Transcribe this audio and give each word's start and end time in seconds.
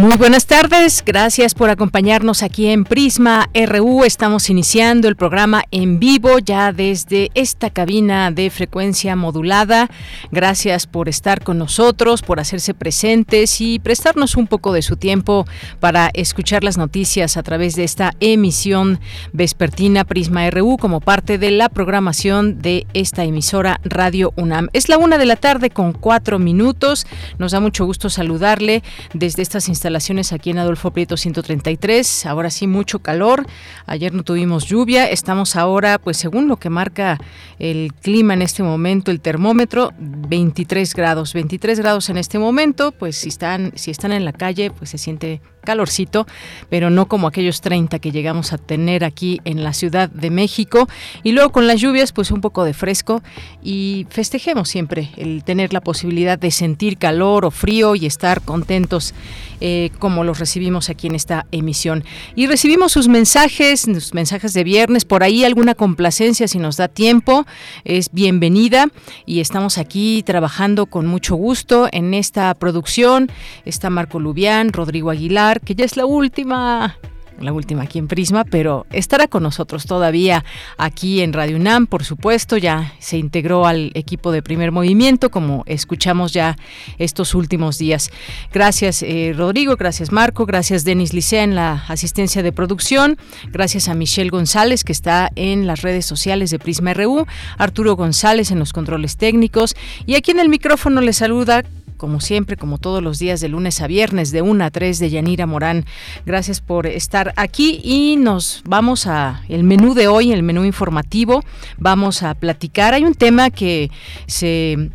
Muy 0.00 0.16
buenas 0.16 0.46
tardes, 0.46 1.02
gracias 1.04 1.52
por 1.52 1.68
acompañarnos 1.68 2.42
aquí 2.42 2.68
en 2.68 2.84
Prisma 2.84 3.50
RU. 3.52 4.04
Estamos 4.04 4.48
iniciando 4.48 5.08
el 5.08 5.14
programa 5.14 5.64
en 5.72 6.00
vivo 6.00 6.38
ya 6.38 6.72
desde 6.72 7.30
esta 7.34 7.68
cabina 7.68 8.30
de 8.30 8.48
frecuencia 8.48 9.14
modulada. 9.14 9.90
Gracias 10.32 10.86
por 10.86 11.10
estar 11.10 11.44
con 11.44 11.58
nosotros, 11.58 12.22
por 12.22 12.40
hacerse 12.40 12.72
presentes 12.72 13.60
y 13.60 13.78
prestarnos 13.78 14.36
un 14.36 14.46
poco 14.46 14.72
de 14.72 14.80
su 14.80 14.96
tiempo 14.96 15.44
para 15.80 16.08
escuchar 16.14 16.64
las 16.64 16.78
noticias 16.78 17.36
a 17.36 17.42
través 17.42 17.76
de 17.76 17.84
esta 17.84 18.14
emisión 18.20 19.00
vespertina 19.34 20.04
Prisma 20.04 20.48
RU 20.48 20.78
como 20.78 21.00
parte 21.00 21.36
de 21.36 21.50
la 21.50 21.68
programación 21.68 22.62
de 22.62 22.86
esta 22.94 23.24
emisora 23.24 23.82
Radio 23.84 24.32
UNAM. 24.36 24.68
Es 24.72 24.88
la 24.88 24.96
una 24.96 25.18
de 25.18 25.26
la 25.26 25.36
tarde 25.36 25.68
con 25.68 25.92
cuatro 25.92 26.38
minutos. 26.38 27.06
Nos 27.36 27.52
da 27.52 27.60
mucho 27.60 27.84
gusto 27.84 28.08
saludarle 28.08 28.82
desde 29.12 29.42
estas 29.42 29.68
instalaciones 29.68 29.89
instalaciones 29.90 30.32
aquí 30.32 30.50
en 30.50 30.58
Adolfo 30.58 30.92
Prieto 30.92 31.16
133. 31.16 32.26
Ahora 32.26 32.50
sí, 32.50 32.68
mucho 32.68 33.00
calor. 33.00 33.44
Ayer 33.86 34.14
no 34.14 34.22
tuvimos 34.22 34.66
lluvia. 34.66 35.10
Estamos 35.10 35.56
ahora, 35.56 35.98
pues 35.98 36.16
según 36.16 36.46
lo 36.46 36.58
que 36.58 36.70
marca 36.70 37.18
el 37.58 37.92
clima 37.94 38.34
en 38.34 38.42
este 38.42 38.62
momento, 38.62 39.10
el 39.10 39.20
termómetro, 39.20 39.92
23 39.98 40.94
grados. 40.94 41.34
23 41.34 41.80
grados 41.80 42.08
en 42.08 42.18
este 42.18 42.38
momento, 42.38 42.92
pues 42.92 43.16
si 43.16 43.30
están, 43.30 43.72
si 43.74 43.90
están 43.90 44.12
en 44.12 44.24
la 44.24 44.32
calle, 44.32 44.70
pues 44.70 44.90
se 44.90 44.98
siente 44.98 45.40
calorcito, 45.62 46.26
pero 46.68 46.90
no 46.90 47.06
como 47.06 47.26
aquellos 47.26 47.60
30 47.60 47.98
que 47.98 48.12
llegamos 48.12 48.52
a 48.52 48.58
tener 48.58 49.04
aquí 49.04 49.40
en 49.44 49.62
la 49.62 49.72
Ciudad 49.72 50.08
de 50.08 50.30
México. 50.30 50.88
Y 51.22 51.32
luego 51.32 51.50
con 51.52 51.66
las 51.66 51.80
lluvias, 51.80 52.12
pues 52.12 52.30
un 52.30 52.40
poco 52.40 52.64
de 52.64 52.74
fresco 52.74 53.22
y 53.62 54.06
festejemos 54.10 54.68
siempre 54.68 55.10
el 55.16 55.44
tener 55.44 55.72
la 55.72 55.80
posibilidad 55.80 56.38
de 56.38 56.50
sentir 56.50 56.98
calor 56.98 57.44
o 57.44 57.50
frío 57.50 57.94
y 57.94 58.06
estar 58.06 58.40
contentos 58.42 59.14
eh, 59.62 59.90
como 59.98 60.24
los 60.24 60.38
recibimos 60.38 60.88
aquí 60.88 61.06
en 61.06 61.14
esta 61.14 61.46
emisión. 61.52 62.04
Y 62.34 62.46
recibimos 62.46 62.92
sus 62.92 63.08
mensajes, 63.08 63.82
sus 63.82 64.14
mensajes 64.14 64.54
de 64.54 64.64
viernes, 64.64 65.04
por 65.04 65.22
ahí 65.22 65.44
alguna 65.44 65.74
complacencia 65.74 66.48
si 66.48 66.58
nos 66.58 66.78
da 66.78 66.88
tiempo, 66.88 67.46
es 67.84 68.10
bienvenida 68.12 68.86
y 69.26 69.40
estamos 69.40 69.76
aquí 69.76 70.22
trabajando 70.22 70.86
con 70.86 71.06
mucho 71.06 71.34
gusto 71.34 71.88
en 71.92 72.14
esta 72.14 72.54
producción. 72.54 73.30
Está 73.64 73.90
Marco 73.90 74.18
Lubián, 74.18 74.72
Rodrigo 74.72 75.10
Aguilar, 75.10 75.49
que 75.58 75.74
ya 75.74 75.84
es 75.84 75.96
la 75.96 76.06
última 76.06 76.96
la 77.40 77.52
última 77.52 77.82
aquí 77.82 77.98
en 77.98 78.06
Prisma, 78.06 78.44
pero 78.44 78.86
estará 78.92 79.26
con 79.26 79.42
nosotros 79.42 79.86
todavía 79.86 80.44
aquí 80.76 81.22
en 81.22 81.32
Radio 81.32 81.56
UNAM, 81.56 81.86
por 81.86 82.04
supuesto, 82.04 82.56
ya 82.56 82.92
se 82.98 83.18
integró 83.18 83.66
al 83.66 83.90
equipo 83.94 84.30
de 84.30 84.42
primer 84.42 84.72
movimiento, 84.72 85.30
como 85.30 85.64
escuchamos 85.66 86.32
ya 86.32 86.56
estos 86.98 87.34
últimos 87.34 87.78
días. 87.78 88.10
Gracias 88.52 89.02
eh, 89.02 89.32
Rodrigo, 89.36 89.76
gracias 89.76 90.12
Marco, 90.12 90.46
gracias 90.46 90.84
Denis 90.84 91.14
Licea 91.14 91.42
en 91.42 91.54
la 91.54 91.84
asistencia 91.88 92.42
de 92.42 92.52
producción, 92.52 93.16
gracias 93.48 93.88
a 93.88 93.94
Michelle 93.94 94.30
González 94.30 94.84
que 94.84 94.92
está 94.92 95.30
en 95.34 95.66
las 95.66 95.82
redes 95.82 96.06
sociales 96.06 96.50
de 96.50 96.58
Prisma 96.58 96.94
RU, 96.94 97.26
Arturo 97.56 97.96
González 97.96 98.50
en 98.50 98.58
los 98.58 98.72
controles 98.72 99.16
técnicos 99.16 99.74
y 100.06 100.14
aquí 100.14 100.30
en 100.30 100.40
el 100.40 100.48
micrófono 100.48 101.00
le 101.00 101.12
saluda 101.12 101.64
como 102.00 102.20
siempre, 102.20 102.56
como 102.56 102.78
todos 102.78 103.02
los 103.02 103.18
días 103.18 103.42
de 103.42 103.50
lunes 103.50 103.82
a 103.82 103.86
viernes, 103.86 104.32
de 104.32 104.40
1 104.40 104.64
a 104.64 104.70
3 104.70 104.98
de 104.98 105.10
Yanira 105.10 105.44
Morán. 105.44 105.84
Gracias 106.24 106.62
por 106.62 106.86
estar 106.86 107.34
aquí 107.36 107.82
y 107.84 108.16
nos 108.16 108.62
vamos 108.64 109.06
a 109.06 109.42
el 109.50 109.64
menú 109.64 109.92
de 109.92 110.08
hoy, 110.08 110.32
el 110.32 110.42
menú 110.42 110.64
informativo. 110.64 111.44
Vamos 111.76 112.22
a 112.22 112.34
platicar. 112.34 112.94
Hay 112.94 113.04
un 113.04 113.12
tema 113.12 113.50
que 113.50 113.90
se 114.26 114.90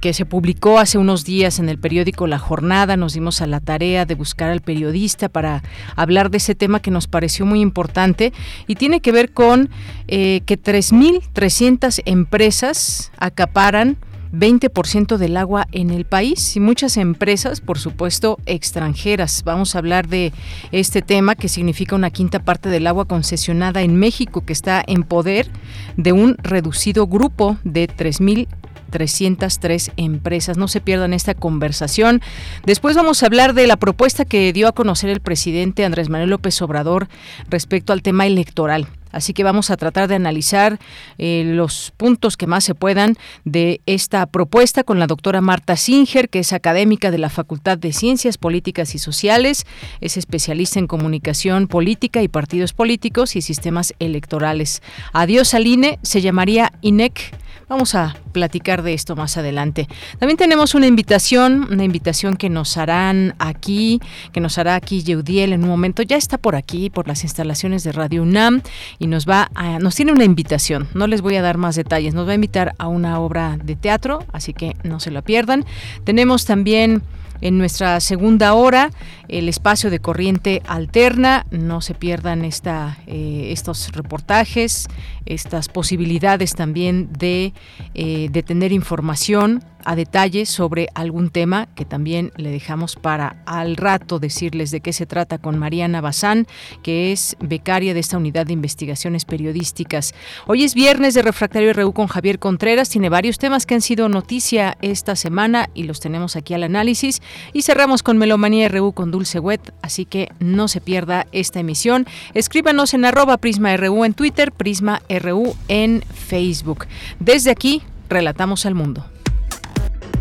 que 0.00 0.12
se 0.12 0.26
publicó 0.26 0.80
hace 0.80 0.98
unos 0.98 1.24
días 1.24 1.60
en 1.60 1.68
el 1.68 1.78
periódico 1.78 2.26
La 2.26 2.38
Jornada. 2.38 2.96
Nos 2.96 3.14
dimos 3.14 3.40
a 3.40 3.46
la 3.46 3.60
tarea 3.60 4.04
de 4.04 4.16
buscar 4.16 4.50
al 4.50 4.60
periodista 4.60 5.28
para 5.28 5.62
hablar 5.96 6.30
de 6.30 6.38
ese 6.38 6.54
tema 6.54 6.80
que 6.80 6.90
nos 6.90 7.06
pareció 7.06 7.46
muy 7.46 7.60
importante 7.60 8.32
y 8.66 8.74
tiene 8.74 9.00
que 9.00 9.12
ver 9.12 9.30
con 9.30 9.70
eh, 10.08 10.42
que 10.44 10.60
3.300 10.60 12.02
empresas 12.04 13.12
acaparan 13.16 13.96
20% 14.32 15.16
del 15.16 15.36
agua 15.36 15.66
en 15.72 15.90
el 15.90 16.04
país 16.04 16.56
y 16.56 16.60
muchas 16.60 16.96
empresas, 16.96 17.60
por 17.60 17.78
supuesto, 17.78 18.38
extranjeras. 18.46 19.42
Vamos 19.44 19.74
a 19.74 19.78
hablar 19.78 20.08
de 20.08 20.32
este 20.72 21.02
tema 21.02 21.34
que 21.34 21.48
significa 21.48 21.96
una 21.96 22.10
quinta 22.10 22.38
parte 22.40 22.68
del 22.68 22.86
agua 22.86 23.06
concesionada 23.06 23.82
en 23.82 23.96
México 23.96 24.42
que 24.42 24.52
está 24.52 24.82
en 24.86 25.02
poder 25.02 25.48
de 25.96 26.12
un 26.12 26.36
reducido 26.38 27.06
grupo 27.06 27.56
de 27.64 27.88
3.000 27.88 28.48
303 28.90 29.92
empresas. 29.96 30.56
No 30.58 30.68
se 30.68 30.80
pierdan 30.80 31.12
esta 31.14 31.34
conversación. 31.34 32.20
Después 32.66 32.96
vamos 32.96 33.22
a 33.22 33.26
hablar 33.26 33.54
de 33.54 33.66
la 33.66 33.76
propuesta 33.76 34.24
que 34.24 34.52
dio 34.52 34.68
a 34.68 34.72
conocer 34.72 35.10
el 35.10 35.20
presidente 35.20 35.84
Andrés 35.84 36.08
Manuel 36.08 36.30
López 36.30 36.60
Obrador 36.60 37.08
respecto 37.48 37.92
al 37.92 38.02
tema 38.02 38.26
electoral. 38.26 38.88
Así 39.12 39.32
que 39.32 39.44
vamos 39.44 39.70
a 39.70 39.76
tratar 39.76 40.08
de 40.08 40.14
analizar 40.14 40.78
eh, 41.18 41.42
los 41.46 41.92
puntos 41.96 42.36
que 42.36 42.46
más 42.46 42.64
se 42.64 42.74
puedan 42.74 43.16
de 43.44 43.80
esta 43.86 44.26
propuesta 44.26 44.84
con 44.84 44.98
la 44.98 45.06
doctora 45.06 45.40
Marta 45.40 45.76
Singer, 45.76 46.28
que 46.28 46.40
es 46.40 46.52
académica 46.52 47.10
de 47.10 47.18
la 47.18 47.30
Facultad 47.30 47.78
de 47.78 47.92
Ciencias 47.92 48.38
Políticas 48.38 48.94
y 48.94 48.98
Sociales, 48.98 49.66
es 50.00 50.16
especialista 50.16 50.78
en 50.78 50.86
comunicación 50.86 51.66
política 51.66 52.22
y 52.22 52.28
partidos 52.28 52.72
políticos 52.72 53.36
y 53.36 53.42
sistemas 53.42 53.94
electorales. 53.98 54.82
Adiós 55.12 55.54
Aline, 55.54 55.98
se 56.02 56.20
llamaría 56.20 56.72
INEC 56.80 57.39
Vamos 57.70 57.94
a 57.94 58.16
platicar 58.32 58.82
de 58.82 58.94
esto 58.94 59.14
más 59.14 59.36
adelante. 59.36 59.86
También 60.18 60.36
tenemos 60.36 60.74
una 60.74 60.88
invitación, 60.88 61.68
una 61.70 61.84
invitación 61.84 62.36
que 62.36 62.50
nos 62.50 62.76
harán 62.76 63.36
aquí, 63.38 64.00
que 64.32 64.40
nos 64.40 64.58
hará 64.58 64.74
aquí 64.74 65.04
Yeudiel 65.04 65.52
en 65.52 65.62
un 65.62 65.68
momento. 65.68 66.02
Ya 66.02 66.16
está 66.16 66.36
por 66.36 66.56
aquí, 66.56 66.90
por 66.90 67.06
las 67.06 67.22
instalaciones 67.22 67.84
de 67.84 67.92
Radio 67.92 68.22
UNAM 68.22 68.62
y 68.98 69.06
nos 69.06 69.24
va 69.24 69.52
a, 69.54 69.78
nos 69.78 69.94
tiene 69.94 70.10
una 70.10 70.24
invitación. 70.24 70.88
No 70.94 71.06
les 71.06 71.20
voy 71.20 71.36
a 71.36 71.42
dar 71.42 71.58
más 71.58 71.76
detalles. 71.76 72.12
Nos 72.12 72.26
va 72.26 72.32
a 72.32 72.34
invitar 72.34 72.74
a 72.76 72.88
una 72.88 73.20
obra 73.20 73.56
de 73.62 73.76
teatro, 73.76 74.24
así 74.32 74.52
que 74.52 74.74
no 74.82 74.98
se 74.98 75.12
la 75.12 75.22
pierdan. 75.22 75.64
Tenemos 76.02 76.46
también 76.46 77.04
en 77.40 77.58
nuestra 77.58 78.00
segunda 78.00 78.54
hora 78.54 78.90
el 79.28 79.48
espacio 79.48 79.90
de 79.90 80.00
corriente 80.00 80.62
alterna. 80.66 81.46
No 81.50 81.80
se 81.80 81.94
pierdan 81.94 82.44
esta, 82.44 82.98
eh, 83.06 83.48
estos 83.50 83.92
reportajes, 83.92 84.88
estas 85.26 85.68
posibilidades 85.68 86.54
también 86.54 87.12
de, 87.12 87.52
eh, 87.94 88.28
de 88.30 88.42
tener 88.42 88.72
información 88.72 89.62
a 89.84 89.96
detalle 89.96 90.46
sobre 90.46 90.88
algún 90.94 91.30
tema 91.30 91.68
que 91.74 91.84
también 91.84 92.32
le 92.36 92.50
dejamos 92.50 92.96
para 92.96 93.42
al 93.46 93.76
rato 93.76 94.18
decirles 94.18 94.70
de 94.70 94.80
qué 94.80 94.92
se 94.92 95.06
trata 95.06 95.38
con 95.38 95.58
Mariana 95.58 96.00
Bazán, 96.00 96.46
que 96.82 97.12
es 97.12 97.36
becaria 97.40 97.94
de 97.94 98.00
esta 98.00 98.16
unidad 98.16 98.46
de 98.46 98.52
investigaciones 98.52 99.24
periodísticas. 99.24 100.14
Hoy 100.46 100.64
es 100.64 100.74
viernes 100.74 101.14
de 101.14 101.22
Refractario 101.22 101.72
RU 101.72 101.92
con 101.92 102.06
Javier 102.06 102.38
Contreras, 102.38 102.88
tiene 102.88 103.08
varios 103.08 103.38
temas 103.38 103.66
que 103.66 103.74
han 103.74 103.80
sido 103.80 104.08
noticia 104.08 104.76
esta 104.82 105.16
semana 105.16 105.68
y 105.74 105.84
los 105.84 106.00
tenemos 106.00 106.36
aquí 106.36 106.54
al 106.54 106.62
análisis 106.62 107.22
y 107.52 107.62
cerramos 107.62 108.02
con 108.02 108.18
Melomanía 108.18 108.68
RU 108.68 108.92
con 108.92 109.10
Dulce 109.10 109.38
Wet, 109.38 109.72
así 109.82 110.04
que 110.04 110.32
no 110.38 110.68
se 110.68 110.80
pierda 110.80 111.26
esta 111.32 111.60
emisión. 111.60 112.06
Escríbanos 112.34 112.94
en 112.94 113.04
arroba 113.04 113.36
Prisma 113.36 113.76
RU 113.76 114.04
en 114.04 114.14
Twitter, 114.14 114.52
Prisma 114.52 115.02
RU 115.08 115.54
en 115.68 116.02
Facebook. 116.14 116.86
Desde 117.18 117.50
aquí, 117.50 117.82
relatamos 118.08 118.66
al 118.66 118.74
mundo. 118.74 119.04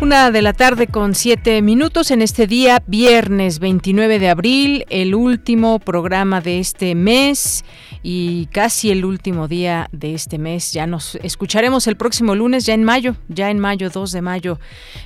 Una 0.00 0.30
de 0.30 0.40
la 0.40 0.54
tarde 0.54 0.86
con 0.86 1.14
siete 1.14 1.60
minutos 1.60 2.10
en 2.10 2.22
este 2.22 2.46
día, 2.46 2.82
viernes 2.86 3.58
29 3.58 4.18
de 4.18 4.30
abril, 4.30 4.86
el 4.88 5.14
último 5.14 5.78
programa 5.78 6.40
de 6.40 6.58
este 6.58 6.94
mes 6.94 7.66
y 8.02 8.46
casi 8.46 8.90
el 8.90 9.04
último 9.04 9.46
día 9.46 9.90
de 9.92 10.14
este 10.14 10.38
mes. 10.38 10.72
Ya 10.72 10.86
nos 10.86 11.16
escucharemos 11.16 11.86
el 11.86 11.96
próximo 11.96 12.34
lunes, 12.34 12.64
ya 12.64 12.72
en 12.72 12.82
mayo, 12.82 13.16
ya 13.28 13.50
en 13.50 13.58
mayo, 13.58 13.90
2 13.90 14.12
de 14.12 14.22
mayo. 14.22 14.58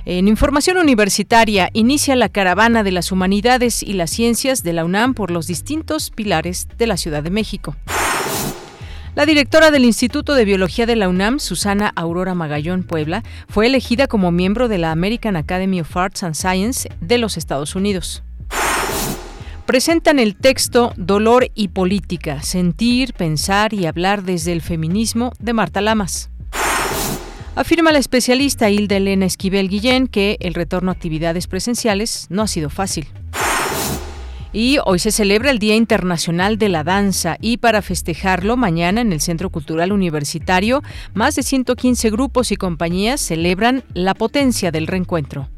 En 0.05 0.29
Información 0.29 0.77
Universitaria, 0.77 1.69
inicia 1.73 2.15
la 2.15 2.29
caravana 2.29 2.81
de 2.83 2.93
las 2.93 3.11
humanidades 3.11 3.83
y 3.83 3.93
las 3.93 4.11
ciencias 4.11 4.63
de 4.63 4.71
la 4.71 4.85
UNAM 4.85 5.13
por 5.13 5.29
los 5.29 5.45
distintos 5.45 6.09
pilares 6.09 6.69
de 6.77 6.87
la 6.87 6.95
Ciudad 6.95 7.21
de 7.21 7.31
México. 7.31 7.75
La 9.15 9.25
directora 9.25 9.71
del 9.71 9.85
Instituto 9.85 10.35
de 10.35 10.43
Biología 10.43 10.85
de 10.85 10.97
la 10.97 11.07
UNAM, 11.07 11.39
Susana 11.39 11.93
Aurora 11.95 12.35
Magallón 12.35 12.83
Puebla, 12.83 13.23
fue 13.47 13.67
elegida 13.67 14.07
como 14.07 14.29
miembro 14.29 14.67
de 14.67 14.77
la 14.77 14.91
American 14.91 15.37
Academy 15.37 15.79
of 15.79 15.95
Arts 15.95 16.23
and 16.23 16.35
Science 16.35 16.89
de 16.99 17.17
los 17.17 17.37
Estados 17.37 17.75
Unidos. 17.75 18.23
Presentan 19.65 20.19
el 20.19 20.35
texto 20.35 20.91
Dolor 20.97 21.49
y 21.55 21.69
Política, 21.69 22.41
Sentir, 22.41 23.13
Pensar 23.13 23.73
y 23.73 23.85
Hablar 23.85 24.23
desde 24.23 24.51
el 24.51 24.61
Feminismo 24.61 25.31
de 25.39 25.53
Marta 25.53 25.79
Lamas. 25.79 26.29
Afirma 27.55 27.93
la 27.93 27.99
especialista 27.99 28.69
Hilda 28.69 28.97
Elena 28.97 29.25
Esquivel 29.25 29.69
Guillén 29.69 30.07
que 30.07 30.35
el 30.41 30.53
retorno 30.53 30.91
a 30.91 30.93
actividades 30.93 31.47
presenciales 31.47 32.27
no 32.29 32.41
ha 32.41 32.47
sido 32.47 32.69
fácil. 32.69 33.07
Y 34.57 34.77
hoy 34.85 34.99
se 34.99 35.11
celebra 35.11 35.51
el 35.51 35.59
Día 35.59 35.75
Internacional 35.75 36.57
de 36.57 36.69
la 36.69 36.85
Danza 36.85 37.35
y 37.41 37.57
para 37.57 37.81
festejarlo 37.81 38.55
mañana 38.55 39.01
en 39.01 39.11
el 39.11 39.19
Centro 39.19 39.49
Cultural 39.49 39.91
Universitario, 39.91 40.81
más 41.13 41.35
de 41.35 41.43
115 41.43 42.09
grupos 42.09 42.53
y 42.53 42.55
compañías 42.55 43.19
celebran 43.19 43.83
la 43.93 44.13
potencia 44.13 44.71
del 44.71 44.87
reencuentro. 44.87 45.49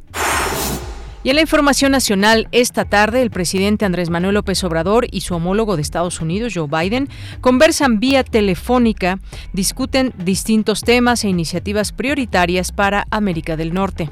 Y 1.24 1.30
en 1.30 1.36
la 1.36 1.44
información 1.44 1.92
nacional, 1.92 2.48
esta 2.52 2.86
tarde 2.86 3.22
el 3.22 3.30
presidente 3.30 3.86
Andrés 3.86 4.10
Manuel 4.10 4.34
López 4.34 4.64
Obrador 4.64 5.06
y 5.12 5.22
su 5.22 5.36
homólogo 5.36 5.76
de 5.76 5.84
Estados 5.84 6.20
Unidos, 6.20 6.54
Joe 6.56 6.68
Biden, 6.68 7.08
conversan 7.40 8.00
vía 8.00 8.24
telefónica, 8.24 9.20
discuten 9.54 10.12
distintos 10.18 10.82
temas 10.82 11.24
e 11.24 11.30
iniciativas 11.30 11.92
prioritarias 11.92 12.72
para 12.72 13.06
América 13.12 13.58
del 13.58 13.76
Norte. 13.76 14.10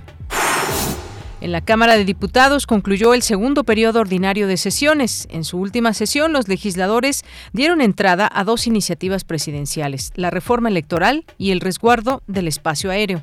En 1.46 1.52
la 1.52 1.62
Cámara 1.62 1.96
de 1.96 2.06
Diputados 2.06 2.66
concluyó 2.66 3.14
el 3.14 3.22
segundo 3.22 3.64
periodo 3.64 4.00
ordinario 4.00 4.48
de 4.48 4.58
sesiones. 4.58 5.28
En 5.30 5.44
su 5.44 5.60
última 5.60 5.94
sesión, 5.94 6.34
los 6.34 6.48
legisladores 6.48 7.24
dieron 7.54 7.82
entrada 7.82 8.28
a 8.34 8.44
dos 8.44 8.66
iniciativas 8.66 9.26
presidenciales, 9.26 10.12
la 10.16 10.32
reforma 10.32 10.70
electoral 10.70 11.24
y 11.38 11.52
el 11.52 11.62
resguardo 11.62 12.24
del 12.26 12.48
espacio 12.48 12.90
aéreo. 12.90 13.22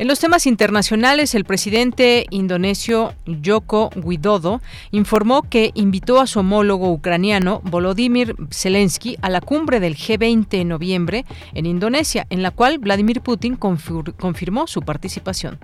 En 0.00 0.08
los 0.08 0.18
temas 0.18 0.48
internacionales, 0.48 1.36
el 1.36 1.44
presidente 1.44 2.26
indonesio 2.30 3.14
Joko 3.44 3.90
Widodo 3.94 4.60
informó 4.90 5.42
que 5.42 5.70
invitó 5.74 6.20
a 6.20 6.26
su 6.26 6.40
homólogo 6.40 6.90
ucraniano 6.90 7.60
Volodymyr 7.62 8.34
Zelensky 8.50 9.16
a 9.22 9.30
la 9.30 9.40
cumbre 9.40 9.78
del 9.78 9.96
G20 9.96 10.46
en 10.54 10.68
noviembre 10.68 11.24
en 11.54 11.66
Indonesia, 11.66 12.26
en 12.30 12.42
la 12.42 12.50
cual 12.50 12.78
Vladimir 12.78 13.20
Putin 13.20 13.54
confirmó 13.54 14.66
su 14.66 14.82
participación. 14.82 15.60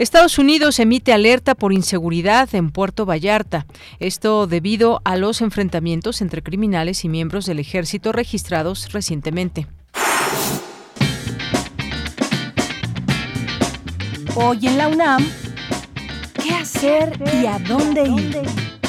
Estados 0.00 0.38
Unidos 0.38 0.78
emite 0.78 1.12
alerta 1.12 1.54
por 1.54 1.74
inseguridad 1.74 2.48
en 2.54 2.70
Puerto 2.70 3.04
Vallarta, 3.04 3.66
esto 3.98 4.46
debido 4.46 5.02
a 5.04 5.18
los 5.18 5.42
enfrentamientos 5.42 6.22
entre 6.22 6.42
criminales 6.42 7.04
y 7.04 7.10
miembros 7.10 7.44
del 7.44 7.58
ejército 7.58 8.10
registrados 8.10 8.94
recientemente. 8.94 9.66
Hoy 14.34 14.66
en 14.68 14.78
la 14.78 14.88
UNAM, 14.88 15.22
¿qué 16.42 16.54
hacer 16.54 17.22
y 17.38 17.44
a 17.44 17.58
dónde 17.58 18.04
ir? 18.04 18.79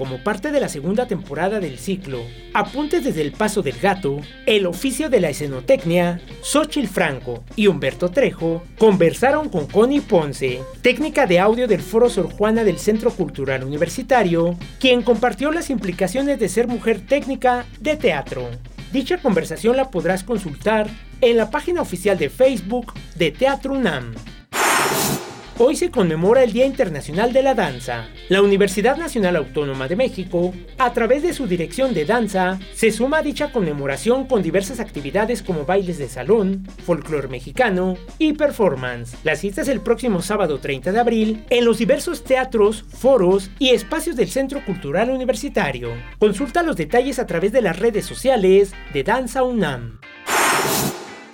Como 0.00 0.24
parte 0.24 0.50
de 0.50 0.60
la 0.60 0.70
segunda 0.70 1.06
temporada 1.06 1.60
del 1.60 1.78
ciclo 1.78 2.22
Apuntes 2.54 3.04
desde 3.04 3.20
el 3.20 3.32
Paso 3.32 3.60
del 3.60 3.78
Gato, 3.78 4.22
el 4.46 4.64
oficio 4.64 5.10
de 5.10 5.20
la 5.20 5.28
escenotecnia, 5.28 6.22
Xochil 6.40 6.88
Franco 6.88 7.44
y 7.54 7.66
Humberto 7.66 8.10
Trejo 8.10 8.62
conversaron 8.78 9.50
con 9.50 9.66
Connie 9.66 10.00
Ponce, 10.00 10.62
técnica 10.80 11.26
de 11.26 11.38
audio 11.38 11.68
del 11.68 11.82
Foro 11.82 12.08
Sor 12.08 12.32
Juana 12.32 12.64
del 12.64 12.78
Centro 12.78 13.10
Cultural 13.10 13.62
Universitario, 13.62 14.56
quien 14.78 15.02
compartió 15.02 15.52
las 15.52 15.68
implicaciones 15.68 16.40
de 16.40 16.48
ser 16.48 16.66
mujer 16.66 17.04
técnica 17.06 17.66
de 17.78 17.96
teatro. 17.96 18.48
Dicha 18.94 19.18
conversación 19.18 19.76
la 19.76 19.90
podrás 19.90 20.24
consultar 20.24 20.88
en 21.20 21.36
la 21.36 21.50
página 21.50 21.82
oficial 21.82 22.16
de 22.16 22.30
Facebook 22.30 22.94
de 23.16 23.32
Teatro 23.32 23.74
UNAM. 23.74 24.14
Hoy 25.62 25.76
se 25.76 25.90
conmemora 25.90 26.42
el 26.42 26.54
Día 26.54 26.64
Internacional 26.64 27.34
de 27.34 27.42
la 27.42 27.52
Danza. 27.52 28.08
La 28.30 28.40
Universidad 28.40 28.96
Nacional 28.96 29.36
Autónoma 29.36 29.88
de 29.88 29.94
México, 29.94 30.54
a 30.78 30.94
través 30.94 31.22
de 31.22 31.34
su 31.34 31.46
dirección 31.46 31.92
de 31.92 32.06
danza, 32.06 32.58
se 32.72 32.90
suma 32.90 33.18
a 33.18 33.22
dicha 33.22 33.52
conmemoración 33.52 34.26
con 34.26 34.42
diversas 34.42 34.80
actividades 34.80 35.42
como 35.42 35.66
bailes 35.66 35.98
de 35.98 36.08
salón, 36.08 36.66
folclore 36.86 37.28
mexicano 37.28 37.98
y 38.16 38.32
performance. 38.32 39.18
La 39.22 39.36
cita 39.36 39.60
es 39.60 39.68
el 39.68 39.82
próximo 39.82 40.22
sábado 40.22 40.60
30 40.60 40.92
de 40.92 40.98
abril 40.98 41.44
en 41.50 41.66
los 41.66 41.76
diversos 41.76 42.24
teatros, 42.24 42.86
foros 42.88 43.50
y 43.58 43.68
espacios 43.68 44.16
del 44.16 44.30
Centro 44.30 44.64
Cultural 44.64 45.10
Universitario. 45.10 45.90
Consulta 46.18 46.62
los 46.62 46.76
detalles 46.76 47.18
a 47.18 47.26
través 47.26 47.52
de 47.52 47.60
las 47.60 47.78
redes 47.78 48.06
sociales 48.06 48.72
de 48.94 49.04
Danza 49.04 49.42
UNAM. 49.42 50.00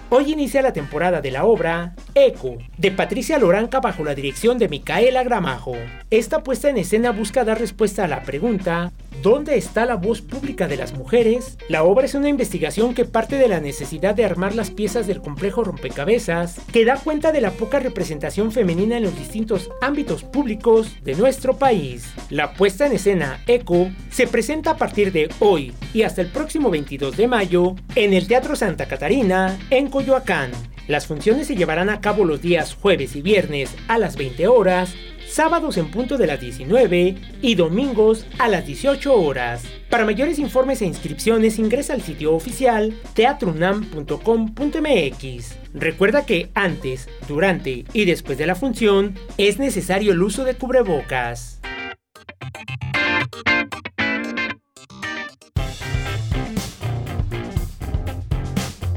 Hoy 0.09 0.33
inicia 0.33 0.63
la 0.63 0.73
temporada 0.73 1.21
de 1.21 1.33
la 1.33 1.45
obra 1.45 1.97
Eco, 2.15 2.59
de 2.79 2.93
Patricia 2.93 3.41
Loranca 3.41 3.81
bajo 3.81 4.05
la 4.05 4.15
dirección 4.15 4.57
de 4.57 4.69
Micaela 4.69 5.25
Gramajo. 5.25 5.75
Esta 6.11 6.45
puesta 6.45 6.71
en 6.71 6.77
escena 6.77 7.11
busca 7.11 7.45
dar 7.45 7.59
respuesta 7.59 8.05
a 8.05 8.09
la 8.09 8.23
pregunta 8.23 8.93
¿Dónde 9.23 9.57
está 9.57 9.87
la 9.87 9.97
voz 9.97 10.23
pública 10.23 10.69
de 10.69 10.77
las 10.77 10.93
mujeres? 10.93 11.59
La 11.69 11.83
obra 11.83 12.05
es 12.05 12.15
una 12.15 12.29
investigación 12.29 12.95
que 12.95 13.05
parte 13.05 13.37
de 13.37 13.49
la 13.49 13.59
necesidad 13.59 14.15
de 14.15 14.25
armar 14.25 14.55
las 14.55 14.71
piezas 14.71 15.09
del 15.09 15.21
complejo 15.21 15.65
rompecabezas, 15.65 16.61
que 16.73 16.85
da 16.85 16.97
cuenta 16.97 17.33
de 17.33 17.41
la 17.41 17.51
poca 17.51 17.81
representación 17.81 18.53
femenina 18.53 18.99
en 18.99 19.03
los 19.03 19.19
distintos 19.19 19.71
ámbitos 19.81 20.23
públicos 20.23 20.95
de 21.03 21.17
nuestro 21.17 21.57
país. 21.57 22.13
La 22.31 22.53
puesta 22.53 22.87
en 22.87 22.93
escena 22.93 23.43
Eco 23.49 23.91
se 24.11 24.29
presenta 24.29 24.73
a 24.73 24.77
partir 24.77 25.11
de 25.11 25.29
hoy 25.41 25.73
y 25.93 26.03
hasta 26.03 26.21
el 26.21 26.29
próximo 26.29 26.71
22 26.71 27.17
de 27.17 27.27
mayo 27.27 27.75
en 27.97 28.15
el 28.15 28.29
Teatro 28.29 28.55
Santa 28.55 28.87
Catarina, 28.87 29.59
en 29.71 29.89
Coyoacán. 29.89 30.53
Las 30.87 31.09
funciones 31.09 31.49
se 31.49 31.57
llevarán 31.57 31.91
a 31.91 32.01
cabo 32.01 32.25
los 32.25 32.43
días 32.43 32.75
jueves 32.75 33.17
y 33.17 33.23
viernes 33.23 33.75
a 33.89 33.99
las 33.99 34.17
20 34.17 34.47
horas 34.47 34.95
sábados 35.37 35.77
en 35.77 35.91
punto 35.91 36.17
de 36.17 36.27
las 36.27 36.41
19 36.41 37.15
y 37.43 37.55
domingos 37.57 38.27
a 38.39 38.49
las 38.49 38.67
18 38.67 39.15
horas. 39.15 39.65
Para 39.91 40.07
mayores 40.07 40.39
informes 40.39 40.81
e 40.81 40.87
inscripciones 40.87 41.59
ingresa 41.59 41.93
al 41.93 42.01
sitio 42.01 42.35
oficial 42.35 42.99
teatrunam.com.mx. 43.13 45.57
Recuerda 45.75 46.25
que 46.25 46.49
antes, 46.55 47.11
durante 47.29 47.85
y 47.93 48.07
después 48.07 48.39
de 48.39 48.47
la 48.47 48.55
función 48.55 49.15
es 49.37 49.59
necesario 49.59 50.13
el 50.13 50.23
uso 50.23 50.45
de 50.45 50.55
cubrebocas. 50.55 51.61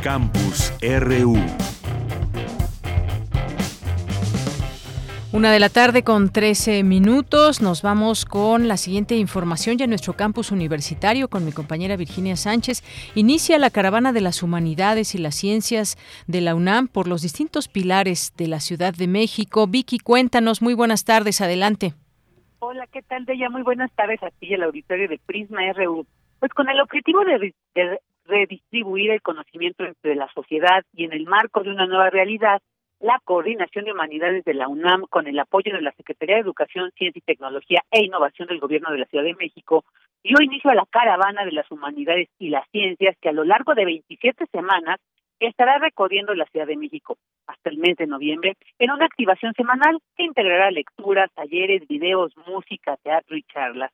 Campus 0.02 0.72
RU 0.82 1.38
Una 5.32 5.52
de 5.52 5.60
la 5.60 5.70
tarde 5.70 6.04
con 6.04 6.32
13 6.32 6.84
minutos. 6.84 7.62
Nos 7.62 7.84
vamos 7.84 8.26
con 8.26 8.68
la 8.68 8.78
siguiente 8.78 9.16
información 9.16 9.78
ya 9.78 9.84
en 9.84 9.92
nuestro 9.92 10.14
campus 10.14 10.52
universitario 10.52 11.28
con 11.28 11.46
mi 11.46 11.52
compañera 11.52 11.98
Virginia 11.98 12.36
Sánchez. 12.36 12.82
Inicia 13.14 13.60
la 13.60 13.70
caravana 13.70 14.12
de 14.12 14.22
las 14.22 14.42
humanidades 14.42 15.14
y 15.14 15.20
las 15.20 15.36
ciencias 15.36 15.98
de 16.26 16.42
la 16.42 16.56
UNAM 16.56 16.88
por 16.88 17.08
los 17.08 17.22
distintos 17.22 17.68
pilares 17.68 18.34
de 18.38 18.48
la 18.48 18.60
Ciudad 18.60 18.92
de 18.92 19.08
México. 19.08 19.68
Vicky, 19.68 20.00
cuéntanos. 20.00 20.64
Muy 20.64 20.74
buenas 20.74 21.06
tardes. 21.06 21.42
Adelante. 21.42 21.94
Hola, 22.58 22.88
¿qué 22.88 23.04
tal, 23.04 23.26
Deya? 23.26 23.52
Muy 23.52 23.62
buenas 23.62 23.92
tardes 23.92 24.24
a 24.24 24.32
ti 24.32 24.48
y 24.48 24.56
al 24.56 24.64
auditorio 24.64 25.08
de 25.08 25.20
Prisma 25.28 25.62
RU. 25.74 26.08
Pues 26.40 26.52
con 26.54 26.70
el 26.70 26.82
objetivo 26.82 27.24
de, 27.24 27.54
de 27.76 28.00
redistribuir 28.26 29.12
el 29.12 29.22
conocimiento 29.22 29.84
entre 29.84 30.16
la 30.16 30.28
sociedad 30.34 30.84
y 30.92 31.06
en 31.06 31.14
el 31.14 31.26
marco 31.26 31.62
de 31.62 31.70
una 31.70 31.86
nueva 31.86 32.10
realidad, 32.10 32.64
la 33.00 33.20
Coordinación 33.24 33.86
de 33.86 33.94
Humanidades 33.94 34.44
de 34.44 34.54
la 34.54 34.68
UNAM, 34.68 35.06
con 35.10 35.28
el 35.28 35.40
apoyo 35.40 35.74
de 35.74 35.82
la 35.82 35.94
Secretaría 35.94 36.36
de 36.36 36.42
Educación, 36.42 36.92
Ciencia 36.98 37.20
y 37.20 37.22
Tecnología 37.22 37.82
e 37.92 38.04
Innovación 38.04 38.48
del 38.48 38.60
Gobierno 38.60 38.92
de 38.92 39.00
la 39.00 39.06
Ciudad 39.06 39.24
de 39.24 39.36
México, 39.36 39.86
dio 40.24 40.42
inicio 40.42 40.70
a 40.70 40.76
la 40.76 40.86
Caravana 40.86 41.46
de 41.46 41.54
las 41.54 41.70
Humanidades 41.72 42.28
y 42.40 42.50
las 42.50 42.68
Ciencias, 42.72 43.16
que 43.22 43.30
a 43.30 43.34
lo 43.34 43.46
largo 43.46 43.74
de 43.74 43.86
27 43.86 44.46
semanas 44.52 45.00
estará 45.40 45.78
recorriendo 45.78 46.34
la 46.36 46.46
Ciudad 46.48 46.68
de 46.68 46.76
México 46.76 47.18
hasta 47.48 47.70
el 47.70 47.78
mes 47.78 47.96
de 47.96 48.08
noviembre 48.08 48.58
en 48.78 48.92
una 48.92 49.06
activación 49.06 49.54
semanal 49.54 50.00
que 50.18 50.24
integrará 50.24 50.70
lecturas, 50.70 51.32
talleres, 51.34 51.88
videos, 51.88 52.36
música, 52.46 52.98
teatro 52.98 53.38
y 53.38 53.44
charlas. 53.44 53.92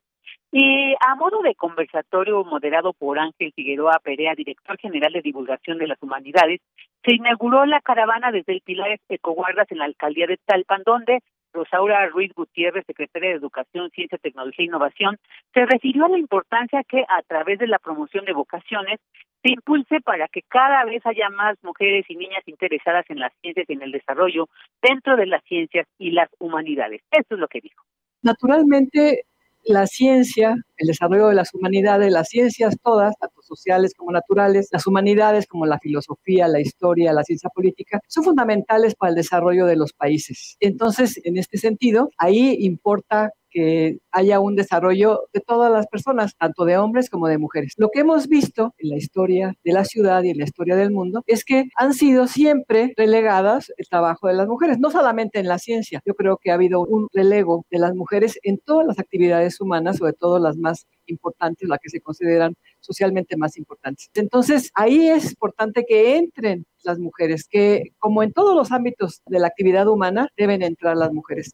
Y 0.57 0.95
a 1.01 1.15
modo 1.15 1.41
de 1.41 1.53
conversatorio 1.53 2.41
moderado 2.45 2.93
por 2.93 3.19
Ángel 3.19 3.51
Figueroa 3.53 3.99
Perea, 4.01 4.35
director 4.35 4.77
general 4.77 5.11
de 5.11 5.21
divulgación 5.21 5.77
de 5.77 5.87
las 5.87 6.01
humanidades, 6.01 6.61
se 7.03 7.13
inauguró 7.13 7.65
la 7.65 7.81
caravana 7.81 8.31
desde 8.31 8.53
el 8.53 8.61
Pilar 8.61 8.97
Ecoguardas 9.09 9.69
en 9.69 9.79
la 9.79 9.83
alcaldía 9.83 10.27
de 10.27 10.39
Talpan, 10.45 10.83
donde 10.85 11.19
Rosaura 11.51 12.07
Ruiz 12.07 12.31
Gutiérrez, 12.33 12.85
secretaria 12.85 13.31
de 13.31 13.35
Educación, 13.35 13.89
Ciencia, 13.89 14.17
Tecnología 14.17 14.63
e 14.63 14.67
Innovación, 14.67 15.17
se 15.53 15.65
refirió 15.65 16.05
a 16.05 16.09
la 16.09 16.19
importancia 16.19 16.85
que 16.87 17.01
a 17.01 17.21
través 17.23 17.59
de 17.59 17.67
la 17.67 17.77
promoción 17.77 18.23
de 18.23 18.31
vocaciones 18.31 19.01
se 19.43 19.51
impulse 19.51 19.99
para 19.99 20.29
que 20.29 20.41
cada 20.43 20.85
vez 20.85 21.05
haya 21.05 21.29
más 21.31 21.57
mujeres 21.63 22.05
y 22.07 22.15
niñas 22.15 22.43
interesadas 22.45 23.03
en 23.09 23.19
las 23.19 23.33
ciencias 23.41 23.69
y 23.69 23.73
en 23.73 23.81
el 23.81 23.91
desarrollo 23.91 24.47
dentro 24.81 25.17
de 25.17 25.25
las 25.25 25.43
ciencias 25.43 25.85
y 25.99 26.11
las 26.11 26.29
humanidades. 26.39 27.01
Eso 27.11 27.33
es 27.33 27.39
lo 27.41 27.49
que 27.49 27.59
dijo. 27.59 27.83
Naturalmente, 28.21 29.25
la 29.65 29.87
ciencia, 29.87 30.55
el 30.77 30.87
desarrollo 30.87 31.27
de 31.27 31.35
las 31.35 31.53
humanidades, 31.53 32.11
las 32.11 32.29
ciencias 32.29 32.75
todas, 32.81 33.15
tanto 33.19 33.41
sociales 33.41 33.93
como 33.95 34.11
naturales, 34.11 34.69
las 34.71 34.85
humanidades 34.87 35.47
como 35.47 35.65
la 35.65 35.79
filosofía, 35.79 36.47
la 36.47 36.59
historia, 36.59 37.13
la 37.13 37.23
ciencia 37.23 37.49
política, 37.49 37.99
son 38.07 38.23
fundamentales 38.23 38.95
para 38.95 39.09
el 39.09 39.15
desarrollo 39.15 39.65
de 39.65 39.75
los 39.75 39.93
países. 39.93 40.55
Entonces, 40.59 41.19
en 41.23 41.37
este 41.37 41.57
sentido, 41.57 42.09
ahí 42.17 42.57
importa 42.61 43.31
que 43.55 43.99
haya 44.11 44.41
un 44.41 44.57
desarrollo 44.57 45.29
de 45.33 45.39
todas 45.39 45.71
las 45.71 45.87
personas, 45.87 46.35
tanto 46.35 46.65
de 46.65 46.77
hombres 46.77 47.09
como 47.09 47.29
de 47.29 47.37
mujeres. 47.37 47.73
Lo 47.77 47.89
que 47.89 48.01
hemos 48.01 48.27
visto 48.27 48.73
en 48.77 48.89
la 48.89 48.97
historia 48.97 49.55
de 49.63 49.71
la 49.71 49.85
ciudad 49.85 50.23
y 50.23 50.31
en 50.31 50.39
la 50.39 50.43
historia 50.43 50.75
del 50.75 50.91
mundo 50.91 51.23
es 51.25 51.45
que 51.45 51.69
han 51.77 51.93
sido 51.93 52.27
siempre 52.27 52.93
relegadas 52.97 53.71
el 53.77 53.87
trabajo 53.87 54.27
de 54.27 54.33
las 54.33 54.49
mujeres, 54.49 54.77
no 54.77 54.91
solamente 54.91 55.39
en 55.39 55.47
la 55.47 55.57
ciencia. 55.57 56.01
Yo 56.05 56.15
creo 56.15 56.35
que 56.35 56.51
ha 56.51 56.55
habido 56.55 56.81
un 56.81 57.07
relego 57.13 57.65
de 57.71 57.79
las 57.79 57.95
mujeres 57.95 58.37
en 58.43 58.57
todas 58.57 58.85
las 58.85 58.99
actividades 58.99 59.61
humanas, 59.61 59.99
sobre 59.99 60.11
todo 60.11 60.37
las 60.37 60.57
más 60.57 60.85
importantes, 61.05 61.69
las 61.69 61.79
que 61.79 61.89
se 61.89 62.01
consideran 62.01 62.55
socialmente 62.81 63.37
más 63.37 63.57
importantes. 63.57 64.09
Entonces, 64.15 64.69
ahí 64.73 65.07
es 65.07 65.31
importante 65.31 65.85
que 65.87 66.17
entren 66.17 66.65
las 66.83 66.99
mujeres, 66.99 67.47
que 67.49 67.93
como 67.99 68.21
en 68.21 68.33
todos 68.33 68.53
los 68.53 68.73
ámbitos 68.73 69.21
de 69.27 69.39
la 69.39 69.47
actividad 69.47 69.87
humana, 69.87 70.27
deben 70.35 70.61
entrar 70.61 70.97
las 70.97 71.13
mujeres. 71.13 71.53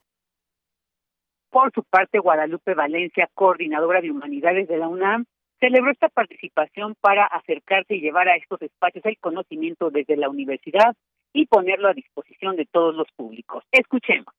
Por 1.52 1.74
su 1.74 1.84
parte, 1.84 2.20
Guadalupe 2.20 2.74
Valencia, 2.74 3.30
coordinadora 3.34 4.00
de 4.00 4.10
humanidades 4.10 4.70
de 4.70 4.78
la 4.78 4.88
UNAM, 4.88 5.26
celebró 5.60 5.92
esta 5.92 6.08
participación 6.08 6.96
para 7.02 7.26
acercarse 7.26 7.96
y 7.96 8.00
llevar 8.00 8.30
a 8.30 8.38
estos 8.38 8.62
espacios 8.62 9.06
el 9.06 9.18
conocimiento 9.20 9.92
desde 9.92 10.16
la 10.16 10.30
universidad 10.30 10.96
y 11.34 11.48
ponerlo 11.48 11.90
a 11.90 11.94
disposición 11.94 12.56
de 12.56 12.66
todos 12.66 12.96
los 12.96 13.08
públicos. 13.18 13.66
Escuchemos. 13.72 14.34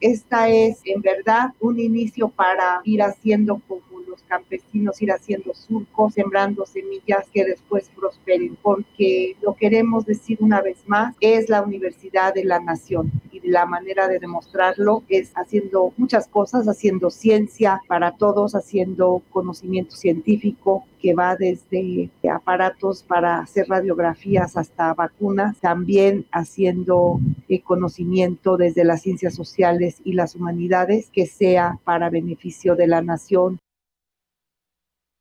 Esta 0.00 0.48
es 0.48 0.80
en 0.84 1.02
verdad 1.02 1.50
un 1.60 1.78
inicio 1.78 2.30
para 2.30 2.80
ir 2.84 3.02
haciendo 3.02 3.60
como 3.68 4.00
los 4.08 4.22
campesinos, 4.22 5.00
ir 5.02 5.12
haciendo 5.12 5.52
surcos, 5.54 6.14
sembrando 6.14 6.64
semillas 6.66 7.26
que 7.32 7.44
después 7.44 7.90
prosperen, 7.94 8.56
porque 8.62 9.36
lo 9.42 9.54
queremos 9.54 10.06
decir 10.06 10.38
una 10.40 10.62
vez 10.62 10.78
más, 10.86 11.14
es 11.20 11.48
la 11.48 11.62
universidad 11.62 12.32
de 12.34 12.44
la 12.44 12.60
nación 12.60 13.10
y 13.30 13.40
la 13.48 13.66
manera 13.66 14.08
de 14.08 14.18
demostrarlo 14.18 15.04
es 15.08 15.32
haciendo 15.34 15.92
muchas 15.96 16.26
cosas, 16.28 16.66
haciendo 16.66 17.10
ciencia 17.10 17.82
para 17.86 18.12
todos, 18.12 18.54
haciendo 18.54 19.22
conocimiento 19.30 19.94
científico, 19.94 20.84
que 21.00 21.14
va 21.14 21.36
desde 21.36 22.10
aparatos 22.30 23.02
para 23.02 23.38
hacer 23.38 23.66
radiografías 23.68 24.56
hasta 24.56 24.94
vacunas, 24.94 25.60
también 25.60 26.26
haciendo 26.32 27.18
eh, 27.48 27.62
conocimiento 27.62 28.56
desde 28.56 28.84
las 28.84 29.02
ciencias 29.02 29.34
sociales 29.34 30.00
y 30.04 30.12
las 30.12 30.34
humanidades 30.34 31.10
que 31.10 31.26
sea 31.26 31.78
para 31.84 32.10
beneficio 32.10 32.76
de 32.76 32.86
la 32.86 33.02
nación. 33.02 33.58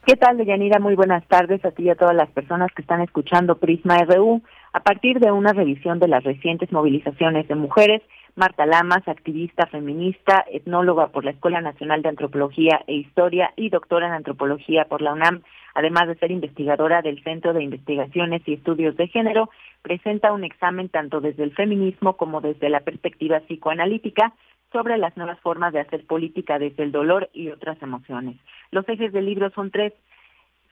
¿Qué 0.05 0.15
tal, 0.17 0.37
Deyanira? 0.37 0.77
Muy 0.79 0.93
buenas 0.93 1.27
tardes 1.27 1.65
a 1.65 1.71
ti 1.71 1.81
y 1.81 1.89
a 1.89 1.95
todas 1.95 2.15
las 2.15 2.29
personas 2.29 2.71
que 2.75 2.83
están 2.83 3.01
escuchando 3.01 3.57
Prisma 3.57 3.97
RU. 4.03 4.43
A 4.71 4.81
partir 4.81 5.19
de 5.19 5.31
una 5.31 5.51
revisión 5.51 5.97
de 5.97 6.07
las 6.07 6.23
recientes 6.23 6.71
movilizaciones 6.71 7.47
de 7.47 7.55
mujeres, 7.55 8.03
Marta 8.35 8.67
Lamas, 8.67 9.07
activista 9.07 9.65
feminista, 9.65 10.45
etnóloga 10.51 11.07
por 11.07 11.25
la 11.25 11.31
Escuela 11.31 11.59
Nacional 11.59 12.03
de 12.03 12.09
Antropología 12.09 12.83
e 12.85 12.93
Historia 12.93 13.51
y 13.55 13.69
doctora 13.69 14.05
en 14.05 14.13
Antropología 14.13 14.85
por 14.85 15.01
la 15.01 15.11
UNAM, 15.11 15.41
además 15.73 16.07
de 16.07 16.19
ser 16.19 16.29
investigadora 16.29 17.01
del 17.01 17.23
Centro 17.23 17.53
de 17.53 17.63
Investigaciones 17.63 18.43
y 18.45 18.53
Estudios 18.53 18.95
de 18.97 19.07
Género, 19.07 19.49
presenta 19.81 20.33
un 20.33 20.43
examen 20.43 20.87
tanto 20.89 21.19
desde 21.19 21.43
el 21.43 21.55
feminismo 21.55 22.15
como 22.15 22.41
desde 22.41 22.69
la 22.69 22.81
perspectiva 22.81 23.39
psicoanalítica 23.39 24.33
sobre 24.75 24.97
las 24.97 25.15
nuevas 25.15 25.39
formas 25.39 25.71
de 25.71 25.79
hacer 25.79 26.05
política 26.05 26.59
desde 26.59 26.83
el 26.83 26.91
dolor 26.91 27.29
y 27.31 27.47
otras 27.47 27.81
emociones. 27.81 28.35
Los 28.71 28.87
ejes 28.89 29.13
del 29.13 29.25
libro 29.25 29.49
son 29.51 29.71
tres 29.71 29.93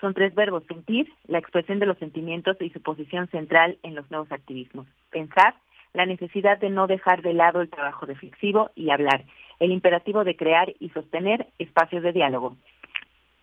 son 0.01 0.13
tres 0.13 0.35
verbos, 0.35 0.63
sentir, 0.67 1.07
la 1.29 1.37
expresión 1.37 1.79
de 1.79 1.85
los 1.85 1.97
sentimientos 1.99 2.57
y 2.59 2.69
su 2.71 2.81
posición 2.81 3.29
central 3.29 3.77
en 3.83 3.95
los 3.95 4.11
nuevos 4.11 4.29
activismos. 4.33 4.85
Pensar, 5.09 5.55
la 5.93 6.05
necesidad 6.05 6.57
de 6.59 6.69
no 6.69 6.87
dejar 6.87 7.21
de 7.21 7.31
lado 7.31 7.61
el 7.61 7.69
trabajo 7.69 8.05
reflexivo 8.05 8.71
y 8.75 8.89
hablar, 8.89 9.23
el 9.61 9.71
imperativo 9.71 10.25
de 10.25 10.35
crear 10.35 10.73
y 10.81 10.89
sostener 10.89 11.47
espacios 11.57 12.03
de 12.03 12.11
diálogo. 12.11 12.57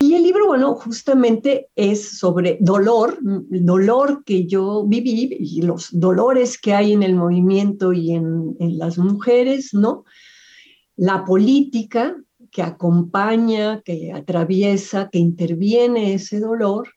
Y 0.00 0.14
el 0.14 0.23
libro, 0.23 0.49
bueno, 0.49 0.75
justamente 0.75 1.69
es 1.75 2.19
sobre 2.19 2.59
dolor, 2.61 3.17
el 3.50 3.64
dolor 3.64 4.25
que 4.25 4.47
yo 4.47 4.85
viví 4.87 5.35
y 5.40 5.62
los 5.62 5.99
dolores 5.99 6.61
que 6.61 6.75
hay 6.75 6.93
en 6.93 7.02
el 7.02 7.14
movimiento 7.14 7.95
y 7.95 8.12
en, 8.12 8.57
en 8.61 8.76
las 8.76 8.99
mujeres, 8.99 9.73
¿no? 9.73 10.05
La 11.00 11.25
política, 11.25 12.14
que 12.50 12.61
acompaña, 12.61 13.80
que 13.80 14.12
atraviesa, 14.12 15.09
que 15.09 15.19
interviene 15.19 16.12
ese 16.12 16.40
dolor. 16.40 16.90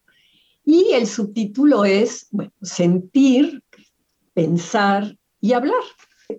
Y 0.62 0.90
el 0.92 1.06
subtítulo 1.06 1.86
es 1.86 2.28
bueno, 2.30 2.52
sentir, 2.60 3.62
pensar 4.34 5.16
y 5.40 5.54
hablar. 5.54 5.82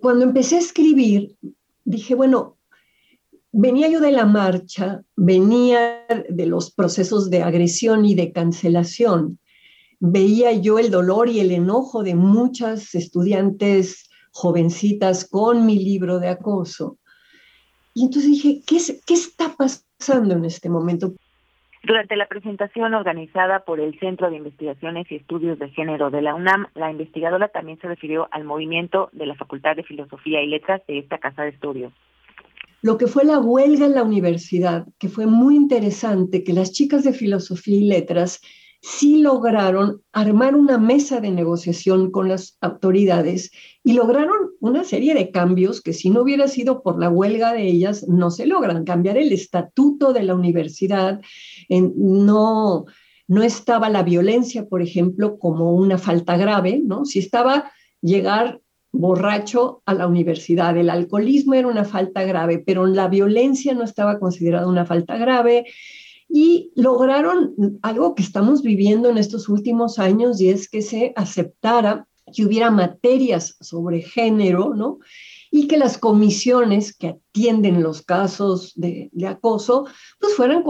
Cuando 0.00 0.24
empecé 0.24 0.54
a 0.54 0.60
escribir, 0.60 1.34
dije, 1.84 2.14
bueno, 2.14 2.56
venía 3.50 3.88
yo 3.88 3.98
de 3.98 4.12
la 4.12 4.26
marcha, 4.26 5.02
venía 5.16 6.06
de 6.28 6.46
los 6.46 6.70
procesos 6.70 7.30
de 7.30 7.42
agresión 7.42 8.04
y 8.04 8.14
de 8.14 8.30
cancelación, 8.30 9.40
veía 9.98 10.52
yo 10.52 10.78
el 10.78 10.92
dolor 10.92 11.28
y 11.28 11.40
el 11.40 11.50
enojo 11.50 12.04
de 12.04 12.14
muchas 12.14 12.94
estudiantes 12.94 14.08
jovencitas 14.30 15.24
con 15.24 15.66
mi 15.66 15.80
libro 15.80 16.20
de 16.20 16.28
acoso. 16.28 16.98
Y 17.96 18.02
entonces 18.02 18.30
dije, 18.30 18.60
¿qué, 18.66 18.76
¿qué 19.06 19.14
está 19.14 19.56
pasando 19.56 20.34
en 20.34 20.44
este 20.44 20.68
momento? 20.68 21.14
Durante 21.82 22.14
la 22.16 22.28
presentación 22.28 22.92
organizada 22.92 23.60
por 23.60 23.80
el 23.80 23.98
Centro 23.98 24.28
de 24.28 24.36
Investigaciones 24.36 25.10
y 25.10 25.14
Estudios 25.14 25.58
de 25.58 25.70
Género 25.70 26.10
de 26.10 26.20
la 26.20 26.34
UNAM, 26.34 26.66
la 26.74 26.90
investigadora 26.90 27.48
también 27.48 27.78
se 27.80 27.88
refirió 27.88 28.28
al 28.32 28.44
movimiento 28.44 29.08
de 29.12 29.24
la 29.24 29.34
Facultad 29.34 29.76
de 29.76 29.82
Filosofía 29.82 30.42
y 30.42 30.46
Letras 30.46 30.82
de 30.86 30.98
esta 30.98 31.16
casa 31.16 31.44
de 31.44 31.48
estudios. 31.48 31.90
Lo 32.82 32.98
que 32.98 33.06
fue 33.06 33.24
la 33.24 33.38
huelga 33.38 33.86
en 33.86 33.94
la 33.94 34.02
universidad, 34.02 34.86
que 34.98 35.08
fue 35.08 35.24
muy 35.24 35.56
interesante, 35.56 36.44
que 36.44 36.52
las 36.52 36.72
chicas 36.72 37.02
de 37.02 37.14
Filosofía 37.14 37.78
y 37.78 37.88
Letras 37.88 38.42
sí 38.88 39.18
lograron 39.18 40.02
armar 40.12 40.54
una 40.54 40.78
mesa 40.78 41.20
de 41.20 41.32
negociación 41.32 42.12
con 42.12 42.28
las 42.28 42.56
autoridades 42.60 43.50
y 43.82 43.94
lograron 43.94 44.52
una 44.60 44.84
serie 44.84 45.12
de 45.12 45.32
cambios 45.32 45.82
que 45.82 45.92
si 45.92 46.08
no 46.08 46.22
hubiera 46.22 46.46
sido 46.46 46.84
por 46.84 47.00
la 47.00 47.10
huelga 47.10 47.52
de 47.52 47.66
ellas, 47.66 48.06
no 48.06 48.30
se 48.30 48.46
logran. 48.46 48.84
Cambiar 48.84 49.18
el 49.18 49.32
estatuto 49.32 50.12
de 50.12 50.22
la 50.22 50.36
universidad, 50.36 51.20
no, 51.68 52.84
no 53.26 53.42
estaba 53.42 53.90
la 53.90 54.04
violencia, 54.04 54.66
por 54.66 54.82
ejemplo, 54.82 55.36
como 55.38 55.74
una 55.74 55.98
falta 55.98 56.36
grave, 56.36 56.80
¿no? 56.84 57.04
Si 57.04 57.18
estaba 57.18 57.72
llegar 58.00 58.60
borracho 58.92 59.82
a 59.84 59.94
la 59.94 60.06
universidad, 60.06 60.76
el 60.76 60.90
alcoholismo 60.90 61.54
era 61.54 61.66
una 61.66 61.84
falta 61.84 62.22
grave, 62.22 62.62
pero 62.64 62.86
la 62.86 63.08
violencia 63.08 63.74
no 63.74 63.82
estaba 63.82 64.20
considerada 64.20 64.68
una 64.68 64.86
falta 64.86 65.16
grave 65.16 65.64
y 66.28 66.72
lograron 66.74 67.78
algo 67.82 68.14
que 68.14 68.22
estamos 68.22 68.62
viviendo 68.62 69.08
en 69.08 69.18
estos 69.18 69.48
últimos 69.48 69.98
años 69.98 70.40
y 70.40 70.50
es 70.50 70.68
que 70.68 70.82
se 70.82 71.12
aceptara 71.16 72.06
que 72.34 72.44
hubiera 72.44 72.70
materias 72.70 73.56
sobre 73.60 74.02
género, 74.02 74.74
¿no? 74.74 74.98
Y 75.50 75.68
que 75.68 75.78
las 75.78 75.96
comisiones 75.96 76.96
que 76.96 77.08
atienden 77.08 77.82
los 77.82 78.02
casos 78.02 78.72
de, 78.74 79.10
acoso, 79.26 79.86
pues 80.18 80.34
fueran 80.34 80.64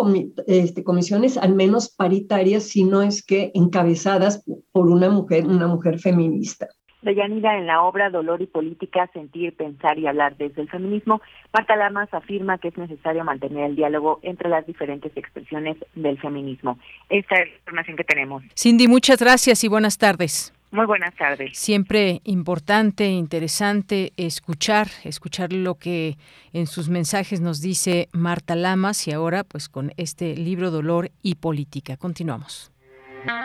este, 0.47 0.85
comisiones 0.85 1.39
al 1.39 1.55
menos 1.55 1.89
paritarias, 1.89 2.65
si 2.65 2.85
no 2.85 3.03
es 3.03 3.25
que 3.25 3.51
encabezadas 3.55 4.45
por 4.73 4.91
una 4.91 5.09
mujer, 5.09 5.47
una 5.47 5.67
mujer 5.67 5.99
feminista. 5.99 6.69
Deyanira, 7.07 7.57
en 7.57 7.67
la 7.67 7.83
obra 7.83 8.11
Dolor 8.11 8.43
y 8.43 8.47
Política, 8.47 9.09
Sentir, 9.13 9.55
Pensar 9.55 9.99
y 9.99 10.07
Hablar 10.07 10.37
desde 10.37 10.61
el 10.61 10.69
Feminismo, 10.69 11.23
Marta 11.53 11.77
Lamas 11.77 12.13
afirma 12.13 12.59
que 12.59 12.69
es 12.69 12.77
necesario 12.77 13.25
mantener 13.25 13.71
el 13.71 13.77
diálogo 13.77 14.19
entre 14.23 14.51
las 14.51 14.67
diferentes 14.67 15.17
expresiones 15.17 15.77
del 15.95 16.19
feminismo. 16.19 16.79
Esta 17.09 17.37
es 17.37 17.49
la 17.49 17.57
información 17.57 17.97
que 17.97 18.05
tenemos. 18.05 18.43
Cindy, 18.55 18.89
muchas 18.89 19.19
gracias 19.19 19.65
y 19.65 19.69
buenas 19.69 19.97
tardes. 19.97 20.53
Muy 20.73 20.85
buenas 20.85 21.15
tardes. 21.15 21.57
Siempre 21.57 22.21
importante, 22.25 23.07
interesante 23.07 24.13
escuchar, 24.17 24.89
escuchar 25.05 25.53
lo 25.53 25.77
que 25.77 26.17
en 26.53 26.67
sus 26.67 26.89
mensajes 26.89 27.41
nos 27.41 27.63
dice 27.63 28.09
Marta 28.13 28.57
Lamas 28.57 29.07
y 29.07 29.13
ahora 29.13 29.45
pues 29.45 29.69
con 29.69 29.93
este 29.97 30.37
libro 30.37 30.71
Dolor 30.71 31.11
y 31.23 31.37
Política. 31.37 31.97
Continuamos. 31.97 32.73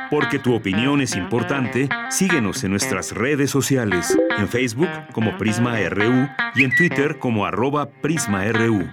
Porque 0.10 0.40
tu 0.40 0.54
opinión 0.54 1.02
es 1.02 1.16
importante, 1.16 1.90
síguenos 2.10 2.64
en 2.64 2.72
nuestras 2.72 3.12
redes 3.12 3.50
sociales, 3.50 4.18
en 4.38 4.48
Facebook 4.48 4.90
como 5.14 5.38
Prisma 5.38 5.78
RU 5.90 6.28
y 6.56 6.64
en 6.64 6.76
Twitter 6.76 7.18
como 7.20 7.46
arroba 7.46 7.90
PrismaRU. 8.02 8.88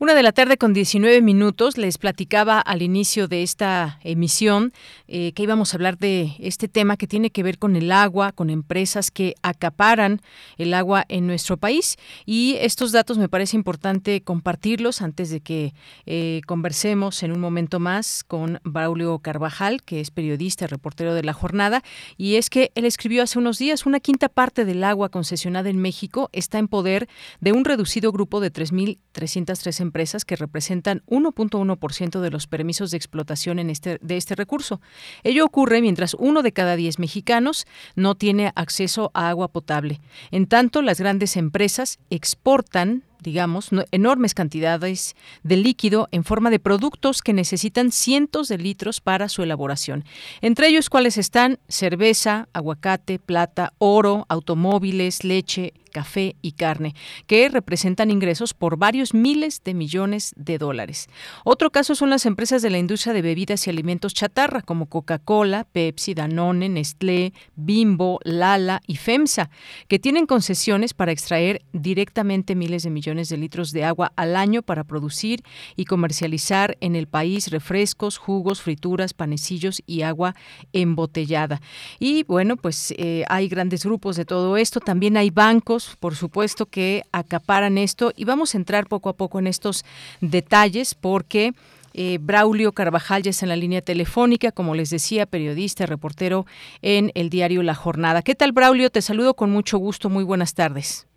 Una 0.00 0.14
de 0.14 0.22
la 0.22 0.30
tarde 0.30 0.58
con 0.58 0.74
19 0.74 1.22
minutos 1.22 1.76
les 1.76 1.98
platicaba 1.98 2.60
al 2.60 2.82
inicio 2.82 3.26
de 3.26 3.42
esta 3.42 3.98
emisión 4.04 4.72
eh, 5.08 5.32
que 5.32 5.42
íbamos 5.42 5.72
a 5.72 5.76
hablar 5.76 5.98
de 5.98 6.36
este 6.38 6.68
tema 6.68 6.96
que 6.96 7.08
tiene 7.08 7.30
que 7.30 7.42
ver 7.42 7.58
con 7.58 7.74
el 7.74 7.90
agua, 7.90 8.30
con 8.30 8.48
empresas 8.48 9.10
que 9.10 9.34
acaparan 9.42 10.20
el 10.56 10.72
agua 10.74 11.04
en 11.08 11.26
nuestro 11.26 11.56
país. 11.56 11.96
Y 12.26 12.54
estos 12.60 12.92
datos 12.92 13.18
me 13.18 13.28
parece 13.28 13.56
importante 13.56 14.20
compartirlos 14.20 15.02
antes 15.02 15.30
de 15.30 15.40
que 15.40 15.74
eh, 16.06 16.42
conversemos 16.46 17.24
en 17.24 17.32
un 17.32 17.40
momento 17.40 17.80
más 17.80 18.22
con 18.22 18.60
Braulio 18.62 19.18
Carvajal, 19.18 19.82
que 19.82 19.98
es 19.98 20.12
periodista 20.12 20.66
y 20.66 20.68
reportero 20.68 21.12
de 21.12 21.24
la 21.24 21.32
jornada. 21.32 21.82
Y 22.16 22.36
es 22.36 22.50
que 22.50 22.70
él 22.76 22.84
escribió 22.84 23.24
hace 23.24 23.40
unos 23.40 23.58
días 23.58 23.84
una 23.84 23.98
quinta 23.98 24.28
parte 24.28 24.64
del 24.64 24.84
agua 24.84 25.08
concesionada 25.08 25.70
en 25.70 25.78
México 25.78 26.30
está 26.32 26.58
en 26.58 26.68
poder 26.68 27.08
de 27.40 27.50
un 27.50 27.64
reducido 27.64 28.12
grupo 28.12 28.38
de 28.38 28.52
3.303 28.52 29.87
empresas 29.88 30.24
que 30.24 30.36
representan 30.36 31.02
1.1% 31.06 32.20
de 32.20 32.30
los 32.30 32.46
permisos 32.46 32.90
de 32.90 32.98
explotación 32.98 33.58
en 33.58 33.70
este, 33.70 33.98
de 34.02 34.16
este 34.18 34.34
recurso. 34.34 34.80
Ello 35.22 35.44
ocurre 35.44 35.80
mientras 35.80 36.14
uno 36.14 36.42
de 36.42 36.52
cada 36.52 36.76
diez 36.76 36.98
mexicanos 36.98 37.66
no 37.96 38.14
tiene 38.14 38.52
acceso 38.54 39.10
a 39.14 39.30
agua 39.30 39.48
potable. 39.48 40.00
En 40.30 40.46
tanto, 40.46 40.82
las 40.82 41.00
grandes 41.00 41.36
empresas 41.36 41.98
exportan 42.10 43.02
digamos, 43.22 43.70
enormes 43.90 44.34
cantidades 44.34 45.16
de 45.42 45.56
líquido 45.56 46.08
en 46.12 46.24
forma 46.24 46.50
de 46.50 46.58
productos 46.58 47.22
que 47.22 47.32
necesitan 47.32 47.92
cientos 47.92 48.48
de 48.48 48.58
litros 48.58 49.00
para 49.00 49.28
su 49.28 49.42
elaboración. 49.42 50.04
Entre 50.40 50.68
ellos, 50.68 50.90
cuáles 50.90 51.18
están 51.18 51.58
cerveza, 51.68 52.48
aguacate, 52.52 53.18
plata, 53.18 53.72
oro, 53.78 54.26
automóviles, 54.28 55.24
leche, 55.24 55.72
café 55.88 56.36
y 56.42 56.52
carne, 56.52 56.94
que 57.26 57.48
representan 57.48 58.10
ingresos 58.10 58.54
por 58.54 58.76
varios 58.76 59.14
miles 59.14 59.62
de 59.64 59.74
millones 59.74 60.32
de 60.36 60.58
dólares. 60.58 61.08
Otro 61.44 61.70
caso 61.70 61.94
son 61.94 62.10
las 62.10 62.26
empresas 62.26 62.62
de 62.62 62.70
la 62.70 62.78
industria 62.78 63.12
de 63.12 63.22
bebidas 63.22 63.66
y 63.66 63.70
alimentos 63.70 64.14
chatarra, 64.14 64.62
como 64.62 64.86
Coca-Cola, 64.86 65.64
Pepsi, 65.64 66.14
Danone, 66.14 66.68
Nestlé, 66.68 67.32
Bimbo, 67.56 68.20
Lala 68.22 68.80
y 68.86 68.96
FEMSA, 68.96 69.50
que 69.88 69.98
tienen 69.98 70.26
concesiones 70.26 70.94
para 70.94 71.12
extraer 71.12 71.62
directamente 71.72 72.54
miles 72.54 72.82
de 72.82 72.90
millones 72.90 73.07
de 73.08 73.36
litros 73.36 73.72
de 73.72 73.84
agua 73.84 74.12
al 74.16 74.36
año 74.36 74.62
para 74.62 74.84
producir 74.84 75.42
y 75.76 75.84
comercializar 75.84 76.76
en 76.80 76.96
el 76.96 77.06
país 77.06 77.50
refrescos, 77.50 78.18
jugos, 78.18 78.60
frituras, 78.60 79.14
panecillos 79.14 79.82
y 79.86 80.02
agua 80.02 80.34
embotellada. 80.72 81.60
Y 81.98 82.24
bueno, 82.24 82.56
pues 82.56 82.94
eh, 82.98 83.24
hay 83.28 83.48
grandes 83.48 83.84
grupos 83.84 84.16
de 84.16 84.24
todo 84.24 84.56
esto. 84.56 84.80
También 84.80 85.16
hay 85.16 85.30
bancos 85.30 85.68
por 86.00 86.16
supuesto, 86.16 86.66
que 86.66 87.02
acaparan 87.12 87.78
esto 87.78 88.12
y 88.16 88.24
vamos 88.24 88.54
a 88.54 88.58
entrar 88.58 88.86
poco 88.86 89.08
a 89.08 89.16
poco 89.16 89.38
en 89.38 89.46
estos 89.46 89.84
detalles 90.20 90.94
porque... 90.94 91.52
Eh, 91.94 92.18
Braulio 92.20 92.72
Carvajal 92.72 93.24
ya 93.24 93.30
está 93.30 93.46
en 93.46 93.48
la 93.48 93.56
línea 93.56 93.80
telefónica, 93.80 94.52
como 94.52 94.76
les 94.76 94.90
decía, 94.90 95.26
periodista, 95.26 95.84
reportero 95.84 96.46
en 96.80 97.10
el 97.14 97.28
diario 97.28 97.64
La 97.64 97.74
Jornada. 97.74 98.22
¿Qué 98.22 98.36
tal, 98.36 98.52
Braulio? 98.52 98.90
Te 98.90 99.02
saludo 99.02 99.34
con 99.34 99.50
mucho 99.50 99.78
gusto. 99.78 100.08
Muy 100.08 100.22
buenas 100.22 100.54
tardes. 100.54 101.07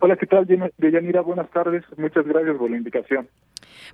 Hola, 0.00 0.16
¿qué 0.16 0.26
tal, 0.26 0.46
Deyanira? 0.76 1.22
Buenas 1.22 1.50
tardes. 1.50 1.82
Muchas 1.96 2.24
gracias 2.24 2.56
por 2.56 2.70
la 2.70 2.76
invitación. 2.76 3.28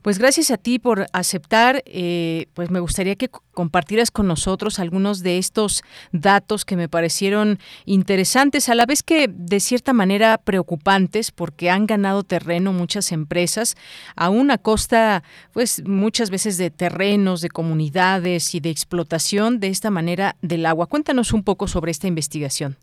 Pues 0.03 0.19
gracias 0.19 0.51
a 0.51 0.59
ti 0.59 0.79
por 0.79 1.07
aceptar. 1.15 1.83
Eh, 1.87 2.47
pues 2.53 2.71
me 2.71 2.81
gustaría 2.81 3.17
que 3.17 3.31
compartieras 3.53 4.11
con 4.11 4.27
nosotros 4.27 4.79
algunos 4.79 5.23
de 5.23 5.39
estos 5.39 5.83
datos 6.13 6.67
que 6.67 6.77
me 6.77 6.91
parecieron 6.91 7.59
interesantes, 7.87 8.69
a 8.69 8.75
la 8.75 8.85
vez 8.85 9.03
que 9.03 9.29
de 9.29 9.61
cierta 9.61 9.95
manera 9.95 10.37
preocupantes, 10.37 11.31
porque 11.31 11.71
han 11.71 11.87
ganado 11.87 12.23
terreno 12.23 12.75
muchas 12.75 13.11
empresas, 13.13 13.77
a 14.17 14.31
costa, 14.59 15.23
pues 15.53 15.87
muchas 15.87 16.31
veces 16.31 16.59
de 16.59 16.71
terrenos, 16.71 17.41
de 17.41 17.49
comunidades 17.49 18.55
y 18.55 18.61
de 18.61 18.71
explotación 18.71 19.59
de 19.59 19.69
esta 19.69 19.91
manera 19.91 20.37
del 20.43 20.67
agua. 20.67 20.87
Cuéntanos 20.87 21.33
un 21.33 21.45
poco 21.45 21.67
sobre 21.67 21.93
esta 21.93 22.09
investigación. 22.09 22.77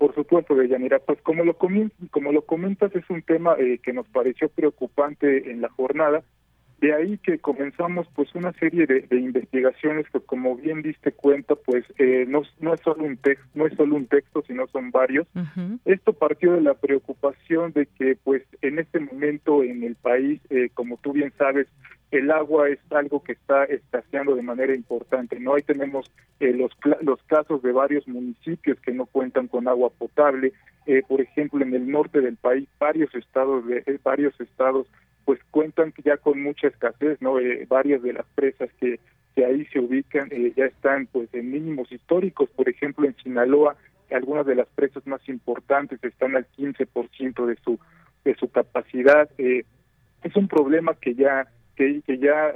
Por 0.00 0.14
supuesto, 0.14 0.54
Deyanira, 0.54 0.98
pues 0.98 1.20
como 1.20 1.44
lo, 1.44 1.58
como 1.58 2.32
lo 2.32 2.40
comentas, 2.46 2.90
es 2.96 3.04
un 3.10 3.20
tema 3.20 3.54
eh, 3.58 3.80
que 3.82 3.92
nos 3.92 4.08
pareció 4.08 4.48
preocupante 4.48 5.50
en 5.50 5.60
la 5.60 5.68
jornada, 5.68 6.22
de 6.80 6.94
ahí 6.94 7.18
que 7.18 7.38
comenzamos 7.38 8.08
pues 8.14 8.34
una 8.34 8.54
serie 8.54 8.86
de, 8.86 9.04
investigaciones 9.10 10.06
que 10.10 10.20
como 10.20 10.56
bien 10.56 10.80
diste 10.80 11.12
cuenta 11.12 11.54
pues 11.54 11.84
eh, 11.98 12.24
no, 12.26 12.40
no 12.60 12.72
es 12.72 12.80
solo 12.80 13.04
un 13.04 13.18
texto 13.18 13.46
no 13.52 13.66
es 13.66 13.74
solo 13.74 13.96
un 13.96 14.06
texto 14.06 14.42
sino 14.46 14.66
son 14.68 14.90
varios. 14.90 15.26
Esto 15.84 16.14
partió 16.14 16.54
de 16.54 16.62
la 16.62 16.72
preocupación 16.72 17.74
de 17.74 17.84
que 17.84 18.16
pues 18.24 18.42
en 18.62 18.78
este 18.78 19.00
momento 19.00 19.62
en 19.62 19.82
el 19.82 19.96
país 19.96 20.40
eh, 20.48 20.70
como 20.72 20.96
tú 20.96 21.12
bien 21.12 21.30
sabes 21.36 21.66
el 22.10 22.30
agua 22.30 22.68
es 22.68 22.78
algo 22.90 23.22
que 23.22 23.32
está 23.32 23.64
escaseando 23.64 24.34
de 24.34 24.42
manera 24.42 24.74
importante 24.74 25.38
no 25.38 25.54
ahí 25.54 25.62
tenemos 25.62 26.10
eh, 26.40 26.52
los 26.52 26.72
los 27.02 27.22
casos 27.24 27.62
de 27.62 27.72
varios 27.72 28.06
municipios 28.08 28.78
que 28.80 28.92
no 28.92 29.06
cuentan 29.06 29.48
con 29.48 29.68
agua 29.68 29.90
potable 29.90 30.52
por 31.06 31.20
ejemplo 31.20 31.64
en 31.64 31.72
el 31.72 31.88
norte 31.88 32.20
del 32.20 32.36
país 32.36 32.68
varios 32.80 33.14
estados 33.14 33.64
de 33.66 33.84
varios 34.02 34.38
estados 34.40 34.88
pues 35.30 35.38
cuentan 35.52 35.94
ya 36.04 36.16
con 36.16 36.42
mucha 36.42 36.66
escasez, 36.66 37.20
¿no? 37.20 37.38
Eh, 37.38 37.64
varias 37.68 38.02
de 38.02 38.12
las 38.12 38.26
presas 38.34 38.68
que, 38.80 38.98
que 39.36 39.44
ahí 39.44 39.64
se 39.66 39.78
ubican 39.78 40.28
eh, 40.32 40.52
ya 40.56 40.64
están 40.64 41.06
pues 41.06 41.32
en 41.32 41.52
mínimos 41.52 41.92
históricos, 41.92 42.50
por 42.50 42.68
ejemplo 42.68 43.06
en 43.06 43.14
Sinaloa, 43.22 43.76
algunas 44.10 44.44
de 44.44 44.56
las 44.56 44.66
presas 44.74 45.06
más 45.06 45.20
importantes 45.28 46.02
están 46.02 46.34
al 46.34 46.48
15% 46.58 47.46
de 47.46 47.56
su 47.62 47.78
de 48.24 48.34
su 48.34 48.50
capacidad. 48.50 49.30
Eh, 49.38 49.64
es 50.24 50.34
un 50.34 50.48
problema 50.48 50.94
que 50.94 51.14
ya 51.14 51.46
que, 51.76 52.02
ya, 52.18 52.52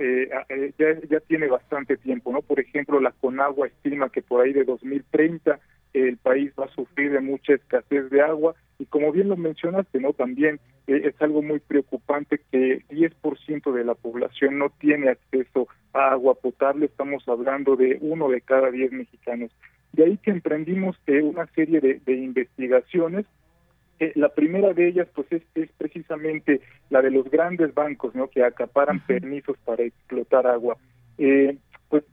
ya 0.79 1.01
ya 1.09 1.21
tiene 1.21 1.47
bastante 1.49 1.97
tiempo, 1.97 2.33
¿no? 2.33 2.43
Por 2.43 2.61
ejemplo, 2.61 3.01
la 3.01 3.13
Conagua 3.13 3.67
estima 3.67 4.11
que 4.11 4.23
por 4.23 4.43
ahí 4.43 4.53
de 4.53 4.65
2030 4.65 5.59
el 5.95 6.17
país 6.19 6.53
va 6.59 6.67
a 6.67 6.75
sufrir 6.75 7.13
de 7.13 7.21
mucha 7.21 7.55
escasez 7.55 8.11
de 8.11 8.21
agua 8.21 8.55
y 8.79 8.87
como 8.87 9.13
bien 9.13 9.29
lo 9.29 9.37
mencionaste, 9.37 10.01
¿no? 10.01 10.13
También 10.13 10.59
eh, 10.87 11.03
es 11.05 11.23
algo 11.23 11.43
muy 11.43 11.61
preocupante 11.61 12.41
que 12.51 12.85
10% 12.89 13.73
de 13.73 13.85
la 13.85 13.95
población 13.95 14.59
no 14.59 14.71
tiene 14.71 15.11
acceso 15.11 15.69
a 15.93 16.11
agua 16.11 16.35
potable, 16.35 16.87
estamos 16.87 17.27
hablando 17.29 17.77
de 17.77 17.99
uno 18.01 18.29
de 18.29 18.41
cada 18.41 18.71
diez 18.71 18.91
mexicanos. 18.93 19.53
De 19.93 20.05
ahí 20.05 20.19
que 20.19 20.33
emprendimos 20.33 20.97
eh, 21.07 21.23
una 21.23 21.47
serie 21.55 21.81
de, 21.81 22.13
investigaciones 22.13 23.27
eh, 24.01 24.13
la 24.15 24.29
primera 24.31 24.73
de 24.73 24.89
ellas 24.89 25.09
pues 25.15 25.27
es, 25.31 25.43
precisamente 25.79 26.61
la 26.91 27.03
de 27.03 27.11
los 27.11 27.31
grandes 27.31 27.75
bancos 27.75 28.15
no 28.15 28.29
que 28.29 28.43
acaparan 28.43 29.05
permisos 29.07 29.57
para 29.65 29.85
explotar 29.85 30.47
agua. 30.47 30.77
Eh, 31.19 31.57
pues 31.89 32.05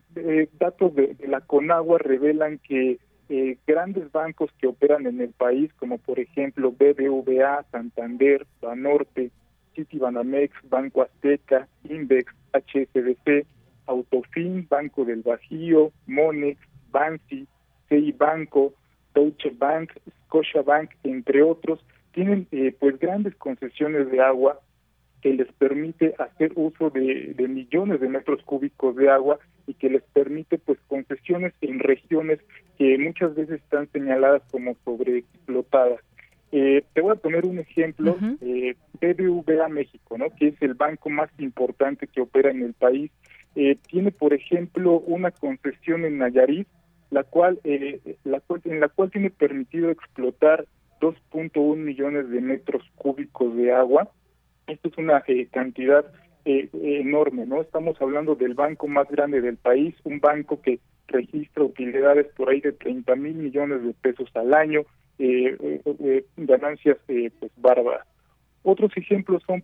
datos 0.60 0.94
de, 0.96 1.16
la 1.28 1.42
Conagua 1.42 1.98
revelan 1.98 2.60
que 2.60 3.00
grandes 3.66 4.12
bancos 4.12 4.52
que 4.60 4.68
operan 4.68 5.08
en 5.08 5.22
el 5.22 5.30
país 5.30 5.72
como 5.80 5.98
por 5.98 6.20
ejemplo 6.20 6.74
BBVA 6.74 7.64
Santander 7.72 8.46
Banorte 8.62 9.32
Citibanamex 9.74 10.54
Banco 10.70 11.02
Azteca 11.02 11.70
Index 11.86 12.36
HSBC 12.52 13.46
Autofin 13.86 14.68
Banco 14.70 15.06
del 15.06 15.22
Bajío 15.22 15.94
Monex 16.08 16.60
Bansi 16.92 17.48
CI 17.92 18.14
Banco, 18.14 18.74
Deutsche 19.14 19.52
Bank, 19.58 19.92
Scotia 20.26 20.62
Bank, 20.62 20.92
entre 21.04 21.44
otros, 21.44 21.84
tienen 22.14 22.48
eh, 22.52 22.76
pues 22.80 23.00
grandes 23.00 23.36
concesiones 23.36 24.12
de 24.12 24.22
agua 24.22 24.60
que 25.22 25.34
les 25.34 25.52
permite 25.54 26.16
hacer 26.18 26.52
uso 26.56 26.90
de, 26.90 27.36
millones 27.48 28.02
de 28.02 28.10
metros 28.10 28.42
cúbicos 28.44 28.96
de 28.96 29.10
agua 29.10 29.40
y 29.68 29.76
que 29.76 29.90
les 29.90 30.02
permite 30.02 30.58
pues 30.58 30.80
concesiones 30.88 31.54
en 31.62 31.80
regiones 31.80 32.40
que 32.78 32.98
muchas 32.98 33.36
veces 33.36 33.62
están 33.62 33.88
señaladas 33.92 34.42
como 34.52 34.76
sobreexplotadas. 34.84 36.02
Eh, 36.52 36.84
te 36.94 37.02
voy 37.02 37.12
a 37.12 37.16
poner 37.16 37.46
un 37.46 37.60
ejemplo, 37.60 38.18
eh, 38.42 38.76
BBVA 39.00 39.70
México, 39.70 40.18
¿no? 40.18 40.30
que 40.36 40.48
es 40.48 40.62
el 40.62 40.74
banco 40.74 41.10
más 41.10 41.30
importante 41.38 42.08
que 42.08 42.22
opera 42.22 42.50
en 42.50 42.64
el 42.64 42.74
país, 42.74 43.12
eh, 43.56 43.78
tiene 43.90 44.12
por 44.12 44.34
ejemplo 44.34 45.00
una 45.00 45.32
concesión 45.32 46.04
en 46.04 46.18
Nayarit 46.18 46.68
la 47.12 47.24
cual, 47.24 47.60
eh, 47.66 48.18
la 48.24 48.40
cual, 48.40 48.62
en 48.66 48.80
la 48.80 48.88
cual 48.88 49.12
tiene 49.12 49.30
permitido 49.30 49.92
explotar 49.92 50.66
2.1 51.02 51.76
millones 51.76 52.30
de 52.30 52.42
metros 52.42 52.84
cúbicos 52.96 53.56
de 53.56 53.74
agua. 53.74 54.10
Esto 54.68 54.88
es 54.88 54.98
una 54.98 55.22
eh, 55.28 55.48
cantidad 55.52 56.06
eh, 56.46 56.70
enorme, 56.74 57.46
¿no? 57.46 57.62
Estamos 57.62 58.02
hablando 58.02 58.36
del 58.36 58.54
banco 58.54 58.88
más 58.88 59.10
grande 59.10 59.42
del 59.42 59.58
país, 59.58 59.94
un 60.06 60.22
banco 60.22 60.62
que 60.62 60.80
registra 61.08 61.66
utilidades 61.66 62.28
por 62.38 62.50
ahí 62.50 62.62
de 62.62 62.72
30 62.72 63.14
mil 63.18 63.36
millones 63.36 63.84
de 63.84 63.94
pesos 63.94 64.30
al 64.34 64.54
año, 64.54 64.84
ganancias 66.38 66.98
pues 67.06 67.52
bárbaras. 67.58 68.08
Otros 68.64 68.96
ejemplos 68.96 69.44
son 69.46 69.62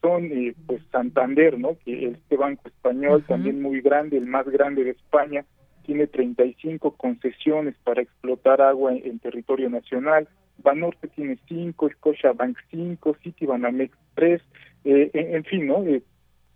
son 0.00 0.30
pues 0.66 0.82
Santander, 0.90 1.58
¿no? 1.58 1.76
Que 1.84 2.06
este 2.08 2.36
banco 2.36 2.66
español 2.66 3.22
también 3.28 3.60
muy 3.60 3.82
grande, 3.82 4.16
el 4.16 4.26
más 4.26 4.46
grande 4.48 4.84
de 4.84 4.92
España, 4.92 5.44
tiene 5.86 6.06
35 6.08 6.96
concesiones 6.96 7.76
para 7.84 8.02
explotar 8.02 8.60
agua 8.60 8.92
en, 8.92 9.18
territorio 9.20 9.70
nacional, 9.70 10.28
Banorte 10.58 11.08
tiene 11.08 11.38
5, 11.48 11.90
Bank 12.34 12.58
5, 12.70 13.16
Citibanamex 13.22 13.96
3, 14.14 14.42
eh, 14.84 15.10
en, 15.14 15.44
fin, 15.44 15.66
¿no? 15.66 15.84
Eh, 15.84 16.02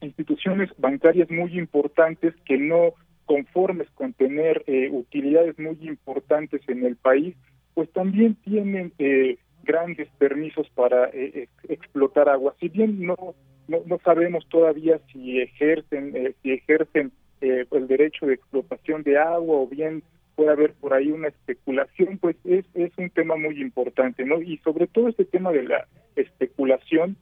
instituciones 0.01 0.71
bancarias 0.79 1.31
muy 1.31 1.59
importantes 1.59 2.35
que 2.45 2.59
no 2.59 2.95
conformes 3.27 3.89
con 3.95 4.13
tener 4.13 4.65
eh, 4.67 4.89
utilidades 4.91 5.59
muy 5.59 5.79
importantes 5.83 6.63
en 6.69 6.85
el 6.85 6.97
país, 6.97 7.37
pues 7.75 7.89
también 7.93 8.35
tienen 8.35 8.93
eh, 8.99 9.39
grandes 9.63 10.09
permisos 10.19 10.69
para 10.71 11.11
eh, 11.13 11.49
explotar 11.69 12.29
agua. 12.29 12.57
Si 12.59 12.69
bien 12.69 13.07
no, 13.07 13.35
no, 13.69 13.83
no 13.87 13.99
sabemos 14.05 14.49
todavía 14.49 15.01
si 15.13 15.41
ejercen 15.41 16.35
si 16.43 16.53
ejercen 16.53 17.13
eh, 17.41 17.67
el 17.71 17.89
derecho 17.89 18.27
de 18.27 18.35
explotación 18.35 19.03
de 19.03 19.19
agua 19.19 19.57
o 19.57 19.67
bien 19.67 20.03
puede 20.35 20.51
haber 20.51 20.73
por 20.75 20.95
ahí 20.95 21.11
una 21.11 21.29
especulación, 21.29 22.19
pues 22.19 22.37
es, 22.45 22.65
es 22.75 22.93
un 22.97 23.11
tema 23.11 23.37
muy 23.37 23.61
importante, 23.61 24.25
¿no? 24.25 24.41
Y 24.41 24.59
sobre 24.59 24.87
todo 24.87 25.09
este 25.09 25.25
tema 25.25 25.53
de 25.53 25.65
la 25.65 25.87
especulación, 26.17 27.17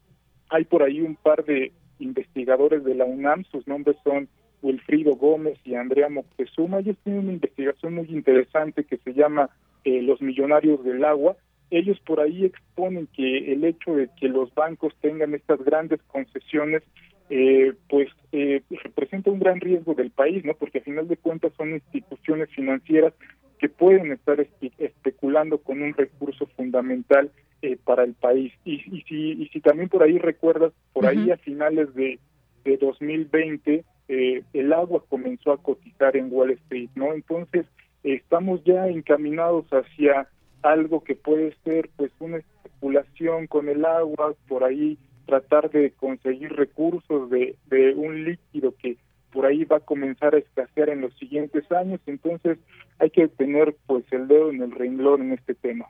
hay 0.51 0.65
por 0.65 0.83
ahí 0.83 1.01
un 1.01 1.17
par 1.17 1.45
de 1.45 1.73
investigadores 1.99 2.85
de 2.85 2.95
la 2.95 3.05
UNAM, 3.05 3.45
sus 3.51 3.67
nombres 3.67 3.97
son 4.05 4.29
Wilfrido 4.63 5.17
Gómez 5.17 5.59
y 5.65 5.75
Andrea 5.75 6.09
Moctezuma, 6.09 6.79
ellos 6.79 6.97
tienen 7.05 7.25
una 7.25 7.33
investigación 7.33 7.95
muy 7.95 8.07
interesante 8.09 8.85
que 8.85 8.99
se 8.99 9.15
llama 9.15 9.51
eh, 9.85 10.03
Los 10.03 10.21
Millonarios 10.21 10.85
del 10.85 11.05
Agua, 11.05 11.37
ellos 11.71 11.99
por 12.01 12.21
ahí 12.21 12.45
exponen 12.45 13.09
que 13.09 13.53
el 13.53 13.65
hecho 13.65 13.95
de 13.95 14.09
que 14.19 14.29
los 14.29 14.55
bancos 14.55 14.95
tengan 15.01 15.35
estas 15.35 15.63
grandes 15.65 16.01
concesiones 16.05 16.83
eh, 17.31 17.75
pues 17.89 18.09
eh, 18.33 18.63
representa 18.83 19.31
un 19.31 19.41
gran 19.41 19.61
riesgo 19.61 19.95
del 19.95 20.11
país, 20.11 20.45
¿no? 20.45 20.55
Porque 20.55 20.79
a 20.79 20.83
final 20.83 21.09
de 21.09 21.17
cuentas 21.17 21.53
son 21.57 21.73
instituciones 21.73 22.49
financieras 22.51 23.15
que 23.59 23.69
pueden 23.69 24.13
estar 24.13 24.47
especulando 24.79 25.59
con 25.59 25.83
un 25.83 25.93
recurso 25.95 26.47
fundamental 26.57 27.31
eh, 27.61 27.77
para 27.83 28.05
el 28.05 28.15
país. 28.15 28.53
Y, 28.65 28.77
y, 28.97 29.03
si, 29.03 29.33
y 29.33 29.49
si 29.49 29.61
también 29.61 29.89
por 29.89 30.03
ahí 30.03 30.19
recuerdas, 30.19 30.73
por 30.93 31.07
ahí 31.07 31.31
a 31.31 31.37
finales 31.39 31.93
de, 31.95 32.19
de 32.65 32.77
2020, 32.77 33.85
eh, 34.09 34.43
el 34.53 34.73
agua 34.73 35.03
comenzó 35.09 35.53
a 35.53 35.63
cotizar 35.63 36.17
en 36.17 36.29
Wall 36.31 36.53
Street, 36.53 36.91
¿no? 36.95 37.13
Entonces, 37.13 37.67
estamos 38.05 38.63
ya 38.65 38.87
encaminados 38.87 39.67
hacia 39.71 40.29
algo 40.63 41.03
que 41.03 41.15
puede 41.15 41.55
ser 41.65 41.91
pues 41.97 42.13
una 42.21 42.39
especulación 42.39 43.47
con 43.49 43.69
el 43.69 43.85
agua, 43.85 44.35
por 44.49 44.65
ahí 44.65 44.99
tratar 45.29 45.71
de 45.71 45.91
conseguir 45.91 46.51
recursos 46.55 47.29
de, 47.29 47.57
de 47.67 47.95
un 47.95 48.25
líquido 48.25 48.75
que 48.79 48.97
por 49.31 49.45
ahí 49.45 49.65
va 49.65 49.77
a 49.77 49.81
comenzar 49.81 50.35
a 50.35 50.39
escasear 50.39 50.89
en 50.89 51.03
los 51.03 51.13
siguientes 51.19 51.71
años, 51.71 52.01
entonces 52.07 52.59
hay 52.99 53.11
que 53.11 53.29
tener 53.29 53.77
pues 53.87 54.05
el 54.11 54.27
dedo 54.27 54.49
en 54.49 54.63
el 54.63 54.71
renglón 54.73 55.21
en 55.21 55.33
este 55.33 55.55
tema. 55.55 55.85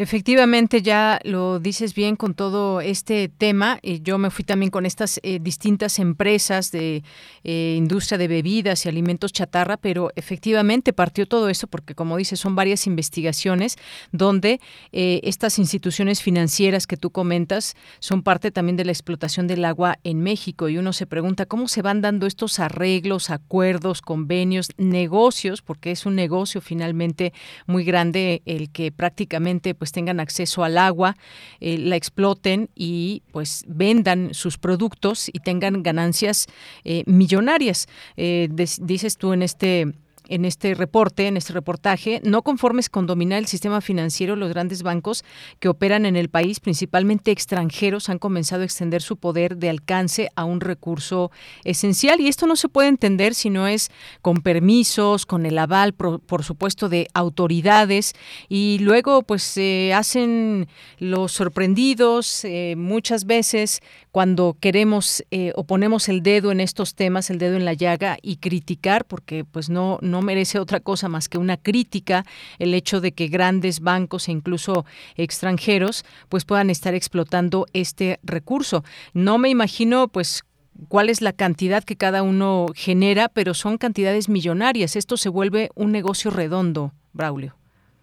Efectivamente, 0.00 0.80
ya 0.80 1.18
lo 1.24 1.58
dices 1.58 1.92
bien 1.92 2.14
con 2.14 2.34
todo 2.34 2.80
este 2.80 3.28
tema. 3.28 3.80
y 3.82 4.00
yo 4.00 4.16
me 4.16 4.30
fui 4.30 4.44
también 4.44 4.70
con 4.70 4.86
estas 4.86 5.18
eh, 5.24 5.40
distintas 5.42 5.98
empresas 5.98 6.70
de 6.70 7.02
eh, 7.42 7.74
industria 7.76 8.16
de 8.16 8.28
bebidas 8.28 8.86
y 8.86 8.88
alimentos 8.88 9.32
chatarra, 9.32 9.76
pero 9.76 10.12
efectivamente 10.14 10.92
partió 10.92 11.26
todo 11.26 11.48
eso 11.48 11.66
porque, 11.66 11.96
como 11.96 12.16
dices, 12.16 12.38
son 12.38 12.54
varias 12.54 12.86
investigaciones 12.86 13.76
donde 14.12 14.60
eh, 14.92 15.18
estas 15.24 15.58
instituciones 15.58 16.22
financieras 16.22 16.86
que 16.86 16.96
tú 16.96 17.10
comentas 17.10 17.74
son 17.98 18.22
parte 18.22 18.52
también 18.52 18.76
de 18.76 18.84
la 18.84 18.92
explotación 18.92 19.48
del 19.48 19.64
agua 19.64 19.98
en 20.04 20.20
México. 20.20 20.68
Y 20.68 20.78
uno 20.78 20.92
se 20.92 21.08
pregunta 21.08 21.44
cómo 21.44 21.66
se 21.66 21.82
van 21.82 22.02
dando 22.02 22.28
estos 22.28 22.60
arreglos, 22.60 23.30
acuerdos, 23.30 24.00
convenios, 24.02 24.68
negocios, 24.76 25.60
porque 25.60 25.90
es 25.90 26.06
un 26.06 26.14
negocio 26.14 26.60
finalmente 26.60 27.32
muy 27.66 27.82
grande 27.82 28.42
el 28.46 28.70
que 28.70 28.92
prácticamente 28.92 29.74
pues 29.74 29.87
pues, 29.88 29.92
tengan 29.92 30.20
acceso 30.20 30.64
al 30.64 30.76
agua, 30.76 31.16
eh, 31.60 31.78
la 31.78 31.96
exploten 31.96 32.68
y 32.74 33.22
pues 33.32 33.64
vendan 33.66 34.34
sus 34.34 34.58
productos 34.58 35.30
y 35.32 35.40
tengan 35.40 35.82
ganancias 35.82 36.46
eh, 36.84 37.04
millonarias. 37.06 37.88
Eh, 38.18 38.48
dices 38.50 39.16
tú 39.16 39.32
en 39.32 39.42
este 39.42 39.94
en 40.28 40.44
este 40.44 40.74
reporte, 40.74 41.26
en 41.26 41.36
este 41.36 41.52
reportaje, 41.52 42.20
no 42.24 42.42
conformes 42.42 42.88
con 42.88 43.06
dominar 43.06 43.38
el 43.38 43.46
sistema 43.46 43.80
financiero, 43.80 44.36
los 44.36 44.50
grandes 44.50 44.82
bancos 44.82 45.24
que 45.58 45.68
operan 45.68 46.06
en 46.06 46.16
el 46.16 46.28
país, 46.28 46.60
principalmente 46.60 47.30
extranjeros, 47.30 48.08
han 48.08 48.18
comenzado 48.18 48.62
a 48.62 48.64
extender 48.64 49.02
su 49.02 49.16
poder 49.16 49.56
de 49.56 49.70
alcance 49.70 50.30
a 50.36 50.44
un 50.44 50.60
recurso 50.60 51.30
esencial. 51.64 52.20
Y 52.20 52.28
esto 52.28 52.46
no 52.46 52.56
se 52.56 52.68
puede 52.68 52.88
entender 52.88 53.34
si 53.34 53.50
no 53.50 53.66
es 53.66 53.90
con 54.22 54.42
permisos, 54.42 55.26
con 55.26 55.46
el 55.46 55.58
aval, 55.58 55.94
por, 55.94 56.44
supuesto, 56.44 56.88
de 56.88 57.08
autoridades. 57.14 58.14
Y 58.48 58.78
luego, 58.80 59.22
pues, 59.22 59.42
se 59.42 59.92
hacen 59.94 60.68
los 60.98 61.32
sorprendidos 61.32 62.44
eh, 62.44 62.74
muchas 62.76 63.24
veces 63.24 63.80
cuando 64.10 64.56
queremos 64.58 65.24
eh, 65.30 65.52
o 65.54 65.64
ponemos 65.64 66.08
el 66.08 66.22
dedo 66.22 66.50
en 66.50 66.60
estos 66.60 66.94
temas, 66.94 67.30
el 67.30 67.38
dedo 67.38 67.56
en 67.56 67.64
la 67.64 67.74
llaga 67.74 68.18
y 68.22 68.36
criticar, 68.36 69.04
porque 69.04 69.44
pues 69.44 69.70
no, 69.70 69.98
no 70.02 70.17
merece 70.22 70.58
otra 70.58 70.80
cosa 70.80 71.08
más 71.08 71.28
que 71.28 71.38
una 71.38 71.56
crítica 71.56 72.24
el 72.58 72.74
hecho 72.74 73.00
de 73.00 73.12
que 73.12 73.28
grandes 73.28 73.80
bancos 73.80 74.28
e 74.28 74.32
incluso 74.32 74.84
extranjeros 75.16 76.04
pues 76.28 76.44
puedan 76.44 76.70
estar 76.70 76.94
explotando 76.94 77.66
este 77.72 78.18
recurso. 78.22 78.84
No 79.14 79.38
me 79.38 79.48
imagino 79.48 80.08
pues 80.08 80.44
cuál 80.88 81.08
es 81.08 81.20
la 81.20 81.32
cantidad 81.32 81.82
que 81.82 81.96
cada 81.96 82.22
uno 82.22 82.66
genera, 82.74 83.28
pero 83.28 83.54
son 83.54 83.78
cantidades 83.78 84.28
millonarias. 84.28 84.96
Esto 84.96 85.16
se 85.16 85.28
vuelve 85.28 85.70
un 85.74 85.90
negocio 85.90 86.30
redondo, 86.30 86.92
Braulio. 87.12 87.54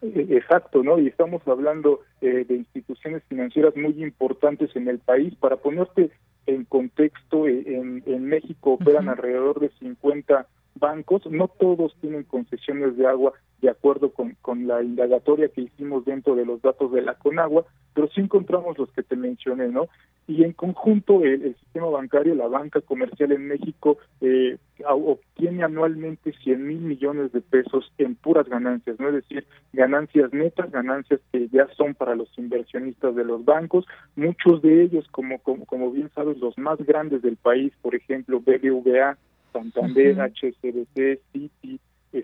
E-, 0.02 0.28
exacto, 0.36 0.84
¿no? 0.84 1.00
Y 1.00 1.08
estamos 1.08 1.42
hablando 1.48 2.02
eh, 2.22 2.46
de 2.48 2.56
instituciones 2.56 3.24
financieras 3.30 3.76
muy 3.76 4.04
importantes 4.04 4.76
en 4.76 4.88
el 4.88 5.00
país. 5.00 5.34
Para 5.36 5.58
ponerte 5.58 6.12
en 6.48 6.66
contexto, 6.66 7.48
eh, 7.48 7.64
en, 7.66 8.04
en 8.06 8.26
México 8.26 8.74
operan 8.74 9.10
alrededor 9.10 9.60
de 9.60 9.70
50 9.80 10.48
bancos, 10.76 11.26
no 11.28 11.48
todos 11.48 11.96
tienen 12.02 12.24
concesiones 12.24 12.98
de 12.98 13.08
agua 13.08 13.34
de 13.62 13.70
acuerdo 13.70 14.12
con, 14.12 14.36
con 14.42 14.68
la 14.68 14.84
indagatoria 14.84 15.48
que 15.50 15.62
hicimos 15.62 16.06
dentro 16.06 16.36
de 16.36 16.46
los 16.46 16.62
datos 16.62 16.92
de 16.92 17.02
la 17.02 17.16
Conagua, 17.16 17.66
pero 17.94 18.08
sí 18.10 18.22
encontramos 18.22 18.78
los 18.78 18.92
que 18.92 19.04
te 19.04 19.16
mencioné, 19.16 19.70
¿no? 19.70 19.88
Y 20.28 20.44
en 20.44 20.54
conjunto 20.54 21.24
el, 21.24 21.56
sistema 21.56 21.88
bancario, 21.88 22.36
la 22.36 22.48
banca 22.48 22.82
comercial 22.82 23.32
en 23.32 23.48
México, 23.48 23.98
eh, 24.22 24.58
obtiene 24.88 25.64
anualmente 25.64 26.34
100 26.44 26.68
mil 26.68 26.80
millones 26.80 27.32
de 27.32 27.42
pesos 27.42 27.92
en 27.98 28.16
puras 28.16 28.48
ganancias, 28.50 29.00
¿no? 29.00 29.10
Es 29.10 29.16
decir, 29.16 29.46
ganancias 29.72 30.34
netas, 30.34 30.72
ganancias 30.72 31.22
que 31.32 31.48
ya 31.50 31.68
son 31.78 31.94
para 31.94 32.16
los 32.16 32.28
inversionistas 32.38 33.16
de 33.16 33.24
los 33.24 33.46
bancos, 33.46 33.86
muchos 34.16 34.62
de 34.62 34.84
ellos, 34.84 35.08
como, 35.12 35.40
como, 35.40 35.66
como 35.66 35.92
bien 35.92 36.10
sabes, 36.14 36.38
los 36.40 36.58
más 36.58 36.78
grandes 36.80 37.22
del 37.22 37.38
país, 37.38 37.72
por 37.82 37.96
ejemplo, 37.96 38.40
BBVA, 38.40 39.18
Santander, 39.56 40.20
HSBC, 40.20 41.20
Citi, 41.32 41.80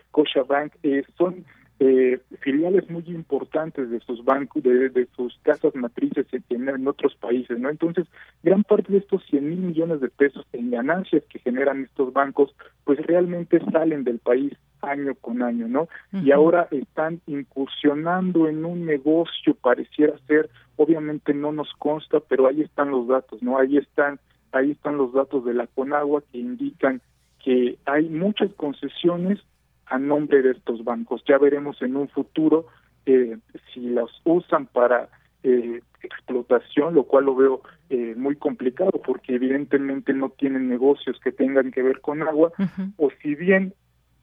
Scotiabank, 0.08 0.74
eh, 0.84 1.04
son 1.18 1.46
eh, 1.80 2.20
filiales 2.42 2.88
muy 2.90 3.04
importantes 3.08 3.90
de 3.90 4.00
sus 4.02 4.24
bancos, 4.24 4.62
de, 4.62 5.08
sus 5.16 5.36
casas 5.42 5.74
matrices 5.74 6.28
en, 6.50 6.70
en, 6.70 6.88
otros 6.88 7.16
países, 7.16 7.58
¿no? 7.58 7.70
Entonces, 7.70 8.06
gran 8.44 8.64
parte 8.64 8.92
de 8.92 9.00
estos 9.00 9.24
100 9.32 9.50
mil 9.50 9.60
millones 9.60 10.02
de 10.02 10.10
pesos 10.10 10.46
en 10.54 10.70
ganancias 10.70 11.24
que 11.30 11.40
generan 11.40 11.86
estos 11.86 12.14
bancos, 12.14 12.54
pues 12.84 13.00
realmente 13.00 13.60
salen 13.72 14.04
del 14.04 14.20
país 14.20 14.54
año 14.82 15.16
con 15.16 15.42
año, 15.42 15.68
¿no? 15.68 15.88
Y 16.12 16.32
ahora 16.32 16.68
están 16.70 17.22
incursionando 17.26 18.48
en 18.48 18.64
un 18.66 18.86
negocio, 18.86 19.56
pareciera 19.56 20.14
ser, 20.28 20.50
obviamente 20.76 21.34
no 21.34 21.52
nos 21.52 21.72
consta, 21.80 22.20
pero 22.20 22.48
ahí 22.48 22.62
están 22.62 22.92
los 22.92 23.08
datos, 23.08 23.42
¿no? 23.42 23.58
Ahí 23.58 23.78
están, 23.78 24.20
ahí 24.52 24.72
están 24.72 24.98
los 24.98 25.14
datos 25.14 25.46
de 25.46 25.56
la 25.56 25.66
Conagua 25.66 26.22
que 26.32 26.38
indican 26.38 27.02
que 27.44 27.78
hay 27.86 28.10
muchas 28.10 28.52
concesiones 28.54 29.40
a 29.86 30.00
nombre 30.00 30.42
de 30.42 30.52
estos 30.52 30.84
bancos. 30.84 31.24
Ya 31.28 31.38
veremos 31.38 31.82
en 31.82 31.96
un 31.96 32.08
futuro 32.10 32.68
eh, 33.06 33.38
si 33.74 33.90
los 33.90 34.10
usan 34.24 34.68
para 34.68 35.10
eh, 35.44 35.82
explotación, 36.04 36.94
lo 36.96 37.04
cual 37.04 37.26
lo 37.26 37.36
veo 37.36 37.62
eh, 37.90 38.14
muy 38.16 38.36
complicado 38.36 38.92
porque 39.06 39.36
evidentemente 39.36 40.14
no 40.14 40.30
tienen 40.30 40.70
negocios 40.70 41.20
que 41.24 41.32
tengan 41.32 41.72
que 41.72 41.84
ver 41.84 42.00
con 42.02 42.22
agua, 42.22 42.52
o 42.98 43.10
si 43.22 43.36
bien 43.36 43.74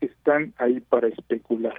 están 0.00 0.54
ahí 0.58 0.80
para 0.80 1.08
especular. 1.08 1.74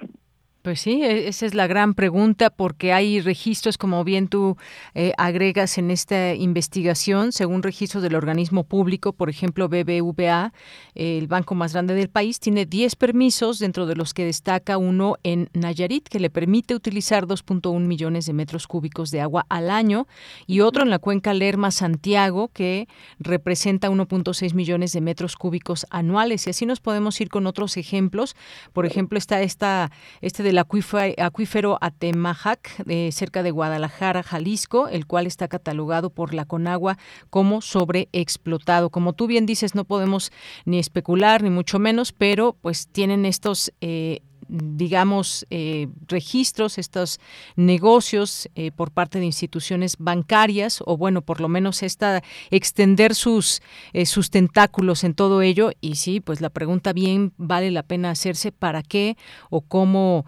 Pues 0.62 0.82
sí, 0.82 1.02
e, 1.02 1.28
esa 1.28 1.46
es 1.46 1.54
la 1.54 1.66
gran 1.66 1.94
pregunta 1.94 2.50
porque 2.50 2.92
hay 2.92 3.22
registros, 3.22 3.78
como 3.78 4.04
bien 4.04 4.28
tú 4.28 4.58
eh, 4.94 5.14
agregas 5.16 5.78
en 5.78 5.90
esta 5.90 6.34
investigación, 6.34 7.32
según 7.32 7.62
registros 7.62 8.02
del 8.02 8.14
organismo 8.14 8.64
público, 8.64 9.14
por 9.14 9.30
ejemplo 9.30 9.70
BBVA, 9.70 10.52
el 10.94 11.28
banco 11.28 11.54
más 11.54 11.72
grande 11.72 11.94
del 11.94 12.10
país, 12.10 12.40
tiene 12.40 12.66
10 12.66 12.96
permisos, 12.96 13.58
dentro 13.58 13.86
de 13.86 13.96
los 13.96 14.12
que 14.12 14.26
destaca 14.26 14.76
uno 14.76 15.16
en 15.22 15.48
Nayarit, 15.54 16.06
que 16.06 16.20
le 16.20 16.28
permite 16.28 16.74
utilizar 16.74 17.26
2.1 17.26 17.80
millones 17.80 18.26
de 18.26 18.34
metros 18.34 18.66
cúbicos 18.66 19.10
de 19.10 19.22
agua 19.22 19.46
al 19.48 19.70
año, 19.70 20.06
y 20.46 20.60
otro 20.60 20.82
en 20.82 20.90
la 20.90 20.98
cuenca 20.98 21.32
Lerma-Santiago, 21.32 22.48
que 22.48 22.86
representa 23.18 23.88
1.6 23.88 24.52
millones 24.52 24.92
de 24.92 25.00
metros 25.00 25.36
cúbicos 25.36 25.86
anuales. 25.88 26.46
Y 26.46 26.50
así 26.50 26.66
nos 26.66 26.80
podemos 26.80 27.18
ir 27.22 27.30
con 27.30 27.46
otros 27.46 27.78
ejemplos. 27.78 28.36
Por 28.74 28.84
ejemplo, 28.84 29.16
está 29.16 29.40
esta, 29.40 29.90
este 30.20 30.42
de 30.42 30.49
del 30.50 30.58
acuífero 30.58 31.78
Atemajac, 31.80 32.82
eh, 32.88 33.10
cerca 33.12 33.42
de 33.44 33.52
Guadalajara, 33.52 34.24
Jalisco, 34.24 34.88
el 34.88 35.06
cual 35.06 35.26
está 35.26 35.46
catalogado 35.46 36.10
por 36.10 36.34
la 36.34 36.44
Conagua 36.44 36.98
como 37.30 37.60
sobreexplotado. 37.60 38.90
Como 38.90 39.12
tú 39.12 39.28
bien 39.28 39.46
dices, 39.46 39.76
no 39.76 39.84
podemos 39.84 40.32
ni 40.64 40.80
especular, 40.80 41.42
ni 41.42 41.50
mucho 41.50 41.78
menos, 41.78 42.12
pero 42.12 42.56
pues 42.60 42.88
tienen 42.88 43.26
estos 43.26 43.72
eh, 43.80 44.22
digamos, 44.50 45.46
eh, 45.50 45.88
registros, 46.08 46.78
estos 46.78 47.20
negocios 47.54 48.48
eh, 48.56 48.72
por 48.72 48.90
parte 48.90 49.20
de 49.20 49.24
instituciones 49.26 49.96
bancarias, 49.98 50.82
o 50.84 50.96
bueno, 50.96 51.22
por 51.22 51.40
lo 51.40 51.48
menos 51.48 51.84
esta, 51.84 52.22
extender 52.50 53.14
sus, 53.14 53.62
eh, 53.92 54.06
sus 54.06 54.30
tentáculos 54.30 55.04
en 55.04 55.14
todo 55.14 55.40
ello. 55.40 55.70
Y 55.80 55.94
sí, 55.94 56.20
pues 56.20 56.40
la 56.40 56.50
pregunta 56.50 56.92
bien 56.92 57.32
vale 57.36 57.70
la 57.70 57.84
pena 57.84 58.10
hacerse 58.10 58.50
para 58.50 58.82
qué 58.82 59.16
o 59.50 59.60
cómo 59.60 60.26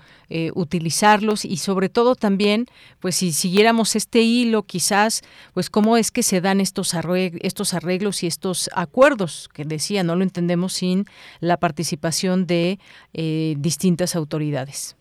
utilizarlos 0.55 1.45
y 1.45 1.59
sobre 1.59 1.91
todo 1.91 2.15
también, 2.15 2.65
pues 3.01 3.17
si 3.17 3.33
siguiéramos 3.33 3.97
este 3.97 4.23
hilo, 4.23 4.63
quizás, 4.63 5.21
pues 5.53 5.69
cómo 5.69 5.99
es 5.99 6.11
que 6.11 6.23
se 6.23 6.41
dan 6.41 6.59
estos, 6.59 6.95
estos 7.43 7.75
arreglos 7.75 8.23
y 8.23 8.29
estos 8.29 8.71
acuerdos, 8.73 9.51
que 9.53 9.67
decía, 9.67 10.03
no 10.05 10.17
lo 10.17 10.23
entendemos 10.23 10.73
sin 10.73 11.05
la 11.41 11.59
participación 11.59 12.47
de 12.47 12.79
distintas 13.59 14.12
autoridades. 14.17 14.97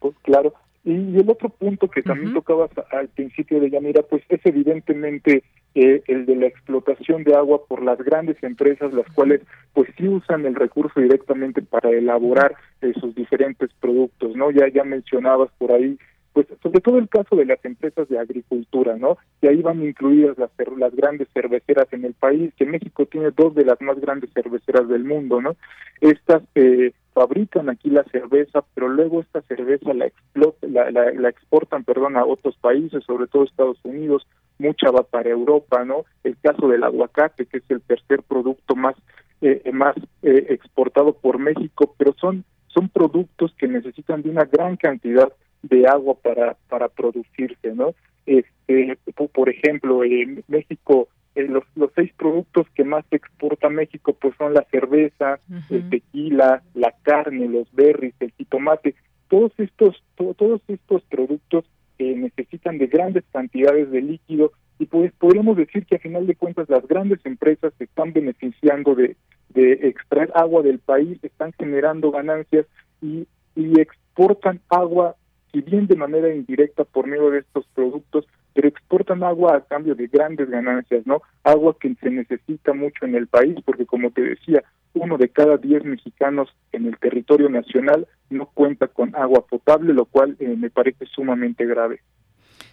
Pues 0.00 0.14
claro. 0.22 0.54
Y, 0.84 1.18
el 1.18 1.28
otro 1.28 1.48
punto 1.48 1.88
que 1.88 2.02
también 2.02 2.32
tocabas 2.32 2.70
al 2.92 3.08
principio 3.08 3.58
de 3.60 3.70
Yamira, 3.70 4.02
pues 4.02 4.22
es 4.28 4.40
evidentemente 4.44 5.42
eh, 5.74 6.02
el 6.06 6.26
de 6.26 6.36
la 6.36 6.46
explotación 6.46 7.24
de 7.24 7.34
agua 7.34 7.66
por 7.66 7.82
las 7.82 7.98
grandes 7.98 8.40
empresas, 8.42 8.92
las 8.92 9.06
cuales 9.12 9.42
pues 9.72 9.88
sí 9.98 10.06
usan 10.06 10.46
el 10.46 10.54
recurso 10.54 11.00
directamente 11.00 11.60
para 11.60 11.90
elaborar 11.90 12.54
eh, 12.82 12.92
sus 13.00 13.14
diferentes 13.16 13.70
productos, 13.80 14.36
¿no? 14.36 14.52
Ya 14.52 14.68
ya 14.68 14.84
mencionabas 14.84 15.50
por 15.58 15.72
ahí 15.72 15.98
pues 16.36 16.46
sobre 16.62 16.82
todo 16.82 16.98
el 16.98 17.08
caso 17.08 17.34
de 17.34 17.46
las 17.46 17.64
empresas 17.64 18.10
de 18.10 18.18
agricultura, 18.18 18.96
¿no? 18.96 19.16
Y 19.40 19.46
ahí 19.46 19.62
van 19.62 19.82
incluidas 19.82 20.36
las, 20.36 20.50
las 20.76 20.94
grandes 20.94 21.28
cerveceras 21.32 21.90
en 21.92 22.04
el 22.04 22.12
país, 22.12 22.52
que 22.58 22.66
México 22.66 23.06
tiene 23.06 23.30
dos 23.30 23.54
de 23.54 23.64
las 23.64 23.80
más 23.80 23.98
grandes 23.98 24.30
cerveceras 24.34 24.86
del 24.86 25.02
mundo, 25.02 25.40
¿no? 25.40 25.56
Estas 26.02 26.42
eh, 26.54 26.92
fabrican 27.16 27.70
aquí 27.70 27.88
la 27.88 28.04
cerveza, 28.04 28.62
pero 28.74 28.90
luego 28.90 29.22
esta 29.22 29.40
cerveza 29.40 29.94
la, 29.94 30.12
la, 30.60 30.90
la, 30.90 31.28
exportan, 31.30 31.82
perdón, 31.82 32.18
a 32.18 32.26
otros 32.26 32.58
países, 32.58 33.02
sobre 33.04 33.26
todo 33.26 33.44
Estados 33.44 33.78
Unidos, 33.84 34.26
mucha 34.58 34.90
va 34.90 35.02
para 35.02 35.30
Europa, 35.30 35.82
¿no? 35.86 36.04
El 36.24 36.36
caso 36.36 36.68
del 36.68 36.84
aguacate, 36.84 37.46
que 37.46 37.56
es 37.56 37.70
el 37.70 37.80
tercer 37.80 38.22
producto 38.22 38.76
más 38.76 38.96
eh, 39.40 39.62
más 39.72 39.96
eh, 40.22 40.48
exportado 40.50 41.14
por 41.14 41.38
México, 41.38 41.94
pero 41.96 42.14
son 42.20 42.44
son 42.66 42.90
productos 42.90 43.54
que 43.56 43.66
necesitan 43.66 44.20
de 44.20 44.28
una 44.28 44.44
gran 44.44 44.76
cantidad 44.76 45.32
de 45.62 45.86
agua 45.86 46.16
para 46.22 46.58
para 46.68 46.88
producirse, 46.88 47.74
¿no? 47.74 47.94
Este, 48.26 48.98
por 49.32 49.48
ejemplo, 49.48 50.04
en 50.04 50.44
México 50.48 51.08
eh, 51.36 51.46
los, 51.48 51.64
los 51.74 51.90
seis 51.94 52.12
productos 52.16 52.66
que 52.74 52.82
más 52.82 53.04
exporta 53.10 53.68
México 53.68 54.16
pues 54.20 54.34
son 54.36 54.54
la 54.54 54.64
cerveza, 54.70 55.38
el 55.70 55.88
tequila, 55.90 56.62
la 56.74 56.94
carne, 57.02 57.46
los 57.46 57.70
berries, 57.72 58.14
el 58.20 58.32
jitomate, 58.32 58.94
todos 59.28 59.52
estos 59.58 60.02
todos 60.16 60.62
estos 60.66 61.02
productos 61.04 61.64
eh, 61.98 62.14
necesitan 62.16 62.78
de 62.78 62.86
grandes 62.86 63.24
cantidades 63.32 63.90
de 63.90 64.00
líquido 64.00 64.52
y 64.78 64.86
pues 64.86 65.12
podríamos 65.18 65.56
decir 65.56 65.86
que 65.86 65.96
a 65.96 66.00
final 66.00 66.26
de 66.26 66.36
cuentas 66.36 66.68
las 66.68 66.86
grandes 66.86 67.24
empresas 67.24 67.72
se 67.78 67.84
están 67.84 68.12
beneficiando 68.12 68.94
de, 68.94 69.16
de 69.50 69.72
extraer 69.88 70.30
agua 70.34 70.62
del 70.62 70.78
país, 70.78 71.18
están 71.22 71.52
generando 71.52 72.10
ganancias 72.10 72.66
y, 73.00 73.26
y 73.54 73.80
exportan 73.80 74.60
agua 74.68 75.16
y 75.52 75.60
bien 75.60 75.86
de 75.86 75.96
manera 75.96 76.34
indirecta 76.34 76.84
por 76.84 77.06
medio 77.06 77.30
de 77.30 77.38
estos 77.40 77.66
productos, 77.74 78.26
pero 78.56 78.68
exportan 78.68 79.22
agua 79.22 79.54
a 79.54 79.60
cambio 79.60 79.94
de 79.94 80.06
grandes 80.06 80.48
ganancias, 80.48 81.06
¿no? 81.06 81.20
Agua 81.44 81.76
que 81.78 81.94
se 82.00 82.08
necesita 82.08 82.72
mucho 82.72 83.04
en 83.04 83.14
el 83.14 83.26
país, 83.26 83.54
porque 83.66 83.84
como 83.84 84.10
te 84.10 84.22
decía, 84.22 84.64
uno 84.94 85.18
de 85.18 85.28
cada 85.28 85.58
diez 85.58 85.84
mexicanos 85.84 86.48
en 86.72 86.86
el 86.86 86.96
territorio 86.96 87.50
nacional 87.50 88.08
no 88.30 88.46
cuenta 88.46 88.88
con 88.88 89.14
agua 89.14 89.44
potable, 89.46 89.92
lo 89.92 90.06
cual 90.06 90.36
eh, 90.40 90.56
me 90.56 90.70
parece 90.70 91.04
sumamente 91.04 91.66
grave 91.66 92.00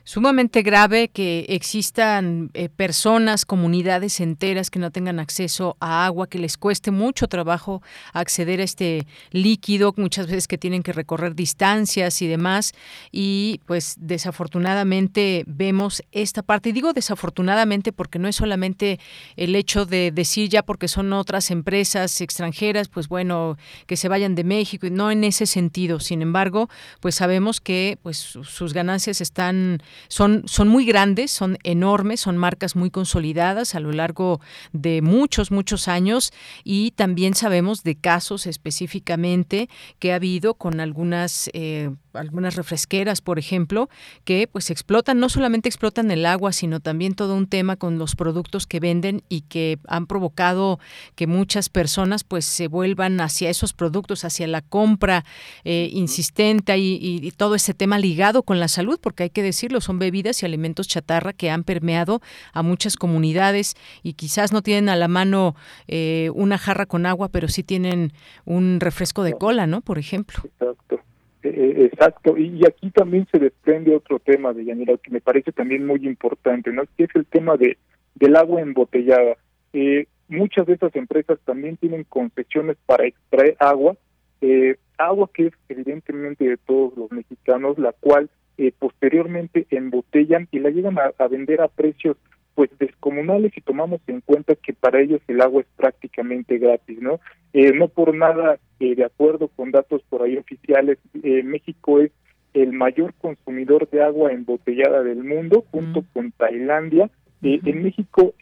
sumamente 0.03 0.61
grave 0.61 1.07
que 1.07 1.45
existan 1.49 2.51
eh, 2.53 2.69
personas, 2.69 3.45
comunidades 3.45 4.19
enteras 4.19 4.69
que 4.69 4.79
no 4.79 4.91
tengan 4.91 5.19
acceso 5.19 5.77
a 5.79 6.05
agua, 6.05 6.27
que 6.27 6.39
les 6.39 6.57
cueste 6.57 6.91
mucho 6.91 7.27
trabajo 7.27 7.81
acceder 8.11 8.59
a 8.59 8.63
este 8.63 9.07
líquido, 9.31 9.93
muchas 9.97 10.27
veces 10.27 10.47
que 10.47 10.57
tienen 10.57 10.83
que 10.83 10.91
recorrer 10.91 11.35
distancias 11.35 12.21
y 12.21 12.27
demás. 12.27 12.73
Y 13.11 13.61
pues 13.65 13.95
desafortunadamente 13.97 15.43
vemos 15.47 16.03
esta 16.11 16.43
parte. 16.43 16.69
Y 16.69 16.73
digo 16.73 16.93
desafortunadamente 16.93 17.93
porque 17.93 18.19
no 18.19 18.27
es 18.27 18.35
solamente 18.35 18.99
el 19.37 19.55
hecho 19.55 19.85
de 19.85 20.11
decir 20.11 20.49
ya 20.49 20.63
porque 20.63 20.87
son 20.87 21.13
otras 21.13 21.49
empresas 21.49 22.19
extranjeras, 22.19 22.89
pues 22.89 23.07
bueno, 23.07 23.57
que 23.87 23.95
se 23.95 24.09
vayan 24.09 24.35
de 24.35 24.43
México, 24.43 24.87
no 24.91 25.11
en 25.11 25.23
ese 25.23 25.45
sentido. 25.45 25.99
Sin 25.99 26.21
embargo, 26.21 26.69
pues 26.99 27.15
sabemos 27.15 27.61
que 27.61 27.97
pues 28.03 28.17
sus 28.17 28.73
ganancias 28.73 29.21
están 29.21 29.81
son, 30.07 30.43
son 30.45 30.67
muy 30.67 30.85
grandes, 30.85 31.31
son 31.31 31.57
enormes, 31.63 32.21
son 32.21 32.37
marcas 32.37 32.75
muy 32.75 32.89
consolidadas 32.89 33.75
a 33.75 33.79
lo 33.79 33.91
largo 33.91 34.41
de 34.71 35.01
muchos, 35.01 35.51
muchos 35.51 35.87
años. 35.87 36.31
Y 36.63 36.91
también 36.91 37.33
sabemos 37.35 37.83
de 37.83 37.95
casos 37.95 38.47
específicamente 38.47 39.69
que 39.99 40.11
ha 40.11 40.15
habido 40.15 40.55
con 40.55 40.79
algunas 40.79 41.49
eh, 41.53 41.89
algunas 42.13 42.55
refresqueras, 42.55 43.21
por 43.21 43.39
ejemplo, 43.39 43.89
que 44.23 44.47
pues 44.47 44.69
explotan, 44.69 45.19
no 45.19 45.29
solamente 45.29 45.69
explotan 45.69 46.11
el 46.11 46.25
agua, 46.25 46.53
sino 46.53 46.79
también 46.79 47.13
todo 47.15 47.35
un 47.35 47.47
tema 47.47 47.75
con 47.75 47.97
los 47.97 48.15
productos 48.15 48.67
que 48.67 48.79
venden 48.79 49.23
y 49.29 49.41
que 49.41 49.79
han 49.87 50.07
provocado 50.07 50.79
que 51.15 51.27
muchas 51.27 51.69
personas 51.69 52.23
pues 52.23 52.45
se 52.45 52.67
vuelvan 52.67 53.19
hacia 53.21 53.49
esos 53.49 53.73
productos, 53.73 54.25
hacia 54.25 54.47
la 54.47 54.61
compra 54.61 55.25
eh, 55.63 55.89
insistente 55.91 56.77
y, 56.77 56.99
y, 57.01 57.31
todo 57.31 57.55
ese 57.55 57.73
tema 57.73 57.97
ligado 57.97 58.43
con 58.43 58.59
la 58.59 58.67
salud, 58.67 58.99
porque 59.01 59.23
hay 59.23 59.29
que 59.29 59.43
decirlo, 59.43 59.81
son 59.83 59.99
bebidas 59.99 60.41
y 60.41 60.45
alimentos 60.45 60.87
chatarra 60.87 61.33
que 61.33 61.49
han 61.49 61.63
permeado 61.63 62.21
a 62.53 62.63
muchas 62.63 62.95
comunidades 62.95 63.75
y 64.01 64.13
quizás 64.13 64.51
no 64.51 64.61
tienen 64.61 64.89
a 64.89 64.95
la 64.95 65.07
mano 65.07 65.55
eh, 65.87 66.29
una 66.33 66.57
jarra 66.57 66.85
con 66.85 67.05
agua, 67.05 67.29
pero 67.29 67.47
sí 67.47 67.63
tienen 67.63 68.11
un 68.45 68.79
refresco 68.79 69.23
de 69.23 69.33
cola, 69.33 69.67
¿no? 69.67 69.81
Por 69.81 69.99
ejemplo. 69.99 70.39
Exacto. 70.43 70.99
Eh, 71.43 71.49
eh, 71.49 71.89
exacto, 71.91 72.37
y, 72.37 72.65
aquí 72.65 72.89
también 72.91 73.27
se 73.29 73.37
desprende 73.37 73.93
otro 73.93 74.17
tema 74.19 74.53
de 74.53 74.63
Yanira 74.63 74.95
que 74.95 75.11
me 75.11 75.19
parece 75.19 75.51
también 75.51 75.85
muy 75.85 76.07
importante, 76.07 76.71
¿no? 76.71 76.83
Que 76.95 77.03
es 77.03 77.09
el 77.15 77.25
tema 77.25 77.57
de 77.57 77.77
del 78.15 78.35
agua 78.35 78.61
embotellada. 78.61 79.37
Eh, 79.73 80.07
muchas 80.27 80.65
de 80.65 80.73
estas 80.73 80.95
empresas 80.95 81.39
también 81.45 81.77
tienen 81.77 82.03
concesiones 82.05 82.77
para 82.85 83.05
extraer 83.05 83.55
agua, 83.59 83.95
eh, 84.41 84.77
agua 84.97 85.29
que 85.33 85.47
es 85.47 85.53
evidentemente 85.69 86.47
de 86.47 86.57
todos 86.57 86.95
los 86.97 87.11
mexicanos, 87.11 87.77
la 87.77 87.93
cual 87.93 88.29
eh, 88.57 88.71
posteriormente 88.77 89.67
embotellan 89.69 90.47
y 90.51 90.59
la 90.59 90.69
llegan 90.69 90.97
a, 90.99 91.11
a 91.17 91.27
vender 91.27 91.61
a 91.61 91.67
precios 91.67 92.17
pues 92.55 92.69
descomunales 92.77 93.51
y 93.55 93.61
tomamos 93.61 94.01
en 94.07 94.21
cuenta 94.21 94.55
que 94.55 94.73
para 94.73 95.01
ellos 95.01 95.21
el 95.27 95.41
agua 95.41 95.61
es 95.61 95.67
prácticamente 95.75 96.57
gratis, 96.57 97.01
¿no? 97.01 97.19
Eh, 97.53 97.71
no 97.73 97.87
por 97.87 98.15
nada, 98.15 98.59
eh, 98.79 98.95
de 98.95 99.05
acuerdo 99.05 99.47
con 99.47 99.71
datos 99.71 100.01
por 100.09 100.23
ahí 100.23 100.37
oficiales, 100.37 100.97
eh, 101.23 101.43
México 101.43 101.99
es 101.99 102.11
el 102.53 102.73
mayor 102.73 103.13
consumidor 103.15 103.89
de 103.89 104.03
agua 104.03 104.31
embotellada 104.31 105.03
del 105.03 105.23
mundo, 105.23 105.65
junto 105.71 106.03
con 106.13 106.31
Tailandia. 106.31 107.09
En 107.41 107.83
México, 107.83 108.35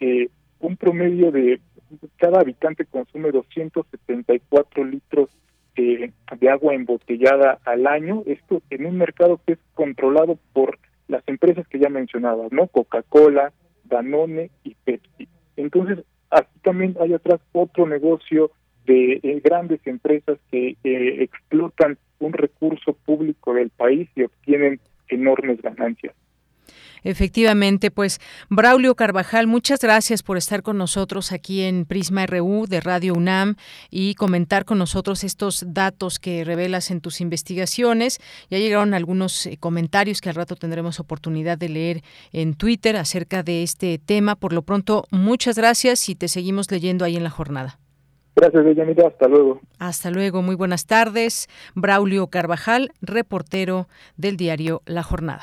un 0.60 0.76
promedio 0.76 1.32
de 1.32 1.60
cada 2.18 2.40
habitante 2.40 2.84
consume 2.84 3.32
274 3.32 4.84
litros 4.84 5.30
de 5.74 6.50
agua 6.50 6.74
embotellada 6.74 7.58
al 7.64 7.86
año, 7.86 8.22
esto 8.26 8.62
en 8.70 8.86
un 8.86 8.98
mercado 8.98 9.40
que 9.46 9.54
es 9.54 9.58
controlado 9.74 10.38
por 10.52 10.78
las 11.08 11.26
empresas 11.26 11.66
que 11.68 11.78
ya 11.78 11.88
mencionaba, 11.88 12.46
¿no? 12.50 12.66
Coca-Cola, 12.66 13.52
Danone 13.84 14.50
y 14.64 14.74
Pepsi. 14.84 15.28
Entonces, 15.56 16.04
aquí 16.30 16.58
también 16.62 16.96
hay 17.00 17.12
atrás 17.14 17.40
otro 17.52 17.86
negocio 17.86 18.50
de 18.86 19.20
eh, 19.22 19.40
grandes 19.44 19.80
empresas 19.86 20.38
que 20.50 20.76
eh, 20.82 21.22
explotan 21.22 21.98
un 22.18 22.32
recurso 22.32 22.94
público 23.04 23.54
del 23.54 23.70
país 23.70 24.08
y 24.14 24.22
obtienen 24.22 24.80
enormes 25.08 25.60
ganancias. 25.60 26.14
Efectivamente, 27.04 27.90
pues 27.90 28.20
Braulio 28.48 28.94
Carvajal, 28.94 29.46
muchas 29.46 29.80
gracias 29.80 30.22
por 30.22 30.36
estar 30.36 30.62
con 30.62 30.78
nosotros 30.78 31.32
aquí 31.32 31.62
en 31.62 31.84
Prisma 31.84 32.26
RU 32.26 32.66
de 32.68 32.80
Radio 32.80 33.14
UNAM 33.14 33.56
y 33.90 34.14
comentar 34.14 34.64
con 34.64 34.78
nosotros 34.78 35.24
estos 35.24 35.64
datos 35.66 36.18
que 36.18 36.44
revelas 36.44 36.90
en 36.90 37.00
tus 37.00 37.20
investigaciones. 37.20 38.20
Ya 38.50 38.58
llegaron 38.58 38.94
algunos 38.94 39.46
eh, 39.46 39.56
comentarios 39.58 40.20
que 40.20 40.28
al 40.28 40.36
rato 40.36 40.54
tendremos 40.54 41.00
oportunidad 41.00 41.58
de 41.58 41.68
leer 41.68 42.02
en 42.32 42.54
Twitter 42.54 42.96
acerca 42.96 43.42
de 43.42 43.62
este 43.62 43.98
tema. 43.98 44.36
Por 44.36 44.52
lo 44.52 44.62
pronto, 44.62 45.06
muchas 45.10 45.56
gracias 45.56 46.08
y 46.08 46.14
te 46.14 46.28
seguimos 46.28 46.70
leyendo 46.70 47.04
ahí 47.04 47.16
en 47.16 47.24
la 47.24 47.30
jornada. 47.30 47.78
Gracias, 48.36 48.64
Deyanira. 48.64 49.08
Hasta 49.08 49.28
luego. 49.28 49.60
Hasta 49.78 50.10
luego. 50.10 50.40
Muy 50.42 50.54
buenas 50.54 50.86
tardes. 50.86 51.48
Braulio 51.74 52.28
Carvajal, 52.28 52.92
reportero 53.02 53.88
del 54.16 54.36
diario 54.36 54.82
La 54.86 55.02
Jornada. 55.02 55.42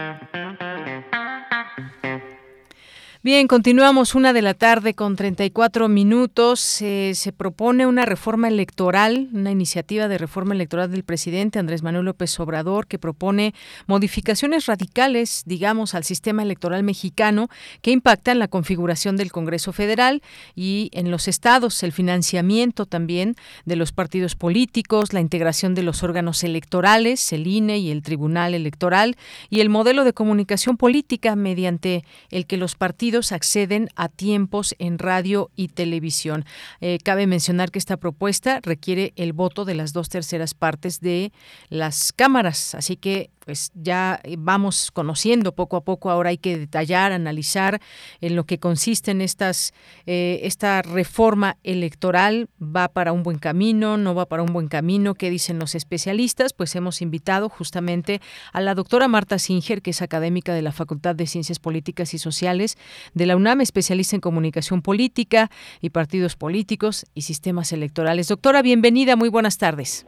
Bien, 3.23 3.47
continuamos 3.47 4.15
una 4.15 4.33
de 4.33 4.41
la 4.41 4.55
tarde 4.55 4.95
con 4.95 5.15
34 5.15 5.87
minutos. 5.87 6.59
Se 6.59 7.33
propone 7.37 7.85
una 7.85 8.03
reforma 8.03 8.47
electoral, 8.47 9.29
una 9.31 9.51
iniciativa 9.51 10.07
de 10.07 10.17
reforma 10.17 10.55
electoral 10.55 10.89
del 10.89 11.03
presidente 11.03 11.59
Andrés 11.59 11.83
Manuel 11.83 12.05
López 12.05 12.39
Obrador 12.39 12.87
que 12.87 12.97
propone 12.97 13.53
modificaciones 13.85 14.65
radicales, 14.65 15.43
digamos, 15.45 15.93
al 15.93 16.03
sistema 16.03 16.41
electoral 16.41 16.81
mexicano 16.81 17.47
que 17.83 17.91
impactan 17.91 18.39
la 18.39 18.47
configuración 18.47 19.17
del 19.17 19.31
Congreso 19.31 19.71
Federal 19.71 20.23
y 20.55 20.89
en 20.91 21.11
los 21.11 21.27
estados, 21.27 21.83
el 21.83 21.91
financiamiento 21.91 22.87
también 22.87 23.35
de 23.65 23.75
los 23.75 23.91
partidos 23.91 24.35
políticos, 24.35 25.13
la 25.13 25.21
integración 25.21 25.75
de 25.75 25.83
los 25.83 26.01
órganos 26.01 26.43
electorales, 26.43 27.31
el 27.33 27.45
INE 27.45 27.77
y 27.77 27.91
el 27.91 28.01
Tribunal 28.01 28.55
Electoral 28.55 29.15
y 29.51 29.59
el 29.59 29.69
modelo 29.69 30.05
de 30.05 30.13
comunicación 30.13 30.75
política 30.75 31.35
mediante 31.35 32.03
el 32.31 32.47
que 32.47 32.57
los 32.57 32.73
partidos 32.73 33.10
acceden 33.31 33.89
a 33.95 34.09
tiempos 34.09 34.75
en 34.79 34.97
radio 34.97 35.51
y 35.55 35.67
televisión. 35.67 36.45
Eh, 36.79 36.97
cabe 37.03 37.27
mencionar 37.27 37.71
que 37.71 37.79
esta 37.79 37.97
propuesta 37.97 38.59
requiere 38.61 39.13
el 39.15 39.33
voto 39.33 39.65
de 39.65 39.75
las 39.75 39.93
dos 39.93 40.09
terceras 40.09 40.53
partes 40.53 41.01
de 41.01 41.31
las 41.69 42.13
cámaras, 42.13 42.75
así 42.75 42.95
que 42.95 43.29
pues 43.45 43.71
ya 43.73 44.21
vamos 44.37 44.91
conociendo 44.91 45.53
poco 45.53 45.77
a 45.77 45.83
poco. 45.83 46.09
Ahora 46.09 46.29
hay 46.29 46.37
que 46.37 46.57
detallar, 46.57 47.11
analizar 47.11 47.81
en 48.21 48.35
lo 48.35 48.45
que 48.45 48.59
consiste 48.59 49.11
en 49.11 49.21
estas 49.21 49.73
eh, 50.05 50.41
esta 50.43 50.81
reforma 50.81 51.57
electoral. 51.63 52.49
¿Va 52.61 52.87
para 52.87 53.11
un 53.11 53.23
buen 53.23 53.39
camino? 53.39 53.97
¿No 53.97 54.15
va 54.15 54.27
para 54.27 54.43
un 54.43 54.53
buen 54.53 54.67
camino? 54.67 55.15
¿Qué 55.15 55.29
dicen 55.29 55.59
los 55.59 55.75
especialistas? 55.75 56.53
Pues 56.53 56.75
hemos 56.75 57.01
invitado 57.01 57.49
justamente 57.49 58.21
a 58.53 58.61
la 58.61 58.75
doctora 58.75 59.07
Marta 59.07 59.39
Singer, 59.39 59.81
que 59.81 59.91
es 59.91 60.01
académica 60.01 60.53
de 60.53 60.61
la 60.61 60.71
Facultad 60.71 61.15
de 61.15 61.27
Ciencias 61.27 61.59
Políticas 61.59 62.13
y 62.13 62.19
Sociales 62.19 62.77
de 63.13 63.25
la 63.25 63.35
UNAM, 63.35 63.61
especialista 63.61 64.15
en 64.15 64.21
comunicación 64.21 64.81
política 64.81 65.49
y 65.81 65.89
partidos 65.89 66.35
políticos 66.35 67.05
y 67.13 67.23
sistemas 67.23 67.71
electorales. 67.71 68.27
Doctora, 68.27 68.61
bienvenida. 68.61 69.15
Muy 69.15 69.29
buenas 69.29 69.57
tardes. 69.57 70.05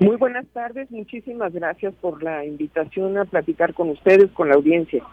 Muy 0.00 0.16
buenas 0.16 0.46
tardes, 0.52 0.90
muchísimas 0.90 1.52
gracias 1.52 1.94
por 2.00 2.22
la 2.22 2.44
invitación 2.44 3.18
a 3.18 3.24
platicar 3.24 3.74
con 3.74 3.90
ustedes, 3.90 4.30
con 4.32 4.48
la 4.48 4.54
audiencia. 4.54 5.04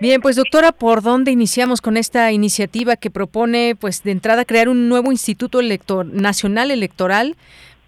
Bien, 0.00 0.20
pues 0.20 0.36
doctora, 0.36 0.72
¿por 0.72 1.02
dónde 1.02 1.30
iniciamos 1.30 1.80
con 1.80 1.96
esta 1.96 2.32
iniciativa 2.32 2.96
que 2.96 3.10
propone, 3.10 3.76
pues 3.78 4.02
de 4.02 4.12
entrada, 4.12 4.44
crear 4.44 4.68
un 4.68 4.88
nuevo 4.88 5.12
Instituto 5.12 5.60
Elector 5.60 6.06
Nacional 6.06 6.70
Electoral 6.70 7.36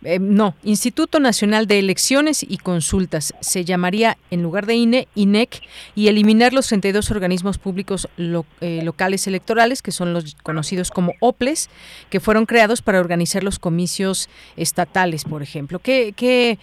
eh, 0.04 0.18
no, 0.18 0.54
Instituto 0.64 1.20
Nacional 1.20 1.66
de 1.66 1.78
Elecciones 1.78 2.42
y 2.42 2.58
Consultas. 2.58 3.34
Se 3.40 3.64
llamaría, 3.64 4.16
en 4.30 4.42
lugar 4.42 4.66
de 4.66 4.74
INE, 4.74 5.08
INEC, 5.14 5.60
y 5.94 6.08
eliminar 6.08 6.52
los 6.52 6.68
32 6.68 7.10
organismos 7.10 7.58
públicos 7.58 8.08
eh, 8.16 8.80
locales 8.82 9.26
electorales, 9.26 9.82
que 9.82 9.92
son 9.92 10.12
los 10.12 10.34
conocidos 10.42 10.90
como 10.90 11.14
OPLES, 11.20 11.70
que 12.10 12.20
fueron 12.20 12.46
creados 12.46 12.82
para 12.82 13.00
organizar 13.00 13.44
los 13.44 13.58
comicios 13.58 14.28
estatales, 14.56 15.24
por 15.24 15.42
ejemplo. 15.42 15.78
¿Qué, 15.78 16.12
qué, 16.16 16.58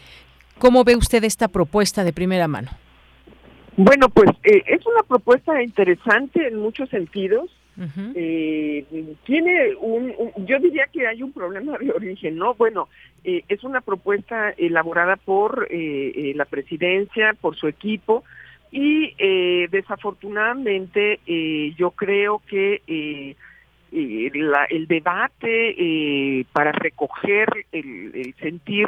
¿Cómo 0.57 0.83
ve 0.83 0.95
usted 0.95 1.23
esta 1.23 1.47
propuesta 1.47 2.03
de 2.03 2.11
primera 2.11 2.47
mano? 2.47 2.69
Bueno, 3.77 4.09
pues 4.09 4.29
eh, 4.43 4.63
es 4.67 4.85
una 4.85 5.03
propuesta 5.03 5.63
interesante 5.63 6.45
en 6.45 6.57
muchos 6.57 6.89
sentidos 6.89 7.49
eh, 8.15 8.85
tiene 9.25 9.75
un, 9.79 10.13
yo 10.45 10.59
diría 10.59 10.87
que 10.91 11.07
hay 11.07 11.23
un 11.23 11.31
problema 11.31 11.77
de 11.77 11.91
origen, 11.91 12.37
¿no? 12.37 12.53
Bueno, 12.53 12.89
eh, 13.23 13.43
es 13.47 13.63
una 13.63 13.81
propuesta 13.81 14.51
elaborada 14.57 15.15
por 15.15 15.67
eh, 15.69 16.11
eh 16.15 16.33
la 16.35 16.45
presidencia, 16.45 17.33
por 17.39 17.55
su 17.55 17.67
equipo, 17.67 18.23
y 18.71 19.15
eh, 19.17 19.67
desafortunadamente 19.71 21.19
eh, 21.25 21.73
yo 21.77 21.91
creo 21.91 22.41
que 22.47 22.81
la, 23.91 24.65
el 24.65 24.87
debate 24.87 25.75
eh, 25.77 26.45
para 26.53 26.71
recoger 26.71 27.47
el, 27.71 28.11
el 28.13 28.35
sentir 28.35 28.87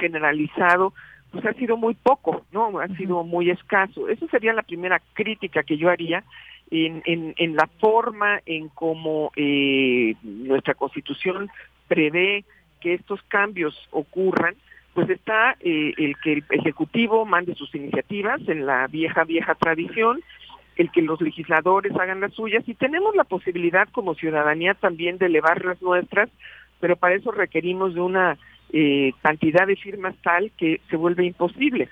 generalizado 0.00 0.92
pues 1.30 1.46
ha 1.46 1.52
sido 1.52 1.76
muy 1.76 1.94
poco, 1.94 2.44
¿no? 2.52 2.80
Ha 2.80 2.88
sido 2.96 3.22
muy 3.22 3.50
escaso. 3.50 4.08
Eso 4.08 4.26
sería 4.28 4.52
la 4.52 4.62
primera 4.62 5.00
crítica 5.12 5.62
que 5.62 5.76
yo 5.76 5.88
haría 5.88 6.24
en, 6.70 7.02
en, 7.36 7.56
la 7.56 7.68
forma 7.80 8.40
en 8.46 8.68
cómo 8.68 9.32
eh, 9.36 10.14
nuestra 10.22 10.74
constitución 10.74 11.50
prevé 11.88 12.44
que 12.80 12.94
estos 12.94 13.20
cambios 13.24 13.76
ocurran, 13.90 14.54
pues 14.94 15.10
está 15.10 15.56
eh, 15.60 15.94
el 15.96 16.16
que 16.22 16.34
el 16.34 16.44
Ejecutivo 16.50 17.26
mande 17.26 17.54
sus 17.54 17.74
iniciativas 17.74 18.40
en 18.48 18.66
la 18.66 18.86
vieja, 18.86 19.24
vieja 19.24 19.54
tradición 19.54 20.22
el 20.76 20.90
que 20.90 21.02
los 21.02 21.20
legisladores 21.20 21.94
hagan 21.96 22.20
las 22.20 22.32
suyas 22.32 22.66
y 22.66 22.74
tenemos 22.74 23.14
la 23.14 23.24
posibilidad 23.24 23.88
como 23.92 24.14
ciudadanía 24.14 24.72
también 24.74 25.18
de 25.18 25.26
elevar 25.26 25.62
las 25.64 25.82
nuestras, 25.82 26.30
pero 26.80 26.96
para 26.96 27.16
eso 27.16 27.32
requerimos 27.32 27.94
de 27.94 28.00
una 28.00 28.38
eh, 28.72 29.12
cantidad 29.20 29.66
de 29.66 29.76
firmas 29.76 30.14
tal 30.22 30.50
que 30.56 30.80
se 30.88 30.96
vuelve 30.96 31.26
imposible. 31.26 31.88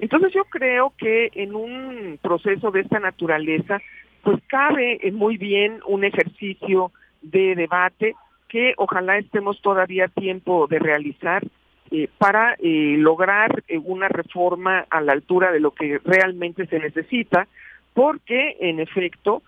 Entonces 0.00 0.32
yo 0.32 0.44
creo 0.44 0.92
que 0.96 1.30
en 1.34 1.54
un 1.54 2.18
proceso 2.22 2.70
de 2.70 2.80
esta 2.80 3.00
naturaleza, 3.00 3.80
pues 4.22 4.40
cabe 4.46 4.98
eh, 5.02 5.12
muy 5.12 5.36
bien 5.36 5.80
un 5.86 6.04
ejercicio 6.04 6.92
de 7.22 7.54
debate 7.54 8.14
que 8.48 8.74
ojalá 8.76 9.18
estemos 9.18 9.60
todavía 9.60 10.08
tiempo 10.08 10.66
de 10.68 10.78
realizar 10.78 11.44
eh, 11.90 12.08
para 12.18 12.54
eh, 12.54 12.96
lograr 12.98 13.62
una 13.84 14.08
reforma 14.08 14.86
a 14.90 15.00
la 15.00 15.12
altura 15.12 15.52
de 15.52 15.60
lo 15.60 15.72
que 15.72 16.00
realmente 16.04 16.66
se 16.66 16.78
necesita, 16.78 17.48
porque 17.94 18.56
en 18.60 18.80
efecto, 18.80 19.42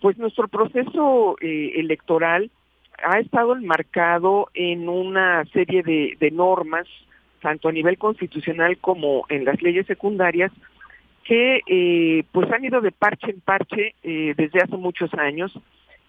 pues 0.00 0.18
nuestro 0.18 0.48
proceso 0.48 1.36
electoral 1.40 2.50
ha 3.02 3.18
estado 3.20 3.54
enmarcado 3.56 4.48
en 4.54 4.88
una 4.88 5.44
serie 5.46 5.82
de 5.82 6.30
normas 6.32 6.86
tanto 7.40 7.68
a 7.68 7.72
nivel 7.72 7.98
constitucional 7.98 8.78
como 8.78 9.24
en 9.28 9.44
las 9.44 9.60
leyes 9.62 9.86
secundarias, 9.86 10.52
que 11.30 11.62
eh, 11.64 12.24
pues 12.32 12.50
han 12.50 12.64
ido 12.64 12.80
de 12.80 12.90
parche 12.90 13.30
en 13.30 13.40
parche 13.40 13.94
eh, 14.02 14.34
desde 14.36 14.62
hace 14.62 14.76
muchos 14.76 15.14
años 15.14 15.56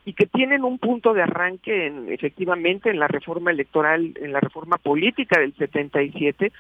y 0.04 0.14
que 0.14 0.26
tienen 0.26 0.64
un 0.64 0.80
punto 0.80 1.14
de 1.14 1.22
arranque 1.22 1.86
en, 1.86 2.12
efectivamente 2.12 2.90
en 2.90 2.98
la 2.98 3.08
reforma 3.08 3.52
electoral, 3.52 4.16
en 4.20 4.34
la 4.34 4.40
reforma 4.40 4.80
política 4.80 5.40
del 5.40 5.54
77, 5.54 6.52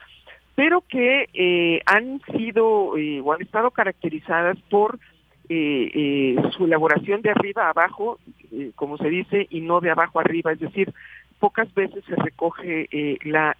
pero 0.53 0.84
que 0.88 1.28
eh, 1.34 1.82
han 1.88 2.22
sido 2.38 2.93
o 2.93 3.34
han 3.34 3.41
estado 3.41 3.72
caracterizadas 3.72 4.59
por 4.70 4.99
su 5.49 6.66
elaboración 6.66 7.24
de 7.24 7.32
arriba 7.32 7.66
a 7.66 7.72
abajo, 7.72 8.20
como 8.76 8.97
se 8.97 9.09
dice, 9.09 9.47
y 9.49 9.62
no 9.62 9.82
de 9.82 9.89
abajo 9.89 10.20
arriba, 10.20 10.53
es 10.53 10.59
decir, 10.59 10.93
pocas 11.39 11.74
veces 11.74 12.05
se 12.05 12.16
recoge 12.16 12.88
la 13.24 13.57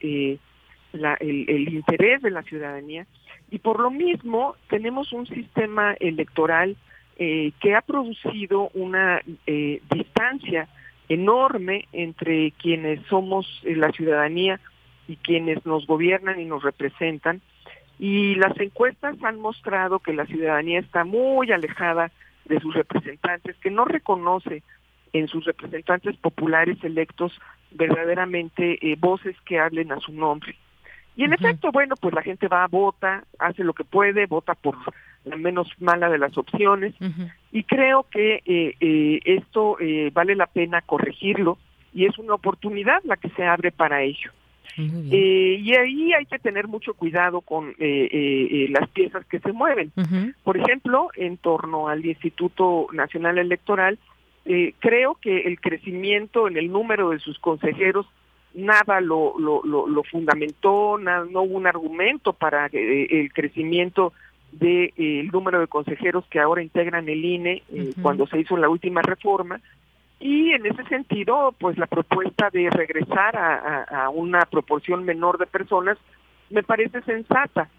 el, 0.94 1.74
interés 1.74 2.22
de 2.22 2.32
la 2.32 2.44
ciudadanía 2.44 3.06
y 3.50 3.60
por 3.60 3.80
lo 3.80 3.92
mismo 3.92 4.56
tenemos 4.70 5.12
un 5.14 5.28
sistema 5.28 5.94
electoral 6.00 6.78
eh, 7.18 7.52
que 7.60 7.76
ha 7.76 7.82
producido 7.82 8.70
una 8.74 9.22
eh, 9.46 9.82
distancia 9.92 10.68
enorme 11.10 11.88
entre 11.92 12.52
quienes 12.52 13.06
somos 13.08 13.46
eh, 13.64 13.76
la 13.76 13.92
ciudadanía 13.92 14.60
y 15.08 15.18
quienes 15.18 15.66
nos 15.66 15.86
gobiernan 15.86 16.40
y 16.40 16.46
nos 16.46 16.64
representan. 16.64 17.42
Y 18.00 18.36
las 18.36 18.58
encuestas 18.60 19.22
han 19.24 19.40
mostrado 19.40 20.00
que 20.00 20.14
la 20.14 20.26
ciudadanía 20.26 20.80
está 20.80 21.04
muy 21.04 21.52
alejada 21.52 22.12
de 22.46 22.60
sus 22.60 22.74
representantes, 22.74 23.58
que 23.58 23.70
no 23.70 23.86
reconoce 23.86 24.64
en 25.14 25.28
sus 25.28 25.46
representantes 25.46 26.16
populares 26.16 26.78
electos 26.84 27.38
verdaderamente 27.72 28.80
voces 28.98 29.36
que 29.46 29.60
hablen 29.60 29.92
a 29.92 30.00
su 30.00 30.14
nombre. 30.14 30.56
Y 31.16 31.26
en 31.26 31.34
efecto, 31.34 31.72
bueno, 31.72 31.96
pues 31.96 32.14
la 32.14 32.22
gente 32.22 32.48
va, 32.48 32.66
vota, 32.68 33.24
hace 33.38 33.64
lo 33.64 33.74
que 33.74 33.84
puede, 33.84 34.28
vota 34.28 34.56
por 34.56 34.78
la 35.26 35.36
menos 35.36 35.70
mala 35.80 36.10
de 36.10 36.18
las 36.18 36.38
opciones. 36.38 36.94
Y 37.52 37.64
creo 37.64 38.06
que 38.10 38.42
eh, 38.46 38.76
eh, 38.80 39.20
esto 39.26 39.78
eh, 39.80 40.10
vale 40.14 40.36
la 40.36 40.48
pena 40.48 40.82
corregirlo 40.82 41.58
y 41.94 42.06
es 42.06 42.18
una 42.18 42.36
oportunidad 42.36 43.04
la 43.04 43.18
que 43.18 43.30
se 43.30 43.46
abre 43.46 43.72
para 43.72 44.02
ello. 44.02 44.32
y 44.78 45.74
ahí 45.76 46.14
hay 46.14 46.26
que 46.26 46.40
tener 46.40 46.68
mucho 46.68 46.94
cuidado 46.94 47.42
con 47.42 47.76
las 47.78 48.90
piezas 48.90 49.26
que 49.26 49.40
se 49.40 49.52
mueven. 49.52 49.92
Por 50.44 50.58
ejemplo, 50.58 51.10
en 51.16 51.38
torno 51.38 51.90
al 51.90 52.06
Instituto 52.06 52.88
Nacional 52.94 53.38
Electoral, 53.38 54.00
creo 54.80 55.16
que 55.16 55.42
el 55.42 55.60
crecimiento 55.60 56.48
en 56.48 56.58
el 56.58 56.72
número 56.72 57.10
de 57.10 57.20
sus 57.20 57.38
consejeros 57.40 58.08
nada 58.54 59.00
lo, 59.02 59.38
lo, 59.40 59.64
lo, 59.64 60.04
fundamentó, 60.04 60.98
no 60.98 61.42
hubo 61.42 61.58
un 61.58 61.68
argumento 61.68 62.34
para 62.34 62.68
eh, 62.68 63.08
el 63.10 63.34
crecimiento 63.34 64.14
del 64.52 64.92
de, 64.98 65.20
eh, 65.22 65.30
número 65.32 65.60
de 65.60 65.68
consejeros 65.68 66.26
que 66.30 66.40
ahora 66.40 66.62
integran 66.62 67.08
el 67.08 67.24
INE 67.24 67.64
eh, 67.72 67.94
cuando 68.02 68.28
se 68.28 68.40
hizo 68.40 68.58
la 68.58 68.70
última 68.70 69.02
reforma. 69.02 69.60
Y 70.20 70.52
en 70.52 70.66
ese 70.66 70.84
sentido, 70.84 71.56
pues 71.58 71.78
la 71.78 71.88
propuesta 71.88 72.50
de 72.52 72.70
regresar 72.70 73.36
a, 73.36 74.10
una 74.10 74.42
proporción 74.46 75.04
menor 75.04 75.40
de 75.40 75.48
personas 75.48 75.98
me 76.50 76.62
parece 76.62 77.02
sensata. 77.02 77.70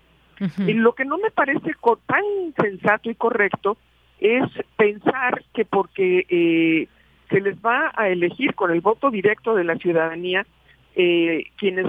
Y 0.67 0.73
lo 0.73 0.93
que 0.95 1.05
no 1.05 1.19
me 1.19 1.31
parece 1.31 1.71
tan 2.05 2.25
sensato 2.61 3.09
y 3.09 3.15
correcto 3.15 3.77
es 4.19 4.43
pensar 4.77 5.45
que 5.55 5.65
porque 5.65 6.89
se 7.31 7.41
les 7.41 7.57
va 7.59 7.93
a 7.95 8.09
elegir 8.09 8.55
con 8.55 8.73
el 8.73 8.81
voto 8.81 9.11
directo 9.11 9.55
de 9.55 9.63
la 9.63 9.77
ciudadanía, 9.77 10.45
eh, 10.95 11.45
quienes 11.57 11.87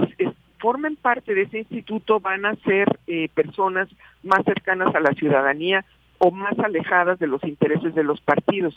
formen 0.64 0.96
parte 0.96 1.34
de 1.34 1.42
ese 1.42 1.58
instituto 1.58 2.20
van 2.20 2.46
a 2.46 2.54
ser 2.64 2.88
eh, 3.06 3.28
personas 3.34 3.86
más 4.22 4.42
cercanas 4.46 4.94
a 4.94 5.00
la 5.00 5.12
ciudadanía 5.12 5.84
o 6.16 6.30
más 6.30 6.58
alejadas 6.58 7.18
de 7.18 7.26
los 7.26 7.44
intereses 7.44 7.94
de 7.94 8.02
los 8.02 8.22
partidos. 8.22 8.74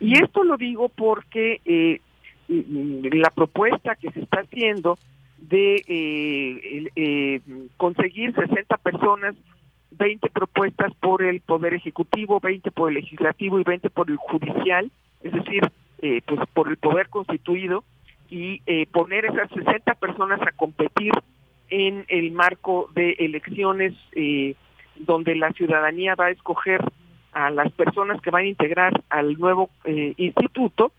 Y 0.00 0.20
esto 0.20 0.42
lo 0.42 0.56
digo 0.56 0.88
porque 0.88 1.60
eh, 1.64 2.00
la 2.48 3.30
propuesta 3.30 3.94
que 3.94 4.10
se 4.10 4.22
está 4.22 4.40
haciendo 4.40 4.98
de 5.38 5.84
eh, 5.86 7.40
conseguir 7.76 8.34
60 8.34 8.76
personas, 8.78 9.36
20 9.92 10.30
propuestas 10.30 10.92
por 10.96 11.22
el 11.22 11.42
Poder 11.42 11.74
Ejecutivo, 11.74 12.40
20 12.40 12.72
por 12.72 12.88
el 12.88 12.96
Legislativo 12.96 13.60
y 13.60 13.62
20 13.62 13.88
por 13.90 14.10
el 14.10 14.16
Judicial, 14.16 14.90
es 15.22 15.32
decir, 15.32 15.62
pues 16.26 16.40
por 16.54 16.68
el 16.68 16.76
Poder 16.76 17.08
Constituido, 17.08 17.84
y 18.30 18.62
eh, 18.66 18.86
poner 18.86 19.26
esas 19.26 19.50
60 19.50 19.94
personas 19.94 20.40
a 20.42 20.52
competir 20.52 21.12
en 21.68 22.04
el 22.08 22.32
marco 22.32 22.88
de 22.94 23.16
elecciones 23.18 23.92
eh, 24.12 24.54
donde 24.96 25.34
la 25.34 25.52
ciudadanía 25.52 26.14
va 26.14 26.26
a 26.26 26.30
escoger 26.30 26.80
a 27.32 27.50
las 27.50 27.70
personas 27.72 28.20
que 28.20 28.30
van 28.30 28.44
a 28.44 28.48
integrar 28.48 29.02
al 29.08 29.38
nuevo 29.38 29.70
eh, 29.84 30.14
instituto, 30.16 30.92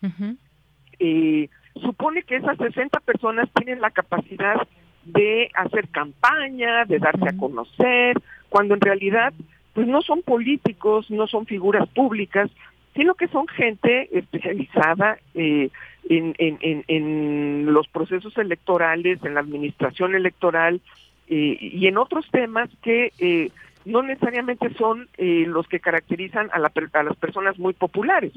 supone 1.80 2.22
que 2.22 2.36
esas 2.36 2.56
60 2.58 3.00
personas 3.00 3.48
tienen 3.54 3.80
la 3.80 3.90
capacidad 3.90 4.66
de 5.04 5.50
hacer 5.54 5.88
campaña, 5.88 6.84
de 6.84 6.98
darse 6.98 7.28
a 7.28 7.36
conocer, 7.36 8.16
cuando 8.48 8.74
en 8.74 8.80
realidad 8.80 9.32
pues 9.72 9.86
no 9.86 10.02
son 10.02 10.22
políticos, 10.22 11.10
no 11.10 11.26
son 11.26 11.46
figuras 11.46 11.88
públicas, 11.88 12.50
sino 12.94 13.14
que 13.14 13.28
son 13.28 13.48
gente 13.48 14.08
especializada 14.16 15.18
eh, 15.34 15.70
en, 16.08 16.34
en, 16.38 16.84
en, 16.88 17.72
los 17.72 17.88
procesos 17.88 18.36
electorales, 18.36 19.22
en 19.24 19.34
la 19.34 19.40
administración 19.40 20.14
electoral 20.14 20.80
eh, 21.28 21.56
y 21.60 21.86
en 21.86 21.96
otros 21.96 22.26
temas 22.30 22.68
que 22.82 23.12
eh, 23.18 23.50
no 23.84 24.02
necesariamente 24.02 24.72
son 24.74 25.08
los 25.18 25.66
que 25.68 25.80
caracterizan 25.80 26.50
a, 26.52 26.58
la, 26.58 26.72
a, 26.92 27.02
las 27.02 27.16
personas 27.16 27.58
muy 27.58 27.72
populares. 27.72 28.32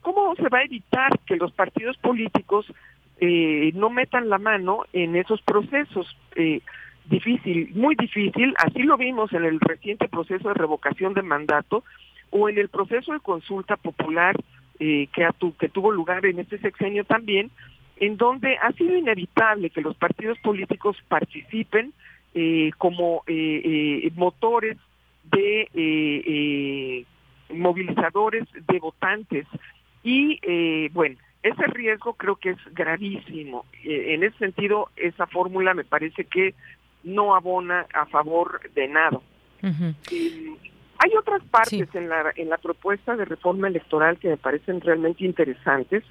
¿Cómo 0.00 0.34
se 0.36 0.48
va 0.48 0.58
a 0.58 0.64
evitar 0.64 1.18
que 1.26 1.36
los 1.36 1.52
partidos 1.52 1.96
políticos 1.98 2.66
no 3.20 3.90
metan 3.90 4.30
la 4.30 4.38
mano 4.38 4.84
en 4.92 5.16
esos 5.16 5.42
procesos? 5.42 6.16
difícil, 7.04 7.70
muy 7.74 7.94
difícil, 7.96 8.54
así 8.58 8.82
lo 8.82 8.96
vimos 8.96 9.32
en 9.32 9.44
el 9.44 9.60
reciente 9.60 10.08
proceso 10.08 10.48
de 10.48 10.54
revocación 10.54 11.14
de 11.14 11.22
mandato, 11.22 11.84
o 12.32 12.48
en 12.48 12.58
el 12.58 12.68
proceso 12.68 13.12
de 13.12 13.20
consulta 13.20 13.76
popular 13.76 14.34
eh, 14.80 15.06
que, 15.12 15.28
que 15.60 15.68
tuvo 15.68 15.92
lugar 15.92 16.26
en 16.26 16.40
este 16.40 16.58
sexenio 16.58 17.04
también, 17.04 17.50
en 17.98 18.16
donde 18.16 18.56
ha 18.56 18.72
sido 18.72 18.96
inevitable 18.96 19.70
que 19.70 19.82
los 19.82 19.94
partidos 19.96 20.38
políticos 20.38 20.96
participen 21.06 21.92
eh, 22.34 22.70
como 22.78 23.22
eh, 23.26 24.10
motores 24.16 24.76
de 25.30 27.06
movilizadores 27.50 28.48
de 28.66 28.78
votantes. 28.80 29.46
Y 30.02 30.40
bueno, 30.88 31.16
ese 31.42 31.66
riesgo 31.68 32.14
creo 32.14 32.36
que 32.36 32.50
es 32.50 32.58
gravísimo. 32.72 33.66
en 33.84 34.24
ese 34.24 34.36
sentido, 34.38 34.88
esa 34.96 35.26
fórmula 35.26 35.74
me 35.74 35.84
parece 35.84 36.24
que 36.24 36.54
no 37.04 37.34
abona 37.34 37.86
a 37.94 38.06
favor 38.06 38.60
de 38.74 38.88
nada. 38.88 39.20
Hay 41.04 41.10
otras 41.18 41.42
partes 41.50 41.88
en, 41.94 42.08
la, 42.08 42.32
en 42.36 42.48
la 42.48 42.58
propuesta 42.58 43.16
de 43.16 43.24
reforma 43.24 43.66
electoral 43.66 44.18
que 44.18 44.28
me 44.28 44.36
parecen 44.36 44.80
realmente 44.80 45.24
interesantes. 45.24 46.04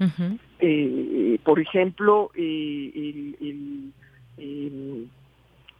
Eh, 0.59 1.39
por 1.45 1.61
ejemplo, 1.61 2.29
el, 2.35 3.93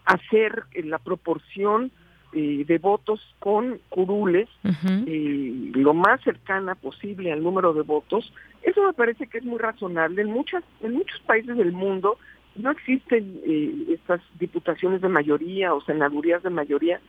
hacer 0.05 0.63
la 0.85 0.97
proporción 0.97 1.91
eh, 2.31 2.63
de 2.65 2.77
votos 2.77 3.19
con 3.39 3.81
curules 3.89 4.47
eh, 4.63 5.71
lo 5.73 5.93
más 5.93 6.21
cercana 6.21 6.75
posible 6.75 7.33
al 7.33 7.43
número 7.43 7.73
de 7.73 7.81
votos. 7.81 8.31
Eso 8.63 8.81
me 8.81 8.93
parece 8.93 9.27
que 9.27 9.39
es 9.39 9.43
muy 9.43 9.59
razonable. 9.59 10.21
En, 10.21 10.31
muchas, 10.31 10.63
en 10.79 10.93
muchos 10.93 11.19
países 11.25 11.57
del 11.57 11.73
mundo 11.73 12.17
no 12.55 12.71
existen 12.71 13.41
estas 13.89 14.21
diputaciones 14.39 15.01
de 15.01 15.09
mayoría 15.09 15.73
o 15.73 15.81
senadurías 15.81 16.43
de 16.43 16.49
mayoría 16.49 17.01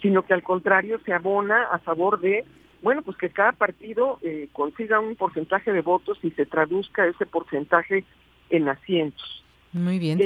sino 0.00 0.22
que 0.24 0.34
al 0.34 0.42
contrario 0.42 1.00
se 1.04 1.12
abona 1.12 1.64
a 1.64 1.78
favor 1.78 2.20
de, 2.20 2.44
bueno, 2.82 3.02
pues 3.02 3.16
que 3.16 3.30
cada 3.30 3.52
partido 3.52 4.18
consiga 4.52 5.00
un 5.00 5.16
porcentaje 5.16 5.72
de 5.72 5.80
votos 5.80 6.18
y 6.22 6.30
se 6.30 6.46
traduzca 6.46 7.06
ese 7.06 7.26
porcentaje 7.26 8.04
en 8.50 8.68
asientos. 8.68 9.44
Muy 9.72 9.98
bien. 9.98 10.18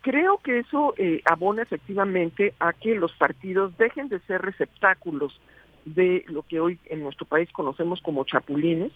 creo 0.00 0.38
que 0.38 0.60
eso 0.60 0.94
abona 1.26 1.62
efectivamente 1.62 2.54
a 2.58 2.72
que 2.72 2.94
los 2.94 3.12
partidos 3.12 3.76
dejen 3.76 4.08
de 4.08 4.20
ser 4.20 4.40
receptáculos 4.40 5.38
de 5.84 6.24
lo 6.28 6.42
que 6.42 6.60
hoy 6.60 6.78
en 6.86 7.02
nuestro 7.02 7.26
país 7.26 7.50
conocemos 7.52 8.00
como 8.00 8.24
chapulines, 8.24 8.92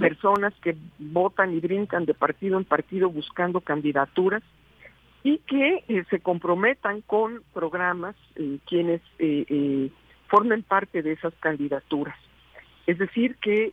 personas 0.00 0.52
que 0.62 0.76
votan 0.98 1.54
y 1.54 1.60
brincan 1.60 2.04
de 2.04 2.14
partido 2.14 2.58
en 2.58 2.64
partido 2.64 3.08
buscando 3.10 3.60
candidaturas 3.60 4.42
y 5.26 5.38
que 5.38 5.82
eh, 5.88 6.04
se 6.08 6.20
comprometan 6.20 7.00
con 7.00 7.42
programas 7.52 8.14
eh, 8.36 8.58
quienes 8.64 9.00
eh, 9.18 9.90
formen 10.28 10.62
parte 10.62 11.02
de 11.02 11.14
esas 11.14 11.34
candidaturas. 11.40 12.16
Es 12.86 12.98
decir, 12.98 13.34
que 13.42 13.72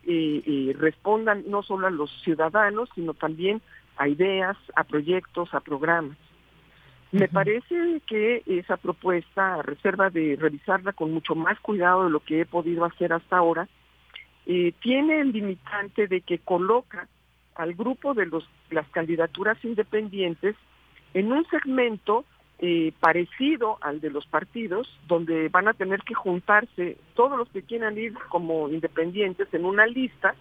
respondan 0.79 1.43
no 1.45 1.61
solo 1.61 1.85
a 1.85 1.91
los 1.91 2.09
ciudadanos, 2.23 2.89
sino 2.95 3.13
también 3.13 3.61
a 3.97 4.07
ideas, 4.07 4.57
a 4.75 4.83
proyectos, 4.83 5.53
a 5.53 5.59
programas. 5.59 6.17
Me 7.11 7.27
parece 7.27 8.01
que 8.07 8.41
esa 8.47 8.77
propuesta, 8.77 9.53
a 9.53 9.61
reserva 9.61 10.09
de 10.09 10.35
revisarla 10.35 10.93
con 10.93 11.13
mucho 11.13 11.35
más 11.35 11.59
cuidado 11.59 12.05
de 12.05 12.09
lo 12.09 12.21
que 12.21 12.41
he 12.41 12.45
podido 12.47 12.83
hacer 12.85 13.13
hasta 13.13 13.37
ahora, 13.37 13.67
tiene 14.45 15.19
el 15.19 15.31
limitante 15.31 16.07
de 16.07 16.21
que 16.21 16.39
coloca 16.39 17.07
al 17.53 17.75
grupo 17.75 18.15
de 18.15 18.25
los, 18.25 18.49
las 18.71 18.87
candidaturas 18.89 19.63
independientes 19.63 20.55
en 21.13 21.31
un 21.31 21.45
segmento 21.49 22.25
eh, 22.59 22.93
parecido 22.99 23.77
al 23.81 23.99
de 23.99 24.09
los 24.09 24.25
partidos, 24.25 24.87
donde 25.07 25.49
van 25.49 25.67
a 25.67 25.73
tener 25.73 26.01
que 26.01 26.13
juntarse 26.13 26.97
todos 27.13 27.37
los 27.37 27.49
que 27.49 27.63
quieran 27.63 27.97
ir 27.97 28.13
como 28.29 28.69
independientes 28.69 29.47
en 29.53 29.65
una 29.65 29.85
lista, 29.85 30.35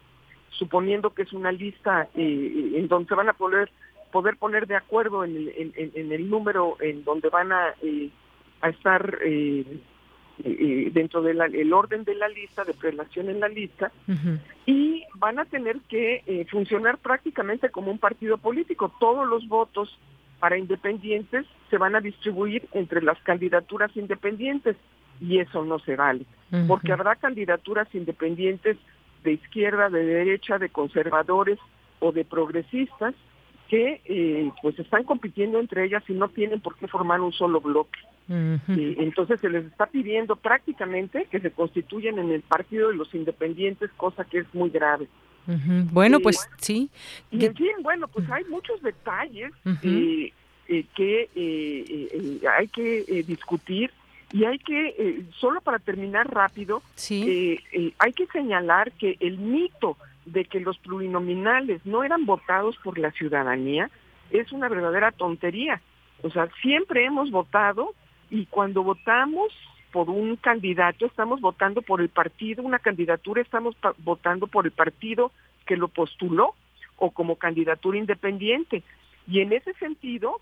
suponiendo 0.51 1.11
que 1.11 1.23
es 1.23 1.33
una 1.33 1.51
lista 1.51 2.09
eh, 2.15 2.73
en 2.77 2.89
donde 2.89 3.09
se 3.09 3.15
van 3.15 3.29
a 3.29 3.33
poder 3.33 3.71
poder 4.13 4.37
poner 4.37 4.69
de 4.69 4.77
acuerdo 4.77 5.25
en 5.25 5.35
el, 5.35 5.73
en, 5.75 6.13
el 6.13 6.31
número 6.31 6.77
en 6.81 7.03
donde 7.03 7.31
van 7.31 7.51
a, 7.51 7.75
eh, 7.83 8.11
a 8.61 8.69
estar 8.69 9.19
eh, 9.25 9.65
eh, 10.45 10.91
dentro 10.93 11.23
del 11.23 11.73
orden 11.73 12.05
de 12.05 12.15
la 12.15 12.29
lista, 12.29 12.63
de 12.63 12.75
prelación 12.75 13.29
en 13.31 13.41
la 13.41 13.49
lista, 13.49 13.91
y 14.67 15.03
van 15.15 15.39
a 15.39 15.45
tener 15.47 15.81
que 15.89 16.47
funcionar 16.51 16.99
prácticamente 16.99 17.71
como 17.71 17.91
un 17.91 17.99
partido 17.99 18.39
político. 18.39 18.93
Todos 19.01 19.27
los 19.27 19.49
votos 19.49 19.99
para 20.43 20.59
independientes 20.59 21.47
se 21.71 21.79
van 21.79 21.95
a 21.95 22.01
distribuir 22.01 22.67
entre 22.73 23.01
las 23.01 23.17
candidaturas 23.23 23.97
independientes 23.97 24.77
y 25.21 25.39
eso 25.39 25.65
no 25.65 25.79
se 25.79 25.95
vale, 25.95 26.27
porque 26.67 26.91
habrá 26.91 27.15
candidaturas 27.15 27.87
independientes 27.95 28.77
de 29.23 29.35
izquierda, 29.35 29.89
de 29.89 30.05
derecha, 30.05 30.59
de 30.59 30.69
conservadores 30.69 31.61
o 32.01 32.11
de 32.11 32.25
progresistas 32.25 33.15
que 33.69 34.01
eh, 34.05 34.51
pues 34.61 34.77
están 34.81 35.05
compitiendo 35.05 35.61
entre 35.61 35.85
ellas 35.85 36.03
y 36.09 36.13
no 36.13 36.29
tienen 36.29 36.61
por 36.61 36.75
qué 36.75 36.89
formar 36.89 37.21
un 37.21 37.33
solo 37.33 37.61
bloque. 37.61 38.01
entonces 38.29 39.41
se 39.41 39.49
les 39.49 39.67
está 39.67 39.87
pidiendo 39.87 40.35
prácticamente 40.35 41.29
que 41.31 41.39
se 41.39 41.53
constituyan 41.53 42.19
en 42.19 42.33
el 42.33 42.43
partido 42.43 42.89
de 42.89 42.97
los 42.97 43.15
independientes, 43.15 43.93
cosa 43.97 44.25
que 44.25 44.39
es 44.39 44.55
muy 44.55 44.71
grave. 44.71 45.07
Bueno, 45.47 46.21
pues 46.21 46.49
sí. 46.59 46.91
Y 47.31 47.45
en 47.45 47.55
fin, 47.55 47.73
bueno, 47.83 48.09
pues 48.09 48.29
hay 48.31 48.45
muchos 48.45 48.83
detalles 48.83 49.53
eh, 49.83 50.33
eh, 50.69 50.85
que 50.95 52.41
hay 52.57 52.69
que 52.69 53.25
discutir 53.27 53.91
y 54.33 54.45
hay 54.45 54.59
que, 54.59 55.25
solo 55.39 55.61
para 55.61 55.79
terminar 55.79 56.33
rápido, 56.33 56.83
hay 56.97 58.13
que 58.15 58.27
señalar 58.33 58.93
que 58.93 59.17
el 59.21 59.39
mito 59.39 59.97
de 60.25 60.45
que 60.45 60.61
los 60.61 60.79
plurinominales 60.79 61.85
no 61.85 62.05
eran 62.05 62.25
votados 62.27 62.77
por 62.83 62.99
la 62.99 63.11
ciudadanía 63.11 63.91
es 64.31 64.53
una 64.53 64.69
verdadera 64.69 65.13
tontería. 65.13 65.81
O 66.23 66.31
sea, 66.31 66.49
siempre 66.63 67.05
hemos 67.05 67.31
votado 67.31 67.95
y 68.31 68.47
cuando 68.47 68.83
votamos 68.83 69.53
por 69.93 70.11
un 70.11 70.37
candidato 70.37 71.07
estamos 71.07 71.41
votando 71.41 71.83
por 71.83 72.01
el 72.01 72.09
partido, 72.09 72.63
una 72.63 72.79
candidatura 72.79 73.43
estamos 73.43 73.77
votando 73.99 74.47
por 74.47 74.65
el 74.65 74.73
partido 74.73 75.31
que 75.67 75.77
lo 75.77 75.89
postuló 75.89 76.55
o 76.97 77.11
como 77.11 77.37
candidatura 77.37 77.99
independiente. 77.99 78.83
Y 79.29 79.41
en 79.41 79.53
ese 79.53 79.75
sentido, 79.75 80.41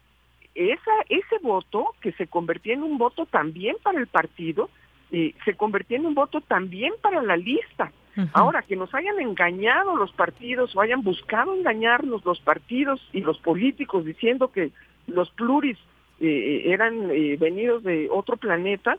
esa, 0.55 0.93
ese 1.09 1.39
voto 1.43 1.95
que 2.01 2.13
se 2.13 2.29
convertía 2.29 2.75
en 2.75 2.83
un 2.83 2.97
voto 2.97 3.27
también 3.27 3.77
para 3.83 3.99
el 3.99 4.07
partido, 4.07 4.71
eh, 5.11 5.35
se 5.45 5.55
convertía 5.55 5.99
en 5.99 6.07
un 6.07 6.15
voto 6.15 6.41
también 6.41 6.95
para 7.03 7.23
la 7.23 7.37
lista. 7.37 7.93
Ahora, 8.33 8.63
que 8.63 8.77
nos 8.77 8.93
hayan 8.93 9.19
engañado 9.19 9.97
los 9.97 10.13
partidos 10.13 10.77
o 10.77 10.81
hayan 10.81 11.03
buscado 11.03 11.55
engañarnos 11.55 12.23
los 12.25 12.39
partidos 12.41 13.01
y 13.13 13.21
los 13.21 13.39
políticos 13.39 14.05
diciendo 14.05 14.53
que 14.53 14.73
los 15.07 15.31
pluris 15.31 15.79
eh, 16.21 16.65
eran 16.67 17.11
eh, 17.11 17.39
venidos 17.41 17.83
de 17.83 18.09
otro 18.11 18.37
planeta, 18.37 18.99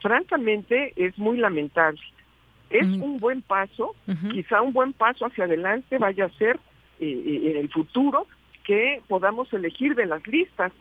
francamente 0.00 0.92
es 0.96 1.16
muy 1.18 1.38
lamentable. 1.38 2.00
Es 2.70 2.86
un 2.86 3.18
buen 3.18 3.40
paso, 3.40 3.94
quizá 4.30 4.60
un 4.60 4.74
buen 4.74 4.92
paso 4.92 5.24
hacia 5.24 5.44
adelante 5.44 5.96
vaya 5.96 6.26
a 6.26 6.30
ser 6.30 6.60
eh, 7.00 7.42
en 7.44 7.56
el 7.56 7.70
futuro 7.70 8.26
que 8.64 9.00
podamos 9.08 9.50
elegir 9.54 9.94
de 9.94 10.04
las 10.04 10.26
listas 10.26 10.72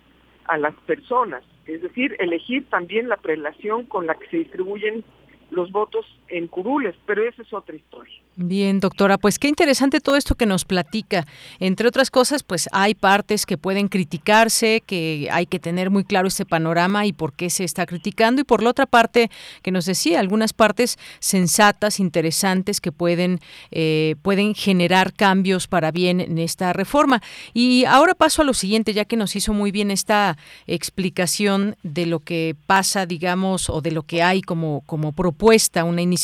a 0.45 0.57
las 0.57 0.73
personas, 0.85 1.43
es 1.65 1.81
decir, 1.81 2.15
elegir 2.19 2.65
también 2.69 3.07
la 3.07 3.17
prelación 3.17 3.85
con 3.85 4.05
la 4.05 4.15
que 4.15 4.27
se 4.27 4.37
distribuyen 4.37 5.03
los 5.51 5.71
votos 5.71 6.05
en 6.29 6.47
curules, 6.47 6.95
pero 7.05 7.27
esa 7.27 7.41
es 7.41 7.53
otra 7.53 7.75
historia. 7.75 8.13
Bien, 8.39 8.79
doctora, 8.79 9.17
pues 9.17 9.39
qué 9.39 9.47
interesante 9.47 9.99
todo 9.99 10.15
esto 10.15 10.35
que 10.35 10.45
nos 10.45 10.63
platica. 10.63 11.25
Entre 11.59 11.87
otras 11.87 12.11
cosas, 12.11 12.43
pues 12.43 12.69
hay 12.71 12.93
partes 12.93 13.47
que 13.47 13.57
pueden 13.57 13.87
criticarse, 13.87 14.83
que 14.85 15.27
hay 15.31 15.47
que 15.47 15.57
tener 15.59 15.89
muy 15.89 16.03
claro 16.03 16.27
ese 16.27 16.45
panorama 16.45 17.07
y 17.07 17.13
por 17.13 17.33
qué 17.33 17.49
se 17.49 17.63
está 17.63 17.87
criticando. 17.87 18.41
Y 18.41 18.43
por 18.43 18.61
la 18.61 18.69
otra 18.69 18.85
parte, 18.85 19.31
que 19.63 19.71
nos 19.71 19.85
decía, 19.85 20.19
algunas 20.19 20.53
partes 20.53 20.99
sensatas, 21.17 21.99
interesantes, 21.99 22.79
que 22.79 22.91
pueden, 22.91 23.39
eh, 23.71 24.15
pueden 24.21 24.53
generar 24.53 25.13
cambios 25.13 25.67
para 25.67 25.89
bien 25.89 26.21
en 26.21 26.37
esta 26.37 26.73
reforma. 26.73 27.23
Y 27.55 27.85
ahora 27.85 28.13
paso 28.13 28.43
a 28.43 28.45
lo 28.45 28.53
siguiente, 28.53 28.93
ya 28.93 29.05
que 29.05 29.17
nos 29.17 29.35
hizo 29.35 29.51
muy 29.51 29.71
bien 29.71 29.89
esta 29.89 30.37
explicación 30.67 31.75
de 31.81 32.05
lo 32.05 32.19
que 32.19 32.55
pasa, 32.67 33.07
digamos, 33.07 33.67
o 33.71 33.81
de 33.81 33.89
lo 33.89 34.03
que 34.03 34.21
hay 34.21 34.43
como, 34.43 34.83
como 34.85 35.11
propuesta, 35.11 35.83
una 35.83 36.03
iniciativa 36.03 36.16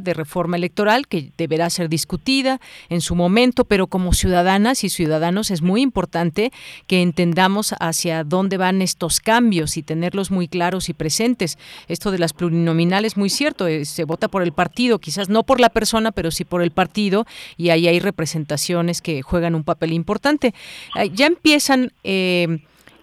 de 0.00 0.14
reforma 0.14 0.56
electoral 0.56 1.06
que 1.06 1.32
deberá 1.36 1.70
ser 1.70 1.88
discutida 1.88 2.60
en 2.88 3.00
su 3.00 3.14
momento, 3.14 3.64
pero 3.64 3.86
como 3.86 4.12
ciudadanas 4.12 4.84
y 4.84 4.88
ciudadanos 4.88 5.50
es 5.50 5.62
muy 5.62 5.80
importante 5.80 6.52
que 6.86 7.02
entendamos 7.02 7.74
hacia 7.80 8.24
dónde 8.24 8.56
van 8.56 8.82
estos 8.82 9.20
cambios 9.20 9.76
y 9.76 9.82
tenerlos 9.82 10.30
muy 10.30 10.48
claros 10.48 10.88
y 10.88 10.94
presentes. 10.94 11.58
Esto 11.88 12.10
de 12.10 12.18
las 12.18 12.32
plurinominales, 12.32 13.16
muy 13.16 13.30
cierto, 13.30 13.66
eh, 13.66 13.84
se 13.84 14.04
vota 14.04 14.28
por 14.28 14.42
el 14.42 14.52
partido, 14.52 14.98
quizás 14.98 15.28
no 15.28 15.42
por 15.42 15.60
la 15.60 15.70
persona, 15.70 16.12
pero 16.12 16.30
sí 16.30 16.44
por 16.44 16.62
el 16.62 16.70
partido, 16.70 17.26
y 17.56 17.70
ahí 17.70 17.88
hay 17.88 18.00
representaciones 18.00 19.00
que 19.02 19.22
juegan 19.22 19.54
un 19.54 19.64
papel 19.64 19.92
importante. 19.92 20.54
Ya 21.14 21.26
empiezan... 21.26 21.92
Eh, 22.04 22.60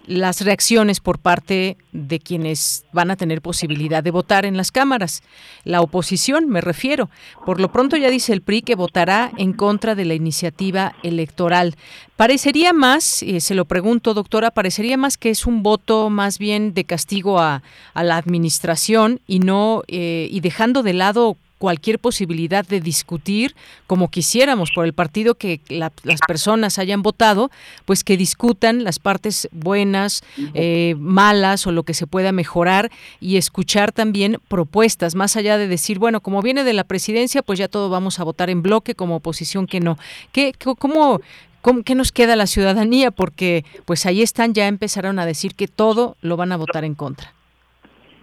las 0.08 0.42
reacciones 0.42 1.00
por 1.00 1.20
parte 1.20 1.78
de 1.92 2.20
quienes 2.20 2.86
van 2.94 3.12
a 3.12 3.16
tener 3.16 3.42
posibilidad 3.42 4.04
de 4.04 4.12
votar 4.12 4.46
en 4.46 4.58
las 4.58 4.72
cámaras. 4.72 5.22
La 5.64 5.82
oposición, 5.82 6.48
me 6.48 6.62
refiero. 6.62 7.10
Por 7.46 7.60
lo 7.60 7.72
pronto 7.72 7.98
ya 7.98 8.10
dice 8.10 8.34
el 8.34 8.42
PRI 8.42 8.62
que 8.62 8.76
votará 8.76 9.32
en 9.38 9.54
contra 9.54 9.96
de 9.96 10.06
la 10.06 10.14
iniciativa 10.14 10.96
electoral. 11.04 11.76
Parecería 12.16 12.74
más, 12.74 13.04
se 13.04 13.56
lo 13.56 13.66
pregunto, 13.66 14.14
doctora, 14.14 14.50
parecería 14.52 14.98
más 14.98 15.18
que 15.18 15.30
es 15.30 15.46
un 15.46 15.62
voto 15.62 16.10
más 16.10 16.40
bien 16.40 16.74
de 16.74 16.86
castigo 16.86 17.40
a, 17.40 17.62
la 17.94 18.18
administración 18.18 19.20
y 19.28 19.40
no 19.40 19.84
eh, 19.88 20.28
y 20.32 20.40
dejando 20.40 20.82
de 20.82 20.94
lado 20.94 21.38
cualquier 21.58 22.00
posibilidad 22.00 22.66
de 22.66 22.82
discutir 22.82 23.56
como 23.88 24.10
quisiéramos 24.10 24.72
por 24.74 24.86
el 24.86 24.94
partido 24.94 25.36
que 25.36 25.62
las 25.70 26.20
personas 26.28 26.80
hayan 26.80 27.02
votado, 27.02 27.52
pues 27.86 28.04
que 28.04 28.18
discutan 28.18 28.84
las 28.84 29.00
partes 29.00 29.48
buenas, 29.52 30.24
eh, 30.54 30.96
malas 31.00 31.68
o 31.68 31.72
lo 31.72 31.84
que 31.84 31.94
se 31.94 32.08
pueda 32.08 32.32
mejorar 32.32 32.92
y 33.20 33.38
escuchar 33.38 33.92
también 33.92 34.38
propuestas, 34.48 35.16
más 35.16 35.36
allá 35.36 35.58
de 35.58 35.68
decir, 35.68 36.00
bueno, 36.00 36.22
como 36.22 36.42
viene 36.42 36.64
de 36.64 36.74
la 36.74 36.84
presidencia, 36.84 37.42
pues 37.42 37.60
ya 37.60 37.68
todo 37.68 37.90
vamos 37.90 38.20
a 38.20 38.24
votar 38.24 38.50
en 38.50 38.62
bloque 38.62 38.96
como 38.96 39.16
oposición 39.18 39.68
que 39.68 39.80
no. 39.80 39.98
¿Qué, 40.32 40.54
cómo, 40.78 41.22
cómo, 41.62 41.84
¿Qué 41.84 41.96
nos 41.96 42.12
queda 42.12 42.36
la 42.36 42.48
ciudadanía? 42.48 43.12
Porque 43.12 43.66
pues 43.86 44.06
ahí 44.06 44.22
están, 44.22 44.54
ya 44.54 44.68
empezaron 44.68 45.20
a 45.20 45.26
decir 45.26 45.56
que 45.56 45.68
todo 45.68 46.18
lo 46.22 46.38
van 46.38 46.52
a 46.52 46.58
votar 46.58 46.84
en 46.84 46.96
contra. 46.96 47.37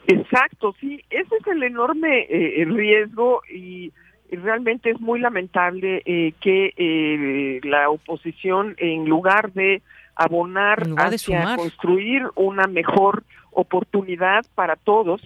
Exacto, 0.07 0.75
sí, 0.81 1.03
ese 1.11 1.37
es 1.37 1.47
el 1.47 1.63
enorme 1.63 2.27
eh, 2.29 2.65
riesgo 2.67 3.43
y, 3.53 3.93
realmente 4.31 4.91
es 4.91 5.01
muy 5.01 5.21
lamentable 5.21 6.03
eh, 6.05 6.33
que 6.41 6.75
eh, 6.77 7.61
la 7.63 7.89
oposición, 7.89 8.75
en 8.79 9.09
lugar 9.09 9.53
de 9.53 9.81
abonar 10.17 10.89
hacia 10.97 11.55
construir 11.55 12.23
una 12.35 12.67
mejor 12.67 13.23
oportunidad 13.53 14.45
para 14.57 14.75
todos, 14.75 15.21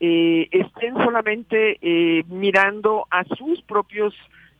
eh, 0.00 0.48
estén 0.50 0.94
solamente 0.94 1.78
eh, 1.82 2.24
mirando 2.28 3.06
a 3.10 3.24
sus 3.24 3.62
propios 3.62 4.14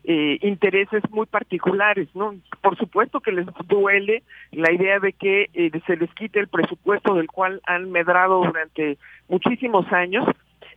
eh, 0.05 0.39
intereses 0.43 1.03
muy 1.11 1.27
particulares, 1.27 2.09
¿no? 2.15 2.35
Por 2.63 2.77
supuesto 2.77 3.21
que 3.21 3.33
les 3.33 3.47
duele 3.69 4.23
la 4.51 4.73
idea 4.73 4.99
de 4.99 5.13
que 5.13 5.51
eh, 5.53 5.71
se 5.87 5.97
les 5.97 6.13
quite 6.15 6.41
el 6.41 6.49
presupuesto 6.49 7.15
del 7.15 7.27
cual 7.27 7.61
han 7.67 7.91
medrado 7.91 8.43
durante 8.45 8.99
muchísimos 9.31 9.91
años 9.93 10.27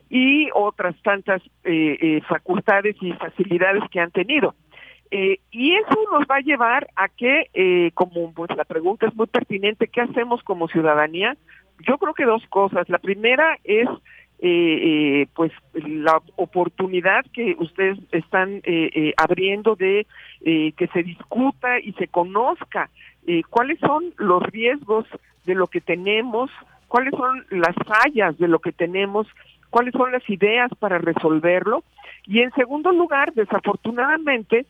y 0.10 0.50
otras 0.54 0.96
tantas 1.02 1.42
eh, 1.66 2.22
facultades 2.30 2.96
y 3.02 3.12
facilidades 3.14 3.84
que 3.92 4.00
han 4.00 4.12
tenido. 4.12 4.56
y 5.12 5.74
eso 5.76 5.98
nos 6.12 6.24
va 6.30 6.38
a 6.38 6.42
llevar 6.42 6.88
a 6.96 7.08
que, 7.10 7.92
como 7.94 8.32
pues 8.34 8.50
la 8.56 8.64
pregunta 8.64 9.08
es 9.08 9.16
muy 9.16 9.28
pertinente, 9.28 9.88
¿qué 9.88 10.02
hacemos 10.02 10.42
como 10.44 10.68
ciudadanía? 10.68 11.36
Yo 11.88 11.98
creo 11.98 12.14
que 12.14 12.26
dos 12.26 12.46
cosas. 12.48 12.88
La 12.90 13.00
primera 13.00 13.58
es 13.64 13.90
eh, 14.46 15.22
eh, 15.22 15.28
pues 15.34 15.54
la 15.74 16.22
oportunidad 16.36 17.26
que 17.32 17.56
ustedes 17.60 17.98
están 18.12 18.56
eh, 18.66 18.90
eh 18.94 19.14
abriendo 19.16 19.78
de 19.78 20.06
eh, 20.42 20.74
que 20.74 20.88
se 20.88 21.02
discuta 21.02 21.80
y 21.80 21.94
se 21.94 22.10
conozca 22.10 22.90
cuáles 23.50 23.80
son 23.80 24.14
los 24.18 24.44
riesgos 24.44 25.06
de 25.46 25.56
lo 25.56 25.68
que 25.68 25.80
tenemos, 25.80 26.52
cuáles 26.94 27.16
son 27.18 27.44
las 27.50 27.76
fallas 27.88 28.38
de 28.38 28.48
lo 28.48 28.60
que 28.60 28.72
tenemos, 28.72 29.26
cuáles 29.72 29.94
son 29.94 30.12
las 30.12 30.30
ideas 30.30 30.70
para 30.78 31.00
resolverlo. 31.00 31.84
Y 32.28 32.42
en 32.42 32.52
segundo 32.52 32.92
lugar, 32.92 33.34
desafortunadamente, 33.34 34.68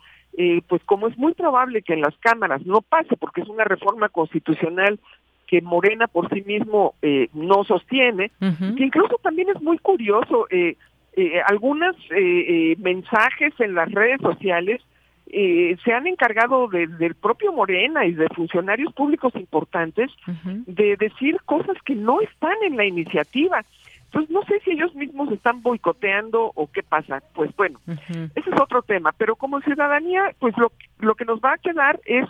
pues 0.69 0.81
como 0.85 1.09
es 1.09 1.17
muy 1.17 1.33
probable 1.33 1.81
que 1.81 1.95
en 1.95 1.99
las 1.99 2.15
cámaras 2.19 2.65
no 2.65 2.79
pase, 2.79 3.17
porque 3.17 3.41
es 3.41 3.49
una 3.49 3.65
reforma 3.65 4.07
constitucional 4.07 5.01
que 5.47 5.61
Morena 5.61 6.07
por 6.07 6.29
sí 6.29 6.43
mismo 6.43 6.95
eh, 7.01 7.27
no 7.33 7.65
sostiene, 7.65 8.31
que 8.39 8.85
incluso 8.85 9.17
también 9.21 9.49
es 9.49 9.61
muy 9.61 9.77
curioso, 9.79 10.47
eh, 10.49 10.77
eh, 11.17 11.41
algunos 11.45 11.97
eh, 12.15 12.77
mensajes 12.79 13.53
en 13.59 13.75
las 13.75 13.91
redes 13.91 14.21
sociales 14.21 14.79
se 15.25 15.93
han 15.93 16.07
encargado 16.07 16.67
del 16.67 17.15
propio 17.15 17.51
Morena 17.51 18.05
y 18.05 18.13
de 18.13 18.27
funcionarios 18.29 18.93
públicos 18.93 19.33
importantes 19.35 20.11
de 20.45 20.95
decir 20.97 21.37
cosas 21.45 21.75
que 21.85 21.95
no 21.95 22.21
están 22.21 22.55
en 22.63 22.77
la 22.77 22.85
iniciativa. 22.85 23.63
Entonces 24.05 24.29
no 24.29 24.43
sé 24.43 24.59
si 24.63 24.71
ellos 24.71 24.93
mismos 24.93 25.31
están 25.31 25.63
boicoteando 25.63 26.51
o 26.53 26.69
qué 26.71 26.83
pasa. 26.83 27.23
Pues 27.33 27.49
bueno, 27.55 27.79
ese 27.87 28.49
es 28.49 28.61
otro 28.61 28.83
tema. 28.83 29.11
Pero 29.17 29.35
como 29.35 29.59
ciudadanía, 29.61 30.35
pues 30.37 30.55
lo, 30.57 30.71
lo 30.99 31.15
que 31.15 31.25
nos 31.25 31.39
va 31.39 31.53
a 31.53 31.57
quedar 31.57 31.99
es 32.05 32.27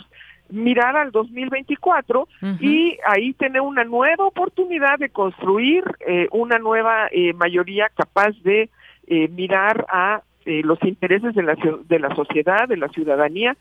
mirar 0.50 0.96
al 0.96 1.12
2024 1.12 2.28
y 2.60 2.98
ahí 3.08 3.34
tener 3.34 3.62
una 3.62 3.84
nueva 3.84 4.26
oportunidad 4.26 5.00
de 5.00 5.10
construir 5.10 5.84
eh, 6.08 6.28
una 6.32 6.60
nueva 6.60 7.08
eh, 7.12 7.34
mayoría 7.34 7.90
capaz 7.90 8.32
de 8.44 8.70
eh, 9.08 9.28
mirar 9.30 9.86
a 9.90 10.22
los 10.46 10.82
intereses 10.84 11.34
de 11.36 11.44
la 11.44 11.56
de 11.56 12.00
la 12.00 12.16
sociedad, 12.16 12.68
de 12.68 12.78
la 12.78 12.90
ciudadanía 12.90 13.56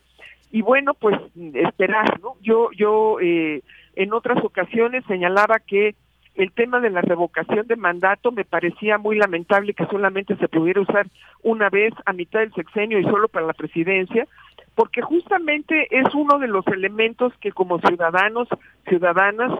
y 0.51 0.61
bueno, 0.61 0.93
pues 0.93 1.17
esperar, 1.53 2.19
¿no? 2.21 2.35
Yo 2.41 2.69
yo 2.71 3.17
en 3.19 4.13
otras 4.13 4.43
ocasiones 4.43 5.03
señalaba 5.07 5.59
que 5.59 5.95
el 6.35 6.51
tema 6.51 6.79
de 6.79 6.89
la 6.89 7.01
revocación 7.01 7.67
de 7.67 7.75
mandato 7.75 8.31
me 8.31 8.45
parecía 8.45 8.97
muy 8.97 9.17
lamentable 9.17 9.73
que 9.73 9.85
solamente 9.85 10.35
se 10.37 10.47
pudiera 10.47 10.81
usar 10.81 11.07
una 11.43 11.69
vez 11.69 11.93
a 12.05 12.13
mitad 12.13 12.39
del 12.39 12.53
sexenio 12.53 12.99
y 12.99 13.03
solo 13.03 13.27
para 13.27 13.45
la 13.45 13.53
presidencia, 13.53 14.27
porque 14.75 15.01
justamente 15.01 15.87
es 15.91 16.13
uno 16.15 16.39
de 16.39 16.47
los 16.47 16.65
elementos 16.67 17.33
que 17.39 17.51
como 17.51 17.79
ciudadanos, 17.79 18.47
ciudadanas, 18.87 19.51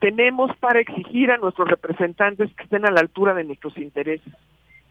tenemos 0.00 0.54
para 0.56 0.80
exigir 0.80 1.30
a 1.30 1.36
nuestros 1.36 1.68
representantes 1.68 2.52
que 2.54 2.64
estén 2.64 2.86
a 2.86 2.90
la 2.90 3.00
altura 3.00 3.34
de 3.34 3.44
nuestros 3.44 3.76
intereses. 3.76 4.32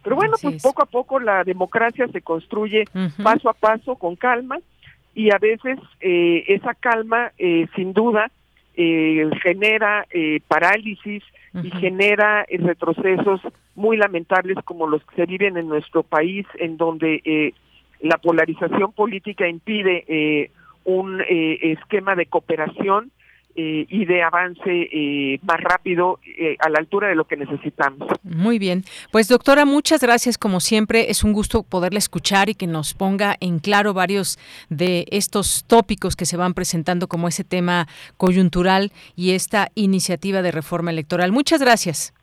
Pero 0.03 0.15
bueno, 0.15 0.35
pues 0.41 0.61
poco 0.61 0.83
a 0.83 0.85
poco 0.85 1.19
la 1.19 1.43
democracia 1.43 2.07
se 2.09 2.21
construye 2.21 2.85
paso 3.23 3.49
a 3.49 3.53
paso, 3.53 3.95
con 3.95 4.15
calma, 4.15 4.59
y 5.15 5.31
a 5.31 5.37
veces 5.37 5.79
eh, 6.01 6.43
esa 6.47 6.73
calma, 6.73 7.31
eh, 7.37 7.67
sin 7.75 7.93
duda, 7.93 8.31
eh, 8.75 9.29
genera 9.41 10.05
eh, 10.11 10.41
parálisis 10.47 11.23
y 11.61 11.69
genera 11.69 12.45
retrocesos 12.49 13.39
muy 13.75 13.95
lamentables 13.97 14.57
como 14.65 14.87
los 14.87 15.03
que 15.05 15.15
se 15.15 15.25
viven 15.25 15.57
en 15.57 15.67
nuestro 15.67 16.03
país, 16.03 16.45
en 16.57 16.77
donde 16.77 17.21
eh, 17.23 17.53
la 18.01 18.17
polarización 18.17 18.91
política 18.91 19.47
impide 19.47 20.03
eh, 20.07 20.51
un 20.83 21.21
eh, 21.21 21.59
esquema 21.61 22.15
de 22.15 22.25
cooperación 22.25 23.11
eh, 23.55 23.85
y 23.87 24.05
de 24.05 24.23
avance 24.23 25.39
más 25.43 25.59
rápido 25.61 26.19
a 26.59 26.69
la 26.69 26.79
altura 26.79 27.07
de 27.07 27.15
lo 27.15 27.25
que 27.25 27.37
necesitamos. 27.37 28.07
Muy 28.23 28.59
bien. 28.59 28.83
Pues 29.11 29.27
doctora, 29.27 29.65
muchas 29.65 30.01
gracias 30.01 30.37
como 30.37 30.59
siempre. 30.59 31.09
Es 31.11 31.23
un 31.23 31.33
gusto 31.33 31.63
poderla 31.63 31.99
escuchar 31.99 32.49
y 32.49 32.55
que 32.55 32.67
nos 32.67 32.93
ponga 32.93 33.35
en 33.39 33.59
claro 33.59 33.93
varios 33.93 34.39
de 34.69 35.05
estos 35.11 35.65
tópicos 35.67 36.15
que 36.15 36.25
se 36.25 36.37
van 36.37 36.53
presentando 36.53 37.07
como 37.07 37.27
ese 37.27 37.43
tema 37.43 37.87
coyuntural 38.17 38.91
y 39.15 39.31
esta 39.31 39.69
iniciativa 39.75 40.41
de 40.41 40.51
reforma 40.51 40.91
electoral. 40.91 41.31
Muchas 41.31 41.61
gracias. 41.61 42.13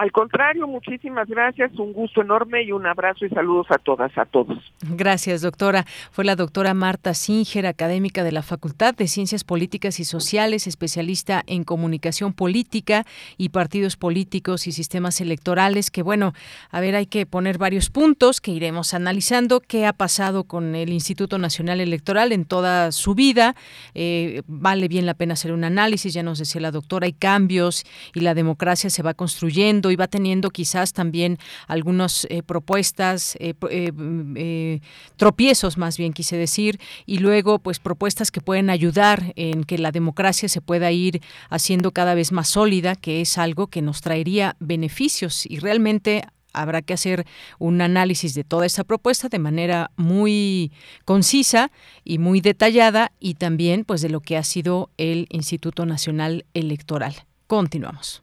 Al 0.00 0.12
contrario, 0.12 0.66
muchísimas 0.66 1.28
gracias, 1.28 1.78
un 1.78 1.92
gusto 1.92 2.22
enorme 2.22 2.62
y 2.62 2.72
un 2.72 2.86
abrazo 2.86 3.26
y 3.26 3.28
saludos 3.28 3.66
a 3.68 3.76
todas, 3.76 4.16
a 4.16 4.24
todos. 4.24 4.56
Gracias, 4.80 5.42
doctora. 5.42 5.84
Fue 6.10 6.24
la 6.24 6.36
doctora 6.36 6.72
Marta 6.72 7.12
Singer, 7.12 7.66
académica 7.66 8.24
de 8.24 8.32
la 8.32 8.40
Facultad 8.40 8.94
de 8.94 9.06
Ciencias 9.08 9.44
Políticas 9.44 10.00
y 10.00 10.06
Sociales, 10.06 10.66
especialista 10.66 11.42
en 11.46 11.64
comunicación 11.64 12.32
política 12.32 13.04
y 13.36 13.50
partidos 13.50 13.98
políticos 13.98 14.66
y 14.66 14.72
sistemas 14.72 15.20
electorales, 15.20 15.90
que 15.90 16.02
bueno, 16.02 16.32
a 16.70 16.80
ver, 16.80 16.96
hay 16.96 17.04
que 17.04 17.26
poner 17.26 17.58
varios 17.58 17.90
puntos 17.90 18.40
que 18.40 18.52
iremos 18.52 18.94
analizando. 18.94 19.60
¿Qué 19.60 19.84
ha 19.84 19.92
pasado 19.92 20.44
con 20.44 20.76
el 20.76 20.94
Instituto 20.94 21.36
Nacional 21.36 21.78
Electoral 21.78 22.32
en 22.32 22.46
toda 22.46 22.90
su 22.92 23.14
vida? 23.14 23.54
Eh, 23.92 24.40
vale 24.46 24.88
bien 24.88 25.04
la 25.04 25.12
pena 25.12 25.34
hacer 25.34 25.52
un 25.52 25.64
análisis, 25.64 26.14
ya 26.14 26.22
nos 26.22 26.38
decía 26.38 26.62
la 26.62 26.70
doctora, 26.70 27.04
hay 27.04 27.12
cambios 27.12 27.84
y 28.14 28.20
la 28.20 28.32
democracia 28.32 28.88
se 28.88 29.02
va 29.02 29.12
construyendo 29.12 29.89
y 29.90 29.96
va 29.96 30.08
teniendo 30.08 30.50
quizás 30.50 30.92
también 30.92 31.38
algunas 31.66 32.26
eh, 32.30 32.42
propuestas, 32.42 33.36
eh, 33.40 33.54
eh, 33.70 34.80
tropiezos 35.16 35.78
más 35.78 35.96
bien 35.96 36.12
quise 36.12 36.36
decir, 36.36 36.80
y 37.06 37.18
luego 37.18 37.58
pues 37.58 37.78
propuestas 37.78 38.30
que 38.30 38.40
pueden 38.40 38.70
ayudar 38.70 39.32
en 39.36 39.64
que 39.64 39.78
la 39.78 39.92
democracia 39.92 40.48
se 40.48 40.60
pueda 40.60 40.90
ir 40.92 41.22
haciendo 41.48 41.92
cada 41.92 42.14
vez 42.14 42.32
más 42.32 42.48
sólida, 42.48 42.96
que 42.96 43.20
es 43.20 43.38
algo 43.38 43.68
que 43.68 43.82
nos 43.82 44.00
traería 44.00 44.56
beneficios 44.60 45.46
y 45.46 45.58
realmente 45.58 46.22
habrá 46.52 46.82
que 46.82 46.94
hacer 46.94 47.26
un 47.58 47.80
análisis 47.80 48.34
de 48.34 48.44
toda 48.44 48.66
esta 48.66 48.84
propuesta 48.84 49.28
de 49.28 49.38
manera 49.38 49.90
muy 49.96 50.72
concisa 51.04 51.70
y 52.04 52.18
muy 52.18 52.40
detallada 52.40 53.12
y 53.20 53.34
también 53.34 53.84
pues 53.84 54.02
de 54.02 54.10
lo 54.10 54.20
que 54.20 54.36
ha 54.36 54.44
sido 54.44 54.90
el 54.96 55.26
Instituto 55.30 55.86
Nacional 55.86 56.44
Electoral. 56.54 57.14
Continuamos. 57.46 58.22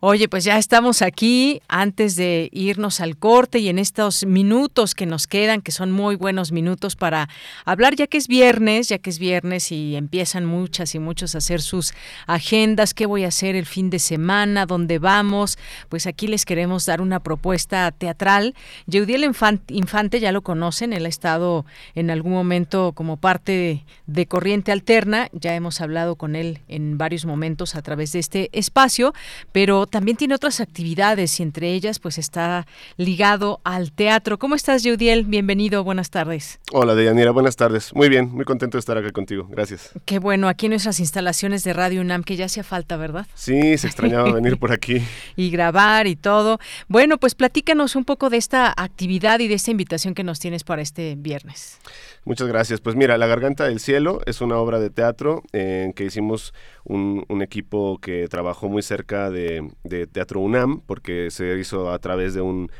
Oye, 0.00 0.28
pues 0.28 0.44
ya 0.44 0.58
estamos 0.58 1.02
aquí 1.02 1.60
antes 1.68 2.16
de 2.16 2.50
irnos 2.52 3.00
al 3.00 3.16
corte 3.16 3.58
y 3.58 3.68
en 3.68 3.78
estos 3.78 4.24
minutos 4.26 4.94
que 4.94 5.06
nos 5.06 5.26
quedan, 5.26 5.62
que 5.62 5.72
son 5.72 5.90
muy 5.90 6.16
buenos 6.16 6.52
minutos 6.52 6.96
para 6.96 7.28
hablar, 7.64 7.96
ya 7.96 8.06
que 8.06 8.18
es 8.18 8.28
viernes, 8.28 8.88
ya 8.88 8.98
que 8.98 9.10
es 9.10 9.18
viernes 9.18 9.72
y 9.72 9.96
empiezan 9.96 10.44
muchas 10.44 10.94
y 10.94 10.98
muchos 10.98 11.34
a 11.34 11.38
hacer 11.38 11.62
sus 11.62 11.94
agendas, 12.26 12.94
qué 12.94 13.06
voy 13.06 13.24
a 13.24 13.28
hacer 13.28 13.56
el 13.56 13.66
fin 13.66 13.90
de 13.90 13.98
semana, 13.98 14.66
dónde 14.66 14.98
vamos, 14.98 15.58
pues 15.88 16.06
aquí 16.06 16.26
les 16.26 16.44
queremos 16.44 16.86
dar 16.86 17.00
una 17.00 17.20
propuesta 17.20 17.90
teatral. 17.92 18.54
Yeudiel 18.86 19.24
Infante 19.24 20.20
ya 20.20 20.32
lo 20.32 20.42
conocen, 20.42 20.92
él 20.92 21.06
ha 21.06 21.08
estado 21.08 21.64
en 21.94 22.10
algún 22.10 22.32
momento 22.32 22.92
como 22.92 23.16
parte 23.16 23.84
de 24.06 24.26
Corriente 24.26 24.72
Alterna, 24.72 25.28
ya 25.32 25.54
hemos 25.54 25.80
hablado 25.80 26.16
con 26.16 26.36
él 26.36 26.60
en 26.68 26.98
varios 26.98 27.24
momentos 27.24 27.74
a 27.74 27.82
través 27.82 28.12
de 28.12 28.18
este 28.18 28.50
espacio 28.52 29.14
pero 29.52 29.86
también 29.86 30.16
tiene 30.16 30.34
otras 30.34 30.60
actividades 30.60 31.38
y 31.40 31.42
entre 31.42 31.72
ellas 31.72 31.98
pues 31.98 32.18
está 32.18 32.66
ligado 32.96 33.60
al 33.64 33.92
teatro. 33.92 34.38
¿Cómo 34.38 34.54
estás, 34.54 34.82
Yudiel? 34.82 35.24
Bienvenido, 35.24 35.84
buenas 35.84 36.10
tardes. 36.10 36.60
Hola, 36.72 36.94
Deyanira, 36.94 37.30
buenas 37.30 37.56
tardes. 37.56 37.94
Muy 37.94 38.08
bien, 38.08 38.30
muy 38.32 38.44
contento 38.44 38.76
de 38.76 38.80
estar 38.80 38.96
acá 38.98 39.10
contigo. 39.12 39.46
Gracias. 39.48 39.90
Qué 40.04 40.18
bueno, 40.18 40.48
aquí 40.48 40.66
en 40.66 40.70
nuestras 40.70 41.00
instalaciones 41.00 41.64
de 41.64 41.72
Radio 41.72 42.00
UNAM, 42.00 42.22
que 42.24 42.36
ya 42.36 42.46
hacía 42.46 42.64
falta, 42.64 42.96
¿verdad? 42.96 43.26
Sí, 43.34 43.78
se 43.78 43.86
extrañaba 43.86 44.32
venir 44.32 44.58
por 44.58 44.72
aquí. 44.72 45.02
y 45.36 45.50
grabar 45.50 46.06
y 46.06 46.16
todo. 46.16 46.58
Bueno, 46.88 47.18
pues 47.18 47.34
platícanos 47.34 47.96
un 47.96 48.04
poco 48.04 48.30
de 48.30 48.36
esta 48.36 48.72
actividad 48.76 49.40
y 49.40 49.48
de 49.48 49.54
esta 49.54 49.70
invitación 49.70 50.14
que 50.14 50.24
nos 50.24 50.38
tienes 50.40 50.64
para 50.64 50.82
este 50.82 51.14
viernes. 51.16 51.78
Muchas 52.24 52.48
gracias. 52.48 52.80
Pues 52.80 52.96
mira, 52.96 53.18
La 53.18 53.26
Garganta 53.26 53.64
del 53.64 53.80
Cielo 53.80 54.20
es 54.26 54.40
una 54.40 54.56
obra 54.56 54.80
de 54.80 54.88
teatro 54.90 55.42
en 55.52 55.92
que 55.92 56.04
hicimos 56.04 56.54
un, 56.84 57.24
un 57.28 57.42
equipo 57.42 57.98
que 57.98 58.26
trabajó 58.28 58.68
muy 58.68 58.82
cerca 58.82 59.03
Pública 59.04 59.30
de, 59.30 60.06
Teatro 60.06 60.40
UNAM, 60.40 60.80
porque 60.86 61.30
se 61.30 61.58
hizo 61.58 61.90
a 61.90 61.98
través 61.98 62.34
de 62.34 62.40
un, 62.40 62.70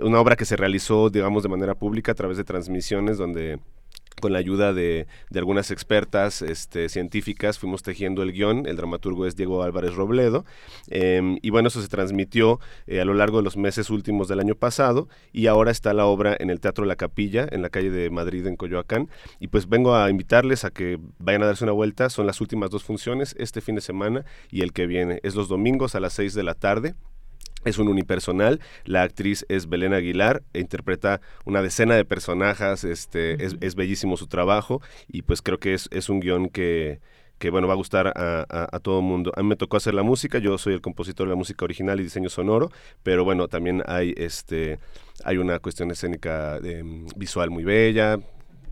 una 0.00 0.20
obra 0.20 0.36
que 0.36 0.44
se 0.44 0.56
realizó, 0.56 1.10
digamos, 1.10 1.42
de 1.42 1.48
manera 1.48 1.74
pública 1.74 2.12
a 2.12 2.14
través 2.14 2.36
de 2.36 2.44
transmisiones 2.44 3.18
donde 3.18 3.58
con 4.20 4.32
la 4.32 4.38
ayuda 4.38 4.72
de, 4.72 5.06
algunas 5.34 5.70
expertas 5.70 6.42
este, 6.42 6.88
científicas 6.88 7.58
fuimos 7.58 7.82
tejiendo 7.82 8.22
el 8.22 8.32
guion, 8.32 8.66
el 8.66 8.76
dramaturgo 8.76 9.26
es 9.26 9.36
Diego 9.36 9.62
Álvarez 9.62 9.94
Robledo, 9.94 10.44
em, 10.88 11.38
y 11.42 11.50
bueno, 11.50 11.68
eso 11.68 11.82
se 11.82 11.88
transmitió 11.88 12.60
eh, 12.86 13.00
a 13.00 13.04
lo 13.04 13.14
largo 13.14 13.38
de 13.38 13.44
los 13.44 13.56
meses 13.56 13.90
últimos 13.90 14.28
del 14.28 14.40
año 14.40 14.54
pasado, 14.54 15.08
y 15.32 15.46
ahora 15.46 15.70
está 15.70 15.92
la 15.92 16.06
obra 16.06 16.36
en 16.38 16.50
el 16.50 16.60
Teatro 16.60 16.84
La 16.84 16.96
Capilla, 16.96 17.46
en 17.50 17.62
la 17.62 17.70
calle 17.70 17.90
de 17.90 18.10
Madrid, 18.10 18.46
en 18.46 18.56
Coyoacán, 18.56 19.08
y 19.40 19.48
pues 19.48 19.68
vengo 19.68 19.94
a 19.94 20.08
invitarles 20.10 20.64
a 20.64 20.70
que 20.70 20.98
vayan 21.18 21.42
a 21.42 21.46
darse 21.46 21.64
una 21.64 21.72
vuelta, 21.72 22.08
son 22.10 22.26
las 22.26 22.40
últimas 22.40 22.70
dos 22.70 22.84
funciones, 22.84 23.34
este 23.38 23.60
fin 23.60 23.74
de 23.74 23.80
semana 23.80 24.24
y 24.50 24.62
el 24.62 24.72
que 24.72 24.86
viene, 24.86 25.20
es 25.22 25.34
los 25.34 25.48
domingos 25.48 25.94
a 25.94 26.00
las 26.00 26.12
6 26.14 26.34
de 26.34 26.42
la 26.42 26.54
tarde, 26.54 26.94
es 27.64 27.78
un 27.78 27.88
unipersonal, 27.88 28.60
la 28.84 29.02
actriz 29.02 29.44
es 29.48 29.68
Belén 29.68 29.94
Aguilar, 29.94 30.42
e 30.52 30.60
interpreta 30.60 31.20
una 31.44 31.62
decena 31.62 31.94
de 31.94 32.04
personajes, 32.04 32.84
este, 32.84 33.44
es, 33.44 33.74
bellísimo 33.74 34.16
su 34.16 34.26
trabajo 34.26 34.80
y 35.08 35.22
pues 35.22 35.42
creo 35.42 35.58
que 35.58 35.74
es, 35.74 35.88
es 35.90 36.08
un 36.08 36.20
guion 36.20 36.48
que, 36.48 37.00
que 37.38 37.50
bueno, 37.50 37.66
va 37.66 37.74
a 37.74 37.76
gustar 37.76 38.12
a, 38.16 38.78
todo 38.80 39.00
el 39.00 39.04
mundo. 39.04 39.32
A 39.36 39.42
mí 39.42 39.48
me 39.48 39.56
tocó 39.56 39.76
hacer 39.76 39.94
la 39.94 40.02
música, 40.02 40.38
yo 40.38 40.56
soy 40.58 40.74
el 40.74 40.80
compositor 40.80 41.26
de 41.26 41.30
la 41.30 41.36
música 41.36 41.64
original 41.64 42.00
y 42.00 42.04
diseño 42.04 42.28
sonoro, 42.28 42.70
pero 43.02 43.24
bueno, 43.24 43.48
también 43.48 43.82
hay 43.86 44.14
este 44.16 44.78
hay 45.24 45.38
una 45.38 45.58
cuestión 45.58 45.90
escénica 45.90 46.58
em, 46.58 47.06
visual 47.16 47.50
muy 47.50 47.64
bella, 47.64 48.18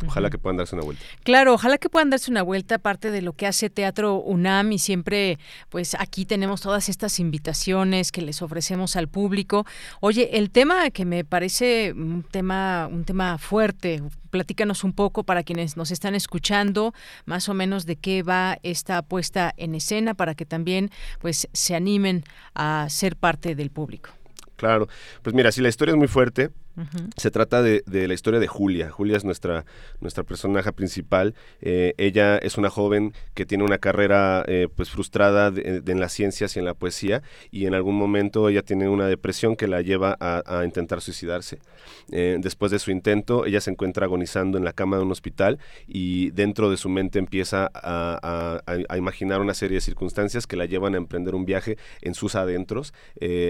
Ojalá 0.07 0.31
que 0.31 0.39
puedan 0.39 0.57
darse 0.57 0.75
una 0.75 0.85
vuelta. 0.85 1.05
Claro, 1.23 1.55
ojalá 1.55 1.79
que 1.79 1.89
puedan 1.89 2.11
darse 2.11 2.31
una 2.31 2.43
vuelta, 2.43 2.77
aparte 2.77 3.11
de 3.11 3.23
lo 3.23 3.33
que 3.33 3.47
hace 3.47 3.71
Teatro 3.71 4.17
UNAM 4.17 4.73
y 4.73 4.79
siempre, 4.79 5.39
pues 5.69 5.95
aquí 5.95 6.25
tenemos 6.25 6.61
todas 6.61 6.89
estas 6.89 7.19
invitaciones 7.21 8.13
que 8.13 8.23
les 8.23 8.43
ofrecemos 8.43 8.97
al 8.97 9.09
público. 9.09 9.67
Oye, 10.01 10.39
el 10.39 10.51
tema 10.51 10.91
que 10.91 11.05
me 11.05 11.25
parece 11.25 11.93
un 11.93 12.23
tema, 12.23 12.89
un 12.91 13.05
tema 13.05 13.39
fuerte, 13.39 14.03
platícanos 14.31 14.85
un 14.85 14.93
poco 14.93 15.25
para 15.25 15.43
quienes 15.43 15.77
nos 15.77 15.91
están 15.91 16.15
escuchando, 16.15 16.95
más 17.27 17.49
o 17.49 17.55
menos 17.55 17.87
de 17.87 17.97
qué 17.97 18.23
va 18.23 18.59
esta 18.63 19.03
puesta 19.03 19.53
en 19.57 19.75
escena 19.75 20.15
para 20.15 20.35
que 20.35 20.47
también 20.47 20.91
pues 21.21 21.49
se 21.53 21.75
animen 21.75 22.25
a 22.55 22.87
ser 22.89 23.17
parte 23.17 23.55
del 23.55 23.71
público. 23.71 24.11
Claro, 24.57 24.89
pues 25.23 25.35
mira, 25.35 25.51
si 25.51 25.61
la 25.61 25.69
historia 25.69 25.93
es 25.93 25.99
muy 25.99 26.09
fuerte, 26.09 26.51
se 27.17 27.31
trata 27.31 27.63
de, 27.63 27.83
la 27.87 28.15
historia 28.15 28.41
de 28.41 28.47
Julia. 28.47 28.91
Julia 28.91 29.17
es 29.17 29.25
nuestra, 29.25 29.65
nuestra 30.01 30.25
personaje 30.25 30.73
principal. 30.73 31.35
Eh, 31.61 31.95
ella 31.99 32.39
es 32.39 32.57
una 32.57 32.71
joven 32.71 33.13
que 33.35 33.45
tiene 33.45 33.65
una 33.65 33.79
carrera 33.79 34.45
eh, 34.47 34.69
pues 34.75 34.91
frustrada 34.91 35.53
en 35.55 36.01
las 36.01 36.13
ciencias 36.13 36.57
y 36.57 36.59
en 36.59 36.65
la 36.65 36.75
poesía 36.75 37.23
y 37.51 37.67
en 37.67 37.75
algún 37.75 37.97
momento 37.97 38.49
ella 38.49 38.63
tiene 38.63 38.89
una 38.89 39.07
depresión 39.07 39.57
que 39.57 39.69
la 39.69 39.83
lleva 39.83 40.17
a, 40.21 40.65
intentar 40.65 41.01
suicidarse. 41.01 41.59
Eh, 42.11 42.39
después 42.41 42.71
de 42.73 42.79
su 42.79 42.91
intento, 42.91 43.45
ella 43.47 43.61
se 43.61 43.71
encuentra 43.71 44.07
agonizando 44.07 44.59
en 44.59 44.65
la 44.65 44.73
cama 44.73 44.97
de 44.97 45.03
un 45.03 45.13
hospital 45.13 45.59
y 45.87 46.31
dentro 46.31 46.71
de 46.71 46.77
su 46.77 46.89
mente 46.89 47.19
empieza 47.19 47.71
a, 47.75 48.63
imaginar 48.97 49.41
una 49.41 49.55
serie 49.55 49.77
de 49.77 49.81
circunstancias 49.81 50.47
que 50.47 50.57
la 50.57 50.67
llevan 50.67 50.95
a 50.95 50.99
emprender 50.99 51.35
un 51.35 51.45
viaje 51.45 51.77
en 52.01 52.15
sus 52.15 52.35
adentros 52.35 52.95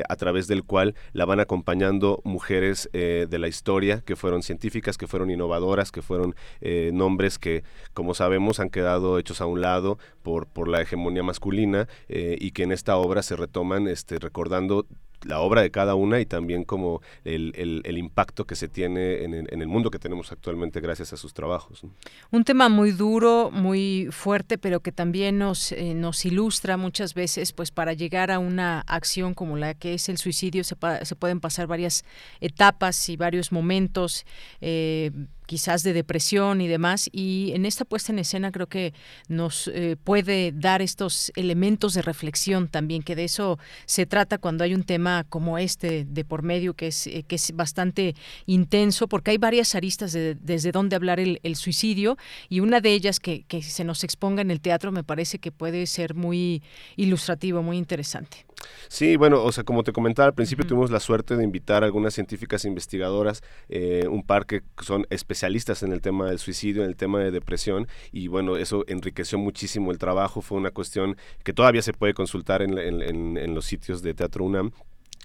a 0.09 0.17
través 0.17 0.47
del 0.47 0.65
cual 0.65 0.95
la 1.13 1.25
van 1.25 1.41
acompañando 1.41 2.21
mujeres 2.25 2.89
de, 3.29 3.39
la 3.39 3.49
historia, 3.49 4.03
que 4.05 4.17
fueron 4.17 4.43
científicas, 4.43 4.97
que 4.97 5.07
fueron 5.07 5.31
innovadoras, 5.31 5.91
que 5.91 6.03
fueron 6.03 6.35
eh, 6.61 6.91
nombres 6.93 7.39
que, 7.39 7.65
como 7.95 8.15
sabemos, 8.15 8.61
han 8.61 8.71
quedado 8.71 9.19
hechos 9.19 9.41
a 9.41 9.47
un 9.47 9.61
lado 9.61 9.99
por, 10.23 10.47
por 10.47 10.69
la 10.69 10.81
hegemonía 10.83 11.23
masculina 11.23 11.89
eh, 12.09 12.37
y 12.41 12.53
que 12.53 12.63
en 12.63 12.73
esta 12.73 12.97
obra 12.97 13.23
se 13.23 13.37
retoman 13.37 13.89
este, 13.89 14.19
recordando 14.19 14.87
la 15.25 15.41
obra 15.41 15.63
de 15.63 15.71
cada 15.71 15.95
una 15.95 16.21
y 16.21 16.27
también 16.27 16.65
como 16.65 17.01
el, 17.25 17.83
el, 17.85 17.99
impacto 17.99 18.47
que 18.47 18.57
se 18.57 18.69
tiene 18.69 19.25
en 19.25 19.35
el, 19.35 19.69
mundo 19.69 19.91
que 19.91 19.99
tenemos 19.99 20.33
actualmente 20.33 20.81
gracias 20.81 21.13
a 21.13 21.17
sus 21.17 21.33
trabajos. 21.35 21.83
Un 22.31 22.45
tema 22.45 22.69
muy 22.69 22.93
duro, 22.93 23.51
muy 23.53 24.09
fuerte, 24.11 24.59
pero 24.59 24.81
que 24.81 24.93
también 24.93 25.39
nos, 25.39 25.73
eh, 25.73 25.95
nos 25.95 26.25
ilustra 26.25 26.77
muchas 26.77 27.15
veces, 27.15 27.53
pues 27.53 27.71
para 27.71 27.93
llegar 27.93 28.31
a 28.31 28.39
una 28.39 28.81
acción 28.81 29.35
como 29.35 29.57
la 29.57 29.75
que 29.75 29.95
es 29.95 30.09
el 30.09 30.19
suicidio 30.19 30.65
se, 30.65 30.77
se 31.03 31.17
pueden 31.17 31.41
pasar 31.41 31.67
varias 31.67 32.05
etapas 32.41 33.09
y 33.09 33.17
varios 33.17 33.53
momentos. 33.53 34.27
Eh, 34.61 35.11
quizás 35.47 35.83
de 35.83 35.93
depresión 35.93 36.61
y 36.61 36.69
demás. 36.69 37.09
Y 37.13 37.53
en 37.55 37.67
esta 37.67 37.85
puesta 37.85 38.13
en 38.13 38.19
escena 38.19 38.53
creo 38.53 38.67
que 38.67 38.95
nos 39.29 39.69
eh, 39.69 39.97
puede 40.03 40.53
dar 40.53 40.83
estos 40.83 41.33
elementos 41.37 41.95
de 41.95 42.03
reflexión 42.03 42.69
también, 42.69 43.03
que 43.03 43.17
de 43.17 43.25
eso 43.25 43.59
se 43.87 44.07
trata 44.07 44.39
cuando 44.39 44.65
hay 44.65 44.75
un 44.75 44.85
tema 44.85 45.25
como 45.29 45.59
este 45.59 46.05
de 46.05 46.25
por 46.25 46.43
medio, 46.43 46.75
que 46.75 46.89
es, 46.89 47.07
eh, 47.07 47.25
que 47.27 47.37
es 47.37 47.55
bastante 47.55 48.15
intenso, 48.47 49.09
porque 49.09 49.33
hay 49.33 49.39
varias 49.39 49.75
aristas 49.75 50.13
de, 50.13 50.37
desde 50.41 50.73
donde 50.73 50.97
hablar 50.97 51.21
el, 51.21 51.39
suicidio 51.57 52.17
y 52.49 52.61
una 52.61 52.81
de 52.81 52.93
ellas 52.93 53.21
que, 53.21 53.43
que 53.43 53.63
se 53.63 53.85
nos 53.85 54.05
exponga 54.05 54.41
en 54.41 54.51
el 54.51 54.61
teatro 54.61 54.91
me 54.91 55.05
parece 55.05 55.39
que 55.39 55.53
puede 55.53 55.87
ser 55.87 56.15
muy 56.15 56.63
ilustrativo, 56.97 57.63
muy 57.63 57.77
interesante. 57.77 58.47
Sí, 58.89 59.17
bueno, 59.17 59.43
o 59.43 59.53
sea, 59.53 59.65
como 59.65 59.83
te 59.83 59.93
comentaba 59.93 60.29
al 60.29 60.35
principio, 60.35 60.67
tuvimos 60.67 60.91
la 60.91 61.01
suerte 61.01 61.37
de 61.37 61.45
invitar 61.45 61.83
a 61.83 61.87
algunas 61.87 62.15
científicas 62.15 62.65
investigadoras, 62.65 63.43
eh, 63.69 64.07
un 64.09 64.23
par 64.23 64.47
que 64.47 64.63
son 64.81 65.07
especialistas 65.11 65.42
en 65.83 65.93
el 65.93 66.01
tema 66.01 66.29
del 66.29 66.39
suicidio, 66.39 66.83
en 66.83 66.89
el 66.89 66.97
tema 66.97 67.21
de 67.21 67.31
depresión, 67.31 67.89
y 68.13 68.29
bueno, 68.29 68.57
eso 68.57 68.85
enriqueció 68.87 69.39
muchísimo 69.39 69.91
el 69.91 69.99
trabajo, 69.99 70.41
fue 70.41 70.59
una 70.59 70.71
cuestión 70.71 71.17
que 71.45 71.53
todavía 71.53 71.83
se 71.83 71.93
puede 71.93 72.15
consultar 72.15 72.63
en, 72.63 72.79
en 72.79 73.55
los 73.55 73.65
sitios 73.65 74.03
de 74.03 74.15
Teatro 74.15 74.45
UNAM 74.45 74.73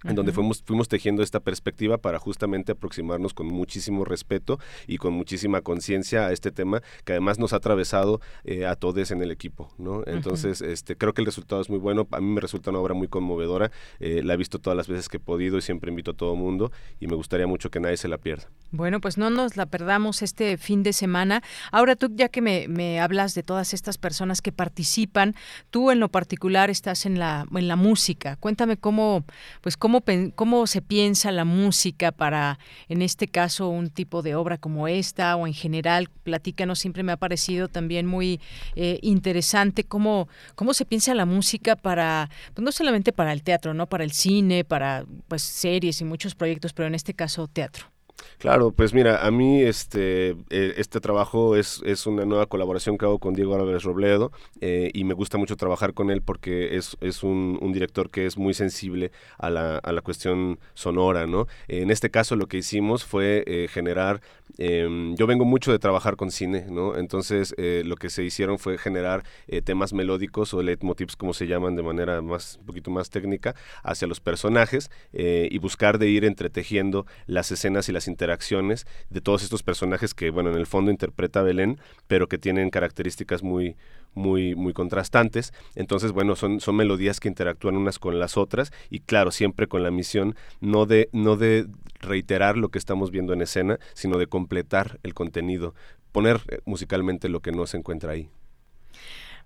en 0.03 0.15
donde 0.15 0.31
fuimos, 0.33 0.63
fuimos 0.63 0.87
tejiendo 0.87 1.23
esta 1.23 1.39
perspectiva 1.39 1.97
para 1.97 2.19
justamente 2.19 2.73
aproximarnos 2.73 3.33
con 3.33 3.47
muchísimo 3.47 4.05
respeto 4.05 4.59
y 4.85 4.97
con 4.97 5.13
muchísima 5.13 5.61
conciencia 5.61 6.27
a 6.27 6.31
este 6.31 6.51
tema 6.51 6.81
que 7.05 7.13
además 7.13 7.39
nos 7.39 7.53
ha 7.53 7.57
atravesado 7.57 8.21
eh, 8.43 8.65
a 8.65 8.75
todos 8.75 8.97
en 9.11 9.21
el 9.21 9.31
equipo, 9.31 9.69
¿no? 9.77 10.01
Entonces, 10.05 10.61
este, 10.61 10.95
creo 10.95 11.13
que 11.13 11.21
el 11.21 11.25
resultado 11.25 11.61
es 11.61 11.69
muy 11.69 11.77
bueno, 11.77 12.07
a 12.11 12.19
mí 12.19 12.27
me 12.27 12.41
resulta 12.41 12.71
una 12.71 12.79
obra 12.79 12.93
muy 12.93 13.07
conmovedora, 13.07 13.71
eh, 13.99 14.21
la 14.23 14.33
he 14.33 14.37
visto 14.37 14.59
todas 14.59 14.75
las 14.75 14.87
veces 14.87 15.09
que 15.09 15.17
he 15.17 15.19
podido 15.19 15.57
y 15.57 15.61
siempre 15.61 15.89
invito 15.89 16.11
a 16.11 16.13
todo 16.13 16.35
mundo 16.35 16.71
y 16.99 17.07
me 17.07 17.15
gustaría 17.15 17.47
mucho 17.47 17.69
que 17.69 17.79
nadie 17.79 17.97
se 17.97 18.07
la 18.07 18.17
pierda. 18.17 18.47
Bueno, 18.71 18.99
pues 18.99 19.17
no 19.17 19.29
nos 19.29 19.55
la 19.55 19.65
perdamos 19.65 20.21
este 20.21 20.57
fin 20.57 20.83
de 20.83 20.93
semana. 20.93 21.43
Ahora 21.71 21.95
tú, 21.95 22.09
ya 22.13 22.29
que 22.29 22.41
me, 22.41 22.67
me 22.67 22.99
hablas 22.99 23.35
de 23.35 23.43
todas 23.43 23.73
estas 23.73 23.97
personas 23.97 24.41
que 24.41 24.51
participan, 24.51 25.35
tú 25.69 25.91
en 25.91 25.99
lo 25.99 26.09
particular 26.09 26.69
estás 26.69 27.05
en 27.05 27.19
la, 27.19 27.45
en 27.53 27.67
la 27.67 27.75
música, 27.75 28.35
cuéntame 28.37 28.77
cómo, 28.77 29.25
pues 29.61 29.77
cómo 29.77 29.86
cómo, 30.35 30.67
se 30.67 30.81
piensa 30.81 31.31
la 31.31 31.45
música 31.45 32.11
para, 32.11 32.59
en 32.89 33.01
este 33.01 33.27
caso, 33.27 33.69
un 33.69 33.89
tipo 33.89 34.21
de 34.21 34.35
obra 34.35 34.57
como 34.57 34.87
esta 34.87 35.35
o 35.35 35.47
en 35.47 35.53
general, 35.53 36.09
platícanos, 36.23 36.79
siempre 36.79 37.03
me 37.03 37.11
ha 37.11 37.17
parecido 37.17 37.67
también 37.67 38.05
muy 38.05 38.39
eh, 38.75 38.99
interesante 39.01 39.83
cómo, 39.83 40.27
cómo 40.55 40.73
se 40.73 40.85
piensa 40.85 41.13
la 41.15 41.25
música 41.25 41.75
para, 41.75 42.29
pues 42.53 42.63
no 42.63 42.71
solamente 42.71 43.11
para 43.11 43.33
el 43.33 43.43
teatro, 43.43 43.73
¿no? 43.73 43.87
Para 43.87 44.03
el 44.03 44.11
cine, 44.11 44.63
para 44.63 45.05
pues 45.27 45.43
series 45.43 46.01
y 46.01 46.05
muchos 46.05 46.35
proyectos, 46.35 46.73
pero 46.73 46.87
en 46.87 46.95
este 46.95 47.13
caso 47.13 47.47
teatro. 47.47 47.96
Claro, 48.39 48.71
pues 48.71 48.93
mira, 48.93 49.25
a 49.25 49.31
mí 49.31 49.63
este, 49.63 50.29
eh, 50.51 50.73
este 50.77 50.99
trabajo 50.99 51.55
es, 51.55 51.81
es, 51.85 52.05
una 52.05 52.23
nueva 52.23 52.45
colaboración 52.45 52.97
que 52.97 53.05
hago 53.05 53.17
con 53.17 53.33
Diego 53.33 53.55
Álvarez 53.55 53.83
Robledo 53.83 54.31
eh, 54.61 54.91
y 54.93 55.05
me 55.05 55.15
gusta 55.15 55.39
mucho 55.39 55.55
trabajar 55.55 55.95
con 55.95 56.11
él 56.11 56.21
porque 56.21 56.77
es, 56.77 56.97
es 57.01 57.23
un, 57.23 57.57
un, 57.61 57.73
director 57.73 58.11
que 58.11 58.27
es 58.27 58.37
muy 58.37 58.53
sensible 58.53 59.11
a 59.39 59.49
la, 59.49 59.77
a 59.77 59.91
la, 59.91 60.01
cuestión 60.01 60.59
sonora, 60.75 61.25
¿no? 61.25 61.47
En 61.67 61.89
este 61.89 62.11
caso 62.11 62.35
lo 62.35 62.47
que 62.47 62.57
hicimos 62.57 63.05
fue 63.05 63.43
eh, 63.47 63.67
generar, 63.69 64.21
em, 64.59 65.15
yo 65.15 65.25
vengo 65.25 65.43
mucho 65.43 65.71
de 65.71 65.79
trabajar 65.79 66.15
con 66.15 66.29
cine, 66.29 66.67
¿no? 66.69 66.95
Entonces 66.95 67.55
lo 67.57 67.95
que 67.95 68.09
se 68.09 68.23
hicieron 68.23 68.59
fue 68.59 68.77
generar 68.77 69.23
temas 69.63 69.93
melódicos 69.93 70.53
o 70.53 70.61
leitmotivs 70.61 71.15
como 71.15 71.33
se 71.33 71.47
llaman 71.47 71.75
de 71.75 71.83
manera 71.83 72.21
más, 72.21 72.57
un 72.59 72.65
poquito 72.67 72.91
más 72.91 73.09
técnica, 73.09 73.55
hacia 73.83 74.07
los 74.07 74.19
personajes 74.19 74.89
y 75.11 75.57
buscar 75.57 75.97
de 75.97 76.07
ir 76.07 76.23
entretejiendo 76.25 77.05
las 77.25 77.51
escenas 77.51 77.89
y 77.89 77.91
las 77.91 78.06
interacciones 78.07 78.85
de 79.09 79.21
todos 79.21 79.43
estos 79.43 79.63
personajes 79.63 80.13
que, 80.13 80.29
bueno, 80.29 80.49
en 80.49 80.57
el 80.57 80.65
fondo 80.65 80.91
interpreta 80.91 81.41
Belén, 81.41 81.79
pero 82.07 82.27
que 82.27 82.37
tienen 82.37 82.69
características 82.69 83.43
muy, 83.43 83.75
muy, 84.13 84.55
muy 84.55 84.73
contrastantes. 84.73 85.53
Entonces, 85.75 86.11
bueno, 86.11 86.35
son, 86.35 86.59
son 86.59 86.75
melodías 86.75 87.19
que 87.19 87.29
interactúan 87.29 87.77
unas 87.77 87.99
con 87.99 88.19
las 88.19 88.37
otras 88.37 88.71
y 88.89 88.99
claro, 88.99 89.31
siempre 89.31 89.67
con 89.67 89.83
la 89.83 89.91
misión 89.91 90.35
no 90.59 90.85
de, 90.85 91.09
no 91.13 91.37
de 91.37 91.67
reiterar 91.99 92.57
lo 92.57 92.69
que 92.69 92.79
estamos 92.79 93.11
viendo 93.11 93.33
en 93.33 93.41
escena, 93.41 93.79
sino 93.93 94.17
de 94.17 94.27
completar 94.27 94.99
el 95.03 95.13
contenido, 95.13 95.73
poner 96.11 96.41
eh, 96.47 96.59
musicalmente 96.65 97.29
lo 97.29 97.41
que 97.41 97.51
no 97.51 97.65
se 97.67 97.77
encuentra 97.77 98.11
ahí. 98.11 98.29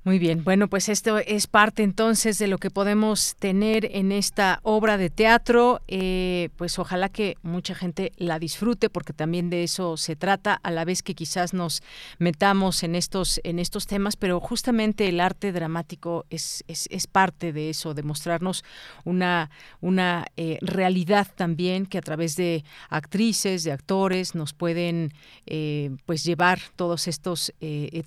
Muy 0.04 0.18
bien, 0.18 0.44
bueno, 0.44 0.68
pues 0.68 0.90
esto 0.90 1.20
es 1.20 1.46
parte 1.46 1.84
entonces 1.84 2.40
de 2.40 2.48
lo 2.48 2.58
que 2.58 2.72
podemos 2.72 3.36
tener 3.38 3.88
en 3.92 4.12
esta 4.12 4.60
obra 4.64 4.98
de 4.98 5.12
teatro. 5.12 5.80
Eh, 5.88 6.50
pues 6.56 6.80
ojalá 6.80 7.08
que 7.08 7.36
mucha 7.44 7.76
gente 7.76 8.12
la 8.18 8.40
disfrute, 8.40 8.90
porque 8.90 9.14
también 9.14 9.52
de 9.52 9.64
eso 9.64 9.98
se 9.98 10.16
trata, 10.16 10.60
a 10.64 10.72
la 10.72 10.86
vez 10.86 11.04
que 11.04 11.14
quizás 11.14 11.54
nos 11.54 11.84
metamos 12.18 12.82
en 12.82 12.96
estos, 12.96 13.40
en 13.44 13.60
estos 13.60 13.86
temas, 13.86 14.16
pero 14.16 14.40
justamente 14.40 15.08
el 15.08 15.20
arte 15.20 15.52
dramático 15.52 16.26
es, 16.32 16.64
es, 16.68 16.88
es 16.90 17.06
parte 17.06 17.54
de 17.54 17.70
eso, 17.70 17.94
de 17.94 18.02
mostrarnos 18.02 18.64
una, 19.06 19.52
una 19.82 20.26
eh, 20.36 20.58
realidad 20.62 21.28
también 21.36 21.86
que 21.86 22.00
a 22.00 22.02
través 22.02 22.36
de 22.36 22.64
actrices, 22.90 23.64
de 23.64 23.72
actores, 23.72 24.34
nos 24.34 24.54
pueden 24.54 25.14
eh, 25.46 25.92
pues 26.08 26.24
llevar 26.24 26.60
todos 26.76 27.08
estos 27.08 27.54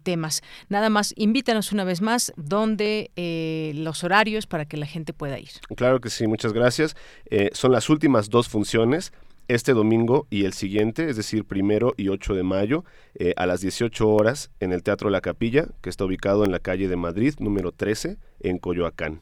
temas. 0.03 0.43
Nada 0.69 0.91
más, 0.91 1.15
invítanos 1.17 1.71
una 1.71 1.84
vez 1.85 2.01
más 2.01 2.33
dónde 2.37 3.11
eh, 3.17 3.73
los 3.75 4.05
horarios 4.05 4.47
para 4.47 4.65
que 4.65 4.77
la 4.77 4.87
gente 4.87 5.13
pueda 5.13 5.39
ir. 5.39 5.51
Claro 5.77 6.01
que 6.01 6.11
sí, 6.11 6.27
muchas 6.27 6.53
gracias. 6.53 6.97
Eh, 7.31 7.51
son 7.53 7.73
las 7.73 7.91
últimas 7.91 8.31
dos 8.31 8.49
funciones 8.49 9.13
este 9.49 9.73
domingo 9.73 10.27
y 10.31 10.45
el 10.45 10.53
siguiente, 10.53 11.09
es 11.09 11.17
decir, 11.17 11.45
primero 11.45 11.93
y 11.97 12.09
8 12.09 12.35
de 12.35 12.43
mayo, 12.43 12.85
eh, 13.15 13.35
a 13.37 13.47
las 13.47 13.61
18 13.61 14.09
horas 14.09 14.51
en 14.61 14.73
el 14.73 14.83
Teatro 14.83 15.11
La 15.11 15.21
Capilla, 15.21 15.67
que 15.83 15.91
está 15.91 16.05
ubicado 16.05 16.45
en 16.45 16.53
la 16.53 16.61
calle 16.61 16.89
de 16.89 16.97
Madrid, 16.97 17.35
número 17.39 17.73
13, 17.73 18.17
en 18.41 18.59
Coyoacán. 18.59 19.21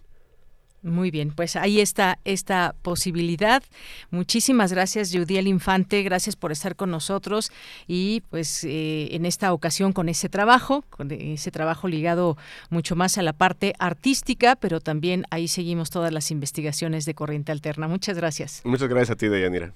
Muy 0.83 1.13
bien, 1.13 1.31
pues 1.31 1.55
ahí 1.55 1.81
está 1.81 2.19
esta 2.25 2.75
posibilidad. 2.83 3.63
Muchísimas 4.11 4.73
gracias, 4.73 5.13
Judiel 5.13 5.47
Infante, 5.47 6.03
gracias 6.03 6.35
por 6.35 6.51
estar 6.51 6.75
con 6.75 6.91
nosotros 6.91 7.53
y 7.87 8.23
pues 8.31 8.65
eh, 8.65 9.15
en 9.15 9.25
esta 9.25 9.53
ocasión 9.53 9.93
con 9.93 10.09
ese 10.09 10.29
trabajo, 10.29 10.85
con 10.91 11.13
ese 11.13 11.53
trabajo 11.53 11.87
ligado 11.87 12.37
mucho 12.71 12.97
más 12.97 13.17
a 13.17 13.23
la 13.23 13.33
parte 13.33 13.75
artística, 13.79 14.57
pero 14.57 14.81
también 14.81 15.25
ahí 15.31 15.47
seguimos 15.47 15.91
todas 15.91 16.13
las 16.13 16.33
investigaciones 16.33 17.05
de 17.05 17.15
Corriente 17.15 17.53
Alterna. 17.53 17.87
Muchas 17.87 18.17
gracias. 18.17 18.63
Muchas 18.65 18.89
gracias 18.89 19.11
a 19.11 19.17
ti, 19.17 19.29
Deyanira. 19.29 19.73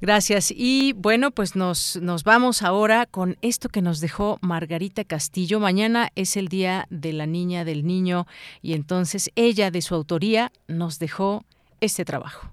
Gracias. 0.00 0.52
Y 0.54 0.92
bueno, 0.94 1.30
pues 1.30 1.56
nos, 1.56 1.96
nos 2.02 2.24
vamos 2.24 2.62
ahora 2.62 3.06
con 3.06 3.38
esto 3.40 3.68
que 3.68 3.82
nos 3.82 4.00
dejó 4.00 4.38
Margarita 4.40 5.04
Castillo. 5.04 5.60
Mañana 5.60 6.10
es 6.16 6.36
el 6.36 6.48
Día 6.48 6.86
de 6.90 7.12
la 7.12 7.26
Niña, 7.26 7.64
del 7.64 7.86
Niño, 7.86 8.26
y 8.62 8.74
entonces 8.74 9.30
ella, 9.36 9.70
de 9.70 9.82
su 9.82 9.94
autoría, 9.94 10.49
nos 10.68 10.98
dejó 10.98 11.44
este 11.80 12.04
trabajo. 12.04 12.52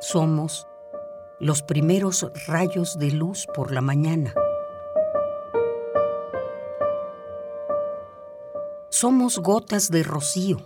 Somos 0.00 0.66
los 1.40 1.62
primeros 1.62 2.30
rayos 2.46 2.98
de 2.98 3.10
luz 3.10 3.46
por 3.54 3.72
la 3.72 3.80
mañana 3.80 4.34
Somos 8.98 9.40
gotas 9.40 9.90
de 9.90 10.02
rocío. 10.02 10.56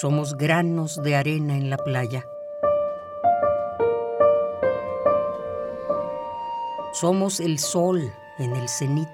Somos 0.00 0.36
granos 0.36 1.02
de 1.02 1.16
arena 1.16 1.56
en 1.56 1.70
la 1.70 1.76
playa. 1.76 2.24
Somos 6.92 7.40
el 7.40 7.58
sol 7.58 8.14
en 8.38 8.54
el 8.54 8.68
cenit. 8.68 9.08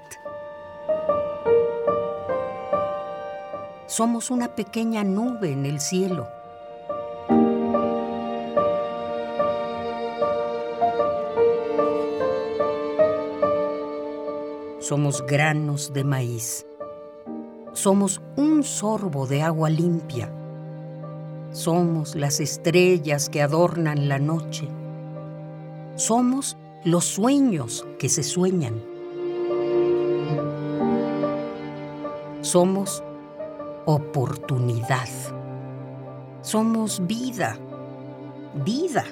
Somos 3.87 4.29
una 4.29 4.53
pequeña 4.53 5.03
nube 5.03 5.51
en 5.53 5.65
el 5.65 5.79
cielo. 5.79 6.27
Somos 14.79 15.25
granos 15.25 15.91
de 15.93 16.03
maíz. 16.03 16.63
Somos 17.73 18.21
un 18.35 18.63
sorbo 18.63 19.25
de 19.25 19.41
agua 19.41 19.71
limpia. 19.71 20.29
Somos 21.55 22.15
las 22.15 22.41
estrellas 22.41 23.29
que 23.29 23.41
adornan 23.41 24.09
la 24.09 24.19
noche. 24.19 24.67
Somos 25.95 26.57
los 26.83 27.05
sueños 27.05 27.87
que 27.97 28.09
se 28.09 28.23
sueñan. 28.23 28.83
Somos 32.41 33.01
oportunidad. 33.85 35.07
Somos 36.41 37.01
vida. 37.07 37.57
Vida. 38.65 39.05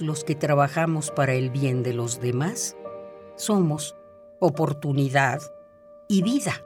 Los 0.00 0.24
que 0.24 0.34
trabajamos 0.34 1.10
para 1.10 1.34
el 1.34 1.50
bien 1.50 1.82
de 1.82 1.92
los 1.92 2.20
demás 2.20 2.76
somos 3.36 3.96
oportunidad 4.38 5.40
y 6.08 6.22
vida. 6.22 6.64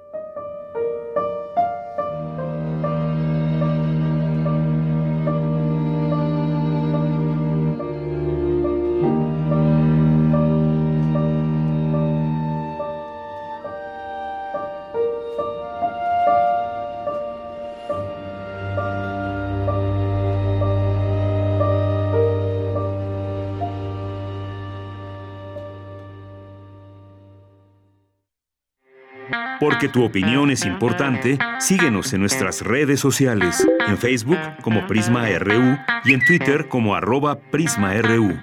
Tu 29.93 30.05
opinión 30.05 30.51
es 30.51 30.65
importante, 30.65 31.39
síguenos 31.61 32.13
en 32.13 32.21
nuestras 32.21 32.63
redes 32.63 32.99
sociales, 33.01 33.67
en 33.87 33.97
Facebook 33.97 34.39
como 34.63 34.87
Prisma 34.87 35.29
RU 35.39 35.79
y 36.05 36.13
en 36.13 36.25
Twitter 36.25 36.69
como 36.69 36.95
arroba 36.95 37.39
PrismaRU. 37.39 38.37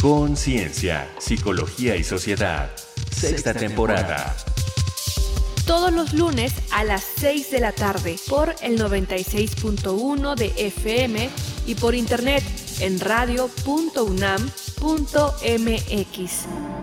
Conciencia, 0.00 1.08
Psicología 1.18 1.96
y 1.96 2.04
Sociedad. 2.04 2.70
Sexta 3.10 3.52
temporada. 3.52 4.34
Todos 5.66 5.92
los 5.92 6.14
lunes 6.14 6.54
a 6.72 6.84
las 6.84 7.04
6 7.18 7.50
de 7.50 7.60
la 7.60 7.72
tarde 7.72 8.16
por 8.28 8.54
el 8.62 8.80
96.1 8.80 10.34
de 10.34 10.52
FM 10.56 11.28
y 11.66 11.74
por 11.74 11.94
internet 11.94 12.42
en 12.80 12.98
radio.unam 12.98 14.50
mx 14.80 16.77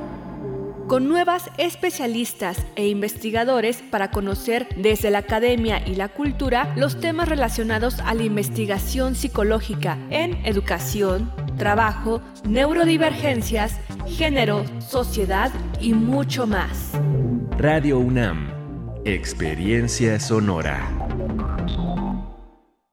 con 0.87 1.07
nuevas 1.07 1.49
especialistas 1.57 2.57
e 2.75 2.87
investigadores 2.87 3.81
para 3.89 4.11
conocer 4.11 4.67
desde 4.77 5.09
la 5.09 5.19
academia 5.19 5.81
y 5.85 5.95
la 5.95 6.09
cultura 6.09 6.73
los 6.75 6.99
temas 6.99 7.27
relacionados 7.27 7.99
a 7.99 8.13
la 8.13 8.23
investigación 8.23 9.15
psicológica 9.15 9.97
en 10.09 10.45
educación, 10.45 11.31
trabajo, 11.57 12.21
neurodivergencias, 12.47 13.77
género, 14.07 14.63
sociedad 14.79 15.51
y 15.79 15.93
mucho 15.93 16.45
más. 16.45 16.91
Radio 17.57 17.99
UNAM, 17.99 18.51
Experiencia 19.05 20.19
Sonora. 20.19 20.87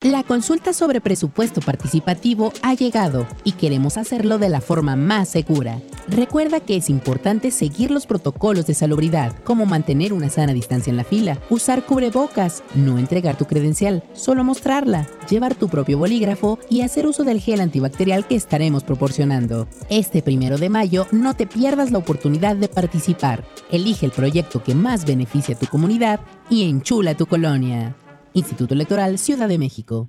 La 0.01 0.25
consulta 0.25 0.73
sobre 0.73 1.01
presupuesto 1.01 1.61
participativo 1.61 2.53
ha 2.63 2.75
llegado 2.75 3.27
y 3.45 3.53
queremos 3.53 3.97
hacerlo 3.97 4.39
de 4.39 4.49
la 4.49 4.61
forma 4.61 4.97
más 4.97 5.29
segura. 5.29 5.79
Recuerda 6.09 6.61
que 6.61 6.77
es 6.77 6.91
importante 6.91 7.51
seguir 7.51 7.91
los 7.91 8.07
protocolos 8.07 8.67
de 8.67 8.75
salubridad, 8.75 9.37
como 9.45 9.67
mantener 9.67 10.13
una 10.13 10.31
sana 10.31 10.53
distancia 10.53 10.91
en 10.91 10.97
la 10.97 11.05
fila, 11.05 11.39
usar 11.49 11.85
cubrebocas, 11.85 12.63
no 12.75 12.99
entregar 12.99 13.37
tu 13.37 13.47
credencial, 13.47 14.03
solo 14.13 14.43
mostrarla, 14.43 15.07
llevar 15.31 15.55
tu 15.55 15.69
propio 15.69 15.99
bolígrafo 15.99 16.59
y 16.69 16.81
hacer 16.81 17.07
uso 17.07 17.23
del 17.23 17.41
gel 17.41 17.61
antibacterial 17.61 18.27
que 18.27 18.35
estaremos 18.35 18.83
proporcionando. 18.83 19.69
Este 19.89 20.23
primero 20.23 20.59
de 20.59 20.71
mayo 20.71 21.07
no 21.13 21.35
te 21.35 21.47
pierdas 21.47 21.93
la 21.93 21.99
oportunidad 21.99 22.57
de 22.57 22.69
participar. 22.69 23.45
Elige 23.71 24.07
el 24.07 24.13
proyecto 24.13 24.63
que 24.63 24.75
más 24.75 25.05
beneficie 25.05 25.55
a 25.55 25.59
tu 25.59 25.67
comunidad 25.67 26.21
y 26.51 26.69
enchula 26.69 27.15
tu 27.15 27.27
colonia. 27.27 27.95
Instituto 28.35 28.75
Electoral 28.75 29.19
Ciudad 29.19 29.49
de 29.49 29.59
México. 29.59 30.09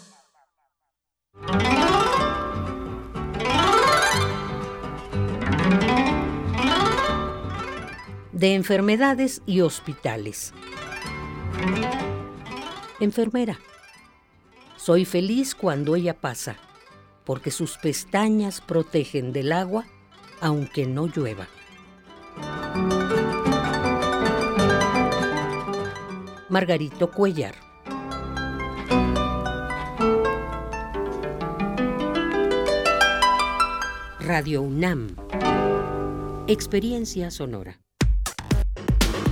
De 8.41 8.55
enfermedades 8.55 9.43
y 9.45 9.61
hospitales. 9.61 10.51
Enfermera. 12.99 13.59
Soy 14.77 15.05
feliz 15.05 15.53
cuando 15.53 15.95
ella 15.95 16.19
pasa, 16.19 16.55
porque 17.23 17.51
sus 17.51 17.77
pestañas 17.77 18.59
protegen 18.59 19.31
del 19.31 19.51
agua 19.51 19.85
aunque 20.39 20.87
no 20.87 21.05
llueva. 21.05 21.47
Margarito 26.49 27.11
Cuellar. 27.11 27.53
Radio 34.19 34.63
UNAM. 34.63 35.15
Experiencia 36.47 37.29
sonora. 37.29 37.79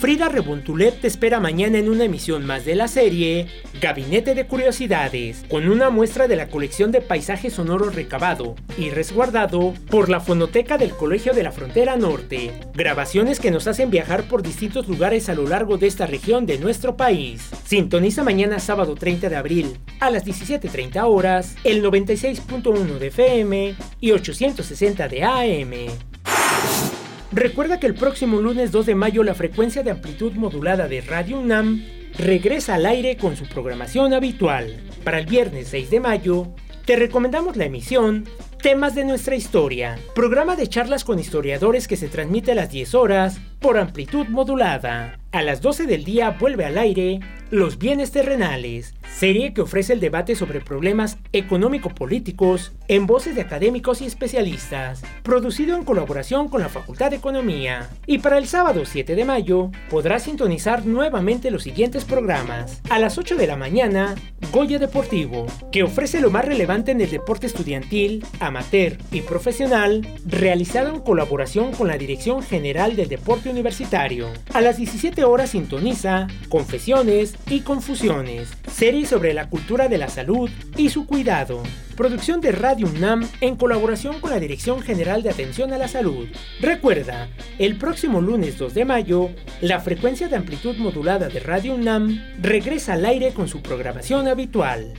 Frida 0.00 0.28
Rebontulet 0.28 1.00
te 1.00 1.08
espera 1.08 1.40
mañana 1.40 1.76
en 1.76 1.88
una 1.88 2.04
emisión 2.04 2.46
más 2.46 2.64
de 2.64 2.76
la 2.76 2.86
serie 2.86 3.48
Gabinete 3.80 4.36
de 4.36 4.46
Curiosidades, 4.46 5.44
con 5.50 5.68
una 5.68 5.90
muestra 5.90 6.28
de 6.28 6.36
la 6.36 6.46
colección 6.46 6.92
de 6.92 7.00
paisajes 7.00 7.54
sonoros 7.54 7.96
recabado 7.96 8.54
y 8.76 8.90
resguardado 8.90 9.74
por 9.90 10.08
la 10.08 10.20
Fonoteca 10.20 10.78
del 10.78 10.92
Colegio 10.92 11.32
de 11.32 11.42
la 11.42 11.50
Frontera 11.50 11.96
Norte. 11.96 12.52
Grabaciones 12.74 13.40
que 13.40 13.50
nos 13.50 13.66
hacen 13.66 13.90
viajar 13.90 14.28
por 14.28 14.42
distintos 14.42 14.86
lugares 14.86 15.28
a 15.28 15.34
lo 15.34 15.48
largo 15.48 15.78
de 15.78 15.88
esta 15.88 16.06
región 16.06 16.46
de 16.46 16.58
nuestro 16.58 16.96
país. 16.96 17.50
Sintoniza 17.64 18.22
mañana 18.22 18.60
sábado 18.60 18.94
30 18.94 19.28
de 19.28 19.36
abril 19.36 19.78
a 19.98 20.10
las 20.10 20.24
17.30 20.24 21.02
horas 21.08 21.56
el 21.64 21.82
96.1 21.82 22.98
de 22.98 23.06
FM 23.08 23.74
y 23.98 24.12
860 24.12 25.08
de 25.08 25.24
AM. 25.24 26.97
Recuerda 27.30 27.78
que 27.78 27.86
el 27.86 27.94
próximo 27.94 28.40
lunes 28.40 28.72
2 28.72 28.86
de 28.86 28.94
mayo 28.94 29.22
la 29.22 29.34
frecuencia 29.34 29.82
de 29.82 29.90
amplitud 29.90 30.32
modulada 30.32 30.88
de 30.88 31.02
Radio 31.02 31.38
UNAM 31.38 31.84
regresa 32.16 32.76
al 32.76 32.86
aire 32.86 33.18
con 33.18 33.36
su 33.36 33.46
programación 33.46 34.14
habitual. 34.14 34.80
Para 35.04 35.18
el 35.18 35.26
viernes 35.26 35.68
6 35.68 35.90
de 35.90 36.00
mayo, 36.00 36.48
te 36.86 36.96
recomendamos 36.96 37.56
la 37.58 37.66
emisión 37.66 38.24
Temas 38.62 38.96
de 38.96 39.04
nuestra 39.04 39.36
historia, 39.36 40.00
programa 40.16 40.56
de 40.56 40.66
charlas 40.66 41.04
con 41.04 41.20
historiadores 41.20 41.86
que 41.86 41.96
se 41.96 42.08
transmite 42.08 42.52
a 42.52 42.54
las 42.56 42.70
10 42.70 42.94
horas 42.96 43.40
por 43.60 43.78
amplitud 43.78 44.26
modulada. 44.26 45.20
A 45.30 45.42
las 45.42 45.60
12 45.60 45.86
del 45.86 46.04
día 46.04 46.30
vuelve 46.40 46.64
al 46.64 46.78
aire 46.78 47.20
Los 47.50 47.78
bienes 47.78 48.10
terrenales, 48.12 48.94
serie 49.14 49.54
que 49.54 49.62
ofrece 49.62 49.92
el 49.92 50.00
debate 50.00 50.34
sobre 50.34 50.60
problemas 50.60 51.18
económico-políticos 51.32 52.72
en 52.88 53.06
voces 53.06 53.34
de 53.34 53.42
académicos 53.42 54.00
y 54.00 54.06
especialistas, 54.06 55.02
producido 55.22 55.76
en 55.76 55.84
colaboración 55.84 56.48
con 56.48 56.60
la 56.60 56.68
Facultad 56.68 57.10
de 57.10 57.16
Economía. 57.16 57.88
Y 58.06 58.18
para 58.18 58.38
el 58.38 58.46
sábado 58.46 58.84
7 58.84 59.14
de 59.14 59.24
mayo 59.24 59.70
podrás 59.88 60.24
sintonizar 60.24 60.84
nuevamente 60.84 61.50
los 61.50 61.62
siguientes 61.62 62.04
programas. 62.04 62.82
A 62.90 62.98
las 62.98 63.18
8 63.18 63.36
de 63.36 63.46
la 63.46 63.56
mañana, 63.56 64.14
Goya 64.52 64.78
Deportivo, 64.78 65.46
que 65.72 65.82
ofrece 65.82 66.20
lo 66.20 66.30
más 66.30 66.44
relevante 66.44 66.92
en 66.92 67.00
el 67.00 67.10
deporte 67.10 67.46
estudiantil, 67.46 68.24
amateur 68.48 68.98
y 69.12 69.20
profesional, 69.20 70.06
realizado 70.26 70.92
en 70.92 71.00
colaboración 71.00 71.72
con 71.72 71.88
la 71.88 71.96
Dirección 71.96 72.42
General 72.42 72.96
del 72.96 73.08
Deporte 73.08 73.48
Universitario. 73.48 74.28
A 74.52 74.60
las 74.60 74.76
17 74.76 75.24
horas 75.24 75.50
sintoniza 75.50 76.26
Confesiones 76.48 77.36
y 77.48 77.60
Confusiones, 77.60 78.48
serie 78.70 79.06
sobre 79.06 79.34
la 79.34 79.48
cultura 79.48 79.88
de 79.88 79.98
la 79.98 80.08
salud 80.08 80.50
y 80.76 80.90
su 80.90 81.06
cuidado. 81.06 81.62
Producción 81.96 82.40
de 82.40 82.52
Radio 82.52 82.86
UNAM 82.86 83.28
en 83.40 83.56
colaboración 83.56 84.20
con 84.20 84.30
la 84.30 84.38
Dirección 84.38 84.80
General 84.80 85.22
de 85.22 85.30
Atención 85.30 85.72
a 85.72 85.78
la 85.78 85.88
Salud. 85.88 86.28
Recuerda, 86.60 87.28
el 87.58 87.76
próximo 87.76 88.20
lunes 88.20 88.56
2 88.56 88.72
de 88.72 88.84
mayo, 88.84 89.30
la 89.60 89.80
frecuencia 89.80 90.28
de 90.28 90.36
amplitud 90.36 90.76
modulada 90.76 91.28
de 91.28 91.40
Radio 91.40 91.74
UNAM 91.74 92.22
regresa 92.40 92.94
al 92.94 93.04
aire 93.04 93.32
con 93.32 93.48
su 93.48 93.62
programación 93.62 94.28
habitual. 94.28 94.94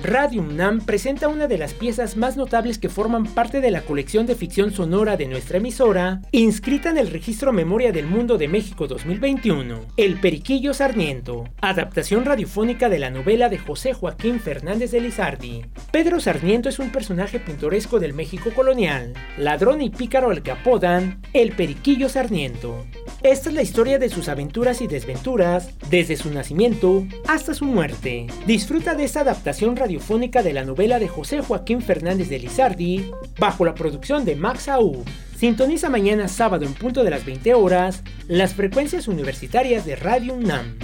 Radio 0.00 0.40
UNAM 0.40 0.80
presenta 0.80 1.28
una 1.28 1.48
de 1.48 1.58
las 1.58 1.74
piezas 1.74 2.16
más 2.16 2.38
notables 2.38 2.78
que 2.78 2.88
forman 2.88 3.24
parte 3.24 3.60
de 3.60 3.70
la 3.70 3.82
colección 3.82 4.24
de 4.24 4.34
ficción 4.34 4.72
sonora 4.72 5.18
de 5.18 5.26
nuestra 5.26 5.58
emisora, 5.58 6.22
inscrita 6.32 6.88
en 6.88 6.96
el 6.96 7.10
Registro 7.10 7.52
Memoria 7.52 7.92
del 7.92 8.06
Mundo 8.06 8.38
de 8.38 8.48
México 8.48 8.86
2021, 8.88 9.80
El 9.98 10.18
Periquillo 10.18 10.72
Sarmiento, 10.72 11.44
adaptación 11.60 12.24
radiofónica 12.24 12.88
de 12.88 12.98
la 12.98 13.10
novela 13.10 13.50
de 13.50 13.58
José 13.58 13.92
Joaquín 13.92 14.40
Fernández 14.40 14.92
de 14.92 15.02
Lizardi. 15.02 15.66
Pedro 15.90 16.20
Sarmiento 16.20 16.70
es 16.70 16.78
un 16.78 16.90
personaje 16.90 17.38
pintoresco 17.38 18.00
del 18.00 18.14
México 18.14 18.50
colonial, 18.54 19.12
ladrón 19.36 19.82
y 19.82 19.90
pícaro 19.90 20.30
al 20.30 20.42
que 20.42 20.52
apodan 20.52 21.20
El 21.34 21.52
Periquillo 21.52 22.08
Sarmiento. 22.08 22.86
Esta 23.22 23.50
es 23.50 23.54
la 23.54 23.62
historia 23.62 23.98
de 23.98 24.08
sus 24.08 24.28
aventuras 24.28 24.80
y 24.80 24.86
desventuras, 24.86 25.74
desde 25.90 26.16
su 26.16 26.30
nacimiento 26.30 27.06
hasta 27.28 27.52
su 27.52 27.66
muerte. 27.66 28.26
Disfruta 28.46 28.94
de 28.94 29.04
esta 29.04 29.20
adaptación 29.20 29.76
radiofónica 29.82 30.44
de 30.44 30.52
la 30.52 30.64
novela 30.64 31.00
de 31.00 31.08
José 31.08 31.40
Joaquín 31.40 31.82
Fernández 31.82 32.28
de 32.28 32.38
Lizardi, 32.38 33.10
bajo 33.36 33.64
la 33.64 33.74
producción 33.74 34.24
de 34.24 34.36
Max 34.36 34.68
Aú. 34.68 35.04
Sintoniza 35.36 35.90
mañana 35.90 36.28
sábado 36.28 36.64
en 36.64 36.72
punto 36.72 37.02
de 37.02 37.10
las 37.10 37.24
20 37.24 37.52
horas 37.54 38.04
las 38.28 38.54
frecuencias 38.54 39.08
universitarias 39.08 39.84
de 39.84 39.96
Radio 39.96 40.34
UNAM. 40.34 40.78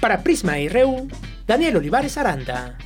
Para 0.00 0.24
Prisma 0.24 0.54
RU, 0.68 1.06
Daniel 1.46 1.76
Olivares 1.76 2.18
Aranda. 2.18 2.76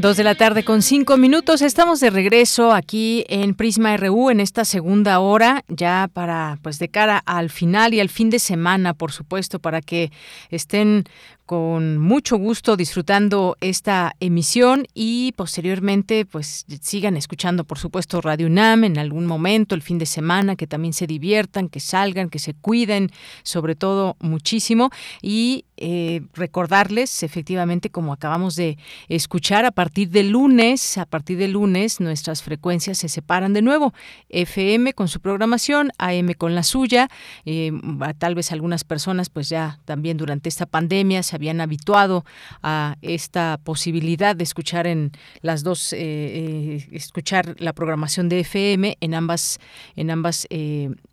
Dos 0.00 0.16
de 0.16 0.24
la 0.24 0.34
tarde 0.34 0.64
con 0.64 0.80
cinco 0.80 1.18
minutos. 1.18 1.60
Estamos 1.60 2.00
de 2.00 2.08
regreso 2.08 2.72
aquí 2.72 3.26
en 3.28 3.54
Prisma 3.54 3.94
RU 3.98 4.30
en 4.30 4.40
esta 4.40 4.64
segunda 4.64 5.20
hora, 5.20 5.62
ya 5.68 6.08
para, 6.10 6.58
pues 6.62 6.78
de 6.78 6.88
cara 6.88 7.22
al 7.26 7.50
final 7.50 7.92
y 7.92 8.00
al 8.00 8.08
fin 8.08 8.30
de 8.30 8.38
semana, 8.38 8.94
por 8.94 9.12
supuesto, 9.12 9.58
para 9.58 9.82
que 9.82 10.10
estén 10.48 11.04
con 11.50 11.98
mucho 11.98 12.36
gusto 12.36 12.76
disfrutando 12.76 13.56
esta 13.60 14.14
emisión 14.20 14.86
y 14.94 15.32
posteriormente 15.32 16.24
pues 16.24 16.64
sigan 16.80 17.16
escuchando 17.16 17.64
por 17.64 17.76
supuesto 17.76 18.20
Radio 18.20 18.46
UNAM 18.46 18.84
en 18.84 18.98
algún 18.98 19.26
momento 19.26 19.74
el 19.74 19.82
fin 19.82 19.98
de 19.98 20.06
semana 20.06 20.54
que 20.54 20.68
también 20.68 20.92
se 20.92 21.08
diviertan 21.08 21.68
que 21.68 21.80
salgan 21.80 22.30
que 22.30 22.38
se 22.38 22.54
cuiden 22.54 23.10
sobre 23.42 23.74
todo 23.74 24.16
muchísimo 24.20 24.90
y 25.22 25.64
eh, 25.82 26.20
recordarles, 26.34 27.22
efectivamente, 27.22 27.88
como 27.88 28.12
acabamos 28.12 28.54
de 28.54 28.76
escuchar, 29.08 29.64
a 29.64 29.70
partir 29.70 30.10
del 30.10 30.28
lunes, 30.28 30.98
a 30.98 31.06
partir 31.06 31.38
del 31.38 31.52
lunes, 31.52 32.00
nuestras 32.00 32.42
frecuencias 32.42 32.98
se 32.98 33.08
separan 33.08 33.54
de 33.54 33.62
nuevo. 33.62 33.94
FM 34.28 34.92
con 34.92 35.08
su 35.08 35.20
programación, 35.20 35.90
AM 35.96 36.34
con 36.34 36.54
la 36.54 36.64
suya. 36.64 37.08
Eh, 37.46 37.72
tal 38.18 38.34
vez 38.34 38.52
algunas 38.52 38.84
personas, 38.84 39.30
pues 39.30 39.48
ya 39.48 39.80
también 39.86 40.18
durante 40.18 40.50
esta 40.50 40.66
pandemia 40.66 41.22
se 41.22 41.36
habían 41.40 41.62
habituado 41.62 42.26
a 42.62 42.96
esta 43.00 43.58
posibilidad 43.64 44.36
de 44.36 44.44
escuchar 44.44 44.86
en 44.86 45.12
las 45.40 45.62
dos, 45.62 45.94
eh, 45.94 46.86
escuchar 46.92 47.56
la 47.58 47.72
programación 47.72 48.28
de 48.28 48.40
FM 48.40 48.98
en 49.00 49.14
ambas, 49.14 49.58
en 49.96 50.10
ambas 50.10 50.46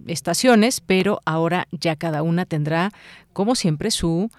estaciones, 0.05 0.81
pero 0.81 1.21
ahora 1.25 1.67
ya 1.71 1.95
cada 1.95 2.23
una 2.23 2.45
tendrá, 2.45 2.91
como 3.31 3.55
siempre, 3.55 3.89
su 3.89 4.29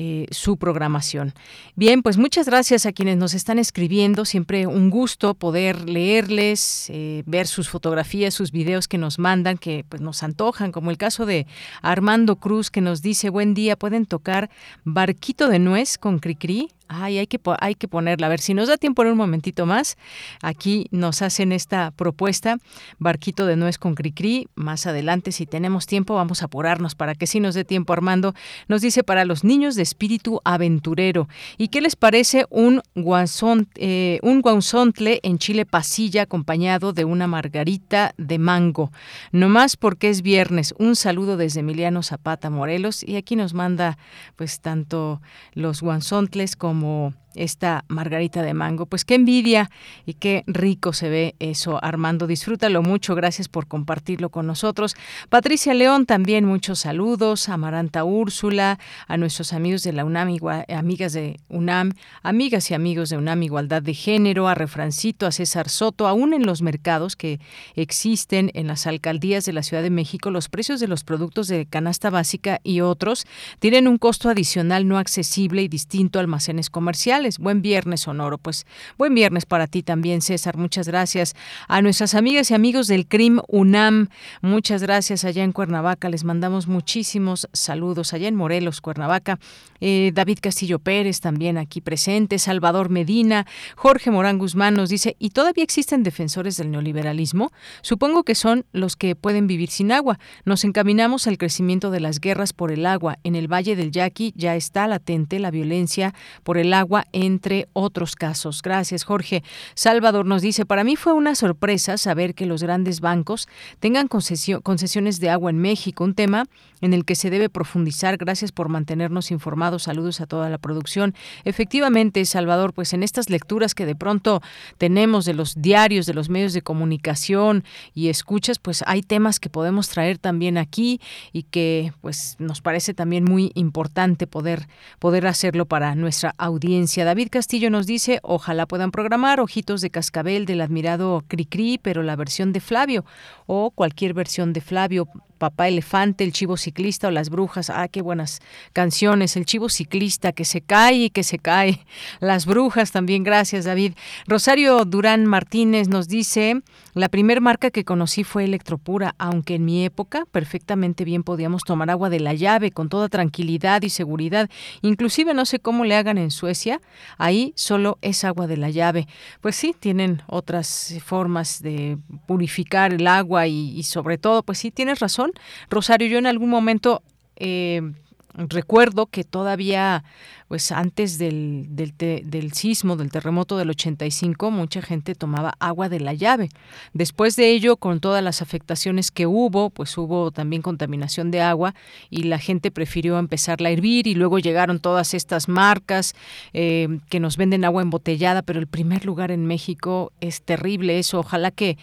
eh, 0.00 0.28
su 0.30 0.58
programación. 0.58 1.34
Bien, 1.74 2.04
pues 2.04 2.18
muchas 2.18 2.46
gracias 2.46 2.86
a 2.86 2.92
quienes 2.92 3.16
nos 3.16 3.34
están 3.34 3.58
escribiendo. 3.58 4.24
Siempre 4.24 4.68
un 4.68 4.90
gusto 4.90 5.34
poder 5.34 5.88
leerles, 5.88 6.86
eh, 6.88 7.24
ver 7.26 7.48
sus 7.48 7.68
fotografías, 7.68 8.32
sus 8.32 8.52
videos 8.52 8.86
que 8.86 8.96
nos 8.96 9.18
mandan, 9.18 9.58
que 9.58 9.84
pues 9.88 10.00
nos 10.00 10.22
antojan, 10.22 10.70
como 10.70 10.92
el 10.92 10.98
caso 10.98 11.26
de 11.26 11.48
Armando 11.82 12.36
Cruz 12.36 12.70
que 12.70 12.80
nos 12.80 13.02
dice 13.02 13.28
buen 13.28 13.54
día, 13.54 13.74
pueden 13.74 14.06
tocar 14.06 14.50
Barquito 14.84 15.48
de 15.48 15.58
Nuez 15.58 15.98
con 15.98 16.20
Cricri. 16.20 16.68
Ay, 16.88 17.18
hay 17.18 17.26
que, 17.26 17.38
hay 17.60 17.74
que 17.74 17.86
ponerla. 17.86 18.26
A 18.26 18.30
ver, 18.30 18.40
si 18.40 18.54
nos 18.54 18.68
da 18.68 18.78
tiempo 18.78 19.02
en 19.02 19.08
un 19.08 19.18
momentito 19.18 19.66
más, 19.66 19.98
aquí 20.42 20.86
nos 20.90 21.20
hacen 21.20 21.52
esta 21.52 21.90
propuesta, 21.90 22.56
Barquito 22.98 23.44
de 23.44 23.56
Nuez 23.56 23.76
con 23.76 23.94
Cricri. 23.94 24.48
Más 24.54 24.86
adelante, 24.86 25.30
si 25.32 25.44
tenemos 25.44 25.86
tiempo, 25.86 26.14
vamos 26.14 26.40
a 26.40 26.46
apurarnos 26.46 26.94
para 26.94 27.14
que 27.14 27.26
sí 27.26 27.40
nos 27.40 27.54
dé 27.54 27.64
tiempo. 27.64 27.92
Armando 27.92 28.34
nos 28.68 28.80
dice 28.80 29.04
para 29.04 29.26
los 29.26 29.44
niños 29.44 29.74
de 29.74 29.82
espíritu 29.82 30.40
aventurero. 30.44 31.28
¿Y 31.58 31.68
qué 31.68 31.82
les 31.82 31.94
parece 31.94 32.46
un, 32.48 32.80
guanzón, 32.94 33.68
eh, 33.74 34.18
un 34.22 34.40
guanzontle 34.40 35.20
en 35.22 35.38
chile 35.38 35.66
pasilla 35.66 36.22
acompañado 36.22 36.94
de 36.94 37.04
una 37.04 37.26
margarita 37.26 38.14
de 38.16 38.38
mango? 38.38 38.92
No 39.30 39.50
más 39.50 39.76
porque 39.76 40.08
es 40.08 40.22
viernes. 40.22 40.74
Un 40.78 40.96
saludo 40.96 41.36
desde 41.36 41.60
Emiliano 41.60 42.02
Zapata, 42.02 42.48
Morelos. 42.48 43.02
Y 43.02 43.16
aquí 43.16 43.36
nos 43.36 43.52
manda 43.52 43.98
pues 44.36 44.60
tanto 44.60 45.20
los 45.52 45.82
guanzontles 45.82 46.56
como 46.56 46.77
como 46.78 47.12
esta 47.38 47.84
margarita 47.88 48.42
de 48.42 48.54
mango. 48.54 48.86
Pues 48.86 49.04
qué 49.04 49.14
envidia 49.14 49.70
y 50.04 50.14
qué 50.14 50.44
rico 50.46 50.92
se 50.92 51.08
ve 51.08 51.34
eso, 51.38 51.82
Armando. 51.82 52.26
Disfrútalo 52.26 52.82
mucho. 52.82 53.14
Gracias 53.14 53.48
por 53.48 53.66
compartirlo 53.66 54.28
con 54.28 54.46
nosotros. 54.46 54.96
Patricia 55.28 55.74
León, 55.74 56.06
también 56.06 56.44
muchos 56.44 56.80
saludos. 56.80 57.48
Amaranta 57.48 58.04
Úrsula, 58.04 58.78
a 59.06 59.16
nuestros 59.16 59.52
amigos 59.52 59.82
de 59.82 59.92
la 59.92 60.04
UNAM, 60.04 60.36
amigas 60.68 61.12
de 61.12 61.40
UNAM, 61.48 61.92
amigas 62.22 62.70
y 62.70 62.74
amigos 62.74 63.10
de 63.10 63.16
UNAM 63.16 63.42
Igualdad 63.42 63.82
de 63.82 63.94
Género, 63.94 64.48
a 64.48 64.54
Refrancito, 64.54 65.26
a 65.26 65.32
César 65.32 65.68
Soto, 65.68 66.06
aún 66.06 66.34
en 66.34 66.44
los 66.44 66.62
mercados 66.62 67.16
que 67.16 67.40
existen 67.74 68.50
en 68.54 68.66
las 68.66 68.86
alcaldías 68.86 69.44
de 69.44 69.52
la 69.52 69.62
Ciudad 69.62 69.82
de 69.82 69.90
México, 69.90 70.30
los 70.30 70.48
precios 70.48 70.80
de 70.80 70.88
los 70.88 71.04
productos 71.04 71.48
de 71.48 71.66
canasta 71.66 72.10
básica 72.10 72.60
y 72.62 72.80
otros 72.80 73.26
tienen 73.58 73.88
un 73.88 73.98
costo 73.98 74.28
adicional 74.28 74.88
no 74.88 74.98
accesible 74.98 75.62
y 75.62 75.68
distinto 75.68 76.18
a 76.18 76.22
almacenes 76.22 76.70
comerciales 76.70 77.27
Buen 77.36 77.60
viernes, 77.60 78.00
Sonoro. 78.00 78.38
Pues 78.38 78.64
buen 78.96 79.14
viernes 79.14 79.44
para 79.44 79.66
ti 79.66 79.82
también, 79.82 80.22
César. 80.22 80.56
Muchas 80.56 80.88
gracias 80.88 81.36
a 81.68 81.82
nuestras 81.82 82.14
amigas 82.14 82.50
y 82.50 82.54
amigos 82.54 82.86
del 82.86 83.06
CRIM 83.06 83.40
UNAM. 83.48 84.08
Muchas 84.40 84.82
gracias 84.82 85.26
allá 85.26 85.44
en 85.44 85.52
Cuernavaca. 85.52 86.08
Les 86.08 86.24
mandamos 86.24 86.66
muchísimos 86.66 87.46
saludos 87.52 88.14
allá 88.14 88.28
en 88.28 88.36
Morelos, 88.36 88.80
Cuernavaca. 88.80 89.38
Eh, 89.80 90.12
David 90.14 90.38
Castillo 90.40 90.78
Pérez 90.78 91.20
también 91.20 91.58
aquí 91.58 91.82
presente. 91.82 92.38
Salvador 92.38 92.88
Medina. 92.88 93.46
Jorge 93.76 94.10
Morán 94.10 94.38
Guzmán 94.38 94.74
nos 94.74 94.88
dice, 94.88 95.16
¿y 95.18 95.30
todavía 95.30 95.64
existen 95.64 96.02
defensores 96.02 96.56
del 96.56 96.70
neoliberalismo? 96.70 97.52
Supongo 97.82 98.24
que 98.24 98.34
son 98.34 98.64
los 98.72 98.96
que 98.96 99.14
pueden 99.16 99.46
vivir 99.46 99.70
sin 99.70 99.92
agua. 99.92 100.18
Nos 100.44 100.64
encaminamos 100.64 101.26
al 101.26 101.38
crecimiento 101.38 101.90
de 101.90 102.00
las 102.00 102.20
guerras 102.20 102.52
por 102.52 102.72
el 102.72 102.86
agua. 102.86 103.18
En 103.24 103.34
el 103.34 103.52
Valle 103.52 103.76
del 103.76 103.90
Yaqui 103.90 104.32
ya 104.36 104.56
está 104.56 104.86
latente 104.86 105.38
la 105.38 105.50
violencia 105.50 106.14
por 106.42 106.58
el 106.58 106.72
agua 106.72 107.06
entre 107.12 107.68
otros 107.72 108.16
casos. 108.16 108.62
Gracias, 108.62 109.04
Jorge. 109.04 109.42
Salvador 109.74 110.26
nos 110.26 110.42
dice, 110.42 110.66
para 110.66 110.84
mí 110.84 110.96
fue 110.96 111.12
una 111.12 111.34
sorpresa 111.34 111.96
saber 111.98 112.34
que 112.34 112.46
los 112.46 112.62
grandes 112.62 113.00
bancos 113.00 113.48
tengan 113.80 114.08
concesiones 114.08 115.20
de 115.20 115.30
agua 115.30 115.50
en 115.50 115.58
México, 115.58 116.04
un 116.04 116.14
tema 116.14 116.46
en 116.80 116.94
el 116.94 117.04
que 117.04 117.14
se 117.14 117.30
debe 117.30 117.48
profundizar. 117.48 118.16
Gracias 118.16 118.52
por 118.52 118.68
mantenernos 118.68 119.30
informados. 119.30 119.84
Saludos 119.84 120.20
a 120.20 120.26
toda 120.26 120.50
la 120.50 120.58
producción. 120.58 121.14
Efectivamente, 121.44 122.24
Salvador, 122.24 122.72
pues 122.72 122.92
en 122.92 123.02
estas 123.02 123.30
lecturas 123.30 123.74
que 123.74 123.86
de 123.86 123.94
pronto 123.94 124.40
tenemos 124.78 125.24
de 125.24 125.34
los 125.34 125.54
diarios, 125.60 126.06
de 126.06 126.14
los 126.14 126.28
medios 126.28 126.52
de 126.52 126.62
comunicación 126.62 127.64
y 127.94 128.08
escuchas, 128.08 128.58
pues 128.58 128.82
hay 128.86 129.02
temas 129.02 129.40
que 129.40 129.50
podemos 129.50 129.88
traer 129.88 130.18
también 130.18 130.58
aquí 130.58 131.00
y 131.32 131.44
que 131.44 131.92
pues 132.00 132.36
nos 132.38 132.60
parece 132.60 132.94
también 132.94 133.24
muy 133.24 133.52
importante 133.54 134.26
poder 134.26 134.68
poder 134.98 135.26
hacerlo 135.26 135.66
para 135.66 135.94
nuestra 135.94 136.34
audiencia. 136.38 137.04
David 137.04 137.28
Castillo 137.30 137.70
nos 137.70 137.86
dice, 137.86 138.20
ojalá 138.22 138.66
puedan 138.66 138.90
programar 138.90 139.40
Ojitos 139.40 139.80
de 139.80 139.90
Cascabel 139.90 140.46
del 140.46 140.60
admirado 140.60 141.24
Cricri, 141.28 141.78
pero 141.78 142.02
la 142.02 142.16
versión 142.16 142.52
de 142.52 142.60
Flavio 142.60 143.04
o 143.46 143.70
cualquier 143.70 144.14
versión 144.14 144.52
de 144.52 144.60
Flavio 144.60 145.08
Papá 145.38 145.68
Elefante, 145.68 146.24
El 146.24 146.32
Chivo 146.32 146.56
Ciclista 146.56 147.08
o 147.08 147.10
Las 147.10 147.30
Brujas. 147.30 147.70
Ah, 147.70 147.88
qué 147.88 148.02
buenas 148.02 148.40
canciones. 148.72 149.36
El 149.36 149.46
Chivo 149.46 149.68
Ciclista, 149.68 150.32
que 150.32 150.44
se 150.44 150.60
cae 150.60 151.04
y 151.04 151.10
que 151.10 151.22
se 151.22 151.38
cae. 151.38 151.86
Las 152.20 152.44
Brujas 152.44 152.90
también, 152.90 153.24
gracias 153.24 153.64
David. 153.64 153.92
Rosario 154.26 154.84
Durán 154.84 155.26
Martínez 155.26 155.88
nos 155.88 156.08
dice, 156.08 156.62
la 156.98 157.08
primer 157.08 157.40
marca 157.40 157.70
que 157.70 157.84
conocí 157.84 158.24
fue 158.24 158.44
Electropura, 158.44 159.14
aunque 159.18 159.56
en 159.56 159.64
mi 159.64 159.84
época 159.84 160.24
perfectamente 160.30 161.04
bien 161.04 161.22
podíamos 161.22 161.62
tomar 161.64 161.90
agua 161.90 162.10
de 162.10 162.20
la 162.20 162.34
llave 162.34 162.70
con 162.70 162.88
toda 162.88 163.08
tranquilidad 163.08 163.82
y 163.82 163.90
seguridad. 163.90 164.50
Inclusive 164.82 165.34
no 165.34 165.46
sé 165.46 165.58
cómo 165.58 165.84
le 165.84 165.96
hagan 165.96 166.18
en 166.18 166.30
Suecia, 166.30 166.80
ahí 167.16 167.52
solo 167.56 167.98
es 168.02 168.24
agua 168.24 168.46
de 168.46 168.56
la 168.56 168.70
llave. 168.70 169.06
Pues 169.40 169.56
sí, 169.56 169.74
tienen 169.78 170.22
otras 170.26 170.94
formas 171.04 171.62
de 171.62 171.98
purificar 172.26 172.92
el 172.92 173.06
agua 173.06 173.46
y, 173.46 173.70
y 173.78 173.82
sobre 173.84 174.18
todo, 174.18 174.42
pues 174.42 174.58
sí, 174.58 174.70
tienes 174.70 175.00
razón 175.00 175.32
Rosario, 175.70 176.08
yo 176.08 176.18
en 176.18 176.26
algún 176.26 176.50
momento 176.50 177.02
eh, 177.36 177.92
recuerdo 178.38 179.06
que 179.06 179.24
todavía, 179.24 180.04
pues 180.46 180.70
antes 180.70 181.18
del, 181.18 181.66
del, 181.70 181.94
del, 181.96 182.52
sismo, 182.52 182.96
del 182.96 183.10
terremoto 183.10 183.58
del 183.58 183.70
85, 183.70 184.50
mucha 184.50 184.80
gente 184.80 185.14
tomaba 185.14 185.54
agua 185.58 185.88
de 185.88 186.00
la 186.00 186.14
llave. 186.14 186.48
Después 186.92 187.34
de 187.36 187.50
ello, 187.50 187.76
con 187.76 188.00
todas 188.00 188.22
las 188.22 188.40
afectaciones 188.40 189.10
que 189.10 189.26
hubo, 189.26 189.70
pues 189.70 189.96
hubo 189.98 190.30
también 190.30 190.62
contaminación 190.62 191.30
de 191.30 191.40
agua 191.40 191.74
y 192.10 192.24
la 192.24 192.38
gente 192.38 192.70
prefirió 192.70 193.18
empezarla 193.18 193.70
a 193.70 193.72
hervir 193.72 194.06
y 194.06 194.14
luego 194.14 194.38
llegaron 194.38 194.78
todas 194.78 195.14
estas 195.14 195.48
marcas 195.48 196.14
eh, 196.52 197.00
que 197.08 197.20
nos 197.20 197.36
venden 197.36 197.64
agua 197.64 197.82
embotellada, 197.82 198.42
pero 198.42 198.60
el 198.60 198.68
primer 198.68 199.04
lugar 199.04 199.30
en 199.30 199.46
México 199.46 200.12
es 200.20 200.42
terrible 200.42 200.98
eso. 200.98 201.18
Ojalá 201.18 201.50
que 201.50 201.76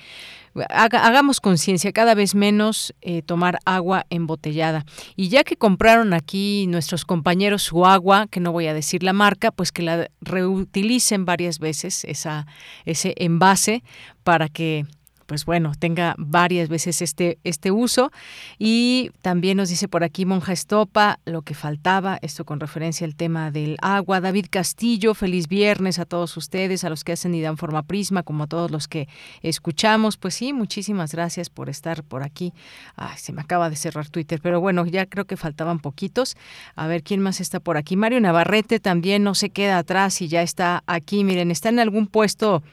hagamos 0.70 1.42
conciencia, 1.42 1.92
cada 1.92 2.16
vez 2.16 2.36
menos 2.36 2.94
eh, 3.02 3.22
tomar 3.22 3.60
agua 3.66 4.06
embotellada. 4.10 4.86
Y 5.16 5.30
ya 5.30 5.44
que 5.44 5.58
compraron 5.58 6.14
aquí 6.14 6.66
nuestros 6.68 7.06
compañeros 7.06 7.64
su 7.64 7.86
agua, 7.86 8.28
que 8.28 8.40
no 8.40 8.52
voy 8.52 8.68
a 8.68 8.74
decir 8.74 9.04
la 9.04 9.14
marca, 9.14 9.52
pues 9.52 9.72
que 9.72 9.84
la 9.84 10.10
reutilicen 10.22 11.26
varias 11.26 11.60
veces 11.60 12.06
esa, 12.06 12.48
ese 12.86 13.14
envase 13.18 13.84
para 14.24 14.50
que 14.50 14.86
pues 15.26 15.46
bueno, 15.46 15.74
tenga 15.78 16.16
varias 16.18 16.70
veces 16.70 17.02
este, 17.02 17.40
este 17.44 17.72
uso. 17.72 18.12
Y 18.60 19.12
también 19.22 19.58
nos 19.58 19.70
dice 19.70 19.88
por 19.88 20.04
aquí 20.04 20.26
Monja 20.26 20.54
Estopa, 20.54 21.20
lo 21.26 21.42
que 21.42 21.54
faltaba, 21.54 22.20
esto 22.22 22.46
con 22.46 22.60
referencia 22.60 23.06
al 23.06 23.16
tema 23.16 23.52
del 23.52 23.78
agua. 23.82 24.22
David 24.22 24.48
Castillo, 24.50 25.14
feliz 25.14 25.48
viernes 25.48 26.00
a 26.00 26.06
todos 26.06 26.38
ustedes, 26.38 26.84
a 26.84 26.90
los 26.90 27.04
que 27.04 27.14
hacen 27.14 27.34
y 27.34 27.42
dan 27.42 27.58
forma 27.58 27.84
prisma, 27.84 28.24
como 28.24 28.44
a 28.44 28.48
todos 28.48 28.72
los 28.72 28.88
que 28.88 29.08
escuchamos. 29.42 30.18
Pues 30.18 30.36
sí, 30.36 30.54
muchísimas 30.54 31.14
gracias 31.14 31.50
por 31.50 31.70
estar 31.70 32.04
por 32.04 32.24
aquí. 32.24 32.54
Ay, 32.96 33.18
se 33.18 33.34
me 33.34 33.42
acaba 33.42 33.70
de 33.70 33.76
cerrar 33.76 34.10
Twitter, 34.10 34.40
pero 34.42 34.62
bueno, 34.62 34.86
ya 34.86 35.06
creo 35.06 35.26
que 35.26 35.38
faltaban 35.38 35.80
poquitos. 35.80 36.36
A 36.76 36.88
ver 36.88 37.04
quién 37.04 37.22
más 37.22 37.42
está 37.42 37.60
por 37.60 37.78
aquí. 37.78 37.96
Mario 37.96 38.20
Navarrete 38.22 38.80
también 38.80 39.24
no 39.24 39.36
se 39.36 39.50
queda 39.50 39.78
atrás 39.78 40.22
y 40.22 40.28
ya 40.28 40.42
está 40.42 40.84
aquí. 40.86 41.24
Miren, 41.24 41.52
está 41.52 41.70
en 41.70 41.80
algún 41.80 42.08
puesto 42.08 42.64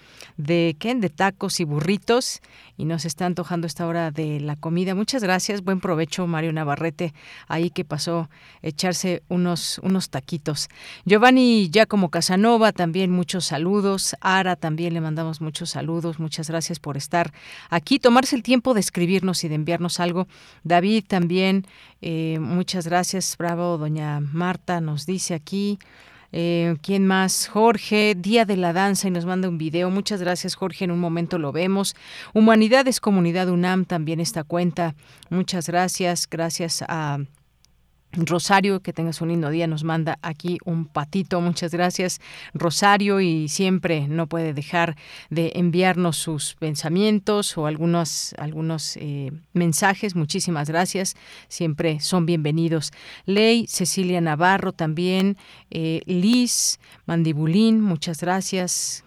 de 0.43 0.77
¿qué? 0.79 0.95
de 0.95 1.09
tacos 1.09 1.61
y 1.61 1.65
burritos 1.65 2.41
y 2.77 2.85
nos 2.85 3.05
está 3.05 3.27
antojando 3.27 3.67
esta 3.67 3.87
hora 3.87 4.11
de 4.11 4.41
la 4.41 4.57
comida. 4.57 4.95
Muchas 4.95 5.23
gracias, 5.23 5.63
buen 5.63 5.81
provecho 5.81 6.27
Mario 6.27 6.53
Navarrete, 6.53 7.15
ahí 7.49 7.71
que 7.71 7.85
pasó 7.85 8.29
echarse 8.61 9.23
unos, 9.29 9.79
unos 9.83 10.11
taquitos. 10.11 10.69
Giovanni 11.05 11.71
Giacomo 11.71 12.11
Casanova, 12.11 12.73
también 12.73 13.11
muchos 13.11 13.47
saludos. 13.47 14.17
Ara, 14.21 14.57
también 14.57 14.95
le 14.95 15.01
mandamos 15.01 15.41
muchos 15.41 15.71
saludos. 15.71 16.19
Muchas 16.19 16.49
gracias 16.49 16.79
por 16.79 16.97
estar 16.97 17.33
aquí, 17.71 17.99
tomarse 17.99 18.37
el 18.37 18.43
tiempo 18.43 18.75
de 18.75 18.81
escribirnos 18.81 19.45
y 19.45 19.49
de 19.49 19.55
enviarnos 19.55 20.01
algo. 20.01 20.27
David 20.65 21.05
también, 21.07 21.67
eh, 22.01 22.39
muchas 22.41 22.87
gracias. 22.87 23.37
Bravo, 23.39 23.79
doña 23.79 24.21
Marta 24.21 24.81
nos 24.81 25.07
dice 25.07 25.35
aquí. 25.35 25.79
Eh, 26.33 26.77
¿Quién 26.83 27.07
más? 27.07 27.47
Jorge, 27.47 28.15
Día 28.15 28.45
de 28.45 28.57
la 28.57 28.73
Danza 28.73 29.09
y 29.09 29.11
nos 29.11 29.27
manda 29.27 29.49
un 29.49 29.59
video. 29.59 29.91
Muchas 29.91 30.21
gracias, 30.21 30.55
Jorge. 30.55 30.85
En 30.85 30.91
un 30.91 30.99
momento 30.99 31.39
lo 31.39 31.53
vemos. 31.53 31.95
Humanidades 32.33 33.01
Comunidad 33.01 33.49
UNAM 33.49 33.85
también 33.85 34.19
esta 34.19 34.43
cuenta. 34.43 34.95
Muchas 35.31 35.69
gracias. 35.69 36.29
Gracias 36.29 36.83
a 36.89 37.19
Rosario, 38.13 38.81
que 38.81 38.93
tengas 38.93 39.21
un 39.21 39.29
lindo 39.29 39.49
día, 39.51 39.67
nos 39.67 39.85
manda 39.85 40.19
aquí 40.23 40.59
un 40.65 40.87
patito. 40.87 41.41
Muchas 41.41 41.73
gracias, 41.73 42.21
Rosario, 42.53 43.21
y 43.21 43.49
siempre 43.49 44.07
no 44.09 44.27
puede 44.27 44.53
dejar 44.53 44.97
de 45.31 45.53
enviarnos 45.55 46.17
sus 46.17 46.55
pensamientos 46.55 47.57
o 47.57 47.67
algunos, 47.67 48.35
algunos 48.39 48.97
eh, 48.97 49.33
mensajes. 49.55 50.15
Muchísimas 50.15 50.69
gracias, 50.69 51.17
siempre 51.49 52.01
son 52.01 52.27
bienvenidos. 52.27 52.93
Ley, 53.25 53.67
Cecilia 53.67 54.21
Navarro 54.21 54.73
también, 54.73 55.37
eh, 55.71 56.03
Liz, 56.07 56.81
Mandibulín, 57.07 57.81
muchas 57.81 58.21
gracias. 58.21 59.05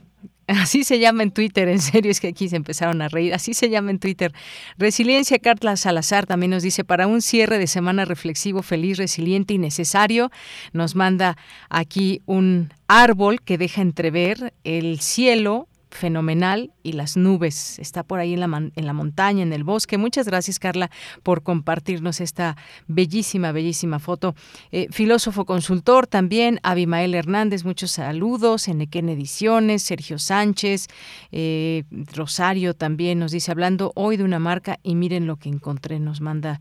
Así 0.48 0.84
se 0.84 1.00
llama 1.00 1.24
en 1.24 1.32
Twitter, 1.32 1.68
en 1.68 1.80
serio, 1.80 2.12
es 2.12 2.20
que 2.20 2.28
aquí 2.28 2.50
se 2.50 2.56
empezaron 2.56 3.02
a 3.02 3.08
reír. 3.08 3.34
Así 3.34 3.54
se 3.54 3.70
llama 3.70 3.92
en 3.92 4.00
Twitter. 4.00 4.34
Resiliencia, 4.78 5.40
Carla 5.40 5.76
Salazar 5.76 6.26
también 6.26 6.52
nos 6.52 6.64
dice, 6.64 6.84
para 6.84 7.08
un 7.08 7.22
cierre 7.22 7.58
de 7.58 7.68
semana 7.68 8.06
reflexivo, 8.06 8.62
feliz, 8.62 8.98
resiliente 8.98 9.54
y 9.54 9.58
necesario, 9.58 10.32
nos 10.72 10.96
manda 10.96 11.38
aquí 11.70 12.22
un 12.26 12.74
árbol 12.88 13.42
que 13.42 13.58
deja 13.58 13.82
entrever 13.82 14.54
el 14.64 15.00
cielo 15.00 15.68
fenomenal 15.96 16.72
y 16.84 16.92
las 16.94 17.18
nubes. 17.18 17.80
Está 17.80 18.04
por 18.04 18.20
ahí 18.20 18.34
en 18.34 18.40
la, 18.42 18.72
en 18.76 18.86
la 18.86 18.94
montaña, 18.94 19.44
en 19.44 19.54
el 19.54 19.64
bosque. 19.64 19.98
Muchas 19.98 20.28
gracias, 20.28 20.60
Carla, 20.60 20.92
por 21.24 21.42
compartirnos 21.42 22.22
esta 22.22 22.58
bellísima, 22.88 23.52
bellísima 23.52 24.00
foto. 24.00 24.36
Eh, 24.72 24.88
filósofo 24.92 25.46
consultor 25.46 26.08
también, 26.08 26.60
Abimael 26.64 27.16
Hernández, 27.16 27.64
muchos 27.64 27.92
saludos. 27.92 28.68
Enequén 28.68 29.10
Ediciones, 29.10 29.84
Sergio 29.84 30.20
Sánchez, 30.20 30.88
eh, 31.32 31.84
Rosario 32.14 32.74
también 32.74 33.20
nos 33.20 33.32
dice, 33.32 33.52
hablando 33.52 33.92
hoy 33.96 34.18
de 34.18 34.24
una 34.24 34.40
marca 34.40 34.80
y 34.84 34.96
miren 34.96 35.28
lo 35.28 35.38
que 35.38 35.50
encontré. 35.50 36.00
Nos 36.00 36.22
manda 36.22 36.60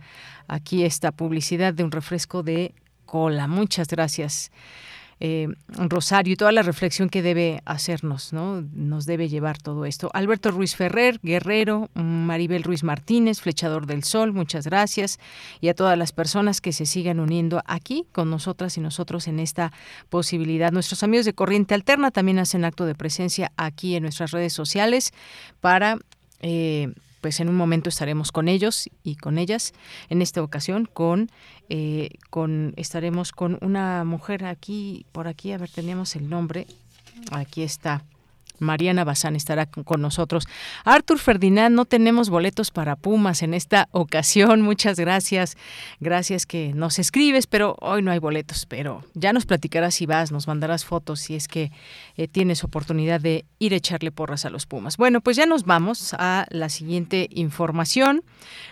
aquí 0.49 0.85
esta 0.85 1.13
publicidad 1.13 1.75
de 1.75 1.85
un 1.85 1.91
refresco 1.91 2.43
de 2.43 2.75
cola. 3.05 3.47
Muchas 3.49 3.89
gracias 3.89 4.51
eh, 5.21 5.49
Rosario 5.69 6.33
y 6.33 6.37
toda 6.37 6.53
la 6.53 6.63
reflexión 6.63 7.09
que 7.09 7.23
debe 7.23 7.63
hacernos, 7.65 8.33
¿no? 8.33 8.63
Nos 8.73 9.07
debe 9.07 9.29
llevar 9.29 9.59
todo 9.59 9.85
esto. 9.85 10.11
Alberto 10.15 10.51
Ruiz 10.51 10.77
Ferrer, 10.77 11.21
Guerrero, 11.23 11.91
Maribel 11.95 12.63
Ruiz 12.63 12.83
Martínez, 12.83 13.41
Flechador 13.41 13.87
del 13.87 14.05
Sol, 14.05 14.33
muchas 14.33 14.67
gracias. 14.67 15.19
Y 15.61 15.69
a 15.69 15.75
todas 15.75 15.97
las 15.97 16.13
personas 16.13 16.61
que 16.61 16.73
se 16.73 16.87
sigan 16.87 17.21
uniendo 17.21 17.63
aquí 17.67 18.07
con 18.13 18.31
nosotras 18.31 18.77
y 18.77 18.81
nosotros 18.81 19.29
en 19.29 19.41
esta 19.41 19.73
posibilidad. 20.09 20.73
Nuestros 20.73 21.03
amigos 21.03 21.27
de 21.27 21.35
Corriente 21.35 21.75
Alterna 21.75 22.11
también 22.11 22.39
hacen 22.39 22.65
acto 22.65 22.87
de 22.87 22.95
presencia 22.95 23.53
aquí 23.57 23.97
en 23.97 24.03
nuestras 24.03 24.31
redes 24.31 24.53
sociales 24.53 25.13
para... 25.61 25.99
Eh, 26.41 26.93
pues 27.25 27.41
en 27.41 27.49
un 27.49 27.57
momento 27.57 27.89
estaremos 27.89 28.33
con 28.33 28.49
ellos 28.49 28.91
y 29.03 29.17
con 29.17 29.39
ellas. 29.39 29.73
En 30.11 30.21
esta 30.21 30.43
ocasión 30.43 30.85
con, 30.85 31.31
eh, 31.71 32.11
con 32.29 32.75
estaremos 32.77 33.33
con 33.33 33.57
una 33.63 34.05
mujer 34.05 34.45
aquí, 34.45 35.07
por 35.11 35.27
aquí, 35.27 35.51
a 35.53 35.57
ver, 35.57 35.71
teníamos 35.71 36.17
el 36.17 36.29
nombre. 36.29 36.67
Aquí 37.31 37.63
está. 37.63 38.05
Mariana 38.59 39.05
Bazán 39.05 39.37
estará 39.37 39.67
con 39.67 40.01
nosotros. 40.01 40.47
Artur 40.85 41.19
Ferdinand, 41.19 41.75
no 41.75 41.85
tenemos 41.85 42.31
boletos 42.31 42.71
para 42.71 42.97
Pumas 42.97 43.43
en 43.43 43.55
esta 43.55 43.89
ocasión. 43.91 44.61
Muchas 44.63 44.99
gracias. 44.99 45.57
Gracias 46.01 46.47
que 46.47 46.73
nos 46.75 46.99
escribes, 46.99 47.47
pero 47.47 47.77
hoy 47.81 48.03
no 48.03 48.11
hay 48.11 48.19
boletos. 48.19 48.67
Pero 48.67 49.05
ya 49.15 49.33
nos 49.33 49.47
platicarás 49.47 49.97
si 49.97 50.07
vas, 50.07 50.31
nos 50.31 50.47
mandarás 50.47 50.85
fotos 50.85 51.21
si 51.21 51.35
es 51.35 51.49
que 51.49 51.73
eh, 52.17 52.29
tienes 52.29 52.65
oportunidad 52.65 53.21
de 53.21 53.45
ir 53.59 53.73
a 53.73 53.77
echarle 53.77 54.13
porras 54.13 54.45
a 54.45 54.51
los 54.51 54.67
Pumas. 54.67 54.97
Bueno, 54.97 55.21
pues 55.21 55.37
ya 55.37 55.47
nos 55.47 55.65
vamos 55.65 56.15
a 56.19 56.47
la 56.51 56.69
siguiente 56.69 57.29
información. 57.33 58.23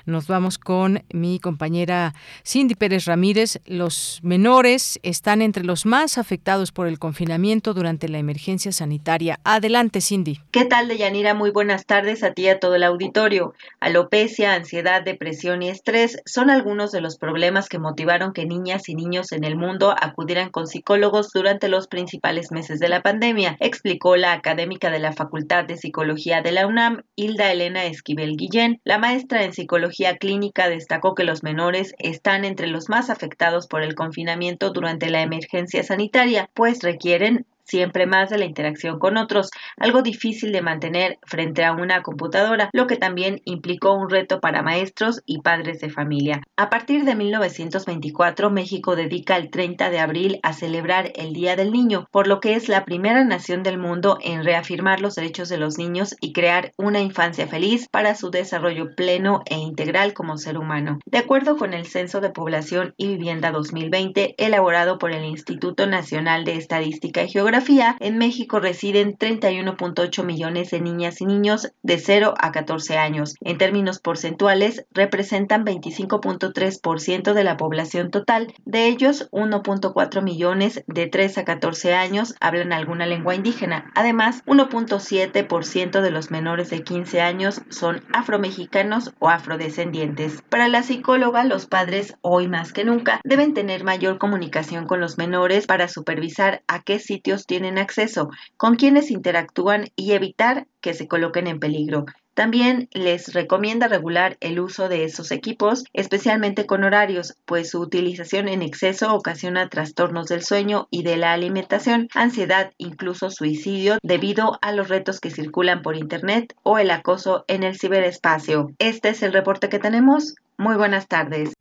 Nos 0.07 0.27
vamos 0.27 0.59
con 0.59 1.03
mi 1.13 1.41
compañera 1.41 2.15
Cindy 2.47 2.75
Pérez 2.75 3.07
Ramírez. 3.07 3.61
Los 3.67 4.21
menores 4.23 5.01
están 5.03 5.43
entre 5.43 5.65
los 5.65 5.87
más 5.87 6.19
afectados 6.19 6.71
por 6.73 6.87
el 6.87 6.99
confinamiento 6.99 7.75
durante 7.75 8.09
la 8.09 8.19
emergencia 8.19 8.71
sanitaria. 8.71 9.41
Adelante. 9.45 9.72
Cindy. 10.01 10.39
¿Qué 10.51 10.67
tal, 10.67 10.87
Deyanira? 10.87 11.33
Muy 11.33 11.51
buenas 11.51 11.87
tardes 11.87 12.23
a 12.23 12.35
ti 12.35 12.43
y 12.43 12.49
a 12.49 12.61
todo 12.61 12.75
el 12.75 12.83
auditorio. 12.83 13.55
Alopecia, 13.81 14.53
ansiedad, 14.53 15.03
depresión 15.03 15.63
y 15.63 15.71
estrés 15.71 16.19
son 16.27 16.51
algunos 16.51 16.93
de 16.93 17.01
los 17.01 17.17
problemas 17.17 17.71
que 17.71 17.79
motivaron 17.79 18.35
que 18.35 18.45
niñas 18.45 18.91
y 18.91 18.95
niños 18.95 19.33
en 19.33 19.45
el 19.45 19.57
mundo 19.57 19.95
acudieran 19.99 20.51
con 20.51 20.67
psicólogos 20.67 21.31
durante 21.33 21.69
los 21.69 21.89
principales 21.89 22.53
meses 22.53 22.81
de 22.81 22.91
la 22.91 23.01
pandemia, 23.01 23.57
explicó 23.61 24.17
la 24.17 24.33
académica 24.33 24.91
de 24.91 24.99
la 24.99 25.13
Facultad 25.13 25.65
de 25.65 25.79
Psicología 25.79 26.43
de 26.43 26.53
la 26.53 26.67
UNAM, 26.67 27.05
Hilda 27.17 27.51
Elena 27.51 27.87
Esquivel 27.87 28.37
Guillén. 28.37 28.81
La 28.85 28.99
maestra 28.99 29.43
en 29.43 29.55
psicología 29.55 30.19
clínica 30.19 30.69
destacó 30.69 31.15
que 31.15 31.25
los 31.25 31.43
menores 31.43 31.95
están 31.99 32.45
entre 32.45 32.67
los 32.67 32.91
más 32.91 33.09
afectados 33.09 33.69
por 33.69 33.83
el 33.83 33.95
confinamiento 33.95 34.71
durante 34.71 35.09
la 35.09 35.23
emergencia 35.23 35.83
sanitaria, 35.83 36.51
pues 36.53 36.83
requieren 36.83 37.47
siempre 37.73 38.07
más 38.07 38.29
de 38.29 38.37
la 38.37 38.45
interacción 38.45 38.99
con 38.99 39.17
otros, 39.17 39.49
algo 39.79 40.03
difícil 40.03 40.53
de 40.53 40.61
mantener 40.61 41.19
frente 41.23 41.65
a 41.65 41.73
una 41.73 42.03
computadora, 42.03 42.69
lo 42.75 42.87
que 42.87 42.99
también 42.99 43.41
implicó 43.47 43.95
un 43.95 44.11
reto 44.11 44.41
para 44.41 44.63
maestros 44.63 45.23
y 45.25 45.41
padres 45.41 45.81
de 45.81 45.89
familia. 45.89 46.43
A 46.59 46.69
partir 46.69 47.07
de 47.07 47.15
1924, 47.15 48.51
México 48.51 48.95
dedica 48.95 49.39
el 49.39 49.49
30 49.51 49.89
de 49.89 50.01
abril 50.01 50.39
a 50.43 50.53
celebrar 50.53 51.13
el 51.15 51.33
Día 51.33 51.57
del 51.57 51.73
Niño, 51.73 52.09
por 52.11 52.27
lo 52.27 52.41
que 52.41 52.57
es 52.57 52.69
la 52.69 52.85
primera 52.85 53.25
nación 53.25 53.63
del 53.63 53.79
mundo 53.79 54.19
en 54.21 54.45
reafirmar 54.45 55.01
los 55.01 55.15
derechos 55.15 55.49
de 55.49 55.57
los 55.57 55.79
niños 55.79 56.15
y 56.21 56.35
crear 56.35 56.73
una 56.77 57.01
infancia 57.01 57.47
feliz 57.47 57.89
para 57.91 58.15
su 58.15 58.31
desarrollo 58.31 58.95
pleno 58.95 59.41
e 59.47 59.57
integral 59.57 60.13
como 60.13 60.37
ser 60.37 60.59
humano. 60.59 60.99
De 61.07 61.17
acuerdo 61.17 61.57
con 61.57 61.73
el 61.73 61.87
Censo 61.87 62.21
de 62.21 62.29
Población 62.29 62.93
y 62.99 63.07
Vivienda 63.07 63.51
2020, 63.51 64.35
elaborado 64.37 64.99
por 64.99 65.13
el 65.13 65.25
Instituto 65.25 65.87
Nacional 65.87 66.45
de 66.45 66.57
Estadística 66.57 67.23
y 67.23 67.31
Geografía, 67.31 67.62
en 68.01 68.19
México 68.19 68.59
residen 68.59 69.17
31.8 69.17 70.25
millones 70.25 70.71
de 70.71 70.81
niñas 70.81 71.21
y 71.21 71.27
niños 71.27 71.73
de 71.83 71.99
0 71.99 72.35
a 72.37 72.51
14 72.51 72.99
años. 72.99 73.37
En 73.41 73.57
términos 73.57 74.01
porcentuales, 74.01 74.85
representan 74.91 75.65
25.3% 75.65 77.35
de 77.35 77.45
la 77.45 77.57
población 77.57 78.11
total. 78.11 78.53
De 78.65 78.89
ellos, 78.89 79.29
1.4 79.31 80.23
millones 80.23 80.83
de 80.89 81.07
3 81.07 81.39
a 81.39 81.45
14 81.45 81.95
años 81.95 82.35
hablan 82.41 82.73
alguna 82.73 83.07
lengua 83.07 83.37
indígena. 83.37 83.93
Además, 83.95 84.43
1.7% 84.47 86.01
de 86.01 86.11
los 86.11 86.33
menores 86.33 86.71
de 86.71 86.83
15 86.83 87.21
años 87.21 87.63
son 87.69 88.03
afromexicanos 88.13 89.15
o 89.21 89.29
afrodescendientes. 89.29 90.43
Para 90.49 90.67
la 90.67 90.83
psicóloga, 90.83 91.45
los 91.45 91.67
padres, 91.67 92.17
hoy 92.23 92.49
más 92.49 92.73
que 92.73 92.85
nunca, 92.85 93.21
deben 93.23 93.55
tener 93.55 93.85
mayor 93.85 94.19
comunicación 94.19 94.87
con 94.87 95.01
los 95.01 95.17
menores 95.17 95.69
para 95.69 95.87
supervisar 95.87 96.63
a 96.67 96.83
qué 96.83 96.99
sitios 96.99 97.47
tienen 97.53 97.77
acceso, 97.77 98.31
con 98.57 98.77
quienes 98.77 99.11
interactúan 99.11 99.89
y 99.95 100.13
evitar 100.13 100.67
que 100.81 100.95
se 100.95 101.07
coloquen 101.07 101.47
en 101.47 101.61
peligro. 101.61 102.07
También 102.33 102.89
les 102.95 103.35
recomienda 103.35 103.89
regular 103.89 104.39
el 104.41 104.59
uso 104.59 104.89
de 104.89 105.05
esos 105.05 105.31
equipos, 105.33 105.85
especialmente 105.93 106.65
con 106.65 106.83
horarios, 106.83 107.35
pues 107.45 107.69
su 107.69 107.81
utilización 107.81 108.49
en 108.49 108.63
exceso 108.63 109.15
ocasiona 109.15 109.69
trastornos 109.69 110.29
del 110.29 110.43
sueño 110.43 110.89
y 110.91 111.03
de 111.03 111.19
la 111.19 111.35
alimentación, 111.35 112.09
ansiedad, 112.15 112.73
incluso 112.79 113.29
suicidio, 113.29 113.99
debido 114.03 114.59
a 114.63 114.73
los 114.73 114.89
retos 114.89 115.21
que 115.21 115.31
circulan 115.31 115.83
por 115.83 115.95
Internet 115.95 116.55
o 116.63 116.79
el 116.79 116.91
acoso 116.91 117.45
en 117.49 117.65
el 117.65 117.79
ciberespacio. 117.79 118.69
Este 118.79 119.11
es 119.11 119.23
el 119.23 119.35
reporte 119.35 119.69
que 119.69 119.79
tenemos. 119.79 120.37
Muy 120.57 120.77
buenas 120.77 121.07
tardes. 121.07 121.53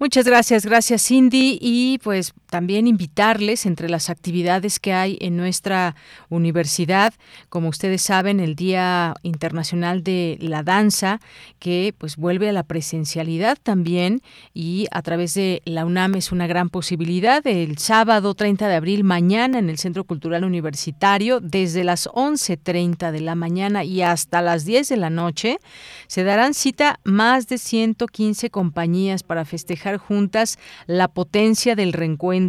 Muchas 0.00 0.24
gracias, 0.26 0.64
gracias 0.64 1.06
Cindy 1.06 1.58
y 1.60 1.98
pues 1.98 2.32
también 2.50 2.86
invitarles 2.86 3.64
entre 3.64 3.88
las 3.88 4.10
actividades 4.10 4.80
que 4.80 4.92
hay 4.92 5.16
en 5.20 5.36
nuestra 5.36 5.94
universidad, 6.28 7.14
como 7.48 7.68
ustedes 7.68 8.02
saben, 8.02 8.40
el 8.40 8.56
Día 8.56 9.14
Internacional 9.22 10.02
de 10.02 10.36
la 10.40 10.62
Danza 10.62 11.20
que 11.58 11.94
pues 11.96 12.16
vuelve 12.16 12.48
a 12.48 12.52
la 12.52 12.64
presencialidad 12.64 13.56
también 13.62 14.22
y 14.52 14.86
a 14.90 15.02
través 15.02 15.34
de 15.34 15.62
la 15.64 15.84
UNAM 15.84 16.16
es 16.16 16.32
una 16.32 16.46
gran 16.46 16.68
posibilidad 16.68 17.46
el 17.46 17.78
sábado 17.78 18.34
30 18.34 18.68
de 18.68 18.74
abril 18.74 19.04
mañana 19.04 19.58
en 19.58 19.70
el 19.70 19.78
Centro 19.78 20.04
Cultural 20.04 20.44
Universitario 20.44 21.40
desde 21.40 21.84
las 21.84 22.08
11:30 22.08 23.12
de 23.12 23.20
la 23.20 23.34
mañana 23.34 23.84
y 23.84 24.02
hasta 24.02 24.42
las 24.42 24.64
10 24.64 24.88
de 24.88 24.96
la 24.96 25.10
noche 25.10 25.58
se 26.08 26.24
darán 26.24 26.54
cita 26.54 26.98
más 27.04 27.46
de 27.46 27.58
115 27.58 28.50
compañías 28.50 29.22
para 29.22 29.44
festejar 29.44 29.98
juntas 29.98 30.58
la 30.86 31.08
potencia 31.08 31.76
del 31.76 31.92
reencuentro. 31.92 32.39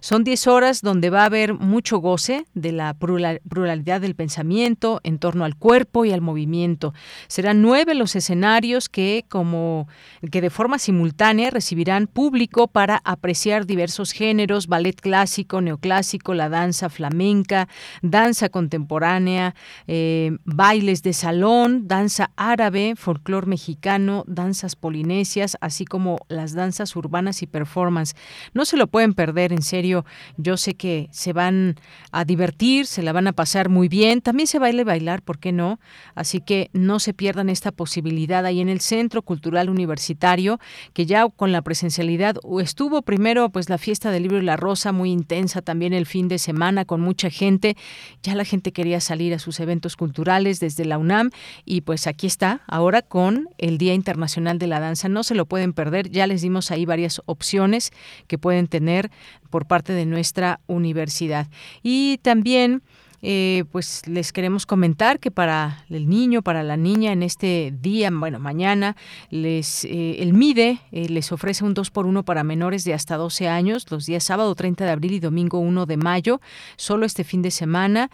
Son 0.00 0.22
10 0.22 0.46
horas 0.48 0.82
donde 0.82 1.08
va 1.08 1.22
a 1.22 1.26
haber 1.26 1.54
mucho 1.54 1.98
goce 1.98 2.44
de 2.54 2.72
la 2.72 2.94
pluralidad 2.94 4.00
del 4.00 4.14
pensamiento 4.14 5.00
en 5.02 5.18
torno 5.18 5.44
al 5.44 5.56
cuerpo 5.56 6.04
y 6.04 6.12
al 6.12 6.20
movimiento. 6.20 6.92
Serán 7.26 7.62
nueve 7.62 7.94
los 7.94 8.16
escenarios 8.16 8.88
que, 8.88 9.24
como 9.28 9.88
que 10.30 10.40
de 10.40 10.50
forma 10.50 10.78
simultánea 10.78 11.50
recibirán 11.50 12.06
público 12.06 12.68
para 12.68 13.00
apreciar 13.04 13.64
diversos 13.64 14.12
géneros, 14.12 14.66
ballet 14.66 15.00
clásico, 15.00 15.60
neoclásico, 15.60 16.34
la 16.34 16.48
danza 16.48 16.90
flamenca, 16.90 17.68
danza 18.02 18.50
contemporánea, 18.50 19.54
eh, 19.86 20.36
bailes 20.44 21.02
de 21.02 21.14
salón, 21.14 21.88
danza 21.88 22.30
árabe, 22.36 22.94
folclor 22.96 23.46
mexicano, 23.46 24.24
danzas 24.26 24.76
polinesias, 24.76 25.56
así 25.60 25.84
como 25.84 26.18
las 26.28 26.52
danzas 26.52 26.94
urbanas 26.94 27.42
y 27.42 27.46
performance. 27.46 28.14
No 28.52 28.64
se 28.64 28.76
lo 28.76 28.86
pueden 28.86 29.14
perder, 29.14 29.29
en 29.38 29.62
serio. 29.62 30.04
Yo 30.36 30.56
sé 30.56 30.74
que 30.74 31.08
se 31.12 31.32
van 31.32 31.76
a 32.12 32.24
divertir, 32.24 32.86
se 32.86 33.02
la 33.02 33.12
van 33.12 33.26
a 33.26 33.32
pasar 33.32 33.68
muy 33.68 33.88
bien. 33.88 34.20
También 34.20 34.46
se 34.46 34.58
baile 34.58 34.84
bailar, 34.84 35.22
¿por 35.22 35.38
qué 35.38 35.52
no? 35.52 35.80
Así 36.14 36.40
que 36.40 36.70
no 36.72 36.98
se 36.98 37.14
pierdan 37.14 37.48
esta 37.48 37.72
posibilidad 37.72 38.44
ahí 38.44 38.60
en 38.60 38.68
el 38.68 38.80
Centro 38.80 39.22
Cultural 39.22 39.70
Universitario, 39.70 40.60
que 40.92 41.06
ya 41.06 41.26
con 41.28 41.52
la 41.52 41.62
presencialidad 41.62 42.36
estuvo 42.60 43.02
primero 43.02 43.50
pues 43.50 43.68
la 43.68 43.78
fiesta 43.78 44.10
del 44.10 44.24
libro 44.24 44.38
y 44.38 44.42
la 44.42 44.56
rosa 44.56 44.92
muy 44.92 45.10
intensa, 45.10 45.62
también 45.62 45.92
el 45.92 46.06
fin 46.06 46.28
de 46.28 46.38
semana 46.38 46.84
con 46.84 47.00
mucha 47.00 47.30
gente. 47.30 47.76
Ya 48.22 48.34
la 48.34 48.44
gente 48.44 48.72
quería 48.72 49.00
salir 49.00 49.32
a 49.34 49.38
sus 49.38 49.60
eventos 49.60 49.96
culturales 49.96 50.60
desde 50.60 50.84
la 50.84 50.98
UNAM 50.98 51.30
y 51.64 51.82
pues 51.82 52.06
aquí 52.06 52.26
está 52.26 52.62
ahora 52.66 53.02
con 53.02 53.48
el 53.58 53.78
Día 53.78 53.94
Internacional 53.94 54.58
de 54.58 54.66
la 54.66 54.80
Danza. 54.80 55.08
No 55.08 55.22
se 55.22 55.34
lo 55.34 55.46
pueden 55.46 55.72
perder, 55.72 56.10
ya 56.10 56.26
les 56.26 56.42
dimos 56.42 56.70
ahí 56.70 56.84
varias 56.84 57.22
opciones 57.26 57.92
que 58.26 58.38
pueden 58.38 58.66
tener 58.66 59.10
por 59.50 59.66
parte 59.66 59.92
de 59.92 60.06
nuestra 60.06 60.60
universidad. 60.66 61.48
Y 61.82 62.18
también 62.22 62.82
eh, 63.22 63.64
pues 63.70 64.06
les 64.06 64.32
queremos 64.32 64.64
comentar 64.64 65.20
que 65.20 65.30
para 65.30 65.84
el 65.90 66.08
niño, 66.08 66.42
para 66.42 66.62
la 66.62 66.76
niña 66.76 67.12
en 67.12 67.22
este 67.22 67.72
día, 67.78 68.10
bueno, 68.10 68.38
mañana, 68.38 68.96
les 69.28 69.84
eh, 69.84 70.22
el 70.22 70.32
MIDE 70.32 70.80
eh, 70.90 71.08
les 71.08 71.30
ofrece 71.30 71.64
un 71.64 71.74
2 71.74 71.90
por 71.90 72.06
1 72.06 72.22
para 72.24 72.44
menores 72.44 72.84
de 72.84 72.94
hasta 72.94 73.16
12 73.16 73.48
años, 73.48 73.86
los 73.90 74.06
días 74.06 74.24
sábado 74.24 74.54
30 74.54 74.84
de 74.84 74.90
abril 74.90 75.12
y 75.12 75.20
domingo 75.20 75.58
1 75.58 75.84
de 75.84 75.96
mayo, 75.98 76.40
solo 76.76 77.04
este 77.04 77.24
fin 77.24 77.42
de 77.42 77.50
semana, 77.50 78.10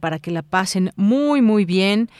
para 0.00 0.18
que 0.18 0.30
la 0.30 0.42
pasen 0.42 0.92
muy, 0.96 1.42
muy 1.42 1.64
bien 1.64 2.10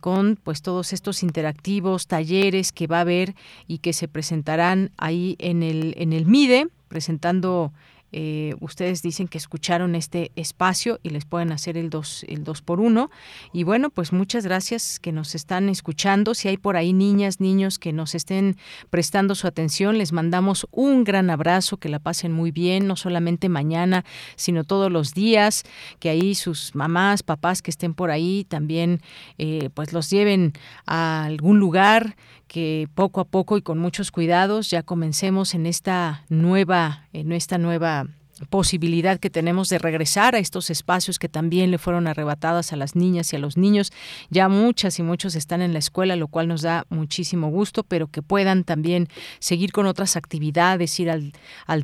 con 0.00 0.36
pues 0.42 0.62
todos 0.62 0.92
estos 0.92 1.22
interactivos, 1.22 2.06
talleres 2.06 2.72
que 2.72 2.86
va 2.86 2.98
a 2.98 3.02
haber 3.02 3.34
y 3.66 3.78
que 3.78 3.92
se 3.92 4.08
presentarán 4.08 4.90
ahí 4.96 5.36
en 5.38 5.62
el, 5.62 5.94
en 5.98 6.12
el 6.12 6.26
MIDE, 6.26 6.68
presentando 6.88 7.72
eh, 8.10 8.54
ustedes 8.60 9.02
dicen 9.02 9.28
que 9.28 9.36
escucharon 9.36 9.94
este 9.94 10.32
espacio 10.34 10.98
y 11.02 11.10
les 11.10 11.26
pueden 11.26 11.52
hacer 11.52 11.76
el 11.76 11.90
2 11.90 12.24
el 12.28 12.42
dos 12.42 12.62
por 12.62 12.80
1 12.80 13.10
y 13.52 13.64
bueno 13.64 13.90
pues 13.90 14.14
muchas 14.14 14.44
gracias 14.44 14.98
que 14.98 15.12
nos 15.12 15.34
están 15.34 15.68
escuchando. 15.68 16.34
Si 16.34 16.48
hay 16.48 16.56
por 16.56 16.78
ahí 16.78 16.94
niñas 16.94 17.38
niños 17.38 17.78
que 17.78 17.92
nos 17.92 18.14
estén 18.14 18.56
prestando 18.88 19.34
su 19.34 19.46
atención 19.46 19.98
les 19.98 20.14
mandamos 20.14 20.66
un 20.70 21.04
gran 21.04 21.28
abrazo 21.28 21.76
que 21.76 21.90
la 21.90 21.98
pasen 21.98 22.32
muy 22.32 22.50
bien 22.50 22.86
no 22.86 22.96
solamente 22.96 23.50
mañana 23.50 24.06
sino 24.36 24.64
todos 24.64 24.90
los 24.90 25.12
días 25.12 25.64
que 25.98 26.08
ahí 26.08 26.34
sus 26.34 26.74
mamás 26.74 27.22
papás 27.22 27.60
que 27.60 27.70
estén 27.70 27.92
por 27.92 28.10
ahí 28.10 28.46
también 28.48 29.02
eh, 29.36 29.68
pues 29.74 29.92
los 29.92 30.08
lleven 30.08 30.54
a 30.86 31.24
algún 31.24 31.58
lugar 31.58 32.16
que 32.48 32.88
poco 32.94 33.20
a 33.20 33.24
poco 33.24 33.56
y 33.56 33.62
con 33.62 33.78
muchos 33.78 34.10
cuidados 34.10 34.70
ya 34.70 34.82
comencemos 34.82 35.54
en 35.54 35.66
esta 35.66 36.24
nueva 36.28 37.06
en 37.12 37.32
esta 37.32 37.58
nueva 37.58 38.08
posibilidad 38.46 39.18
que 39.18 39.30
tenemos 39.30 39.68
de 39.68 39.78
regresar 39.78 40.34
a 40.34 40.38
estos 40.38 40.70
espacios 40.70 41.18
que 41.18 41.28
también 41.28 41.70
le 41.70 41.78
fueron 41.78 42.06
arrebatadas 42.06 42.72
a 42.72 42.76
las 42.76 42.94
niñas 42.94 43.32
y 43.32 43.36
a 43.36 43.38
los 43.38 43.56
niños. 43.56 43.92
Ya 44.30 44.48
muchas 44.48 44.98
y 44.98 45.02
muchos 45.02 45.34
están 45.34 45.60
en 45.60 45.72
la 45.72 45.78
escuela, 45.78 46.16
lo 46.16 46.28
cual 46.28 46.48
nos 46.48 46.62
da 46.62 46.86
muchísimo 46.88 47.48
gusto, 47.48 47.82
pero 47.82 48.06
que 48.06 48.22
puedan 48.22 48.64
también 48.64 49.08
seguir 49.40 49.72
con 49.72 49.86
otras 49.86 50.16
actividades, 50.16 50.98
ir 51.00 51.10
al, 51.10 51.32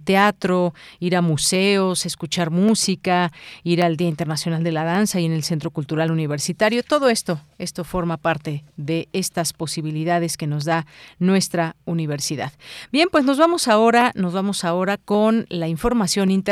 teatro, 0.03 0.75
ir 1.01 1.17
a 1.17 1.23
museos, 1.23 2.07
escuchar 2.07 2.51
música, 2.51 3.33
ir 3.65 3.83
al 3.83 3.97
Día 3.97 4.09
Internacional 4.09 4.63
de 4.63 4.73
la 4.73 4.85
Danza 4.85 5.21
y 5.21 5.25
en 5.25 5.33
el 5.33 5.43
Centro 5.43 5.71
Cultural 5.71 6.11
Universitario. 6.11 6.83
Todo 6.83 7.09
esto, 7.09 7.41
esto 7.59 7.85
forma 7.85 8.17
parte 8.17 8.65
de 8.77 9.09
estas 9.13 9.53
posibilidades 9.53 10.37
que 10.37 10.47
nos 10.47 10.65
da 10.65 10.87
nuestra 11.19 11.77
universidad. 11.85 12.53
Bien, 12.93 13.09
pues 13.11 13.25
nos 13.25 13.39
vamos 13.39 13.69
ahora, 13.69 14.13
nos 14.15 14.33
vamos 14.33 14.65
ahora 14.65 14.99
con 14.99 15.47
la 15.49 15.69
información 15.69 16.31
internacional 16.31 16.44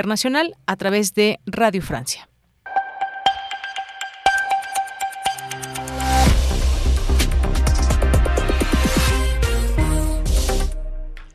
a 0.66 0.76
través 0.76 1.14
de 1.14 1.38
Radio 1.46 1.82
Francia. 1.82 2.28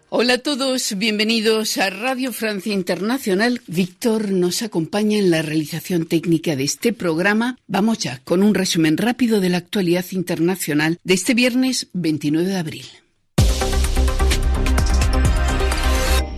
Hola 0.10 0.34
a 0.34 0.38
todos, 0.40 0.98
bienvenidos 0.98 1.78
a 1.78 1.92
Radio 1.92 2.34
Francia 2.34 2.74
Internacional. 2.74 3.62
Víctor 3.68 4.32
nos 4.32 4.64
acompaña 4.64 5.20
en 5.20 5.30
la 5.30 5.44
realización 5.44 6.08
técnica 6.08 6.56
de 6.56 6.64
este 6.64 6.92
programa. 6.92 7.58
Vamos 7.68 8.00
ya 8.00 8.20
con 8.24 8.42
un 8.42 8.56
resumen 8.56 8.98
rápido 8.98 9.40
de 9.42 9.50
la 9.50 9.58
actualidad 9.58 10.06
internacional 10.12 10.98
de 11.04 11.14
este 11.14 11.36
viernes 11.36 11.90
29 11.94 12.48
de 12.48 12.58
abril. 12.58 12.86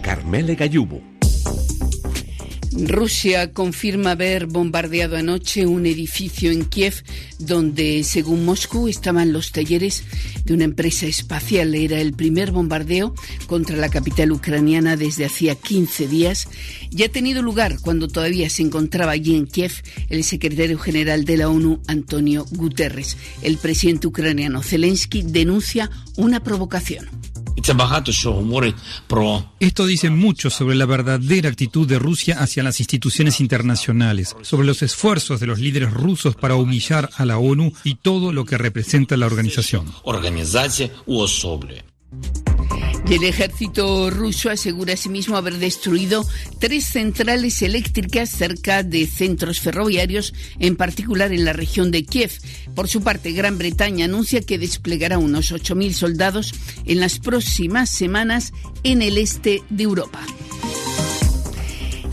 Carmele 0.01 0.55
Gallubo. 0.55 1.18
Rusia 2.87 3.51
confirma 3.51 4.11
haber 4.11 4.45
bombardeado 4.45 5.17
anoche 5.17 5.65
un 5.65 5.85
edificio 5.85 6.51
en 6.51 6.65
Kiev 6.65 7.03
donde, 7.37 8.03
según 8.03 8.45
Moscú, 8.45 8.87
estaban 8.87 9.33
los 9.33 9.51
talleres 9.51 10.03
de 10.45 10.53
una 10.53 10.63
empresa 10.63 11.05
espacial. 11.05 11.75
Era 11.75 11.99
el 11.99 12.13
primer 12.13 12.51
bombardeo 12.51 13.13
contra 13.47 13.75
la 13.75 13.89
capital 13.89 14.31
ucraniana 14.31 14.95
desde 14.95 15.25
hacía 15.25 15.55
15 15.55 16.07
días 16.07 16.47
y 16.89 17.03
ha 17.03 17.11
tenido 17.11 17.41
lugar 17.41 17.77
cuando 17.81 18.07
todavía 18.07 18.49
se 18.49 18.61
encontraba 18.61 19.11
allí 19.11 19.35
en 19.35 19.47
Kiev 19.47 19.73
el 20.09 20.23
secretario 20.23 20.79
general 20.79 21.25
de 21.25 21.37
la 21.37 21.49
ONU, 21.49 21.81
Antonio 21.87 22.45
Guterres. 22.51 23.17
El 23.41 23.57
presidente 23.57 24.07
ucraniano 24.07 24.63
Zelensky 24.63 25.23
denuncia 25.23 25.89
una 26.15 26.41
provocación. 26.41 27.09
Esto 29.59 29.85
dice 29.85 30.09
mucho 30.09 30.49
sobre 30.49 30.75
la 30.75 30.85
verdadera 30.85 31.49
actitud 31.49 31.87
de 31.87 31.99
Rusia 31.99 32.39
hacia 32.39 32.63
las 32.63 32.79
instituciones 32.79 33.39
internacionales, 33.39 34.35
sobre 34.41 34.67
los 34.67 34.81
esfuerzos 34.81 35.39
de 35.39 35.47
los 35.47 35.59
líderes 35.59 35.91
rusos 35.91 36.35
para 36.35 36.55
humillar 36.55 37.09
a 37.17 37.25
la 37.25 37.37
ONU 37.37 37.71
y 37.83 37.95
todo 37.95 38.31
lo 38.33 38.45
que 38.45 38.57
representa 38.57 39.17
la 39.17 39.25
organización. 39.25 39.85
El 43.09 43.23
ejército 43.23 44.11
ruso 44.11 44.51
asegura 44.51 44.93
asimismo 44.93 45.35
haber 45.35 45.57
destruido 45.57 46.23
tres 46.59 46.85
centrales 46.85 47.63
eléctricas 47.63 48.29
cerca 48.29 48.83
de 48.83 49.07
centros 49.07 49.59
ferroviarios, 49.59 50.35
en 50.59 50.75
particular 50.75 51.33
en 51.33 51.43
la 51.43 51.53
región 51.53 51.89
de 51.89 52.05
Kiev. 52.05 52.31
Por 52.75 52.87
su 52.87 53.01
parte, 53.01 53.31
Gran 53.31 53.57
Bretaña 53.57 54.05
anuncia 54.05 54.41
que 54.41 54.59
desplegará 54.59 55.17
unos 55.17 55.51
8.000 55.51 55.93
soldados 55.93 56.53
en 56.85 56.99
las 56.99 57.17
próximas 57.17 57.89
semanas 57.89 58.53
en 58.83 59.01
el 59.01 59.17
este 59.17 59.63
de 59.71 59.83
Europa. 59.83 60.19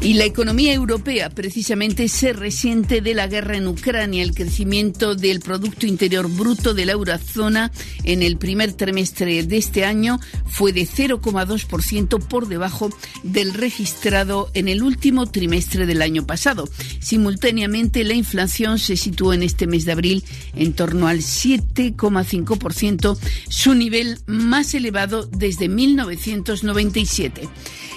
Y 0.06 0.14
la 0.14 0.24
economía 0.24 0.72
europea 0.72 1.30
precisamente 1.30 2.08
se 2.08 2.32
resiente 2.32 3.00
de 3.00 3.12
la 3.12 3.26
guerra 3.26 3.56
en 3.56 3.66
Ucrania. 3.66 4.22
El 4.22 4.36
crecimiento 4.36 5.16
del 5.16 5.40
Producto 5.40 5.84
Interior 5.84 6.30
Bruto 6.30 6.74
de 6.74 6.86
la 6.86 6.92
eurozona 6.92 7.72
en 8.04 8.22
el 8.22 8.36
primer 8.36 8.72
trimestre 8.74 9.42
de 9.42 9.56
este 9.56 9.84
año 9.84 10.20
fue 10.46 10.72
de 10.72 10.82
0,2% 10.82 12.24
por 12.24 12.46
debajo 12.46 12.90
del 13.24 13.52
registrado 13.52 14.48
en 14.54 14.68
el 14.68 14.84
último 14.84 15.26
trimestre 15.26 15.86
del 15.86 16.02
año 16.02 16.24
pasado. 16.24 16.68
Simultáneamente, 17.00 18.04
la 18.04 18.14
inflación 18.14 18.78
se 18.78 18.96
situó 18.96 19.32
en 19.32 19.42
este 19.42 19.66
mes 19.66 19.86
de 19.86 19.92
abril 19.92 20.22
en 20.54 20.72
torno 20.72 21.08
al 21.08 21.18
7,5%, 21.18 23.18
su 23.48 23.74
nivel 23.74 24.20
más 24.26 24.72
elevado 24.72 25.26
desde 25.26 25.68
1997. 25.68 27.48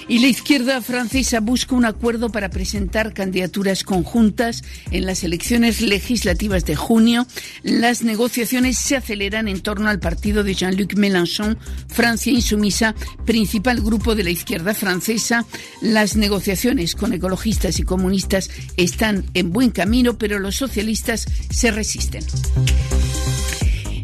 Y 0.09 0.17
la 0.17 0.27
izquierda 0.27 0.81
francesa 0.81 1.39
busca 1.39 1.75
un 1.75 1.85
acuerdo 1.85 2.31
para 2.31 2.49
presentar 2.49 3.13
candidaturas 3.13 3.83
conjuntas 3.83 4.63
en 4.89 5.05
las 5.05 5.23
elecciones 5.23 5.81
legislativas 5.81 6.65
de 6.65 6.75
junio. 6.75 7.27
Las 7.61 8.01
negociaciones 8.01 8.79
se 8.79 8.95
aceleran 8.95 9.47
en 9.47 9.61
torno 9.61 9.87
al 9.87 9.99
partido 9.99 10.43
de 10.43 10.55
Jean-Luc 10.55 10.95
Mélenchon, 10.95 11.59
Francia 11.87 12.33
Insumisa, 12.33 12.95
principal 13.25 13.81
grupo 13.81 14.15
de 14.15 14.23
la 14.23 14.31
izquierda 14.31 14.73
francesa. 14.73 15.45
Las 15.79 16.15
negociaciones 16.15 16.95
con 16.95 17.13
ecologistas 17.13 17.79
y 17.79 17.83
comunistas 17.83 18.49
están 18.77 19.25
en 19.35 19.51
buen 19.51 19.69
camino, 19.69 20.17
pero 20.17 20.39
los 20.39 20.55
socialistas 20.55 21.27
se 21.51 21.69
resisten. 21.69 22.23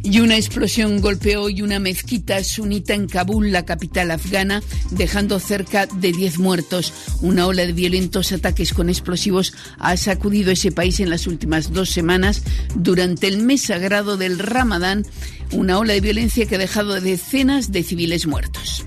Y 0.06 0.20
una 0.20 0.36
explosión 0.36 1.02
golpeó 1.02 1.42
hoy 1.42 1.64
una 1.64 1.80
mezquita 1.80 2.44
sunita 2.44 2.94
en 2.94 3.08
Kabul, 3.08 3.52
la 3.52 3.66
capital 3.66 4.12
afgana, 4.12 4.62
dejando 4.92 5.40
cerca 5.40 5.88
de 5.88 6.12
10 6.12 6.38
muertos. 6.38 6.94
Una 7.22 7.48
ola 7.48 7.66
de 7.66 7.74
violentos 7.74 8.32
ataques 8.32 8.72
con 8.72 8.90
explosivos 8.90 9.54
ha 9.80 9.98
sacudido 9.98 10.52
ese 10.52 10.72
país 10.72 11.00
en 11.00 11.10
las 11.10 11.26
últimas 11.26 11.74
dos 11.74 11.90
semanas 11.90 12.44
durante 12.76 13.28
el 13.28 13.40
mes 13.40 13.64
sagrado 13.64 14.16
del 14.16 14.38
Ramadán, 14.38 15.08
una 15.52 15.80
ola 15.80 15.94
de 15.94 16.02
violencia 16.02 16.46
que 16.46 16.54
ha 16.54 16.60
dejado 16.60 17.02
decenas 17.02 17.72
de 17.72 17.82
civiles 17.82 18.28
muertos. 18.28 18.86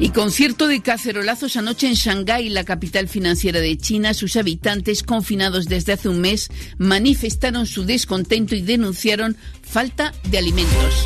Y 0.00 0.12
concierto 0.12 0.66
de 0.66 0.80
cacerolazos 0.80 1.58
anoche 1.58 1.86
en 1.86 1.92
Shanghái, 1.92 2.48
la 2.48 2.64
capital 2.64 3.06
financiera 3.06 3.60
de 3.60 3.76
China. 3.76 4.14
Sus 4.14 4.36
habitantes, 4.36 5.02
confinados 5.02 5.66
desde 5.66 5.92
hace 5.92 6.08
un 6.08 6.22
mes, 6.22 6.48
manifestaron 6.78 7.66
su 7.66 7.84
descontento 7.84 8.54
y 8.54 8.62
denunciaron 8.62 9.36
falta 9.62 10.14
de 10.24 10.38
alimentos. 10.38 11.04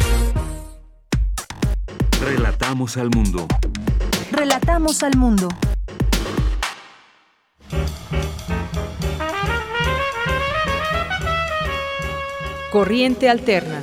Relatamos 2.21 2.97
al 2.97 3.11
mundo. 3.11 3.49
Relatamos 4.31 5.03
al 5.03 5.17
mundo. 5.17 5.49
Corriente 12.71 13.29
Alterna. 13.29 13.83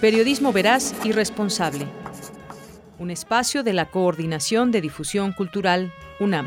Periodismo 0.00 0.52
veraz 0.52 0.94
y 1.02 1.10
responsable 1.10 2.03
un 2.98 3.10
espacio 3.10 3.62
de 3.62 3.72
la 3.72 3.86
Coordinación 3.86 4.70
de 4.70 4.80
Difusión 4.80 5.32
Cultural 5.32 5.92
UNAM. 6.20 6.46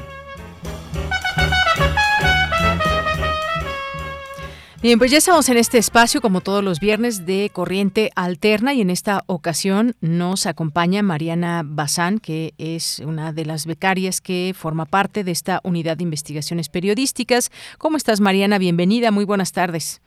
Bien, 4.80 5.00
pues 5.00 5.10
ya 5.10 5.18
estamos 5.18 5.50
en 5.50 5.58
este 5.58 5.80
espacio, 5.80 6.22
como 6.22 6.42
todos 6.42 6.64
los 6.64 6.80
viernes, 6.80 7.26
de 7.26 7.50
Corriente 7.52 8.12
Alterna 8.16 8.76
y 8.76 8.82
en 8.82 8.92
esta 8.92 9.24
ocasión 9.26 9.94
nos 10.02 10.46
acompaña 10.46 11.02
Mariana 11.02 11.64
Bazán, 11.66 12.20
que 12.20 12.54
es 12.60 13.00
una 13.00 13.34
de 13.34 13.46
las 13.46 13.66
becarias 13.66 14.22
que 14.22 14.54
forma 14.56 14.86
parte 14.86 15.24
de 15.24 15.32
esta 15.32 15.62
unidad 15.64 15.98
de 15.98 16.04
investigaciones 16.04 16.70
periodísticas. 16.70 17.50
¿Cómo 17.80 17.98
estás, 17.98 18.22
Mariana? 18.22 18.60
Bienvenida, 18.60 19.10
muy 19.10 19.26
buenas 19.26 19.52
tardes. 19.52 20.00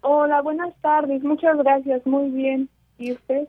Hola, 0.00 0.42
buenas 0.42 0.74
tardes, 0.80 1.22
muchas 1.22 1.56
gracias, 1.56 2.04
muy 2.04 2.30
bien. 2.30 2.68
¿Y 2.98 3.12
usted? 3.12 3.48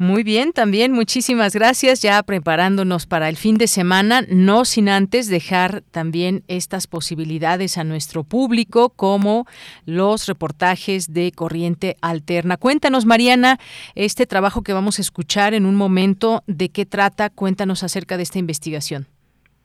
Muy 0.00 0.22
bien, 0.22 0.52
también 0.52 0.92
muchísimas 0.92 1.54
gracias. 1.54 2.02
Ya 2.02 2.22
preparándonos 2.22 3.06
para 3.06 3.28
el 3.28 3.36
fin 3.36 3.58
de 3.58 3.66
semana, 3.66 4.22
no 4.28 4.64
sin 4.64 4.88
antes 4.88 5.26
dejar 5.26 5.82
también 5.90 6.44
estas 6.46 6.86
posibilidades 6.86 7.78
a 7.78 7.82
nuestro 7.82 8.22
público, 8.22 8.90
como 8.90 9.44
los 9.86 10.26
reportajes 10.26 11.12
de 11.12 11.32
Corriente 11.32 11.96
Alterna. 12.00 12.56
Cuéntanos, 12.56 13.06
Mariana, 13.06 13.58
este 13.96 14.24
trabajo 14.24 14.62
que 14.62 14.72
vamos 14.72 15.00
a 15.00 15.02
escuchar 15.02 15.52
en 15.52 15.66
un 15.66 15.74
momento, 15.74 16.44
¿de 16.46 16.68
qué 16.68 16.86
trata? 16.86 17.28
Cuéntanos 17.28 17.82
acerca 17.82 18.16
de 18.16 18.22
esta 18.22 18.38
investigación. 18.38 19.08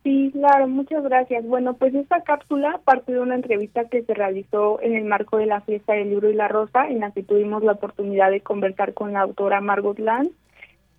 Sí, 0.04 0.32
claro, 0.34 0.68
muchas 0.68 1.02
gracias. 1.04 1.46
Bueno, 1.46 1.76
pues 1.76 1.96
esta 1.96 2.24
cápsula 2.24 2.82
parte 2.84 3.14
de 3.14 3.22
una 3.22 3.36
entrevista 3.36 3.88
que 3.88 4.04
se 4.04 4.14
realizó 4.14 4.82
en 4.82 4.96
el 4.96 5.06
marco 5.06 5.38
de 5.38 5.46
la 5.46 5.62
fiesta 5.62 5.94
del 5.94 6.10
libro 6.10 6.30
y 6.30 6.34
la 6.34 6.50
rosa, 6.50 6.90
en 6.90 7.00
la 7.00 7.12
que 7.12 7.24
tuvimos 7.24 7.64
la 7.64 7.72
oportunidad 7.72 8.30
de 8.30 8.42
conversar 8.42 8.94
con 8.94 9.14
la 9.14 9.22
autora 9.22 9.62
Margot 9.62 9.98
Land. 9.98 10.30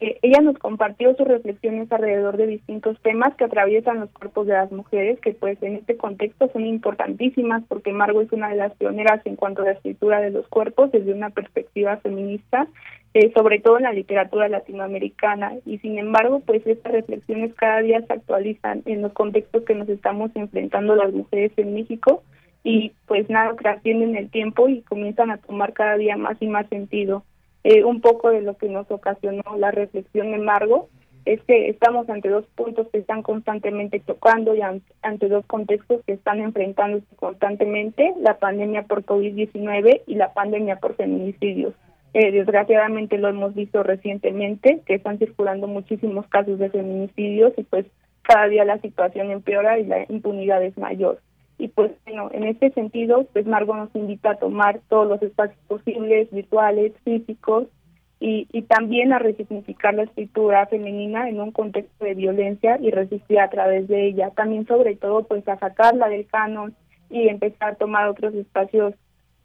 Eh, 0.00 0.18
ella 0.22 0.40
nos 0.40 0.58
compartió 0.58 1.14
sus 1.16 1.28
reflexiones 1.28 1.92
alrededor 1.92 2.38
de 2.38 2.46
distintos 2.46 2.98
temas 3.02 3.34
que 3.36 3.44
atraviesan 3.44 4.00
los 4.00 4.10
cuerpos 4.10 4.46
de 4.46 4.54
las 4.54 4.72
mujeres, 4.72 5.20
que 5.20 5.32
pues 5.34 5.62
en 5.62 5.76
este 5.76 5.98
contexto 5.98 6.48
son 6.52 6.64
importantísimas 6.64 7.62
porque 7.68 7.92
Margot 7.92 8.24
es 8.24 8.32
una 8.32 8.48
de 8.48 8.56
las 8.56 8.74
pioneras 8.74 9.20
en 9.26 9.36
cuanto 9.36 9.60
a 9.62 9.66
la 9.66 9.72
escritura 9.72 10.20
de 10.20 10.30
los 10.30 10.48
cuerpos 10.48 10.90
desde 10.92 11.12
una 11.12 11.28
perspectiva 11.28 11.98
feminista 11.98 12.68
eh, 13.14 13.32
sobre 13.32 13.60
todo 13.60 13.76
en 13.76 13.84
la 13.84 13.92
literatura 13.92 14.48
latinoamericana. 14.48 15.54
Y 15.64 15.78
sin 15.78 15.98
embargo, 15.98 16.40
pues 16.40 16.66
estas 16.66 16.92
reflexiones 16.92 17.54
cada 17.54 17.80
día 17.80 18.02
se 18.06 18.12
actualizan 18.12 18.82
en 18.86 19.02
los 19.02 19.12
contextos 19.12 19.62
que 19.64 19.74
nos 19.74 19.88
estamos 19.88 20.32
enfrentando 20.34 20.96
las 20.96 21.12
mujeres 21.12 21.52
en 21.56 21.74
México 21.74 22.24
y 22.64 22.92
pues 23.06 23.28
nada, 23.30 23.54
trascienden 23.54 24.16
el 24.16 24.30
tiempo 24.30 24.68
y 24.68 24.82
comienzan 24.82 25.30
a 25.30 25.36
tomar 25.36 25.74
cada 25.74 25.96
día 25.96 26.16
más 26.16 26.36
y 26.40 26.48
más 26.48 26.66
sentido. 26.68 27.22
Eh, 27.62 27.84
un 27.84 28.00
poco 28.00 28.30
de 28.30 28.42
lo 28.42 28.56
que 28.56 28.68
nos 28.68 28.90
ocasionó 28.90 29.42
la 29.58 29.70
reflexión 29.70 30.34
en 30.34 30.44
Margo 30.44 30.88
es 31.24 31.40
que 31.44 31.68
estamos 31.68 32.08
ante 32.10 32.28
dos 32.28 32.44
puntos 32.54 32.88
que 32.88 32.98
están 32.98 33.22
constantemente 33.22 34.00
tocando 34.00 34.54
y 34.54 34.60
ante 34.60 35.28
dos 35.28 35.46
contextos 35.46 36.02
que 36.04 36.14
están 36.14 36.40
enfrentándose 36.40 37.06
constantemente, 37.16 38.12
la 38.20 38.38
pandemia 38.38 38.82
por 38.82 39.04
COVID-19 39.04 40.02
y 40.06 40.16
la 40.16 40.34
pandemia 40.34 40.76
por 40.76 40.96
feminicidios. 40.96 41.72
Eh, 42.14 42.30
desgraciadamente 42.30 43.18
lo 43.18 43.28
hemos 43.28 43.54
visto 43.56 43.82
recientemente, 43.82 44.80
que 44.86 44.94
están 44.94 45.18
circulando 45.18 45.66
muchísimos 45.66 46.26
casos 46.28 46.60
de 46.60 46.70
feminicidios 46.70 47.52
y 47.56 47.64
pues 47.64 47.86
cada 48.22 48.46
día 48.46 48.64
la 48.64 48.78
situación 48.78 49.32
empeora 49.32 49.80
y 49.80 49.84
la 49.84 50.06
impunidad 50.08 50.62
es 50.62 50.78
mayor. 50.78 51.20
Y 51.58 51.68
pues 51.68 51.90
bueno, 52.06 52.30
en 52.32 52.44
este 52.44 52.70
sentido, 52.70 53.26
pues 53.32 53.46
Margo 53.46 53.74
nos 53.74 53.94
invita 53.96 54.30
a 54.30 54.36
tomar 54.36 54.80
todos 54.88 55.08
los 55.08 55.22
espacios 55.22 55.58
posibles, 55.66 56.30
virtuales, 56.30 56.92
físicos, 57.04 57.66
y, 58.20 58.46
y 58.52 58.62
también 58.62 59.12
a 59.12 59.18
resignificar 59.18 59.94
la 59.94 60.04
escritura 60.04 60.66
femenina 60.66 61.28
en 61.28 61.40
un 61.40 61.50
contexto 61.50 62.04
de 62.04 62.14
violencia 62.14 62.78
y 62.80 62.92
resistir 62.92 63.40
a 63.40 63.50
través 63.50 63.88
de 63.88 64.06
ella. 64.06 64.30
También 64.30 64.66
sobre 64.66 64.94
todo 64.94 65.24
pues 65.24 65.46
a 65.48 65.58
sacarla 65.58 66.08
del 66.08 66.26
canon 66.26 66.74
y 67.10 67.28
empezar 67.28 67.72
a 67.72 67.74
tomar 67.74 68.08
otros 68.08 68.34
espacios 68.34 68.94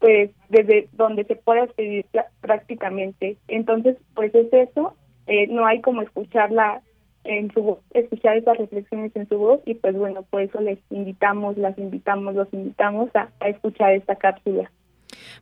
pues 0.00 0.30
desde 0.48 0.88
donde 0.92 1.24
se 1.24 1.36
puede 1.36 1.64
escribir 1.64 2.06
prácticamente. 2.40 3.36
Entonces, 3.46 3.96
pues 4.14 4.34
es 4.34 4.52
eso, 4.52 4.94
eh, 5.26 5.46
no 5.46 5.66
hay 5.66 5.80
como 5.80 6.02
escucharla 6.02 6.82
en 7.22 7.52
su 7.52 7.62
voz, 7.62 7.78
escuchar 7.92 8.38
esas 8.38 8.56
reflexiones 8.56 9.14
en 9.14 9.28
su 9.28 9.36
voz 9.36 9.60
y 9.66 9.74
pues 9.74 9.94
bueno, 9.94 10.22
por 10.22 10.40
eso 10.40 10.58
les 10.60 10.78
invitamos, 10.88 11.58
las 11.58 11.76
invitamos, 11.78 12.34
los 12.34 12.52
invitamos 12.52 13.10
a, 13.14 13.28
escuchar 13.46 13.92
esta 13.92 14.16
cápsula. 14.16 14.70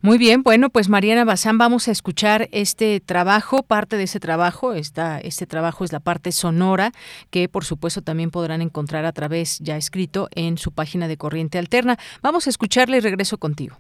Muy 0.03 0.19
bien, 0.19 0.43
bueno, 0.43 0.71
pues 0.71 0.89
Mariana 0.89 1.25
Bazán, 1.25 1.57
vamos 1.57 1.87
a 1.87 1.93
escuchar 1.93 2.49
este 2.51 2.99
trabajo, 3.01 3.63
parte 3.63 3.97
de 3.97 4.05
ese 4.05 4.19
trabajo, 4.19 4.75
esta, 4.75 5.21
este 5.21 5.47
trabajo 5.47 5.85
es 5.85 5.93
la 5.93 6.01
parte 6.01 6.33
sonora, 6.33 6.91
que 7.31 7.49
por 7.49 7.65
supuesto 7.65 8.03
también 8.03 8.31
podrán 8.31 8.61
encontrar 8.61 9.05
a 9.05 9.13
través, 9.13 9.59
ya 9.61 9.77
escrito, 9.77 10.29
en 10.35 10.59
su 10.59 10.73
página 10.73 11.07
de 11.07 11.17
Corriente 11.17 11.59
Alterna. 11.59 11.97
Vamos 12.23 12.47
a 12.47 12.51
escucharle 12.51 12.97
y 12.97 13.01
regreso 13.01 13.39
contigo. 13.39 13.77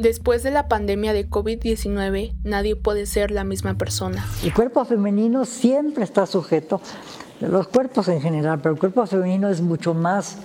Después 0.00 0.42
de 0.42 0.50
la 0.50 0.66
pandemia 0.66 1.12
de 1.12 1.28
COVID-19, 1.28 2.32
nadie 2.42 2.74
puede 2.74 3.04
ser 3.04 3.30
la 3.30 3.44
misma 3.44 3.74
persona. 3.74 4.26
El 4.42 4.54
cuerpo 4.54 4.82
femenino 4.86 5.44
siempre 5.44 6.04
está 6.04 6.24
sujeto, 6.24 6.80
los 7.42 7.68
cuerpos 7.68 8.08
en 8.08 8.22
general, 8.22 8.60
pero 8.62 8.72
el 8.72 8.80
cuerpo 8.80 9.04
femenino 9.06 9.50
es 9.50 9.60
mucho 9.60 9.92
más 9.92 10.38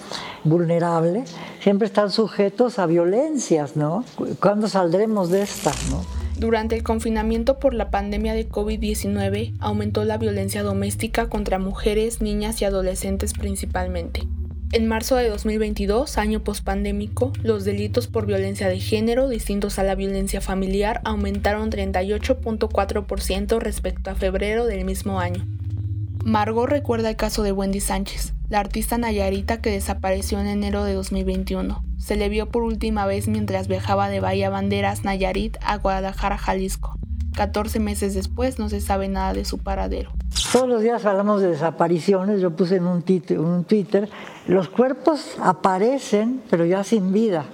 vulnerable, 0.43 1.23
siempre 1.61 1.87
están 1.87 2.11
sujetos 2.11 2.79
a 2.79 2.85
violencias, 2.85 3.77
¿no? 3.77 4.03
¿Cuándo 4.41 4.67
saldremos 4.67 5.29
de 5.29 5.43
esta, 5.43 5.71
no? 5.89 6.03
Durante 6.37 6.75
el 6.75 6.83
confinamiento 6.83 7.57
por 7.57 7.73
la 7.73 7.91
pandemia 7.91 8.33
de 8.33 8.49
COVID-19, 8.49 9.53
aumentó 9.61 10.03
la 10.03 10.17
violencia 10.17 10.63
doméstica 10.63 11.29
contra 11.29 11.59
mujeres, 11.59 12.19
niñas 12.19 12.61
y 12.61 12.65
adolescentes 12.65 13.31
principalmente. 13.31 14.27
En 14.75 14.89
marzo 14.89 15.15
de 15.15 15.29
2022, 15.29 16.17
año 16.17 16.43
pospandémico, 16.43 17.31
los 17.41 17.63
delitos 17.63 18.07
por 18.07 18.25
violencia 18.25 18.67
de 18.67 18.81
género 18.81 19.29
distintos 19.29 19.79
a 19.79 19.83
la 19.83 19.95
violencia 19.95 20.41
familiar 20.41 20.99
aumentaron 21.05 21.71
38.4% 21.71 23.59
respecto 23.59 24.09
a 24.09 24.15
febrero 24.15 24.65
del 24.65 24.83
mismo 24.83 25.21
año. 25.21 25.45
Margot 26.25 26.67
recuerda 26.67 27.09
el 27.09 27.15
caso 27.15 27.41
de 27.41 27.53
Wendy 27.53 27.79
Sánchez, 27.79 28.33
la 28.49 28.59
artista 28.59 28.97
Nayarita 28.97 29.61
que 29.61 29.71
desapareció 29.71 30.41
en 30.41 30.47
enero 30.47 30.83
de 30.83 30.93
2021. 30.95 31.81
Se 31.97 32.17
le 32.17 32.27
vio 32.27 32.49
por 32.49 32.63
última 32.63 33.05
vez 33.05 33.29
mientras 33.29 33.69
viajaba 33.69 34.09
de 34.09 34.19
Bahía 34.19 34.49
Banderas, 34.49 35.05
Nayarit, 35.05 35.55
a 35.61 35.77
Guadalajara, 35.77 36.37
Jalisco. 36.37 36.99
14 37.35 37.79
meses 37.79 38.13
después 38.13 38.59
no 38.59 38.69
se 38.69 38.81
sabe 38.81 39.07
nada 39.07 39.33
de 39.33 39.45
su 39.45 39.57
paradero. 39.57 40.11
Todos 40.51 40.67
los 40.67 40.81
días 40.81 41.05
hablamos 41.05 41.41
de 41.41 41.49
desapariciones, 41.49 42.41
yo 42.41 42.55
puse 42.55 42.77
en 42.77 42.87
un, 42.87 43.03
un 43.37 43.63
Twitter, 43.65 44.09
los 44.47 44.69
cuerpos 44.69 45.35
aparecen 45.41 46.41
pero 46.49 46.65
ya 46.65 46.83
sin 46.83 47.13
vida. 47.13 47.45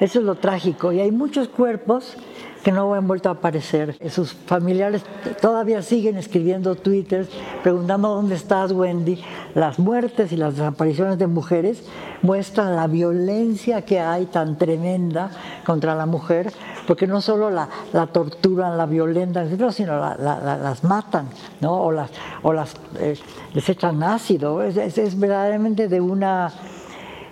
Eso 0.00 0.20
es 0.20 0.24
lo 0.24 0.36
trágico. 0.36 0.92
Y 0.92 1.00
hay 1.00 1.12
muchos 1.12 1.48
cuerpos 1.48 2.16
que 2.62 2.72
no 2.72 2.92
han 2.94 3.06
vuelto 3.06 3.28
a 3.28 3.32
aparecer. 3.32 3.96
Sus 4.10 4.32
familiares 4.32 5.02
todavía 5.40 5.82
siguen 5.82 6.16
escribiendo 6.16 6.74
twitters 6.74 7.28
preguntando 7.62 8.08
dónde 8.08 8.34
estás, 8.34 8.72
Wendy. 8.72 9.22
Las 9.54 9.78
muertes 9.78 10.32
y 10.32 10.36
las 10.36 10.56
desapariciones 10.56 11.18
de 11.18 11.26
mujeres 11.26 11.82
muestran 12.22 12.76
la 12.76 12.86
violencia 12.86 13.82
que 13.82 14.00
hay 14.00 14.26
tan 14.26 14.58
tremenda 14.58 15.30
contra 15.64 15.94
la 15.94 16.06
mujer, 16.06 16.52
porque 16.86 17.06
no 17.06 17.20
solo 17.20 17.50
la, 17.50 17.68
la 17.92 18.06
torturan, 18.06 18.76
la 18.76 18.86
violentan, 18.86 19.48
sino 19.72 19.96
las 19.98 20.84
matan, 20.84 21.28
¿no? 21.60 21.72
o 21.82 21.92
las, 21.92 22.10
o 22.42 22.52
las 22.52 22.74
eh, 22.98 23.16
les 23.54 23.68
echan 23.68 24.02
ácido. 24.02 24.62
Es, 24.62 24.76
es, 24.76 25.18
verdaderamente 25.18 25.88
de 25.88 26.00
una, 26.00 26.52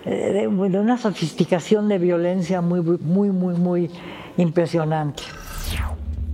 eh, 0.04 0.48
de 0.48 0.78
una 0.78 0.96
sofisticación 0.96 1.88
de 1.88 1.98
violencia 1.98 2.60
muy, 2.60 2.80
muy, 2.80 3.30
muy, 3.30 3.54
muy 3.54 3.90
impresionante. 4.38 5.22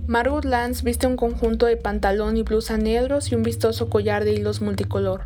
Margot 0.07 0.45
Lance 0.45 0.83
viste 0.83 1.07
un 1.07 1.17
conjunto 1.17 1.65
de 1.65 1.77
pantalón 1.77 2.37
y 2.37 2.43
blusa 2.43 2.77
negros 2.77 3.31
y 3.31 3.35
un 3.35 3.43
vistoso 3.43 3.89
collar 3.89 4.23
de 4.23 4.33
hilos 4.33 4.61
multicolor. 4.61 5.25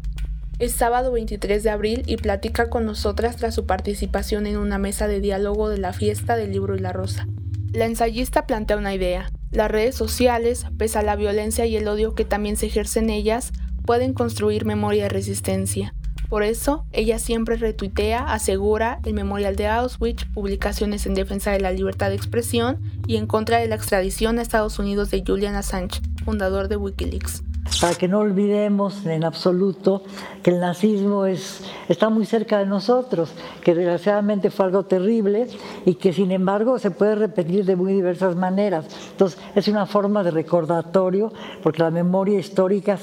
Es 0.57 0.71
sábado 0.71 1.11
23 1.11 1.63
de 1.63 1.69
abril 1.69 2.03
y 2.05 2.17
platica 2.17 2.69
con 2.69 2.85
nosotras 2.85 3.35
tras 3.35 3.55
su 3.55 3.65
participación 3.65 4.47
en 4.47 4.57
una 4.57 4.77
mesa 4.77 5.07
de 5.07 5.19
diálogo 5.19 5.69
de 5.69 5.77
la 5.77 5.93
fiesta 5.93 6.35
del 6.35 6.51
libro 6.51 6.75
y 6.75 6.79
la 6.79 6.93
rosa. 6.93 7.27
La 7.73 7.85
ensayista 7.85 8.47
plantea 8.47 8.77
una 8.77 8.93
idea. 8.93 9.29
Las 9.51 9.69
redes 9.69 9.95
sociales, 9.95 10.65
pese 10.77 10.99
a 10.99 11.03
la 11.03 11.15
violencia 11.15 11.65
y 11.65 11.75
el 11.75 11.87
odio 11.87 12.15
que 12.15 12.25
también 12.25 12.55
se 12.55 12.67
ejerce 12.67 12.99
en 12.99 13.09
ellas, 13.09 13.51
pueden 13.85 14.13
construir 14.13 14.65
memoria 14.65 15.03
de 15.03 15.09
resistencia. 15.09 15.93
Por 16.29 16.43
eso, 16.43 16.85
ella 16.91 17.17
siempre 17.17 17.57
retuitea, 17.57 18.31
asegura 18.31 18.99
el 19.03 19.13
memorial 19.13 19.55
de 19.55 19.67
Auschwitz, 19.67 20.25
publicaciones 20.25 21.07
en 21.07 21.15
defensa 21.15 21.51
de 21.51 21.59
la 21.59 21.71
libertad 21.71 22.09
de 22.09 22.15
expresión 22.15 22.79
y 23.07 23.17
en 23.17 23.25
contra 23.25 23.57
de 23.57 23.67
la 23.67 23.75
extradición 23.75 24.37
a 24.37 24.43
Estados 24.43 24.77
Unidos 24.77 25.09
de 25.09 25.23
Julian 25.25 25.55
Assange, 25.55 26.01
fundador 26.23 26.67
de 26.67 26.77
Wikileaks 26.77 27.43
para 27.81 27.95
que 27.95 28.07
no 28.07 28.19
olvidemos 28.19 29.05
en 29.05 29.23
absoluto 29.23 30.03
que 30.43 30.51
el 30.51 30.59
nazismo 30.59 31.25
es, 31.25 31.61
está 31.87 32.09
muy 32.09 32.25
cerca 32.25 32.59
de 32.59 32.65
nosotros, 32.65 33.31
que 33.63 33.73
desgraciadamente 33.73 34.49
fue 34.49 34.65
algo 34.65 34.83
terrible 34.83 35.47
y 35.85 35.95
que 35.95 36.11
sin 36.13 36.31
embargo 36.31 36.77
se 36.79 36.91
puede 36.91 37.15
repetir 37.15 37.65
de 37.65 37.75
muy 37.75 37.93
diversas 37.93 38.35
maneras. 38.35 38.85
Entonces 39.11 39.39
es 39.55 39.67
una 39.67 39.85
forma 39.85 40.23
de 40.23 40.31
recordatorio, 40.31 41.31
porque 41.63 41.83
la 41.83 41.91
memoria 41.91 42.39
histórica 42.39 42.97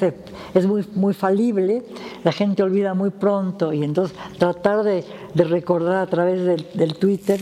es 0.55 0.67
muy, 0.67 0.87
muy 0.95 1.15
falible, 1.15 1.85
la 2.25 2.33
gente 2.33 2.63
olvida 2.63 2.95
muy 2.95 3.11
pronto 3.11 3.73
y 3.73 3.83
entonces 3.83 4.17
tratar 4.39 4.83
de, 4.83 5.05
recordar 5.35 5.97
a 5.97 6.07
través 6.07 6.45
del, 6.45 6.67
del 6.75 6.97
Twitter. 6.97 7.41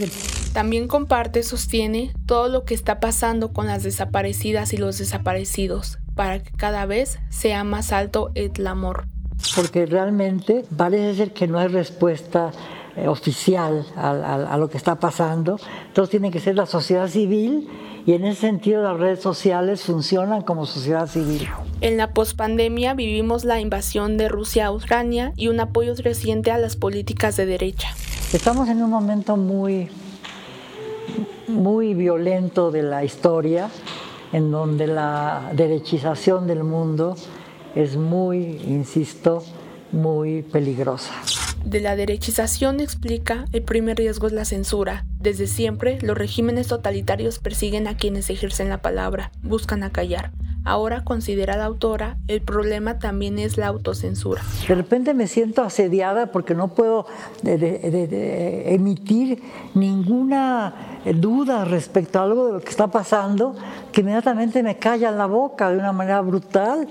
También 0.52 0.86
comparte, 0.86 1.42
sostiene, 1.42 2.12
todo 2.26 2.48
lo 2.48 2.64
que 2.64 2.74
está 2.74 3.00
pasando 3.00 3.52
con 3.52 3.66
las 3.66 3.82
desaparecidas 3.82 4.72
y 4.72 4.76
los 4.76 4.98
desaparecidos, 4.98 5.98
para 6.14 6.42
que 6.42 6.50
cada 6.52 6.86
vez 6.86 7.18
sea 7.28 7.64
más 7.64 7.92
alto 7.92 8.30
el 8.34 8.66
amor. 8.66 9.06
Porque 9.56 9.86
realmente 9.86 10.64
parece 10.76 11.16
ser 11.16 11.32
que 11.32 11.46
no 11.46 11.58
hay 11.58 11.68
respuesta 11.68 12.52
eh, 12.96 13.08
oficial 13.08 13.84
a, 13.96 14.56
lo 14.56 14.70
que 14.70 14.78
está 14.78 14.94
pasando. 15.00 15.58
Entonces 15.88 16.10
tiene 16.10 16.30
que 16.30 16.38
ser 16.38 16.54
la 16.54 16.66
sociedad 16.66 17.08
civil 17.08 17.68
y 18.06 18.12
en 18.12 18.24
ese 18.24 18.42
sentido 18.42 18.82
las 18.82 18.98
redes 18.98 19.20
sociales 19.20 19.82
funcionan 19.82 20.42
como 20.42 20.64
sociedad 20.64 21.08
civil. 21.08 21.48
En 21.80 21.96
la 21.96 22.12
pospandemia 22.12 22.94
vivimos 22.94 23.44
la 23.44 23.60
invasión 23.60 24.16
de 24.16 24.28
Rusia 24.28 24.66
a 24.66 24.72
Ucrania 24.72 25.32
y 25.36 25.48
un 25.48 25.58
apoyo 25.58 25.92
reciente 25.96 26.52
a 26.52 26.58
las 26.58 26.76
políticas 26.76 27.36
de 27.36 27.46
derecha. 27.46 27.88
Estamos 28.32 28.68
en 28.68 28.82
un 28.82 28.90
momento 28.90 29.36
muy, 29.36 29.88
muy 31.48 31.94
violento 31.94 32.70
de 32.70 32.82
la 32.82 33.04
historia 33.04 33.70
en 34.32 34.50
donde 34.50 34.86
la 34.86 35.50
derechización 35.52 36.46
del 36.46 36.64
mundo 36.64 37.16
es 37.74 37.96
muy, 37.96 38.60
insisto, 38.66 39.42
muy 39.92 40.42
peligrosa. 40.42 41.12
De 41.64 41.80
la 41.80 41.96
derechización 41.96 42.78
explica, 42.80 43.46
el 43.52 43.62
primer 43.62 43.96
riesgo 43.96 44.26
es 44.26 44.34
la 44.34 44.44
censura. 44.44 45.06
Desde 45.18 45.46
siempre, 45.46 45.98
los 46.02 46.16
regímenes 46.16 46.68
totalitarios 46.68 47.38
persiguen 47.38 47.88
a 47.88 47.96
quienes 47.96 48.28
ejercen 48.28 48.68
la 48.68 48.82
palabra, 48.82 49.32
buscan 49.42 49.82
acallar. 49.82 50.30
Ahora, 50.66 51.04
considera 51.04 51.56
la 51.56 51.64
autora, 51.64 52.18
el 52.28 52.42
problema 52.42 52.98
también 52.98 53.38
es 53.38 53.56
la 53.56 53.66
autocensura. 53.66 54.42
De 54.68 54.74
repente 54.74 55.14
me 55.14 55.26
siento 55.26 55.62
asediada 55.62 56.32
porque 56.32 56.54
no 56.54 56.68
puedo 56.68 57.06
emitir 58.66 59.42
ninguna 59.74 61.00
duda 61.14 61.64
respecto 61.64 62.18
a 62.18 62.24
algo 62.24 62.46
de 62.46 62.52
lo 62.52 62.60
que 62.60 62.70
está 62.70 62.88
pasando, 62.88 63.56
que 63.90 64.02
inmediatamente 64.02 64.62
me 64.62 64.76
calla 64.76 65.10
la 65.10 65.26
boca 65.26 65.70
de 65.70 65.78
una 65.78 65.92
manera 65.92 66.20
brutal. 66.20 66.88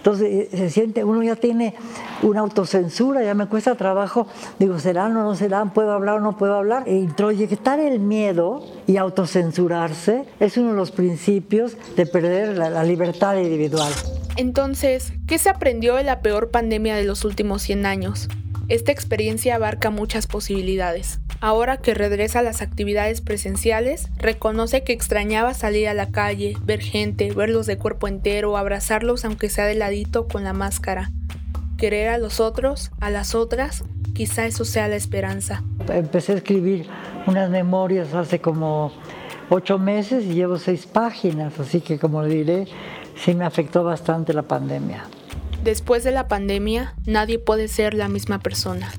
Entonces 0.00 0.28
eh, 0.30 0.56
se 0.56 0.70
siente, 0.70 1.04
uno 1.04 1.22
ya 1.22 1.36
tiene 1.36 1.74
una 2.22 2.40
autocensura, 2.40 3.22
ya 3.22 3.34
me 3.34 3.46
cuesta 3.46 3.74
trabajo, 3.74 4.26
digo, 4.58 4.78
¿serán 4.78 5.14
o 5.18 5.22
no 5.22 5.34
serán? 5.34 5.74
¿Puedo 5.74 5.92
hablar 5.92 6.16
o 6.16 6.20
no 6.20 6.38
puedo 6.38 6.54
hablar? 6.54 6.84
E 6.86 6.96
introyectar 6.96 7.78
el 7.78 8.00
miedo 8.00 8.64
y 8.86 8.96
autocensurarse 8.96 10.24
es 10.40 10.56
uno 10.56 10.70
de 10.70 10.76
los 10.76 10.90
principios 10.90 11.76
de 11.96 12.06
perder 12.06 12.56
la, 12.56 12.70
la 12.70 12.82
libertad 12.82 13.36
individual. 13.36 13.92
Entonces, 14.36 15.12
¿qué 15.26 15.36
se 15.36 15.50
aprendió 15.50 15.96
de 15.96 16.04
la 16.04 16.22
peor 16.22 16.50
pandemia 16.50 16.96
de 16.96 17.04
los 17.04 17.26
últimos 17.26 17.60
100 17.60 17.84
años? 17.84 18.28
Esta 18.70 18.92
experiencia 18.92 19.56
abarca 19.56 19.90
muchas 19.90 20.28
posibilidades. 20.28 21.18
Ahora 21.40 21.78
que 21.78 21.92
regresa 21.92 22.38
a 22.38 22.42
las 22.42 22.62
actividades 22.62 23.20
presenciales, 23.20 24.08
reconoce 24.16 24.84
que 24.84 24.92
extrañaba 24.92 25.54
salir 25.54 25.88
a 25.88 25.94
la 25.94 26.12
calle, 26.12 26.56
ver 26.62 26.80
gente, 26.80 27.32
verlos 27.32 27.66
de 27.66 27.78
cuerpo 27.78 28.06
entero, 28.06 28.56
abrazarlos 28.56 29.24
aunque 29.24 29.48
sea 29.48 29.66
de 29.66 29.74
ladito 29.74 30.28
con 30.28 30.44
la 30.44 30.52
máscara. 30.52 31.10
Querer 31.78 32.10
a 32.10 32.18
los 32.18 32.38
otros, 32.38 32.92
a 33.00 33.10
las 33.10 33.34
otras, 33.34 33.82
quizá 34.14 34.46
eso 34.46 34.64
sea 34.64 34.86
la 34.86 34.94
esperanza. 34.94 35.64
Empecé 35.88 36.34
a 36.34 36.36
escribir 36.36 36.86
unas 37.26 37.50
memorias 37.50 38.14
hace 38.14 38.38
como 38.38 38.92
ocho 39.48 39.80
meses 39.80 40.24
y 40.26 40.34
llevo 40.34 40.58
seis 40.58 40.86
páginas, 40.86 41.58
así 41.58 41.80
que 41.80 41.98
como 41.98 42.22
diré, 42.24 42.68
sí 43.16 43.34
me 43.34 43.44
afectó 43.44 43.82
bastante 43.82 44.32
la 44.32 44.42
pandemia. 44.42 45.06
Después 45.62 46.02
de 46.04 46.10
la 46.10 46.26
pandemia, 46.26 46.94
nadie 47.04 47.38
puede 47.38 47.68
ser 47.68 47.92
la 47.92 48.08
misma 48.08 48.38
persona. 48.38 48.90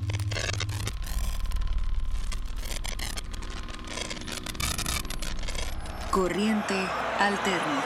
Corriente 6.10 6.74
Alterna. 7.18 7.82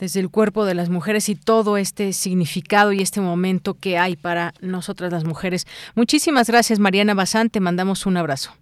desde 0.00 0.18
el 0.18 0.30
cuerpo 0.30 0.64
de 0.64 0.74
las 0.74 0.88
mujeres 0.88 1.28
y 1.28 1.36
todo 1.36 1.76
este 1.76 2.12
significado 2.14 2.92
y 2.92 3.02
este 3.02 3.20
momento 3.20 3.74
que 3.74 3.98
hay 3.98 4.16
para 4.16 4.54
nosotras 4.60 5.12
las 5.12 5.24
mujeres. 5.24 5.66
Muchísimas 5.94 6.48
gracias, 6.48 6.78
Mariana 6.78 7.14
Bazán. 7.14 7.50
Te 7.50 7.60
mandamos 7.60 8.06
un 8.06 8.16
abrazo. 8.16 8.52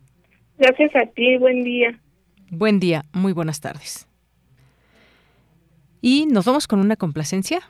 Gracias 0.58 0.94
a 0.96 1.06
ti. 1.06 1.38
Buen 1.38 1.62
día. 1.62 1.98
Buen 2.50 2.80
día. 2.80 3.04
Muy 3.12 3.32
buenas 3.32 3.60
tardes. 3.60 4.08
Y 6.02 6.26
nos 6.26 6.44
vamos 6.44 6.66
con 6.66 6.80
una 6.80 6.96
complacencia. 6.96 7.60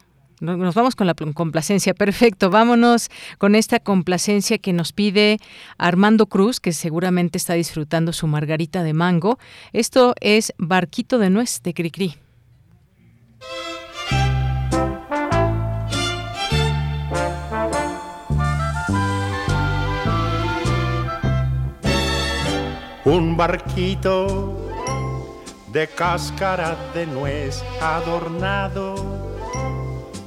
Nos 0.40 0.74
vamos 0.74 0.96
con 0.96 1.06
la 1.06 1.14
complacencia. 1.14 1.92
Perfecto. 1.92 2.48
Vámonos 2.48 3.10
con 3.36 3.54
esta 3.54 3.80
complacencia 3.80 4.56
que 4.56 4.72
nos 4.72 4.92
pide 4.92 5.38
Armando 5.76 6.26
Cruz, 6.26 6.60
que 6.60 6.72
seguramente 6.72 7.36
está 7.36 7.54
disfrutando 7.54 8.14
su 8.14 8.26
margarita 8.28 8.82
de 8.82 8.94
mango. 8.94 9.38
Esto 9.74 10.14
es 10.20 10.54
Barquito 10.56 11.18
de 11.18 11.28
Nuez 11.28 11.60
de 11.62 11.74
Cricri. 11.74 12.14
Un 23.04 23.36
barquito 23.38 24.54
de 25.72 25.86
cáscara 25.86 26.76
de 26.92 27.06
nuez 27.06 27.64
adornado 27.80 28.94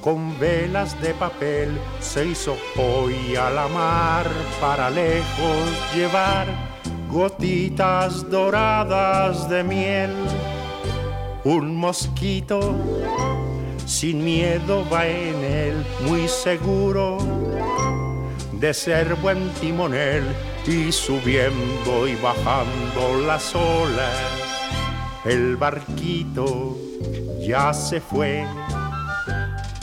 con 0.01 0.39
velas 0.39 0.99
de 0.99 1.13
papel 1.13 1.79
se 1.99 2.25
hizo 2.25 2.57
hoy 2.77 3.35
a 3.35 3.51
la 3.51 3.67
mar 3.67 4.25
para 4.59 4.89
lejos 4.89 5.69
llevar 5.93 6.47
gotitas 7.07 8.27
doradas 8.29 9.47
de 9.47 9.63
miel. 9.63 10.11
Un 11.43 11.76
mosquito 11.76 12.76
sin 13.85 14.23
miedo 14.23 14.88
va 14.91 15.07
en 15.07 15.43
él, 15.43 15.85
muy 16.07 16.27
seguro 16.27 17.18
de 18.53 18.73
ser 18.76 19.15
buen 19.15 19.49
timonel 19.59 20.23
y 20.68 20.91
subiendo 20.91 22.07
y 22.07 22.15
bajando 22.15 23.26
las 23.26 23.55
olas, 23.55 24.15
el 25.26 25.57
barquito 25.57 26.77
ya 27.39 27.73
se 27.73 27.99
fue. 27.99 28.45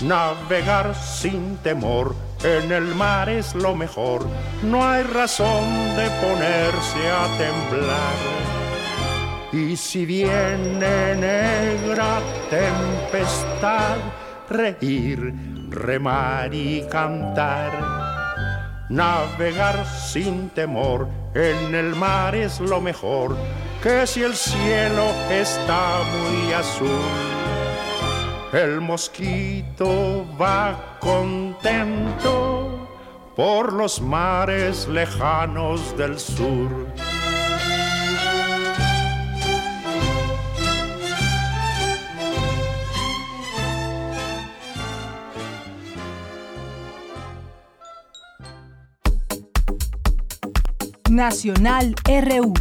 Navegar 0.05 0.95
sin 0.95 1.57
temor 1.57 2.15
en 2.45 2.71
el 2.71 2.95
mar 2.95 3.29
es 3.29 3.57
lo 3.57 3.75
mejor, 3.75 4.25
no 4.63 4.89
hay 4.89 5.03
razón 5.03 5.97
de 5.97 6.09
ponerse 6.23 7.11
a 7.11 7.27
temblar. 7.37 8.48
Y 9.59 9.77
si 9.77 10.07
viene 10.07 11.17
negra 11.17 12.21
tempestad, 12.49 13.97
reír, 14.49 15.35
remar 15.69 16.55
y 16.55 16.83
cantar 16.89 17.73
Navegar 18.89 19.85
sin 19.85 20.49
temor 20.51 21.09
en 21.35 21.75
el 21.75 21.97
mar 21.97 22.37
es 22.37 22.61
lo 22.61 22.81
mejor, 22.81 23.37
que 23.83 24.07
si 24.07 24.23
el 24.23 24.35
cielo 24.35 25.11
está 25.29 25.99
muy 26.15 26.53
azul, 26.53 26.89
el 28.53 28.81
mosquito 28.81 30.25
va 30.41 30.97
contento 31.01 32.89
por 33.37 33.73
los 33.73 34.01
mares 34.01 34.89
lejanos 34.89 35.97
del 35.99 36.19
sur. 36.19 36.87
Nacional 51.19 51.97
RU. 52.07 52.55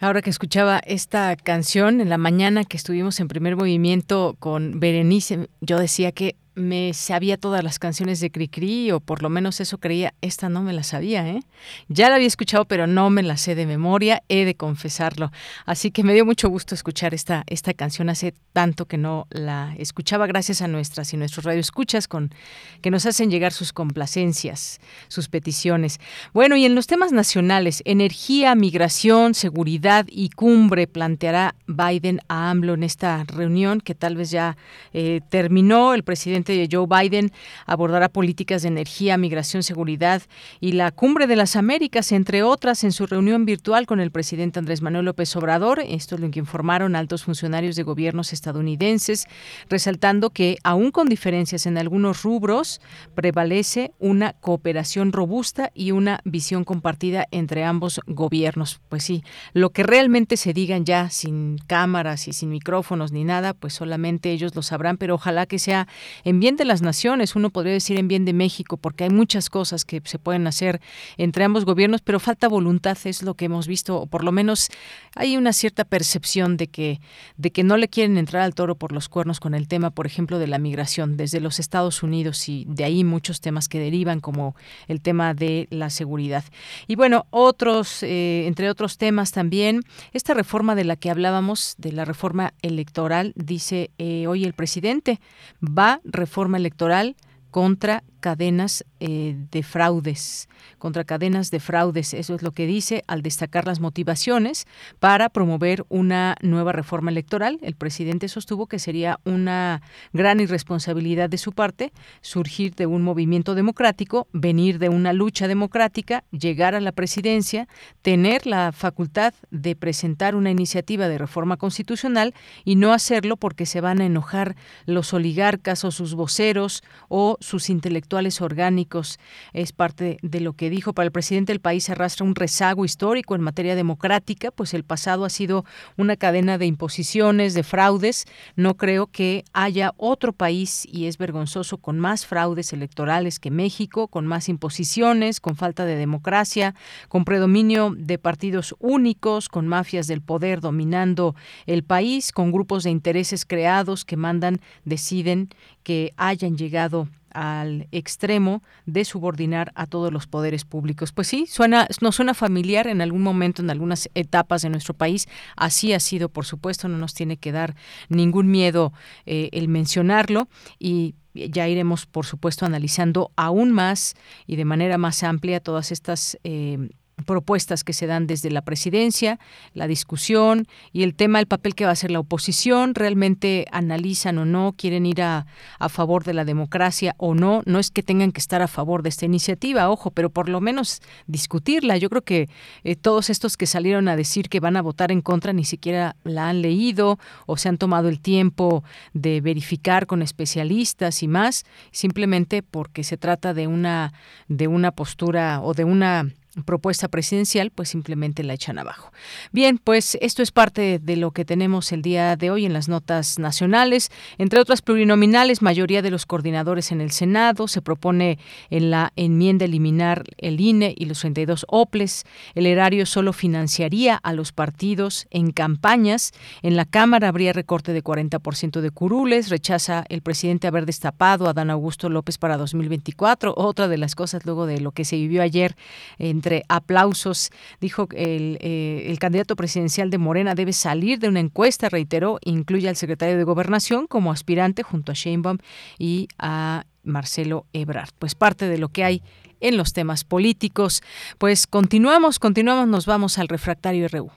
Ahora 0.00 0.20
que 0.20 0.30
escuchaba 0.30 0.80
esta 0.84 1.36
canción 1.36 2.00
en 2.00 2.08
la 2.08 2.18
mañana 2.18 2.64
que 2.64 2.76
estuvimos 2.76 3.20
en 3.20 3.28
primer 3.28 3.54
movimiento 3.54 4.34
con 4.40 4.80
Berenice, 4.80 5.48
yo 5.60 5.78
decía 5.78 6.10
que 6.10 6.34
me 6.56 6.94
sabía 6.94 7.36
todas 7.36 7.62
las 7.62 7.78
canciones 7.78 8.18
de 8.18 8.30
Cricri, 8.30 8.90
o 8.90 8.98
por 8.98 9.22
lo 9.22 9.28
menos 9.28 9.60
eso 9.60 9.78
creía, 9.78 10.14
esta 10.22 10.48
no 10.48 10.62
me 10.62 10.72
la 10.72 10.82
sabía, 10.82 11.28
¿eh? 11.28 11.42
Ya 11.88 12.08
la 12.08 12.16
había 12.16 12.26
escuchado, 12.26 12.64
pero 12.64 12.86
no 12.86 13.10
me 13.10 13.22
la 13.22 13.36
sé 13.36 13.54
de 13.54 13.66
memoria, 13.66 14.22
he 14.28 14.46
de 14.46 14.54
confesarlo. 14.54 15.30
Así 15.66 15.90
que 15.90 16.02
me 16.02 16.14
dio 16.14 16.24
mucho 16.24 16.48
gusto 16.48 16.74
escuchar 16.74 17.12
esta, 17.12 17.44
esta 17.46 17.74
canción, 17.74 18.08
hace 18.08 18.32
tanto 18.54 18.86
que 18.86 18.96
no 18.96 19.26
la 19.30 19.74
escuchaba, 19.78 20.26
gracias 20.26 20.62
a 20.62 20.66
nuestras 20.66 21.12
y 21.12 21.18
nuestros 21.18 21.44
radioescuchas 21.44 22.08
con, 22.08 22.32
que 22.80 22.90
nos 22.90 23.04
hacen 23.04 23.30
llegar 23.30 23.52
sus 23.52 23.74
complacencias, 23.74 24.80
sus 25.08 25.28
peticiones. 25.28 26.00
Bueno, 26.32 26.56
y 26.56 26.64
en 26.64 26.74
los 26.74 26.86
temas 26.86 27.12
nacionales, 27.12 27.82
energía, 27.84 28.54
migración, 28.54 29.34
seguridad 29.34 30.06
y 30.08 30.30
cumbre, 30.30 30.86
planteará 30.86 31.54
Biden 31.66 32.20
a 32.28 32.50
AMLO 32.50 32.74
en 32.74 32.82
esta 32.82 33.24
reunión 33.24 33.82
que 33.82 33.94
tal 33.94 34.16
vez 34.16 34.30
ya 34.30 34.56
eh, 34.94 35.20
terminó. 35.28 35.92
El 35.92 36.02
presidente 36.02 36.45
Joe 36.70 36.86
Biden 36.86 37.32
abordará 37.66 38.08
políticas 38.08 38.62
de 38.62 38.68
energía, 38.68 39.16
migración, 39.16 39.62
seguridad 39.62 40.22
y 40.60 40.72
la 40.72 40.90
Cumbre 40.90 41.26
de 41.26 41.36
las 41.36 41.56
Américas, 41.56 42.12
entre 42.12 42.42
otras, 42.42 42.84
en 42.84 42.92
su 42.92 43.06
reunión 43.06 43.44
virtual 43.44 43.86
con 43.86 44.00
el 44.00 44.10
presidente 44.10 44.58
Andrés 44.58 44.82
Manuel 44.82 45.06
López 45.06 45.34
Obrador. 45.36 45.80
Esto 45.80 46.14
es 46.14 46.20
lo 46.20 46.30
que 46.30 46.38
informaron 46.38 46.96
altos 46.96 47.24
funcionarios 47.24 47.76
de 47.76 47.82
gobiernos 47.82 48.32
estadounidenses, 48.32 49.26
resaltando 49.68 50.30
que, 50.30 50.58
aún 50.64 50.90
con 50.90 51.08
diferencias 51.08 51.66
en 51.66 51.78
algunos 51.78 52.22
rubros, 52.22 52.80
prevalece 53.14 53.92
una 53.98 54.32
cooperación 54.32 55.12
robusta 55.12 55.70
y 55.74 55.92
una 55.92 56.20
visión 56.24 56.64
compartida 56.64 57.26
entre 57.30 57.64
ambos 57.64 58.00
gobiernos. 58.06 58.80
Pues 58.88 59.04
sí, 59.04 59.22
lo 59.52 59.70
que 59.70 59.82
realmente 59.82 60.36
se 60.36 60.52
digan 60.52 60.84
ya 60.84 61.10
sin 61.10 61.58
cámaras 61.66 62.28
y 62.28 62.32
sin 62.32 62.50
micrófonos 62.50 63.12
ni 63.12 63.24
nada, 63.24 63.54
pues 63.54 63.74
solamente 63.74 64.30
ellos 64.30 64.54
lo 64.54 64.62
sabrán, 64.62 64.96
pero 64.96 65.14
ojalá 65.14 65.46
que 65.46 65.58
sea 65.58 65.88
en 66.24 66.35
en 66.36 66.40
bien 66.40 66.56
de 66.56 66.66
las 66.66 66.82
naciones, 66.82 67.34
uno 67.34 67.48
podría 67.48 67.72
decir 67.72 67.98
en 67.98 68.08
bien 68.08 68.26
de 68.26 68.34
México, 68.34 68.76
porque 68.76 69.04
hay 69.04 69.10
muchas 69.10 69.48
cosas 69.48 69.86
que 69.86 70.02
se 70.04 70.18
pueden 70.18 70.46
hacer 70.46 70.82
entre 71.16 71.44
ambos 71.44 71.64
gobiernos, 71.64 72.02
pero 72.02 72.20
falta 72.20 72.46
voluntad, 72.46 72.98
es 73.04 73.22
lo 73.22 73.32
que 73.32 73.46
hemos 73.46 73.66
visto, 73.66 73.96
o 73.96 74.06
por 74.06 74.22
lo 74.22 74.32
menos 74.32 74.68
hay 75.14 75.38
una 75.38 75.54
cierta 75.54 75.84
percepción 75.84 76.58
de 76.58 76.66
que, 76.66 77.00
de 77.38 77.52
que 77.52 77.64
no 77.64 77.78
le 77.78 77.88
quieren 77.88 78.18
entrar 78.18 78.42
al 78.42 78.54
toro 78.54 78.74
por 78.74 78.92
los 78.92 79.08
cuernos 79.08 79.40
con 79.40 79.54
el 79.54 79.66
tema, 79.66 79.90
por 79.90 80.04
ejemplo, 80.04 80.38
de 80.38 80.46
la 80.46 80.58
migración 80.58 81.16
desde 81.16 81.40
los 81.40 81.58
Estados 81.58 82.02
Unidos 82.02 82.50
y 82.50 82.66
de 82.68 82.84
ahí 82.84 83.02
muchos 83.02 83.40
temas 83.40 83.66
que 83.66 83.80
derivan, 83.80 84.20
como 84.20 84.56
el 84.88 85.00
tema 85.00 85.32
de 85.32 85.68
la 85.70 85.88
seguridad. 85.88 86.44
Y 86.86 86.96
bueno, 86.96 87.24
otros, 87.30 88.02
eh, 88.02 88.44
entre 88.46 88.68
otros 88.68 88.98
temas 88.98 89.32
también, 89.32 89.84
esta 90.12 90.34
reforma 90.34 90.74
de 90.74 90.84
la 90.84 90.96
que 90.96 91.08
hablábamos, 91.08 91.76
de 91.78 91.92
la 91.92 92.04
reforma 92.04 92.52
electoral, 92.60 93.32
dice 93.36 93.90
eh, 93.96 94.26
hoy 94.26 94.44
el 94.44 94.52
presidente, 94.52 95.18
va 95.62 95.92
a 95.92 96.00
reforma 96.26 96.58
electoral 96.58 97.14
contra 97.50 98.02
cadenas 98.26 98.84
eh, 98.98 99.36
de 99.52 99.62
fraudes, 99.62 100.48
contra 100.78 101.04
cadenas 101.04 101.52
de 101.52 101.60
fraudes. 101.60 102.12
Eso 102.12 102.34
es 102.34 102.42
lo 102.42 102.50
que 102.50 102.66
dice 102.66 103.04
al 103.06 103.22
destacar 103.22 103.68
las 103.68 103.78
motivaciones 103.78 104.66
para 104.98 105.28
promover 105.28 105.84
una 105.90 106.34
nueva 106.42 106.72
reforma 106.72 107.12
electoral. 107.12 107.60
El 107.62 107.76
presidente 107.76 108.26
sostuvo 108.26 108.66
que 108.66 108.80
sería 108.80 109.20
una 109.24 109.80
gran 110.12 110.40
irresponsabilidad 110.40 111.30
de 111.30 111.38
su 111.38 111.52
parte 111.52 111.92
surgir 112.20 112.74
de 112.74 112.86
un 112.86 113.02
movimiento 113.02 113.54
democrático, 113.54 114.26
venir 114.32 114.80
de 114.80 114.88
una 114.88 115.12
lucha 115.12 115.46
democrática, 115.46 116.24
llegar 116.32 116.74
a 116.74 116.80
la 116.80 116.90
presidencia, 116.90 117.68
tener 118.02 118.44
la 118.44 118.72
facultad 118.72 119.34
de 119.52 119.76
presentar 119.76 120.34
una 120.34 120.50
iniciativa 120.50 121.06
de 121.06 121.18
reforma 121.18 121.58
constitucional 121.58 122.34
y 122.64 122.74
no 122.74 122.92
hacerlo 122.92 123.36
porque 123.36 123.66
se 123.66 123.80
van 123.80 124.00
a 124.00 124.06
enojar 124.06 124.56
los 124.84 125.14
oligarcas 125.14 125.84
o 125.84 125.92
sus 125.92 126.16
voceros 126.16 126.82
o 127.08 127.36
sus 127.38 127.70
intelectuales 127.70 128.15
orgánicos. 128.40 129.18
Es 129.52 129.72
parte 129.72 130.18
de 130.22 130.40
lo 130.40 130.54
que 130.54 130.70
dijo. 130.70 130.92
Para 130.92 131.06
el 131.06 131.12
presidente 131.12 131.52
el 131.52 131.60
país 131.60 131.88
arrastra 131.90 132.24
un 132.24 132.34
rezago 132.34 132.84
histórico 132.84 133.34
en 133.34 133.40
materia 133.40 133.74
democrática, 133.74 134.50
pues 134.50 134.74
el 134.74 134.84
pasado 134.84 135.24
ha 135.24 135.30
sido 135.30 135.64
una 135.96 136.16
cadena 136.16 136.58
de 136.58 136.66
imposiciones, 136.66 137.54
de 137.54 137.62
fraudes. 137.62 138.24
No 138.56 138.76
creo 138.76 139.06
que 139.06 139.44
haya 139.52 139.92
otro 139.96 140.32
país, 140.32 140.86
y 140.90 141.06
es 141.06 141.18
vergonzoso, 141.18 141.78
con 141.78 141.98
más 141.98 142.26
fraudes 142.26 142.72
electorales 142.72 143.38
que 143.38 143.50
México, 143.50 144.08
con 144.08 144.26
más 144.26 144.48
imposiciones, 144.48 145.40
con 145.40 145.56
falta 145.56 145.84
de 145.84 145.96
democracia, 145.96 146.74
con 147.08 147.24
predominio 147.24 147.94
de 147.96 148.18
partidos 148.18 148.74
únicos, 148.78 149.48
con 149.48 149.68
mafias 149.68 150.06
del 150.06 150.22
poder 150.22 150.60
dominando 150.60 151.34
el 151.66 151.82
país, 151.82 152.32
con 152.32 152.52
grupos 152.52 152.84
de 152.84 152.90
intereses 152.90 153.44
creados 153.44 154.04
que 154.04 154.16
mandan, 154.16 154.60
deciden 154.84 155.48
que 155.82 156.12
hayan 156.16 156.56
llegado 156.56 157.08
al 157.36 157.86
extremo 157.92 158.62
de 158.86 159.04
subordinar 159.04 159.70
a 159.74 159.86
todos 159.86 160.10
los 160.10 160.26
poderes 160.26 160.64
públicos. 160.64 161.12
Pues 161.12 161.28
sí, 161.28 161.46
suena, 161.46 161.86
nos 162.00 162.16
suena 162.16 162.32
familiar 162.32 162.86
en 162.86 163.02
algún 163.02 163.22
momento, 163.22 163.60
en 163.60 163.68
algunas 163.68 164.08
etapas 164.14 164.62
de 164.62 164.70
nuestro 164.70 164.94
país. 164.94 165.28
Así 165.54 165.92
ha 165.92 166.00
sido, 166.00 166.30
por 166.30 166.46
supuesto, 166.46 166.88
no 166.88 166.96
nos 166.96 167.12
tiene 167.12 167.36
que 167.36 167.52
dar 167.52 167.76
ningún 168.08 168.50
miedo 168.50 168.94
eh, 169.26 169.50
el 169.52 169.68
mencionarlo 169.68 170.48
y 170.78 171.14
ya 171.34 171.68
iremos, 171.68 172.06
por 172.06 172.24
supuesto, 172.24 172.64
analizando 172.64 173.30
aún 173.36 173.70
más 173.70 174.14
y 174.46 174.56
de 174.56 174.64
manera 174.64 174.96
más 174.96 175.22
amplia 175.22 175.60
todas 175.60 175.92
estas 175.92 176.38
eh, 176.42 176.88
propuestas 177.24 177.82
que 177.82 177.94
se 177.94 178.06
dan 178.06 178.26
desde 178.26 178.50
la 178.50 178.62
presidencia, 178.62 179.38
la 179.72 179.86
discusión 179.86 180.66
y 180.92 181.02
el 181.02 181.14
tema 181.14 181.38
del 181.38 181.46
papel 181.46 181.74
que 181.74 181.84
va 181.84 181.90
a 181.90 181.92
hacer 181.94 182.10
la 182.10 182.20
oposición, 182.20 182.94
realmente 182.94 183.64
analizan 183.72 184.36
o 184.36 184.44
no, 184.44 184.74
quieren 184.76 185.06
ir 185.06 185.22
a, 185.22 185.46
a, 185.78 185.88
favor 185.88 186.24
de 186.24 186.34
la 186.34 186.44
democracia 186.44 187.14
o 187.16 187.34
no, 187.34 187.62
no 187.64 187.78
es 187.78 187.90
que 187.90 188.02
tengan 188.02 188.32
que 188.32 188.40
estar 188.40 188.60
a 188.60 188.68
favor 188.68 189.02
de 189.02 189.08
esta 189.08 189.24
iniciativa, 189.24 189.88
ojo, 189.88 190.10
pero 190.10 190.28
por 190.28 190.50
lo 190.50 190.60
menos 190.60 191.00
discutirla. 191.26 191.96
Yo 191.96 192.10
creo 192.10 192.22
que 192.22 192.50
eh, 192.84 192.96
todos 192.96 193.30
estos 193.30 193.56
que 193.56 193.66
salieron 193.66 194.08
a 194.08 194.16
decir 194.16 194.50
que 194.50 194.60
van 194.60 194.76
a 194.76 194.82
votar 194.82 195.10
en 195.10 195.22
contra 195.22 195.54
ni 195.54 195.64
siquiera 195.64 196.16
la 196.22 196.50
han 196.50 196.60
leído 196.60 197.18
o 197.46 197.56
se 197.56 197.70
han 197.70 197.78
tomado 197.78 198.08
el 198.10 198.20
tiempo 198.20 198.84
de 199.14 199.40
verificar 199.40 200.06
con 200.06 200.20
especialistas 200.20 201.22
y 201.22 201.28
más, 201.28 201.64
simplemente 201.92 202.62
porque 202.62 203.04
se 203.04 203.16
trata 203.16 203.54
de 203.54 203.66
una 203.66 204.12
de 204.48 204.68
una 204.68 204.92
postura 204.92 205.60
o 205.62 205.72
de 205.72 205.84
una 205.84 206.26
propuesta 206.64 207.08
presidencial, 207.08 207.70
pues 207.70 207.88
simplemente 207.88 208.42
la 208.42 208.54
echan 208.54 208.78
abajo. 208.78 209.12
Bien, 209.52 209.78
pues 209.78 210.16
esto 210.20 210.42
es 210.42 210.52
parte 210.52 210.98
de 210.98 211.16
lo 211.16 211.30
que 211.32 211.44
tenemos 211.44 211.92
el 211.92 212.02
día 212.02 212.36
de 212.36 212.50
hoy 212.50 212.64
en 212.64 212.72
las 212.72 212.88
notas 212.88 213.38
nacionales. 213.38 214.10
Entre 214.38 214.60
otras 214.60 214.82
plurinominales, 214.82 215.62
mayoría 215.62 216.02
de 216.02 216.10
los 216.10 216.26
coordinadores 216.26 216.92
en 216.92 217.00
el 217.00 217.10
Senado. 217.10 217.68
Se 217.68 217.82
propone 217.82 218.38
en 218.70 218.90
la 218.90 219.12
enmienda 219.16 219.64
eliminar 219.64 220.24
el 220.38 220.60
INE 220.60 220.94
y 220.96 221.06
los 221.06 221.20
32 221.20 221.66
OPLES. 221.68 222.24
El 222.54 222.66
erario 222.66 223.06
solo 223.06 223.32
financiaría 223.32 224.16
a 224.16 224.32
los 224.32 224.52
partidos 224.52 225.26
en 225.30 225.50
campañas. 225.52 226.32
En 226.62 226.76
la 226.76 226.84
Cámara 226.84 227.28
habría 227.28 227.52
recorte 227.52 227.92
de 227.92 228.02
40% 228.02 228.80
de 228.80 228.90
curules. 228.90 229.50
Rechaza 229.50 230.04
el 230.08 230.22
presidente 230.22 230.66
haber 230.66 230.86
destapado 230.86 231.48
a 231.48 231.52
Dan 231.52 231.70
Augusto 231.70 232.08
López 232.08 232.38
para 232.38 232.56
2024. 232.56 233.54
Otra 233.56 233.88
de 233.88 233.98
las 233.98 234.14
cosas 234.14 234.44
luego 234.44 234.66
de 234.66 234.80
lo 234.80 234.92
que 234.92 235.04
se 235.04 235.16
vivió 235.16 235.42
ayer 235.42 235.76
en 236.18 236.40
entre 236.46 236.62
aplausos. 236.68 237.50
Dijo 237.80 238.08
el, 238.12 238.58
eh, 238.60 239.06
el 239.08 239.18
candidato 239.18 239.56
presidencial 239.56 240.10
de 240.10 240.18
Morena 240.18 240.54
debe 240.54 240.72
salir 240.72 241.18
de 241.18 241.28
una 241.28 241.40
encuesta, 241.40 241.88
reiteró, 241.88 242.38
incluye 242.44 242.88
al 242.88 242.94
secretario 242.94 243.36
de 243.36 243.42
Gobernación 243.42 244.06
como 244.06 244.30
aspirante 244.30 244.84
junto 244.84 245.10
a 245.10 245.14
Sheinbaum 245.16 245.58
y 245.98 246.28
a 246.38 246.84
Marcelo 247.02 247.66
Ebrard. 247.72 248.10
Pues 248.18 248.36
parte 248.36 248.68
de 248.68 248.78
lo 248.78 248.88
que 248.90 249.02
hay 249.02 249.22
en 249.60 249.76
los 249.76 249.92
temas 249.92 250.22
políticos. 250.22 251.02
Pues 251.38 251.66
continuamos, 251.66 252.38
continuamos, 252.38 252.86
nos 252.86 253.06
vamos 253.06 253.38
al 253.38 253.48
refractario 253.48 254.06
RU. 254.08 254.30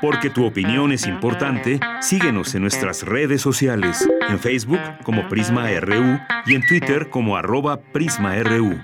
Porque 0.00 0.30
tu 0.30 0.46
opinión 0.46 0.92
es 0.92 1.06
importante, 1.06 1.80
síguenos 2.00 2.54
en 2.54 2.62
nuestras 2.62 3.02
redes 3.02 3.42
sociales, 3.42 4.08
en 4.28 4.38
Facebook 4.38 4.80
como 5.02 5.28
Prisma 5.28 5.68
RU 5.80 6.20
y 6.46 6.54
en 6.54 6.64
Twitter 6.66 7.10
como 7.10 7.36
arroba 7.36 7.80
PrismaRU. 7.92 8.78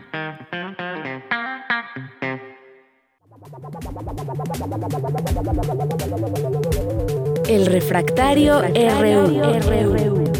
El 7.48 7.66
refractario, 7.66 8.60
RU. 8.60 10.32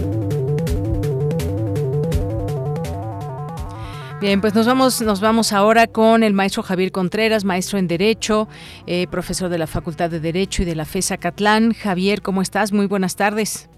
Bien, 4.20 4.40
pues 4.40 4.54
nos 4.54 4.66
vamos, 4.66 5.02
nos 5.02 5.20
vamos 5.20 5.52
ahora 5.52 5.88
con 5.88 6.22
el 6.22 6.32
maestro 6.32 6.62
Javier 6.62 6.92
Contreras, 6.92 7.44
maestro 7.44 7.78
en 7.78 7.88
Derecho, 7.88 8.48
eh, 8.86 9.08
profesor 9.08 9.48
de 9.48 9.58
la 9.58 9.66
Facultad 9.66 10.10
de 10.10 10.20
Derecho 10.20 10.62
y 10.62 10.64
de 10.64 10.76
la 10.76 10.84
FESA 10.84 11.16
Catlán. 11.16 11.74
Javier, 11.74 12.22
¿cómo 12.22 12.40
estás? 12.40 12.72
Muy 12.72 12.86
buenas 12.86 13.16
tardes. 13.16 13.68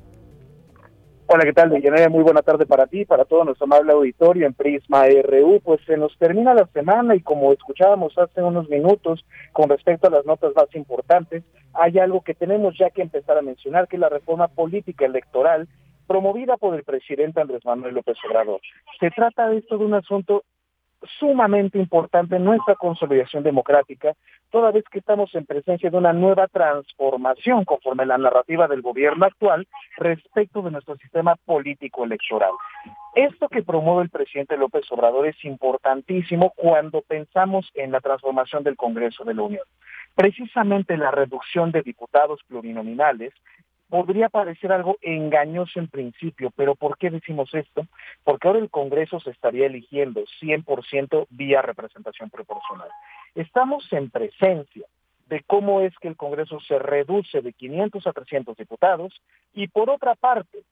Hola, 1.26 1.44
¿qué 1.44 1.54
tal, 1.54 1.70
Deyanira? 1.70 2.10
Muy 2.10 2.22
buena 2.22 2.42
tarde 2.42 2.66
para 2.66 2.86
ti, 2.86 3.06
para 3.06 3.24
todo 3.24 3.44
nuestro 3.44 3.64
amable 3.64 3.92
auditorio 3.92 4.46
en 4.46 4.52
Prisma 4.52 5.06
RU. 5.06 5.58
Pues 5.64 5.80
se 5.86 5.96
nos 5.96 6.16
termina 6.18 6.52
la 6.52 6.66
semana 6.66 7.16
y 7.16 7.20
como 7.20 7.50
escuchábamos 7.52 8.16
hace 8.18 8.42
unos 8.42 8.68
minutos 8.68 9.24
con 9.52 9.70
respecto 9.70 10.06
a 10.06 10.10
las 10.10 10.26
notas 10.26 10.52
más 10.54 10.66
importantes, 10.74 11.42
hay 11.72 11.98
algo 11.98 12.20
que 12.20 12.34
tenemos 12.34 12.76
ya 12.78 12.90
que 12.90 13.00
empezar 13.00 13.38
a 13.38 13.42
mencionar, 13.42 13.88
que 13.88 13.96
es 13.96 14.00
la 14.00 14.10
reforma 14.10 14.48
política 14.48 15.06
electoral 15.06 15.66
promovida 16.06 16.58
por 16.58 16.74
el 16.74 16.84
presidente 16.84 17.40
Andrés 17.40 17.64
Manuel 17.64 17.94
López 17.94 18.18
Obrador. 18.28 18.60
Se 19.00 19.10
trata 19.10 19.48
de 19.48 19.58
esto 19.58 19.78
de 19.78 19.84
un 19.86 19.94
asunto 19.94 20.44
sumamente 21.18 21.78
importante 21.78 22.38
nuestra 22.38 22.74
consolidación 22.74 23.42
democrática, 23.42 24.14
toda 24.50 24.70
vez 24.70 24.84
que 24.90 24.98
estamos 24.98 25.34
en 25.34 25.46
presencia 25.46 25.90
de 25.90 25.96
una 25.96 26.12
nueva 26.12 26.48
transformación 26.48 27.64
conforme 27.64 28.06
la 28.06 28.18
narrativa 28.18 28.68
del 28.68 28.82
gobierno 28.82 29.26
actual 29.26 29.66
respecto 29.96 30.62
de 30.62 30.70
nuestro 30.70 30.96
sistema 30.96 31.36
político 31.44 32.04
electoral. 32.04 32.52
Esto 33.14 33.48
que 33.48 33.62
promueve 33.62 34.02
el 34.02 34.10
presidente 34.10 34.56
López 34.56 34.90
Obrador 34.90 35.26
es 35.26 35.44
importantísimo 35.44 36.52
cuando 36.56 37.02
pensamos 37.02 37.70
en 37.74 37.92
la 37.92 38.00
transformación 38.00 38.64
del 38.64 38.76
Congreso 38.76 39.24
de 39.24 39.34
la 39.34 39.42
Unión. 39.42 39.64
Precisamente 40.14 40.96
la 40.96 41.10
reducción 41.10 41.72
de 41.72 41.82
diputados 41.82 42.40
plurinominales 42.48 43.32
podría 43.94 44.28
parecer 44.28 44.72
algo 44.72 44.96
engañoso 45.02 45.78
en 45.78 45.86
principio, 45.86 46.50
pero 46.56 46.74
¿por 46.74 46.98
qué 46.98 47.10
decimos 47.10 47.54
esto? 47.54 47.86
Porque 48.24 48.48
ahora 48.48 48.58
el 48.58 48.68
Congreso 48.68 49.20
se 49.20 49.30
estaría 49.30 49.66
eligiendo 49.66 50.24
100% 50.42 51.28
vía 51.30 51.62
representación 51.62 52.28
proporcional. 52.28 52.88
Estamos 53.36 53.86
en 53.92 54.10
presencia 54.10 54.84
de 55.28 55.44
cómo 55.46 55.80
es 55.80 55.96
que 55.98 56.08
el 56.08 56.16
Congreso 56.16 56.58
se 56.66 56.76
reduce 56.80 57.40
de 57.40 57.52
500 57.52 58.04
a 58.08 58.12
300 58.12 58.56
diputados 58.56 59.14
y 59.52 59.68
por 59.68 59.88
otra 59.88 60.16
parte, 60.16 60.64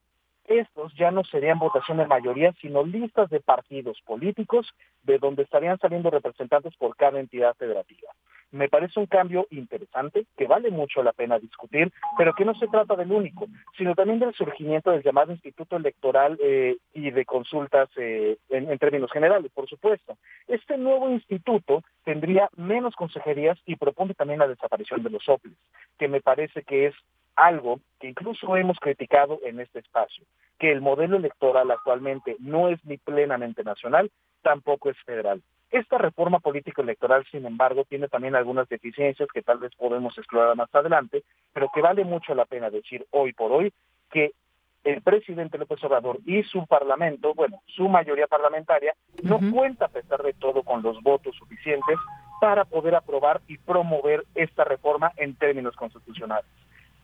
estos 0.46 0.92
ya 0.96 1.12
no 1.12 1.22
serían 1.22 1.60
votación 1.60 1.98
de 1.98 2.08
mayoría, 2.08 2.52
sino 2.60 2.82
listas 2.82 3.30
de 3.30 3.38
partidos 3.38 4.00
políticos 4.04 4.66
de 5.04 5.18
donde 5.18 5.44
estarían 5.44 5.78
saliendo 5.78 6.10
representantes 6.10 6.74
por 6.74 6.96
cada 6.96 7.20
entidad 7.20 7.54
federativa 7.54 8.10
me 8.52 8.68
parece 8.68 9.00
un 9.00 9.06
cambio 9.06 9.46
interesante 9.50 10.26
que 10.36 10.46
vale 10.46 10.70
mucho 10.70 11.02
la 11.02 11.12
pena 11.12 11.38
discutir, 11.38 11.90
pero 12.16 12.34
que 12.34 12.44
no 12.44 12.54
se 12.54 12.68
trata 12.68 12.94
del 12.94 13.10
único, 13.10 13.46
sino 13.76 13.94
también 13.94 14.18
del 14.18 14.34
surgimiento 14.34 14.90
del 14.90 15.02
llamado 15.02 15.32
Instituto 15.32 15.76
Electoral 15.76 16.38
eh, 16.40 16.76
y 16.94 17.10
de 17.10 17.24
consultas 17.24 17.88
eh, 17.96 18.36
en, 18.50 18.78
términos 18.78 19.10
generales, 19.10 19.50
por 19.52 19.68
supuesto. 19.68 20.16
Este 20.46 20.76
nuevo 20.76 21.08
instituto 21.10 21.82
tendría 22.04 22.48
menos 22.56 22.94
consejerías 22.94 23.58
y 23.66 23.76
propone 23.76 24.14
también 24.14 24.40
la 24.40 24.48
desaparición 24.48 25.02
de 25.02 25.10
los 25.10 25.28
OPLES, 25.28 25.56
que 25.98 26.08
me 26.08 26.20
parece 26.20 26.62
que 26.62 26.86
es 26.86 26.94
algo 27.36 27.80
que 28.00 28.08
incluso 28.08 28.56
hemos 28.56 28.78
criticado 28.78 29.38
en 29.44 29.60
este 29.60 29.78
espacio, 29.80 30.24
que 30.58 30.70
el 30.70 30.80
modelo 30.80 31.16
electoral 31.16 31.70
actualmente 31.70 32.36
no 32.38 32.68
es 32.68 32.84
ni 32.84 32.98
plenamente 32.98 33.64
nacional, 33.64 34.10
tampoco 34.42 34.90
es 34.90 34.96
federal. 35.04 35.42
Esta 35.70 35.96
reforma 35.96 36.38
política 36.38 36.82
electoral, 36.82 37.24
sin 37.30 37.46
embargo, 37.46 37.84
tiene 37.84 38.06
también 38.08 38.34
algunas 38.34 38.68
deficiencias 38.68 39.28
que 39.32 39.40
tal 39.40 39.58
vez 39.58 39.74
podemos 39.74 40.16
explorar 40.18 40.54
más 40.54 40.72
adelante, 40.74 41.22
pero 41.54 41.70
que 41.74 41.80
vale 41.80 42.04
mucho 42.04 42.34
la 42.34 42.44
pena 42.44 42.68
decir 42.68 43.06
hoy 43.10 43.32
por 43.32 43.52
hoy 43.52 43.72
que 44.10 44.32
el 44.84 45.00
presidente 45.00 45.58
López 45.58 45.82
Obrador 45.84 46.18
y 46.26 46.42
su 46.42 46.66
parlamento, 46.66 47.34
bueno, 47.34 47.62
su 47.66 47.88
mayoría 47.88 48.26
parlamentaria, 48.26 48.94
no 49.22 49.38
cuenta 49.52 49.86
a 49.86 49.88
pesar 49.88 50.22
de 50.22 50.34
todo 50.34 50.62
con 50.62 50.82
los 50.82 51.00
votos 51.02 51.36
suficientes 51.36 51.96
para 52.40 52.64
poder 52.64 52.94
aprobar 52.94 53.40
y 53.46 53.56
promover 53.58 54.24
esta 54.34 54.64
reforma 54.64 55.12
en 55.16 55.36
términos 55.36 55.76
constitucionales. 55.76 56.50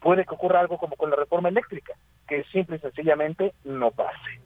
Puede 0.00 0.24
que 0.24 0.34
ocurra 0.34 0.60
algo 0.60 0.78
como 0.78 0.96
con 0.96 1.10
la 1.10 1.16
reforma 1.16 1.48
eléctrica, 1.48 1.94
que 2.26 2.44
simple 2.44 2.76
y 2.76 2.80
sencillamente 2.80 3.52
no 3.64 3.90
pase. 3.90 4.40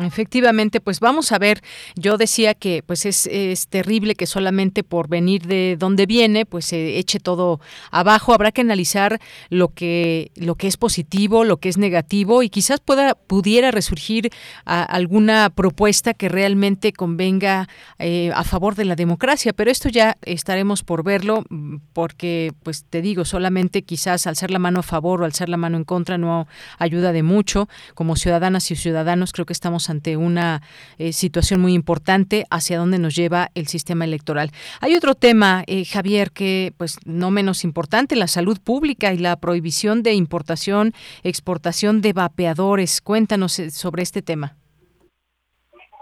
Efectivamente, 0.00 0.80
pues 0.80 1.00
vamos 1.00 1.32
a 1.32 1.38
ver. 1.38 1.62
Yo 1.96 2.16
decía 2.16 2.54
que 2.54 2.82
pues 2.84 3.06
es, 3.06 3.26
es, 3.26 3.68
terrible 3.68 4.14
que 4.14 4.26
solamente 4.26 4.82
por 4.82 5.08
venir 5.08 5.46
de 5.46 5.76
donde 5.78 6.06
viene, 6.06 6.46
pues 6.46 6.66
se 6.66 6.98
eche 6.98 7.20
todo 7.20 7.60
abajo. 7.90 8.32
Habrá 8.32 8.52
que 8.52 8.60
analizar 8.60 9.20
lo 9.48 9.68
que 9.68 10.32
lo 10.36 10.54
que 10.54 10.66
es 10.66 10.76
positivo, 10.76 11.44
lo 11.44 11.58
que 11.58 11.68
es 11.68 11.78
negativo 11.78 12.42
y 12.42 12.48
quizás 12.48 12.80
pueda 12.80 13.14
pudiera 13.14 13.70
resurgir 13.70 14.30
alguna 14.64 15.50
propuesta 15.50 16.14
que 16.14 16.28
realmente 16.28 16.92
convenga 16.92 17.68
eh, 17.98 18.30
a 18.34 18.44
favor 18.44 18.74
de 18.74 18.84
la 18.84 18.96
democracia. 18.96 19.52
Pero 19.52 19.70
esto 19.70 19.88
ya 19.88 20.16
estaremos 20.22 20.82
por 20.82 21.04
verlo, 21.04 21.44
porque 21.92 22.52
pues 22.62 22.84
te 22.88 23.02
digo 23.02 23.24
solamente 23.24 23.82
quizás 23.82 24.26
al 24.26 24.36
ser 24.36 24.50
la 24.50 24.58
mano 24.58 24.80
a 24.80 24.82
favor 24.82 25.22
o 25.22 25.24
al 25.24 25.34
ser 25.34 25.48
la 25.48 25.56
mano 25.56 25.76
en 25.76 25.84
contra 25.84 26.16
no 26.18 26.48
ayuda 26.78 27.12
de 27.12 27.22
mucho. 27.22 27.68
Como 27.94 28.16
ciudadanas 28.16 28.70
y 28.70 28.76
ciudadanos 28.76 29.32
creo 29.32 29.46
que 29.46 29.52
estamos 29.52 29.89
ante 29.90 30.16
una 30.16 30.62
eh, 30.98 31.12
situación 31.12 31.60
muy 31.60 31.74
importante 31.74 32.44
hacia 32.50 32.78
dónde 32.78 32.98
nos 32.98 33.14
lleva 33.14 33.48
el 33.54 33.66
sistema 33.66 34.04
electoral. 34.04 34.50
Hay 34.80 34.94
otro 34.94 35.14
tema, 35.14 35.64
eh, 35.66 35.84
Javier, 35.84 36.30
que 36.30 36.72
pues 36.78 36.98
no 37.04 37.30
menos 37.30 37.64
importante, 37.64 38.16
la 38.16 38.26
salud 38.26 38.58
pública 38.64 39.12
y 39.12 39.18
la 39.18 39.36
prohibición 39.36 40.02
de 40.02 40.14
importación, 40.14 40.92
exportación 41.22 42.00
de 42.00 42.12
vapeadores. 42.12 43.00
Cuéntanos 43.00 43.58
eh, 43.58 43.70
sobre 43.70 44.02
este 44.02 44.22
tema. 44.22 44.56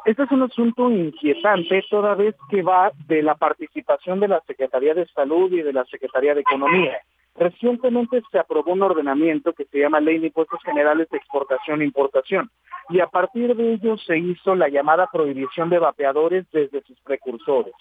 Este 0.05 0.23
es 0.23 0.31
un 0.31 0.43
asunto 0.43 0.91
inquietante 0.91 1.85
toda 1.91 2.15
vez 2.15 2.35
que 2.49 2.63
va 2.63 2.93
de 3.07 3.23
la 3.23 3.35
participación 3.35 4.21
de 4.21 4.29
la 4.29 4.41
Secretaría 4.47 4.95
de 4.95 5.07
Salud 5.09 5.53
y 5.53 5.61
de 5.61 5.73
la 5.73 5.85
Secretaría 5.85 6.35
de 6.35 6.41
Economía. 6.41 6.99
Recientemente 7.39 8.21
se 8.33 8.39
aprobó 8.39 8.73
un 8.73 8.83
ordenamiento 8.83 9.53
que 9.53 9.65
se 9.67 9.79
llama 9.79 10.01
Ley 10.01 10.19
de 10.19 10.27
Impuestos 10.27 10.61
Generales 10.65 11.09
de 11.11 11.19
Exportación 11.19 11.81
e 11.81 11.85
Importación 11.85 12.51
y 12.89 13.01
a 13.01 13.07
partir 13.07 13.55
de 13.55 13.75
ello 13.75 13.97
se 13.99 14.19
hizo 14.19 14.57
la 14.57 14.69
llamada 14.69 15.09
prohibición 15.13 15.71
de 15.71 15.79
vapeadores 15.79 16.51
desde 16.51 16.83
sus 16.83 16.99
precursores. 17.01 17.75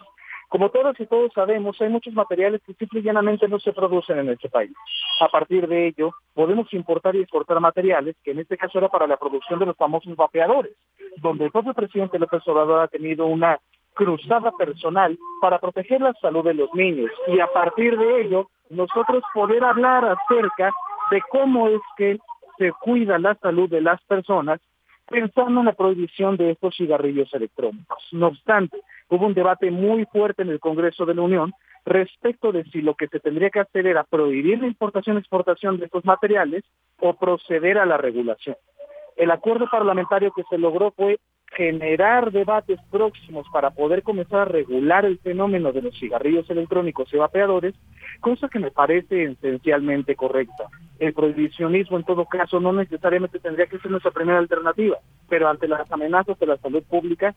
Como 0.49 0.69
todos 0.69 0.97
y 0.99 1.05
todos 1.07 1.33
sabemos, 1.33 1.81
hay 1.81 1.89
muchos 1.89 2.13
materiales 2.13 2.61
que 2.65 2.73
simple 2.73 2.99
y 2.99 3.03
llanamente 3.03 3.47
no 3.47 3.59
se 3.59 3.73
producen 3.73 4.19
en 4.19 4.29
este 4.29 4.47
país. 4.47 4.71
A 5.19 5.27
partir 5.27 5.67
de 5.67 5.87
ello, 5.87 6.13
podemos 6.33 6.71
importar 6.73 7.15
y 7.15 7.21
exportar 7.21 7.59
materiales, 7.59 8.15
que 8.23 8.31
en 8.31 8.39
este 8.39 8.57
caso 8.57 8.77
era 8.77 8.87
para 8.87 9.07
la 9.07 9.17
producción 9.17 9.59
de 9.59 9.65
los 9.65 9.75
famosos 9.75 10.15
vapeadores, 10.15 10.73
donde 11.17 11.45
el 11.45 11.51
propio 11.51 11.73
presidente 11.73 12.19
López 12.19 12.47
Obrador 12.47 12.81
ha 12.81 12.87
tenido 12.87 13.25
una 13.25 13.59
cruzada 13.93 14.51
personal 14.51 15.17
para 15.41 15.59
proteger 15.59 15.99
la 15.99 16.13
salud 16.21 16.45
de 16.45 16.53
los 16.53 16.73
niños 16.75 17.09
y 17.27 17.39
a 17.39 17.47
partir 17.47 17.97
de 17.97 18.21
ello 18.21 18.47
nosotros 18.69 19.23
poder 19.33 19.63
hablar 19.63 20.05
acerca 20.05 20.71
de 21.11 21.21
cómo 21.29 21.69
es 21.69 21.81
que 21.97 22.19
se 22.57 22.71
cuida 22.71 23.19
la 23.19 23.35
salud 23.35 23.69
de 23.69 23.81
las 23.81 24.01
personas 24.03 24.59
pensando 25.07 25.61
en 25.61 25.67
la 25.67 25.73
prohibición 25.73 26.35
de 26.37 26.51
estos 26.51 26.75
cigarrillos 26.75 27.33
electrónicos. 27.33 28.03
No 28.11 28.27
obstante, 28.27 28.81
hubo 29.09 29.25
un 29.25 29.33
debate 29.33 29.71
muy 29.71 30.05
fuerte 30.05 30.41
en 30.41 30.49
el 30.49 30.59
Congreso 30.59 31.05
de 31.05 31.15
la 31.15 31.21
Unión 31.21 31.53
respecto 31.85 32.51
de 32.51 32.65
si 32.65 32.81
lo 32.81 32.95
que 32.95 33.07
se 33.07 33.21
tendría 33.21 33.49
que 33.49 33.61
hacer 33.61 33.87
era 33.87 34.03
prohibir 34.03 34.59
la 34.59 34.67
importación 34.67 35.15
y 35.15 35.19
exportación 35.19 35.77
de 35.77 35.85
estos 35.85 36.03
materiales 36.03 36.65
o 36.99 37.13
proceder 37.13 37.77
a 37.77 37.85
la 37.85 37.97
regulación. 37.97 38.57
El 39.15 39.31
acuerdo 39.31 39.67
parlamentario 39.71 40.31
que 40.35 40.43
se 40.49 40.57
logró 40.57 40.91
fue 40.91 41.19
generar 41.55 42.31
debates 42.31 42.79
próximos 42.91 43.47
para 43.51 43.71
poder 43.71 44.03
comenzar 44.03 44.41
a 44.41 44.45
regular 44.45 45.05
el 45.05 45.17
fenómeno 45.19 45.71
de 45.71 45.81
los 45.81 45.97
cigarrillos 45.97 46.49
electrónicos 46.49 47.11
y 47.13 47.17
vapeadores, 47.17 47.73
cosa 48.19 48.49
que 48.49 48.59
me 48.59 48.71
parece 48.71 49.23
esencialmente 49.23 50.15
correcta. 50.15 50.65
El 50.99 51.13
prohibicionismo 51.13 51.97
en 51.97 52.03
todo 52.03 52.25
caso 52.25 52.59
no 52.59 52.73
necesariamente 52.73 53.39
tendría 53.39 53.67
que 53.67 53.79
ser 53.79 53.91
nuestra 53.91 54.11
primera 54.11 54.39
alternativa, 54.39 54.97
pero 55.29 55.47
ante 55.47 55.67
las 55.67 55.91
amenazas 55.91 56.37
de 56.39 56.47
la 56.47 56.57
salud 56.57 56.83
pública 56.83 57.33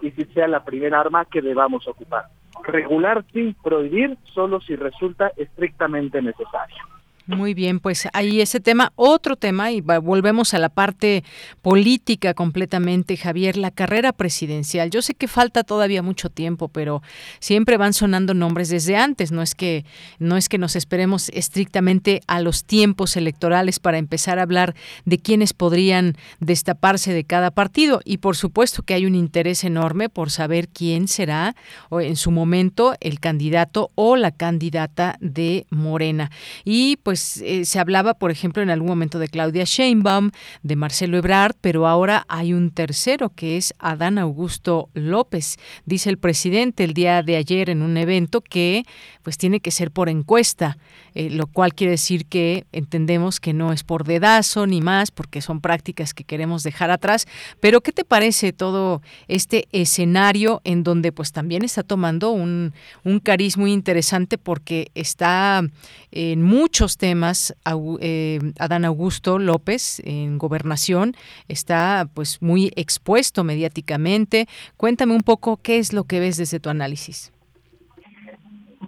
que 0.00 0.10
sí 0.10 0.24
sea 0.34 0.48
la 0.48 0.64
primera 0.64 1.00
arma 1.00 1.24
que 1.24 1.40
debamos 1.40 1.86
ocupar. 1.88 2.24
Regular 2.64 3.24
sí, 3.32 3.54
prohibir 3.62 4.16
solo 4.34 4.60
si 4.60 4.76
resulta 4.76 5.32
estrictamente 5.36 6.20
necesario. 6.20 6.95
Muy 7.26 7.54
bien, 7.54 7.80
pues 7.80 8.06
ahí 8.12 8.40
ese 8.40 8.60
tema, 8.60 8.92
otro 8.94 9.34
tema, 9.34 9.72
y 9.72 9.80
volvemos 9.80 10.54
a 10.54 10.60
la 10.60 10.68
parte 10.68 11.24
política 11.60 12.34
completamente, 12.34 13.16
Javier, 13.16 13.56
la 13.56 13.72
carrera 13.72 14.12
presidencial. 14.12 14.90
Yo 14.90 15.02
sé 15.02 15.14
que 15.14 15.26
falta 15.26 15.64
todavía 15.64 16.02
mucho 16.02 16.30
tiempo, 16.30 16.68
pero 16.68 17.02
siempre 17.40 17.78
van 17.78 17.94
sonando 17.94 18.32
nombres 18.32 18.68
desde 18.68 18.96
antes. 18.96 19.32
No 19.32 19.42
es 19.42 19.56
que, 19.56 19.84
no 20.20 20.36
es 20.36 20.48
que 20.48 20.58
nos 20.58 20.76
esperemos 20.76 21.28
estrictamente 21.30 22.20
a 22.28 22.40
los 22.40 22.64
tiempos 22.64 23.16
electorales 23.16 23.80
para 23.80 23.98
empezar 23.98 24.38
a 24.38 24.42
hablar 24.42 24.76
de 25.04 25.18
quiénes 25.18 25.52
podrían 25.52 26.16
destaparse 26.38 27.12
de 27.12 27.24
cada 27.24 27.50
partido. 27.50 28.02
Y 28.04 28.18
por 28.18 28.36
supuesto 28.36 28.84
que 28.84 28.94
hay 28.94 29.04
un 29.04 29.16
interés 29.16 29.64
enorme 29.64 30.08
por 30.08 30.30
saber 30.30 30.68
quién 30.68 31.08
será 31.08 31.56
o 31.88 32.00
en 32.00 32.14
su 32.14 32.30
momento 32.30 32.94
el 33.00 33.18
candidato 33.18 33.90
o 33.96 34.14
la 34.14 34.30
candidata 34.30 35.16
de 35.20 35.66
Morena. 35.70 36.30
Y 36.64 36.98
pues 36.98 37.15
pues, 37.16 37.38
eh, 37.42 37.64
se 37.64 37.78
hablaba, 37.78 38.12
por 38.12 38.30
ejemplo, 38.30 38.62
en 38.62 38.68
algún 38.68 38.88
momento 38.88 39.18
de 39.18 39.28
Claudia 39.28 39.64
Sheinbaum, 39.64 40.32
de 40.62 40.76
Marcelo 40.76 41.16
Ebrard, 41.16 41.54
pero 41.62 41.86
ahora 41.86 42.26
hay 42.28 42.52
un 42.52 42.70
tercero 42.70 43.30
que 43.30 43.56
es 43.56 43.72
Adán 43.78 44.18
Augusto 44.18 44.90
López. 44.92 45.56
Dice 45.86 46.10
el 46.10 46.18
presidente 46.18 46.84
el 46.84 46.92
día 46.92 47.22
de 47.22 47.36
ayer 47.36 47.70
en 47.70 47.80
un 47.80 47.96
evento 47.96 48.42
que 48.42 48.84
pues 49.22 49.38
tiene 49.38 49.60
que 49.60 49.70
ser 49.70 49.90
por 49.90 50.10
encuesta, 50.10 50.76
eh, 51.14 51.30
lo 51.30 51.46
cual 51.46 51.72
quiere 51.72 51.92
decir 51.92 52.26
que 52.26 52.66
entendemos 52.72 53.40
que 53.40 53.54
no 53.54 53.72
es 53.72 53.82
por 53.82 54.04
dedazo 54.04 54.66
ni 54.66 54.82
más, 54.82 55.10
porque 55.10 55.40
son 55.40 55.62
prácticas 55.62 56.12
que 56.12 56.22
queremos 56.22 56.64
dejar 56.64 56.90
atrás. 56.90 57.26
Pero 57.60 57.80
¿qué 57.80 57.92
te 57.92 58.04
parece 58.04 58.52
todo 58.52 59.00
este 59.26 59.68
escenario 59.72 60.60
en 60.64 60.82
donde 60.82 61.12
pues 61.12 61.32
también 61.32 61.64
está 61.64 61.82
tomando 61.82 62.30
un, 62.30 62.74
un 63.04 63.20
cariz 63.20 63.56
muy 63.56 63.72
interesante 63.72 64.36
porque 64.36 64.90
está 64.94 65.62
en 66.10 66.42
muchos 66.42 66.96
temas 66.96 67.56
eh, 68.00 68.38
Adán 68.58 68.84
Augusto 68.84 69.38
López 69.38 70.00
en 70.04 70.38
gobernación 70.38 71.14
está 71.48 72.08
pues 72.14 72.42
muy 72.42 72.72
expuesto 72.76 73.44
mediáticamente. 73.44 74.46
Cuéntame 74.76 75.14
un 75.14 75.22
poco 75.22 75.58
qué 75.62 75.78
es 75.78 75.92
lo 75.92 76.04
que 76.04 76.20
ves 76.20 76.36
desde 76.36 76.60
tu 76.60 76.70
análisis. 76.70 77.32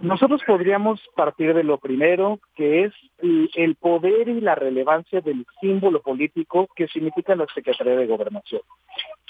Nosotros 0.01 0.41
podríamos 0.47 1.01
partir 1.15 1.53
de 1.53 1.63
lo 1.63 1.77
primero, 1.77 2.39
que 2.55 2.85
es 2.85 2.93
el 3.21 3.75
poder 3.75 4.29
y 4.29 4.39
la 4.39 4.55
relevancia 4.55 5.19
del 5.19 5.45
símbolo 5.59 6.01
político 6.01 6.69
que 6.73 6.87
significa 6.87 7.35
la 7.35 7.45
Secretaría 7.53 7.95
de 7.95 8.07
Gobernación. 8.07 8.61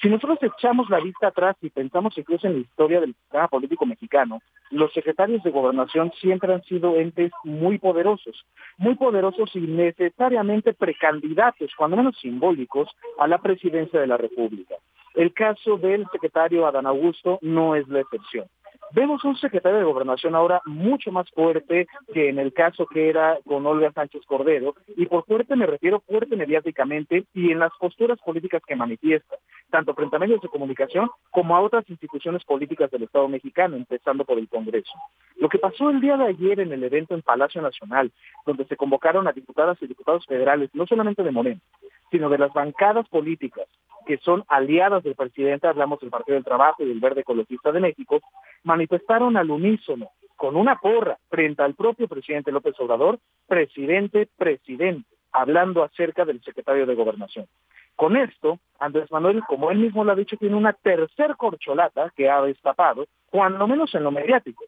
Si 0.01 0.07
nosotros 0.07 0.39
echamos 0.41 0.89
la 0.89 1.01
vista 1.01 1.27
atrás 1.27 1.57
y 1.61 1.69
pensamos 1.69 2.17
incluso 2.17 2.47
en 2.47 2.53
la 2.53 2.59
historia 2.59 3.01
del 3.01 3.13
sistema 3.13 3.49
político 3.49 3.85
mexicano, 3.85 4.39
los 4.71 4.93
secretarios 4.93 5.43
de 5.43 5.51
gobernación 5.51 6.13
siempre 6.21 6.53
han 6.53 6.63
sido 6.63 6.95
entes 6.95 7.33
muy 7.43 7.79
poderosos, 7.79 8.45
muy 8.77 8.95
poderosos 8.95 9.53
y 9.55 9.59
necesariamente 9.59 10.73
precandidatos, 10.73 11.71
cuando 11.75 11.97
menos 11.97 12.17
simbólicos, 12.17 12.89
a 13.17 13.27
la 13.27 13.39
presidencia 13.39 13.99
de 13.99 14.07
la 14.07 14.15
República. 14.15 14.75
El 15.15 15.33
caso 15.33 15.77
del 15.77 16.05
secretario 16.13 16.65
Adán 16.65 16.85
Augusto 16.85 17.39
no 17.41 17.75
es 17.75 17.85
la 17.89 17.99
excepción. 17.99 18.45
Vemos 18.91 19.23
un 19.23 19.37
secretario 19.37 19.77
de 19.77 19.83
gobernación 19.83 20.33
ahora 20.33 20.61
mucho 20.65 21.11
más 21.11 21.29
fuerte 21.29 21.87
que 22.11 22.29
en 22.29 22.39
el 22.39 22.53
caso 22.53 22.87
que 22.87 23.07
era 23.09 23.37
con 23.45 23.65
Olga 23.67 23.91
Sánchez 23.91 24.25
Cordero, 24.25 24.73
y 24.97 25.05
por 25.05 25.25
fuerte 25.25 25.55
me 25.55 25.67
refiero 25.67 25.99
fuerte 25.99 26.35
mediáticamente 26.35 27.25
y 27.35 27.51
en 27.51 27.59
las 27.59 27.71
posturas 27.79 28.17
políticas 28.19 28.63
que 28.65 28.75
manifiesta, 28.75 29.35
tanto 29.69 29.93
frente 29.93 30.15
a 30.15 30.19
medios 30.19 30.41
de 30.41 30.47
comunicación 30.47 31.07
como 31.29 31.55
a 31.55 31.61
otras 31.61 31.87
instituciones 31.87 32.43
políticas 32.45 32.89
del 32.89 33.03
Estado 33.03 33.27
mexicano, 33.27 33.75
empezando 33.75 34.25
por 34.25 34.39
el 34.39 34.49
Congreso. 34.49 34.93
Lo 35.37 35.49
que 35.49 35.59
pasó 35.59 35.91
el 35.91 36.01
día 36.01 36.17
de 36.17 36.25
ayer 36.25 36.59
en 36.59 36.73
el 36.73 36.83
evento 36.83 37.13
en 37.13 37.21
Palacio 37.21 37.61
Nacional, 37.61 38.11
donde 38.47 38.65
se 38.65 38.75
convocaron 38.75 39.27
a 39.27 39.33
diputadas 39.33 39.77
y 39.81 39.87
diputados 39.87 40.25
federales, 40.25 40.71
no 40.73 40.87
solamente 40.87 41.21
de 41.21 41.31
Moreno, 41.31 41.61
sino 42.09 42.27
de 42.27 42.39
las 42.39 42.51
bancadas 42.53 43.07
políticas 43.07 43.67
que 44.09 44.17
son 44.17 44.43
aliadas 44.47 45.03
del 45.03 45.13
presidente, 45.13 45.67
hablamos 45.67 45.99
del 45.99 46.09
Partido 46.09 46.33
del 46.33 46.43
Trabajo 46.43 46.81
y 46.81 46.87
del 46.87 46.99
Verde 46.99 47.21
Ecologista 47.21 47.71
de 47.71 47.79
México, 47.79 48.19
manifestaron 48.63 49.37
al 49.37 49.49
unísono, 49.49 50.11
con 50.35 50.55
una 50.55 50.77
porra, 50.77 51.17
frente 51.29 51.61
al 51.61 51.75
propio 51.75 52.07
presidente 52.07 52.51
López 52.51 52.73
Obrador, 52.79 53.19
presidente, 53.47 54.27
presidente, 54.37 55.09
hablando 55.31 55.83
acerca 55.83 56.25
del 56.25 56.41
secretario 56.41 56.85
de 56.85 56.95
Gobernación. 56.95 57.45
Con 57.95 58.15
esto, 58.15 58.59
Andrés 58.79 59.11
Manuel, 59.11 59.43
como 59.45 59.71
él 59.71 59.79
mismo 59.79 60.05
lo 60.05 60.13
ha 60.13 60.15
dicho, 60.15 60.37
tiene 60.37 60.55
una 60.55 60.71
tercer 60.71 61.35
corcholata 61.35 62.13
que 62.15 62.29
ha 62.29 62.41
destapado, 62.41 63.07
cuando 63.29 63.67
menos 63.67 63.93
en 63.93 64.03
lo 64.03 64.11
mediático. 64.11 64.63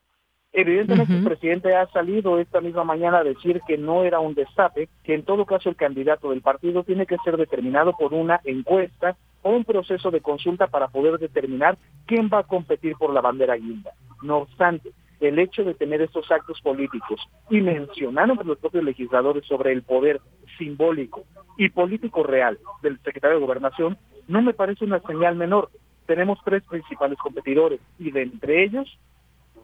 Evidentemente 0.52 1.14
el 1.14 1.24
presidente 1.24 1.74
ha 1.74 1.88
salido 1.88 2.38
esta 2.38 2.60
misma 2.60 2.84
mañana 2.84 3.20
a 3.20 3.24
decir 3.24 3.62
que 3.66 3.78
no 3.78 4.04
era 4.04 4.20
un 4.20 4.34
destape, 4.34 4.90
que 5.04 5.14
en 5.14 5.24
todo 5.24 5.46
caso 5.46 5.70
el 5.70 5.78
candidato 5.78 6.32
del 6.32 6.42
partido 6.42 6.84
tiene 6.84 7.06
que 7.06 7.16
ser 7.24 7.38
determinado 7.38 7.94
por 7.94 8.14
una 8.14 8.42
encuesta 8.44 9.16
un 9.50 9.64
proceso 9.64 10.12
de 10.12 10.22
consulta 10.22 10.68
para 10.68 10.88
poder 10.88 11.18
determinar 11.18 11.78
quién 12.06 12.30
va 12.32 12.40
a 12.40 12.44
competir 12.44 12.96
por 12.96 13.14
la 13.14 13.22
bandera 13.22 13.56
guinda. 13.56 13.92
No 14.22 14.38
obstante, 14.38 14.92
el 15.20 15.40
hecho 15.40 15.64
de 15.64 15.74
tener 15.74 16.02
estos 16.02 16.32
actos 16.32 16.60
políticos 16.62 17.22
y 17.50 17.62
mencionar 17.62 18.30
entre 18.30 18.48
los 18.48 18.58
propios 18.58 18.84
legisladores 18.84 19.46
sobre 19.46 19.72
el 19.72 19.84
poder 19.84 20.20
simbólico 20.58 21.24
y 21.58 21.70
político 21.70 22.24
real 22.24 22.58
del 22.82 23.00
secretario 23.00 23.38
de 23.38 23.46
Gobernación 23.46 23.98
no 24.28 24.42
me 24.42 24.54
parece 24.54 24.86
una 24.86 25.00
señal 25.02 25.36
menor. 25.36 25.70
Tenemos 26.06 26.40
tres 26.44 26.64
principales 26.64 27.18
competidores 27.20 27.80
y 28.00 28.12
de 28.12 28.24
entre 28.24 28.64
ellos 28.64 28.98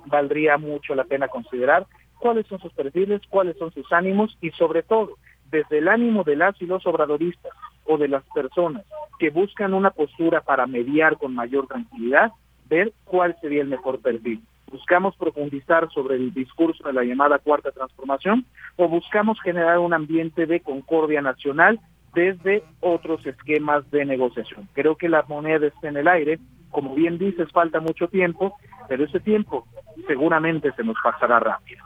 valdría 0.05 0.57
mucho 0.57 0.95
la 0.95 1.03
pena 1.03 1.27
considerar 1.27 1.87
cuáles 2.19 2.47
son 2.47 2.59
sus 2.59 2.73
perfiles, 2.73 3.21
cuáles 3.29 3.57
son 3.57 3.71
sus 3.71 3.91
ánimos 3.91 4.37
y 4.41 4.51
sobre 4.51 4.83
todo 4.83 5.17
desde 5.49 5.79
el 5.79 5.87
ánimo 5.87 6.23
de 6.23 6.35
las 6.35 6.61
y 6.61 6.65
los 6.65 6.85
obradoristas 6.85 7.51
o 7.87 7.97
de 7.97 8.07
las 8.07 8.23
personas 8.33 8.83
que 9.19 9.29
buscan 9.29 9.73
una 9.73 9.91
postura 9.91 10.41
para 10.41 10.67
mediar 10.67 11.17
con 11.17 11.33
mayor 11.33 11.67
tranquilidad, 11.67 12.31
ver 12.69 12.93
cuál 13.05 13.35
sería 13.41 13.61
el 13.61 13.67
mejor 13.67 13.99
perfil. 13.99 14.41
¿Buscamos 14.71 15.15
profundizar 15.15 15.89
sobre 15.91 16.15
el 16.15 16.33
discurso 16.33 16.83
de 16.83 16.93
la 16.93 17.03
llamada 17.03 17.39
cuarta 17.39 17.71
transformación 17.71 18.45
o 18.75 18.87
buscamos 18.89 19.39
generar 19.41 19.79
un 19.79 19.93
ambiente 19.93 20.45
de 20.45 20.59
concordia 20.59 21.21
nacional 21.21 21.79
desde 22.13 22.63
otros 22.81 23.25
esquemas 23.25 23.89
de 23.91 24.05
negociación? 24.05 24.67
Creo 24.73 24.95
que 24.95 25.07
la 25.07 25.23
moneda 25.27 25.67
está 25.67 25.87
en 25.87 25.97
el 25.97 26.07
aire, 26.07 26.39
como 26.69 26.95
bien 26.95 27.17
dices, 27.17 27.49
falta 27.53 27.79
mucho 27.79 28.09
tiempo, 28.09 28.57
pero 28.89 29.05
ese 29.05 29.21
tiempo 29.21 29.65
seguramente 30.05 30.71
se 30.73 30.83
nos 30.83 30.97
pasará 31.01 31.39
rápido. 31.39 31.85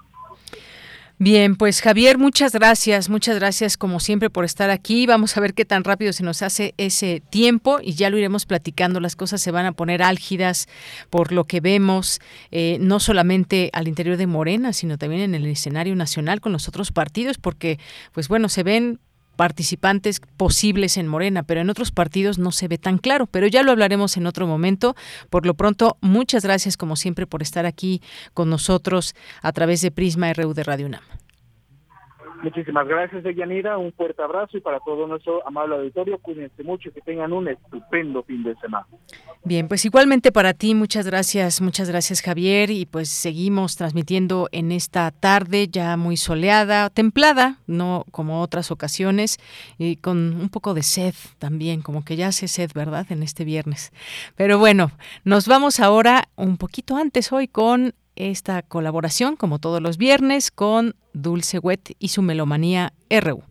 Bien, 1.23 1.55
pues 1.55 1.83
Javier, 1.83 2.17
muchas 2.17 2.51
gracias, 2.51 3.07
muchas 3.07 3.35
gracias 3.35 3.77
como 3.77 3.99
siempre 3.99 4.31
por 4.31 4.43
estar 4.43 4.71
aquí. 4.71 5.05
Vamos 5.05 5.37
a 5.37 5.39
ver 5.39 5.53
qué 5.53 5.65
tan 5.65 5.83
rápido 5.83 6.13
se 6.13 6.23
nos 6.23 6.41
hace 6.41 6.73
ese 6.77 7.21
tiempo 7.29 7.77
y 7.79 7.93
ya 7.93 8.09
lo 8.09 8.17
iremos 8.17 8.47
platicando. 8.47 8.99
Las 8.99 9.15
cosas 9.15 9.39
se 9.39 9.51
van 9.51 9.67
a 9.67 9.71
poner 9.71 10.01
álgidas 10.01 10.67
por 11.11 11.31
lo 11.31 11.43
que 11.43 11.59
vemos, 11.59 12.21
eh, 12.49 12.79
no 12.81 12.99
solamente 12.99 13.69
al 13.73 13.87
interior 13.87 14.17
de 14.17 14.25
Morena, 14.25 14.73
sino 14.73 14.97
también 14.97 15.21
en 15.21 15.35
el 15.35 15.45
escenario 15.45 15.95
nacional 15.95 16.41
con 16.41 16.53
los 16.53 16.67
otros 16.67 16.91
partidos, 16.91 17.37
porque, 17.37 17.77
pues 18.13 18.27
bueno, 18.27 18.49
se 18.49 18.63
ven 18.63 18.99
participantes 19.41 20.21
posibles 20.37 20.97
en 20.97 21.07
Morena, 21.07 21.41
pero 21.41 21.61
en 21.61 21.71
otros 21.71 21.89
partidos 21.89 22.37
no 22.37 22.51
se 22.51 22.67
ve 22.67 22.77
tan 22.77 22.99
claro, 22.99 23.25
pero 23.25 23.47
ya 23.47 23.63
lo 23.63 23.71
hablaremos 23.71 24.15
en 24.15 24.27
otro 24.27 24.45
momento. 24.45 24.95
Por 25.31 25.47
lo 25.47 25.55
pronto, 25.55 25.97
muchas 25.99 26.43
gracias 26.43 26.77
como 26.77 26.95
siempre 26.95 27.25
por 27.25 27.41
estar 27.41 27.65
aquí 27.65 28.03
con 28.35 28.51
nosotros 28.51 29.15
a 29.41 29.51
través 29.51 29.81
de 29.81 29.89
Prisma 29.89 30.31
RU 30.31 30.53
de 30.53 30.63
Radio 30.63 30.85
UNAM. 30.85 31.01
Muchísimas 32.43 32.87
gracias, 32.87 33.23
Deyanira. 33.23 33.77
Un 33.77 33.93
fuerte 33.93 34.21
abrazo 34.21 34.57
y 34.57 34.61
para 34.61 34.79
todo 34.79 35.07
nuestro 35.07 35.45
amable 35.47 35.75
auditorio, 35.75 36.17
cuídense 36.19 36.63
mucho 36.63 36.89
y 36.89 36.91
que 36.91 37.01
tengan 37.01 37.33
un 37.33 37.47
estupendo 37.47 38.23
fin 38.23 38.43
de 38.43 38.55
semana. 38.55 38.87
Bien, 39.43 39.67
pues 39.67 39.85
igualmente 39.85 40.31
para 40.31 40.53
ti, 40.53 40.75
muchas 40.75 41.05
gracias, 41.05 41.61
muchas 41.61 41.89
gracias, 41.89 42.21
Javier. 42.21 42.71
Y 42.71 42.85
pues 42.85 43.09
seguimos 43.09 43.75
transmitiendo 43.75 44.47
en 44.51 44.71
esta 44.71 45.11
tarde 45.11 45.67
ya 45.67 45.97
muy 45.97 46.17
soleada, 46.17 46.89
templada, 46.89 47.57
no 47.67 48.05
como 48.11 48.41
otras 48.41 48.71
ocasiones, 48.71 49.39
y 49.77 49.97
con 49.97 50.17
un 50.17 50.49
poco 50.49 50.73
de 50.73 50.83
sed 50.83 51.13
también, 51.39 51.81
como 51.81 52.03
que 52.03 52.15
ya 52.15 52.27
hace 52.27 52.47
sed, 52.47 52.71
¿verdad? 52.73 53.05
En 53.09 53.23
este 53.23 53.45
viernes. 53.45 53.91
Pero 54.35 54.57
bueno, 54.57 54.91
nos 55.23 55.47
vamos 55.47 55.79
ahora 55.79 56.29
un 56.35 56.57
poquito 56.57 56.97
antes 56.97 57.31
hoy 57.31 57.47
con 57.47 57.93
esta 58.15 58.61
colaboración, 58.61 59.35
como 59.35 59.59
todos 59.59 59.81
los 59.81 59.97
viernes, 59.97 60.51
con 60.51 60.95
Dulce 61.13 61.59
Wet 61.59 61.95
y 61.99 62.09
su 62.09 62.21
Melomanía 62.21 62.93
RU. 63.09 63.43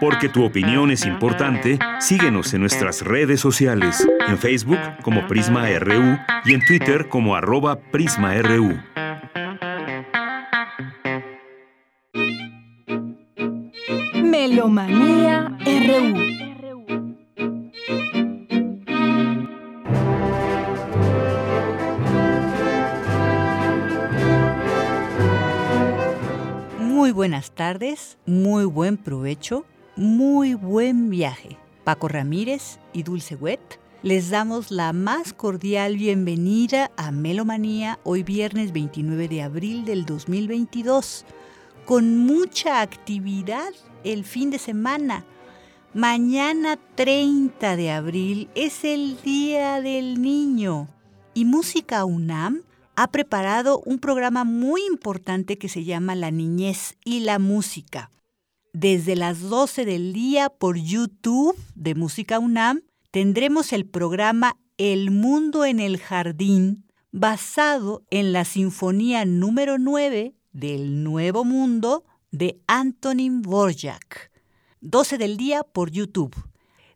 Porque 0.00 0.28
tu 0.28 0.44
opinión 0.44 0.90
es 0.90 1.04
importante, 1.06 1.78
síguenos 2.00 2.52
en 2.54 2.60
nuestras 2.60 3.02
redes 3.02 3.40
sociales, 3.40 4.06
en 4.28 4.38
Facebook 4.38 4.78
como 5.02 5.26
Prisma 5.26 5.66
RU 5.78 6.18
y 6.44 6.54
en 6.54 6.64
Twitter 6.64 7.08
como 7.08 7.34
arroba 7.34 7.80
PrismaRU. 7.90 8.78
Melomanía 14.14 15.56
RU. 15.64 16.45
Muy 27.06 27.12
buenas 27.12 27.52
tardes, 27.52 28.18
muy 28.26 28.64
buen 28.64 28.96
provecho, 28.96 29.64
muy 29.94 30.54
buen 30.54 31.08
viaje. 31.08 31.56
Paco 31.84 32.08
Ramírez 32.08 32.80
y 32.92 33.04
Dulce 33.04 33.36
Wet 33.36 33.78
les 34.02 34.30
damos 34.30 34.72
la 34.72 34.92
más 34.92 35.32
cordial 35.32 35.98
bienvenida 35.98 36.90
a 36.96 37.12
Melomanía 37.12 38.00
hoy 38.02 38.24
viernes 38.24 38.72
29 38.72 39.28
de 39.28 39.42
abril 39.42 39.84
del 39.84 40.04
2022, 40.04 41.24
con 41.84 42.18
mucha 42.18 42.80
actividad 42.80 43.72
el 44.02 44.24
fin 44.24 44.50
de 44.50 44.58
semana. 44.58 45.24
Mañana 45.94 46.76
30 46.96 47.76
de 47.76 47.92
abril 47.92 48.50
es 48.56 48.82
el 48.82 49.22
Día 49.22 49.80
del 49.80 50.20
Niño 50.20 50.88
y 51.34 51.44
Música 51.44 52.04
UNAM 52.04 52.62
ha 52.96 53.10
preparado 53.10 53.80
un 53.84 53.98
programa 53.98 54.44
muy 54.44 54.82
importante 54.86 55.58
que 55.58 55.68
se 55.68 55.84
llama 55.84 56.14
La 56.14 56.30
Niñez 56.30 56.96
y 57.04 57.20
la 57.20 57.38
Música. 57.38 58.10
Desde 58.72 59.16
las 59.16 59.40
12 59.40 59.84
del 59.84 60.12
día 60.12 60.48
por 60.48 60.76
YouTube 60.78 61.56
de 61.74 61.94
Música 61.94 62.38
UNAM 62.38 62.82
tendremos 63.10 63.72
el 63.72 63.86
programa 63.86 64.58
El 64.78 65.10
Mundo 65.10 65.64
en 65.64 65.78
el 65.78 65.98
Jardín, 65.98 66.86
basado 67.12 68.04
en 68.10 68.32
la 68.32 68.44
Sinfonía 68.44 69.24
número 69.26 69.78
9 69.78 70.34
del 70.52 71.04
Nuevo 71.04 71.44
Mundo 71.44 72.04
de 72.30 72.60
Antonin 72.66 73.42
Dvorak. 73.42 74.30
12 74.80 75.18
del 75.18 75.36
día 75.36 75.64
por 75.64 75.90
YouTube. 75.90 76.34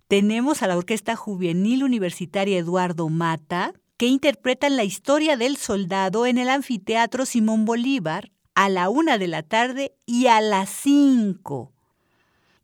Tenemos 0.08 0.62
a 0.62 0.66
la 0.66 0.76
Orquesta 0.76 1.14
Juvenil 1.14 1.84
Universitaria 1.84 2.58
Eduardo 2.58 3.08
Mata, 3.08 3.74
que 4.00 4.06
interpretan 4.06 4.76
la 4.76 4.84
historia 4.84 5.36
del 5.36 5.58
soldado 5.58 6.24
en 6.24 6.38
el 6.38 6.48
anfiteatro 6.48 7.26
Simón 7.26 7.66
Bolívar 7.66 8.32
a 8.54 8.70
la 8.70 8.88
una 8.88 9.18
de 9.18 9.28
la 9.28 9.42
tarde 9.42 9.94
y 10.06 10.28
a 10.28 10.40
las 10.40 10.70
cinco. 10.70 11.74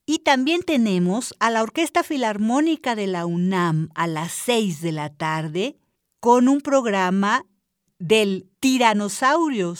Y 0.06 0.20
también 0.20 0.62
tenemos 0.62 1.34
a 1.38 1.50
la 1.50 1.62
Orquesta 1.62 2.02
Filarmónica 2.02 2.94
de 2.94 3.06
la 3.06 3.26
UNAM 3.26 3.90
a 3.94 4.06
las 4.06 4.32
seis 4.32 4.80
de 4.80 4.92
la 4.92 5.10
tarde 5.10 5.76
con 6.20 6.48
un 6.48 6.62
programa 6.62 7.44
del 7.98 8.48
Tiranosaurio 8.58 9.74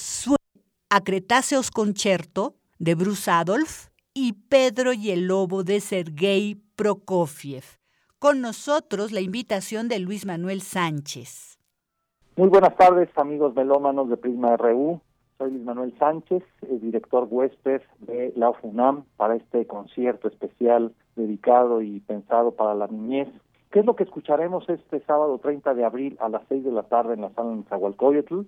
a 0.90 1.04
Cretáceos 1.04 1.70
Concerto 1.70 2.58
de 2.78 2.94
Bruce 2.96 3.30
Adolf 3.30 3.86
y 4.12 4.34
Pedro 4.34 4.92
y 4.92 5.10
el 5.10 5.26
Lobo 5.26 5.64
de 5.64 5.80
Sergei 5.80 6.60
Prokofiev 6.76 7.64
con 8.26 8.40
nosotros 8.40 9.12
la 9.12 9.20
invitación 9.20 9.86
de 9.86 10.00
Luis 10.00 10.26
Manuel 10.26 10.60
Sánchez. 10.60 11.60
Muy 12.36 12.48
buenas 12.48 12.74
tardes, 12.74 13.08
amigos 13.14 13.54
melómanos 13.54 14.10
de 14.10 14.16
Prisma 14.16 14.56
RU. 14.56 15.00
Soy 15.38 15.52
Luis 15.52 15.62
Manuel 15.62 15.96
Sánchez, 15.96 16.42
el 16.68 16.80
director 16.80 17.28
huésped 17.30 17.82
de 18.00 18.32
la 18.34 18.50
UFUNAM 18.50 19.04
para 19.16 19.36
este 19.36 19.64
concierto 19.68 20.26
especial 20.26 20.92
dedicado 21.14 21.82
y 21.82 22.00
pensado 22.00 22.50
para 22.50 22.74
la 22.74 22.88
niñez. 22.88 23.28
¿Qué 23.70 23.78
es 23.78 23.86
lo 23.86 23.94
que 23.94 24.02
escucharemos 24.02 24.68
este 24.68 24.98
sábado 25.04 25.38
30 25.38 25.74
de 25.74 25.84
abril 25.84 26.16
a 26.18 26.28
las 26.28 26.42
6 26.48 26.64
de 26.64 26.72
la 26.72 26.82
tarde 26.82 27.14
en 27.14 27.20
la 27.20 27.30
sala 27.30 27.54
de 27.54 27.62
Zahualcoyotl? 27.68 28.40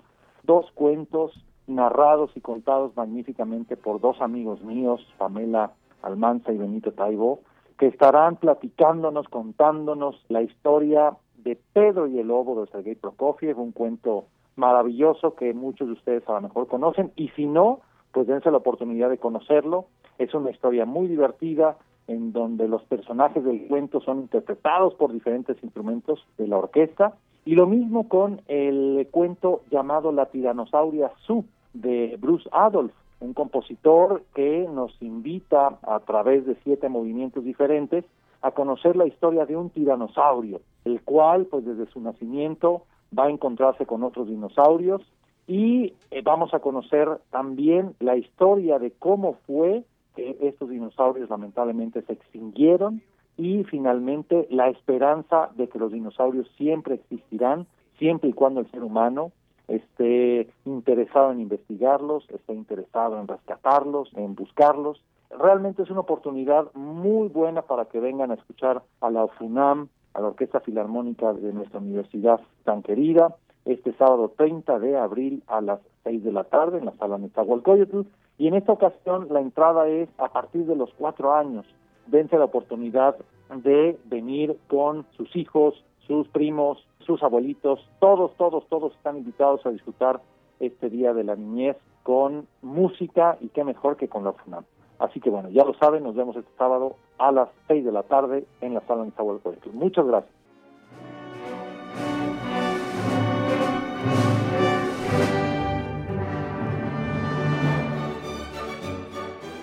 Dos 0.42 0.72
cuentos 0.72 1.46
narrados 1.68 2.32
y 2.34 2.40
contados 2.40 2.96
magníficamente 2.96 3.76
por 3.76 4.00
dos 4.00 4.20
amigos 4.20 4.60
míos, 4.60 5.06
Pamela 5.18 5.70
Almanza 6.02 6.50
y 6.50 6.58
Benito 6.58 6.90
Taibo, 6.90 7.42
que 7.78 7.86
estarán 7.86 8.36
platicándonos, 8.36 9.28
contándonos 9.28 10.24
la 10.28 10.42
historia 10.42 11.16
de 11.36 11.56
Pedro 11.72 12.08
y 12.08 12.18
el 12.18 12.28
Lobo 12.28 12.60
de 12.60 12.70
Sergei 12.70 12.96
Prokofiev, 12.96 13.58
un 13.58 13.72
cuento 13.72 14.24
maravilloso 14.56 15.34
que 15.36 15.54
muchos 15.54 15.86
de 15.86 15.92
ustedes 15.94 16.28
a 16.28 16.32
lo 16.32 16.40
mejor 16.42 16.66
conocen, 16.66 17.12
y 17.14 17.28
si 17.30 17.46
no, 17.46 17.80
pues 18.12 18.26
dense 18.26 18.50
la 18.50 18.56
oportunidad 18.56 19.08
de 19.08 19.18
conocerlo. 19.18 19.86
Es 20.18 20.34
una 20.34 20.50
historia 20.50 20.84
muy 20.84 21.06
divertida 21.06 21.76
en 22.08 22.32
donde 22.32 22.66
los 22.66 22.82
personajes 22.84 23.44
del 23.44 23.68
cuento 23.68 24.00
son 24.00 24.20
interpretados 24.20 24.94
por 24.94 25.12
diferentes 25.12 25.62
instrumentos 25.62 26.26
de 26.36 26.48
la 26.48 26.58
orquesta, 26.58 27.14
y 27.44 27.54
lo 27.54 27.66
mismo 27.66 28.08
con 28.08 28.42
el 28.48 29.08
cuento 29.10 29.62
llamado 29.70 30.10
La 30.10 30.26
tiranosauria 30.26 31.12
Su 31.24 31.44
de 31.72 32.16
Bruce 32.20 32.48
Adolf, 32.52 32.92
un 33.20 33.34
compositor 33.34 34.22
que 34.34 34.66
nos 34.72 34.96
invita 35.02 35.78
a 35.82 36.00
través 36.00 36.46
de 36.46 36.56
siete 36.64 36.88
movimientos 36.88 37.44
diferentes 37.44 38.04
a 38.42 38.52
conocer 38.52 38.96
la 38.96 39.06
historia 39.06 39.46
de 39.46 39.56
un 39.56 39.70
tiranosaurio, 39.70 40.60
el 40.84 41.02
cual 41.02 41.46
pues 41.46 41.64
desde 41.64 41.86
su 41.86 42.00
nacimiento 42.00 42.82
va 43.16 43.24
a 43.24 43.30
encontrarse 43.30 43.86
con 43.86 44.04
otros 44.04 44.28
dinosaurios 44.28 45.02
y 45.46 45.94
eh, 46.10 46.22
vamos 46.22 46.52
a 46.54 46.60
conocer 46.60 47.08
también 47.30 47.94
la 48.00 48.16
historia 48.16 48.78
de 48.78 48.92
cómo 48.92 49.38
fue 49.46 49.84
que 50.14 50.36
estos 50.42 50.68
dinosaurios 50.68 51.30
lamentablemente 51.30 52.02
se 52.02 52.12
extinguieron 52.12 53.02
y 53.36 53.64
finalmente 53.64 54.46
la 54.50 54.68
esperanza 54.68 55.50
de 55.56 55.68
que 55.68 55.78
los 55.78 55.92
dinosaurios 55.92 56.48
siempre 56.56 56.96
existirán, 56.96 57.66
siempre 57.98 58.30
y 58.30 58.32
cuando 58.32 58.60
el 58.60 58.70
ser 58.70 58.82
humano 58.82 59.32
esté 59.68 60.48
interesado 60.64 61.30
en 61.32 61.40
investigarlos, 61.40 62.28
esté 62.30 62.54
interesado 62.54 63.20
en 63.20 63.28
rescatarlos, 63.28 64.10
en 64.14 64.34
buscarlos. 64.34 65.02
Realmente 65.30 65.82
es 65.82 65.90
una 65.90 66.00
oportunidad 66.00 66.72
muy 66.74 67.28
buena 67.28 67.62
para 67.62 67.84
que 67.84 68.00
vengan 68.00 68.30
a 68.30 68.34
escuchar 68.34 68.82
a 69.00 69.10
la 69.10 69.26
FUNAM, 69.28 69.88
a 70.14 70.20
la 70.20 70.28
Orquesta 70.28 70.60
Filarmónica 70.60 71.32
de 71.34 71.52
nuestra 71.52 71.80
universidad 71.80 72.40
tan 72.64 72.82
querida, 72.82 73.36
este 73.66 73.92
sábado 73.94 74.32
30 74.36 74.78
de 74.78 74.96
abril 74.96 75.42
a 75.46 75.60
las 75.60 75.80
6 76.04 76.24
de 76.24 76.32
la 76.32 76.44
tarde 76.44 76.78
en 76.78 76.86
la 76.86 76.96
sala 76.96 77.18
Nezahualcóyotl. 77.18 78.00
Y 78.38 78.48
en 78.48 78.54
esta 78.54 78.72
ocasión 78.72 79.28
la 79.30 79.40
entrada 79.40 79.86
es 79.88 80.08
a 80.16 80.28
partir 80.32 80.64
de 80.64 80.76
los 80.76 80.90
cuatro 80.94 81.34
años. 81.34 81.66
Dense 82.06 82.38
la 82.38 82.46
oportunidad 82.46 83.16
de 83.62 83.98
venir 84.06 84.56
con 84.68 85.04
sus 85.16 85.34
hijos, 85.36 85.84
sus 86.08 86.26
primos, 86.28 86.84
sus 87.06 87.22
abuelitos, 87.22 87.86
todos, 88.00 88.34
todos, 88.36 88.66
todos 88.68 88.94
están 88.96 89.18
invitados 89.18 89.64
a 89.64 89.70
disfrutar 89.70 90.20
este 90.58 90.90
Día 90.90 91.12
de 91.12 91.22
la 91.22 91.36
Niñez 91.36 91.76
con 92.02 92.48
música 92.62 93.36
y 93.40 93.48
qué 93.48 93.62
mejor 93.62 93.96
que 93.96 94.08
con 94.08 94.24
la 94.24 94.32
FUNAM. 94.32 94.64
Así 94.98 95.20
que 95.20 95.30
bueno, 95.30 95.50
ya 95.50 95.64
lo 95.64 95.74
saben, 95.74 96.02
nos 96.02 96.16
vemos 96.16 96.34
este 96.34 96.50
sábado 96.58 96.96
a 97.18 97.30
las 97.30 97.50
6 97.68 97.84
de 97.84 97.92
la 97.92 98.02
tarde 98.02 98.46
en 98.60 98.74
la 98.74 98.80
sala 98.80 99.04
Nezahualcóyotl. 99.04 99.70
Muchas 99.72 100.06
gracias. 100.06 100.34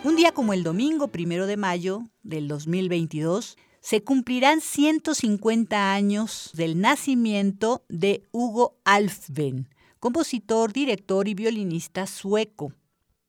Un 0.03 0.15
día 0.15 0.31
como 0.31 0.53
el 0.53 0.63
domingo 0.63 1.07
primero 1.09 1.47
de 1.47 1.57
mayo 1.57 2.03
del 2.23 2.47
2022, 2.47 3.57
se 3.85 4.03
cumplirán 4.03 4.61
150 4.61 5.93
años 5.93 6.49
del 6.55 6.81
nacimiento 6.81 7.85
de 7.87 8.23
Hugo 8.31 8.79
Alfven, 8.83 9.69
compositor, 9.99 10.73
director 10.73 11.27
y 11.27 11.35
violinista 11.35 12.07
sueco. 12.07 12.73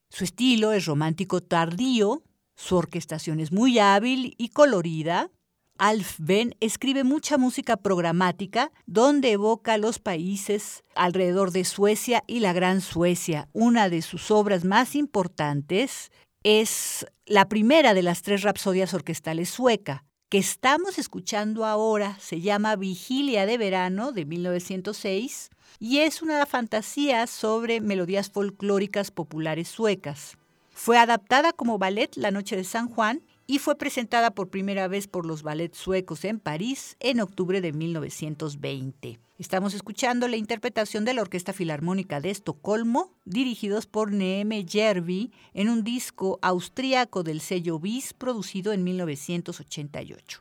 Su 0.08 0.24
estilo 0.24 0.72
es 0.72 0.86
romántico 0.86 1.42
tardío, 1.42 2.22
su 2.54 2.76
orquestación 2.76 3.38
es 3.40 3.52
muy 3.52 3.78
hábil 3.78 4.34
y 4.38 4.48
colorida. 4.48 5.30
Alfven 5.76 6.56
escribe 6.60 7.04
mucha 7.04 7.36
música 7.36 7.76
programática 7.76 8.72
donde 8.86 9.32
evoca 9.32 9.76
los 9.76 9.98
países 9.98 10.84
alrededor 10.94 11.50
de 11.50 11.66
Suecia 11.66 12.24
y 12.26 12.40
la 12.40 12.54
Gran 12.54 12.80
Suecia. 12.80 13.50
Una 13.52 13.90
de 13.90 14.00
sus 14.00 14.30
obras 14.30 14.64
más 14.64 14.94
importantes 14.94 16.10
es 16.44 17.04
la 17.26 17.46
primera 17.50 17.92
de 17.92 18.02
las 18.02 18.22
tres 18.22 18.40
rapsodias 18.40 18.94
orquestales 18.94 19.50
sueca, 19.50 20.05
que 20.28 20.38
estamos 20.38 20.98
escuchando 20.98 21.64
ahora, 21.64 22.18
se 22.18 22.40
llama 22.40 22.74
Vigilia 22.74 23.46
de 23.46 23.58
Verano 23.58 24.10
de 24.10 24.24
1906 24.24 25.50
y 25.78 25.98
es 25.98 26.20
una 26.20 26.44
fantasía 26.46 27.26
sobre 27.28 27.80
melodías 27.80 28.30
folclóricas 28.30 29.12
populares 29.12 29.68
suecas. 29.68 30.36
Fue 30.72 30.98
adaptada 30.98 31.52
como 31.52 31.78
ballet 31.78 32.16
La 32.16 32.32
Noche 32.32 32.56
de 32.56 32.64
San 32.64 32.88
Juan 32.88 33.22
y 33.46 33.60
fue 33.60 33.78
presentada 33.78 34.32
por 34.32 34.50
primera 34.50 34.88
vez 34.88 35.06
por 35.06 35.26
los 35.26 35.42
ballets 35.42 35.78
suecos 35.78 36.24
en 36.24 36.40
París 36.40 36.96
en 36.98 37.20
octubre 37.20 37.60
de 37.60 37.72
1920. 37.72 39.20
Estamos 39.38 39.74
escuchando 39.74 40.28
la 40.28 40.38
interpretación 40.38 41.04
de 41.04 41.12
la 41.12 41.20
Orquesta 41.20 41.52
Filarmónica 41.52 42.22
de 42.22 42.30
Estocolmo, 42.30 43.12
dirigidos 43.26 43.86
por 43.86 44.10
Neeme 44.10 44.64
Järvi, 44.64 45.30
en 45.52 45.68
un 45.68 45.84
disco 45.84 46.38
austríaco 46.40 47.22
del 47.22 47.42
sello 47.42 47.78
BIS 47.78 48.14
producido 48.14 48.72
en 48.72 48.82
1988. 48.82 50.40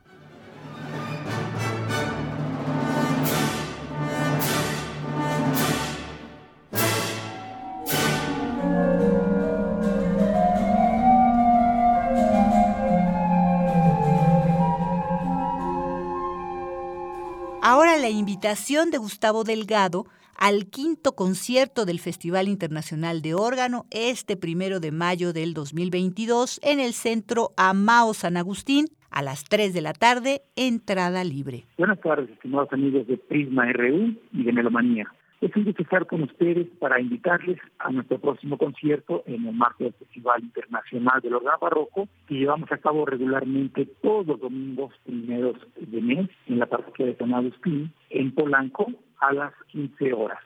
Ahora 17.67 17.97
la 17.97 18.11
invitación 18.11 18.91
de 18.91 18.99
Gustavo 18.99 19.43
Delgado 19.43 20.05
al 20.37 20.67
quinto 20.67 21.13
concierto 21.15 21.85
del 21.85 21.99
Festival 21.99 22.47
Internacional 22.47 23.23
de 23.23 23.33
Órgano 23.33 23.87
este 23.89 24.37
primero 24.37 24.79
de 24.79 24.91
mayo 24.91 25.33
del 25.33 25.55
2022 25.55 26.59
en 26.61 26.79
el 26.79 26.93
Centro 26.93 27.53
Amao 27.57 28.13
San 28.13 28.37
Agustín 28.37 28.85
a 29.09 29.23
las 29.23 29.45
3 29.45 29.73
de 29.73 29.81
la 29.81 29.93
tarde, 29.93 30.41
entrada 30.55 31.23
libre. 31.23 31.65
Buenas 31.79 31.99
tardes, 32.01 32.29
estimados 32.29 32.71
amigos 32.71 33.07
de 33.07 33.17
Prisma 33.17 33.65
RU 33.73 34.13
y 34.31 34.43
de 34.43 34.53
Melomanía. 34.53 35.11
Gusto 35.41 35.81
estar 35.81 36.05
con 36.07 36.23
ustedes 36.23 36.67
para 36.79 36.99
invitarles 36.99 37.59
a 37.79 37.91
nuestro 37.91 38.19
próximo 38.19 38.57
concierto 38.57 39.23
en 39.25 39.45
el 39.45 39.53
marco 39.53 39.83
del 39.83 39.93
Festival 39.93 40.41
Internacional 40.41 41.21
del 41.21 41.35
Órgano 41.35 41.57
Barroco, 41.59 42.07
que 42.27 42.35
llevamos 42.35 42.71
a 42.71 42.77
cabo 42.77 43.05
regularmente 43.05 43.85
todos 44.01 44.25
los 44.27 44.39
domingos 44.39 44.93
primeros 45.05 45.57
de 45.75 46.01
mes 46.01 46.29
en 46.47 46.59
la 46.59 46.65
parroquia 46.65 47.05
de 47.05 47.17
San 47.17 47.33
Agustín, 47.33 47.91
en 48.09 48.33
Polanco, 48.33 48.87
a 49.19 49.33
las 49.33 49.53
15 49.67 50.13
horas. 50.13 50.39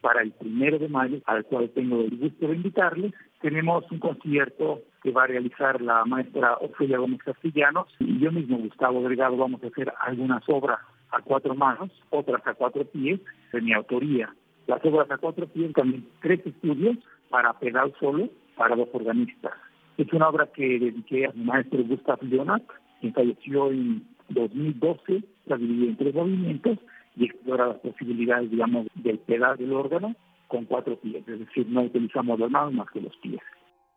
Para 0.00 0.22
el 0.22 0.32
primero 0.32 0.78
de 0.78 0.88
mayo, 0.88 1.18
al 1.26 1.44
cual 1.44 1.70
tengo 1.70 2.00
el 2.00 2.16
gusto 2.16 2.48
de 2.48 2.56
invitarles, 2.56 3.14
tenemos 3.40 3.84
un 3.90 3.98
concierto 3.98 4.82
que 5.02 5.10
va 5.10 5.24
a 5.24 5.28
realizar 5.28 5.80
la 5.80 6.04
maestra 6.04 6.56
Ofelia 6.56 6.98
Gómez 6.98 7.22
Castellanos 7.22 7.88
y 7.98 8.18
yo 8.18 8.32
mismo, 8.32 8.58
Gustavo 8.58 9.02
Delgado, 9.02 9.36
vamos 9.36 9.62
a 9.62 9.68
hacer 9.68 9.92
algunas 10.00 10.42
obras 10.48 10.80
a 11.16 11.22
cuatro 11.22 11.54
manos, 11.54 11.90
otras 12.10 12.46
a 12.46 12.54
cuatro 12.54 12.84
pies, 12.84 13.20
de 13.52 13.60
mi 13.60 13.72
autoría. 13.72 14.34
Las 14.66 14.84
obras 14.84 15.10
a 15.10 15.18
cuatro 15.18 15.46
pies 15.46 15.72
también 15.72 16.06
tres 16.22 16.44
estudios 16.46 16.96
para 17.28 17.52
pedal 17.58 17.94
solo 18.00 18.28
para 18.56 18.76
dos 18.76 18.88
organistas. 18.92 19.52
Es 19.96 20.12
una 20.12 20.28
obra 20.28 20.46
que 20.52 20.78
dediqué 20.78 21.26
a 21.26 21.32
mi 21.32 21.44
maestro 21.44 21.84
Gustav 21.84 22.18
Leonard, 22.22 22.62
quien 23.00 23.12
falleció 23.12 23.70
en 23.70 24.06
2012, 24.28 25.22
la 25.46 25.56
dividí 25.56 25.88
en 25.88 25.96
tres 25.96 26.14
movimientos 26.14 26.78
y 27.16 27.26
explora 27.26 27.68
las 27.68 27.78
posibilidades, 27.78 28.50
digamos, 28.50 28.86
del 28.94 29.18
pedal 29.18 29.56
del 29.56 29.72
órgano 29.72 30.16
con 30.48 30.64
cuatro 30.64 30.96
pies, 30.96 31.26
es 31.26 31.38
decir, 31.40 31.66
no 31.68 31.82
utilizamos 31.82 32.38
las 32.38 32.50
manos 32.50 32.72
más 32.74 32.90
que 32.90 33.00
los 33.00 33.16
pies. 33.16 33.40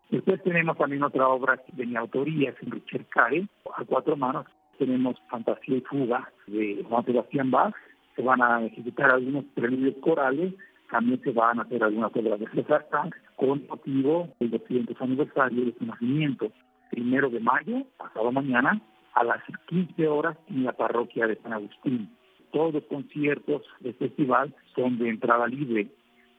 Después 0.10 0.42
tenemos 0.44 0.78
también 0.78 1.04
otra 1.04 1.28
obra 1.28 1.62
de 1.74 1.86
mi 1.86 1.96
autoría, 1.96 2.52
es 2.52 2.56
Richard 2.62 3.06
Care, 3.10 3.48
a 3.76 3.84
cuatro 3.84 4.16
manos, 4.16 4.46
tenemos 4.78 5.16
Fantasía 5.30 5.78
y 5.78 5.82
Fuga 5.82 6.32
de 6.48 6.86
Juan 6.88 7.06
Sebastián 7.06 7.52
Bach, 7.52 7.74
se 8.16 8.22
van 8.22 8.42
a 8.42 8.66
ejecutar 8.66 9.12
algunos 9.12 9.46
preludios 9.54 9.96
corales, 10.02 10.54
también 10.90 11.22
se 11.22 11.32
van 11.32 11.60
a 11.60 11.64
hacer 11.64 11.84
algunas 11.84 12.16
obras 12.16 12.40
de 12.40 12.48
César 12.50 12.88
Tank 12.90 13.16
con 13.36 13.68
motivo 13.68 14.30
del 14.40 14.52
200 14.52 15.00
aniversario 15.02 15.66
de 15.66 15.74
su 15.78 15.86
nacimiento, 15.86 16.52
primero 16.90 17.30
de 17.30 17.40
mayo, 17.40 17.86
pasado 17.98 18.32
mañana, 18.32 18.82
a 19.14 19.24
las 19.24 19.42
15 19.68 20.08
horas 20.08 20.38
en 20.48 20.64
la 20.64 20.74
parroquia 20.74 21.28
de 21.28 21.36
San 21.38 21.54
Agustín. 21.54 22.10
Todos 22.52 22.74
los 22.74 22.84
conciertos 22.86 23.64
del 23.82 23.94
festival 23.96 24.56
son 24.76 24.98
de 24.98 25.10
entrada 25.10 25.48
libre. 25.48 25.88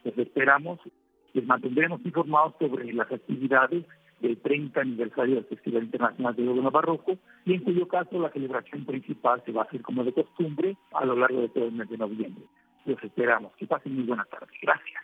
Les 0.05 0.17
esperamos, 0.17 0.81
les 1.35 1.47
mantendremos 1.47 2.01
informados 2.05 2.55
sobre 2.59 2.93
las 2.93 3.11
actividades 3.13 3.85
del 4.21 4.39
30 4.39 4.81
aniversario 4.81 5.37
del 5.37 5.45
Festival 5.45 5.85
Internacional 5.85 6.35
de 6.35 6.49
Órgano 6.49 6.71
Barroco 6.71 7.19
y 7.45 7.55
en 7.55 7.63
cuyo 7.63 7.87
caso 7.87 8.19
la 8.19 8.31
celebración 8.31 8.85
principal 8.85 9.43
se 9.45 9.53
va 9.53 9.63
a 9.63 9.65
hacer 9.65 9.83
como 9.83 10.05
de 10.05 10.13
costumbre 10.13 10.77
a 10.93 11.05
lo 11.05 11.17
largo 11.17 11.41
de 11.41 11.49
todo 11.49 11.65
el 11.65 11.73
mes 11.73 11.89
de 11.89 11.99
noviembre. 11.99 12.45
Los 12.85 13.03
esperamos. 13.03 13.53
Que 13.57 13.67
pasen 13.67 13.95
muy 13.95 14.05
buena 14.05 14.25
tarde. 14.25 14.47
Gracias. 14.63 15.03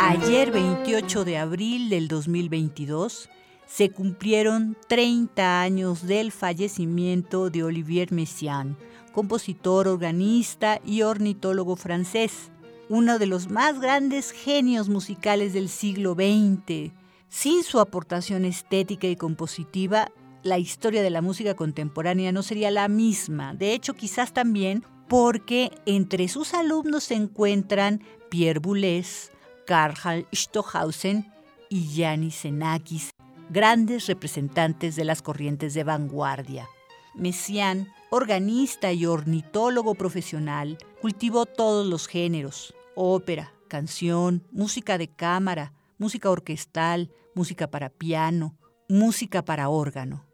Ayer 0.00 0.50
28 0.50 1.24
de 1.24 1.38
abril 1.38 1.90
del 1.90 2.08
2022 2.08 3.28
se 3.74 3.90
cumplieron 3.90 4.76
30 4.88 5.62
años 5.62 6.06
del 6.06 6.30
fallecimiento 6.30 7.48
de 7.48 7.64
Olivier 7.64 8.12
Messiaen, 8.12 8.76
compositor, 9.14 9.88
organista 9.88 10.78
y 10.84 11.00
ornitólogo 11.00 11.76
francés, 11.76 12.50
uno 12.90 13.18
de 13.18 13.24
los 13.24 13.48
más 13.48 13.80
grandes 13.80 14.30
genios 14.30 14.90
musicales 14.90 15.54
del 15.54 15.70
siglo 15.70 16.12
XX. 16.12 16.92
Sin 17.30 17.62
su 17.62 17.80
aportación 17.80 18.44
estética 18.44 19.06
y 19.06 19.16
compositiva, 19.16 20.12
la 20.42 20.58
historia 20.58 21.02
de 21.02 21.08
la 21.08 21.22
música 21.22 21.54
contemporánea 21.54 22.30
no 22.30 22.42
sería 22.42 22.70
la 22.70 22.88
misma. 22.88 23.54
De 23.54 23.72
hecho, 23.72 23.94
quizás 23.94 24.34
también 24.34 24.84
porque 25.08 25.70
entre 25.86 26.28
sus 26.28 26.52
alumnos 26.52 27.04
se 27.04 27.14
encuentran 27.14 28.02
Pierre 28.28 28.60
Boulez, 28.60 29.30
Karl 29.66 30.26
Stockhausen 30.30 31.32
y 31.70 31.94
Yanis 31.94 32.42
Xenakis, 32.42 33.12
grandes 33.52 34.06
representantes 34.06 34.96
de 34.96 35.04
las 35.04 35.20
corrientes 35.20 35.74
de 35.74 35.84
vanguardia. 35.84 36.68
Messiaen, 37.14 37.92
organista 38.10 38.92
y 38.92 39.04
ornitólogo 39.04 39.94
profesional, 39.94 40.78
cultivó 41.02 41.44
todos 41.44 41.86
los 41.86 42.08
géneros, 42.08 42.74
ópera, 42.94 43.52
canción, 43.68 44.48
música 44.52 44.96
de 44.96 45.08
cámara, 45.08 45.74
música 45.98 46.30
orquestal, 46.30 47.10
música 47.34 47.70
para 47.70 47.90
piano, 47.90 48.56
música 48.88 49.44
para 49.44 49.68
órgano. 49.68 50.24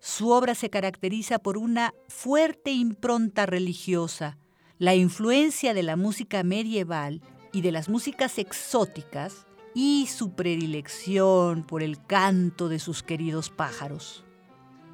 Su 0.00 0.30
obra 0.30 0.54
se 0.54 0.70
caracteriza 0.70 1.40
por 1.40 1.58
una 1.58 1.94
fuerte 2.06 2.70
impronta 2.70 3.44
religiosa, 3.46 4.38
la 4.78 4.94
influencia 4.94 5.74
de 5.74 5.82
la 5.82 5.96
música 5.96 6.44
medieval 6.44 7.22
y 7.52 7.62
de 7.62 7.72
las 7.72 7.88
músicas 7.88 8.38
exóticas 8.38 9.47
y 9.80 10.08
su 10.08 10.32
predilección 10.32 11.62
por 11.62 11.84
el 11.84 12.04
canto 12.04 12.68
de 12.68 12.80
sus 12.80 13.04
queridos 13.04 13.48
pájaros. 13.48 14.24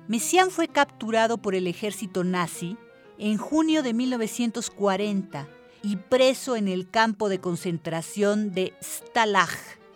Messiaen 0.09 0.51
fue 0.51 0.69
capturado 0.69 1.39
por 1.39 1.55
el 1.55 1.67
ejército 1.67 2.23
nazi 2.23 2.77
en 3.17 3.39
junio 3.39 3.83
de 3.83 3.95
1940 3.95 5.49
y 5.83 5.97
preso 5.97 6.55
en 6.55 6.69
el 6.69 6.91
campo 6.91 7.31
de 7.31 7.41
concentración 7.41 8.53
de 8.53 8.75
Stalag 8.83 9.49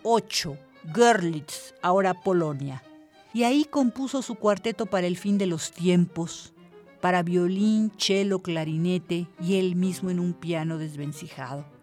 8, 0.04 0.56
Görlitz, 0.94 1.74
ahora 1.82 2.14
Polonia. 2.14 2.82
Y 3.34 3.42
ahí 3.42 3.66
compuso 3.66 4.22
su 4.22 4.36
cuarteto 4.36 4.86
para 4.86 5.06
el 5.06 5.18
fin 5.18 5.36
de 5.36 5.48
los 5.48 5.70
tiempos, 5.70 6.54
para 7.02 7.22
violín, 7.22 7.92
cello, 7.98 8.38
clarinete 8.38 9.26
y 9.38 9.56
él 9.56 9.76
mismo 9.76 10.08
en 10.08 10.18
un 10.18 10.32
piano 10.32 10.78
desvencijado. 10.78 11.77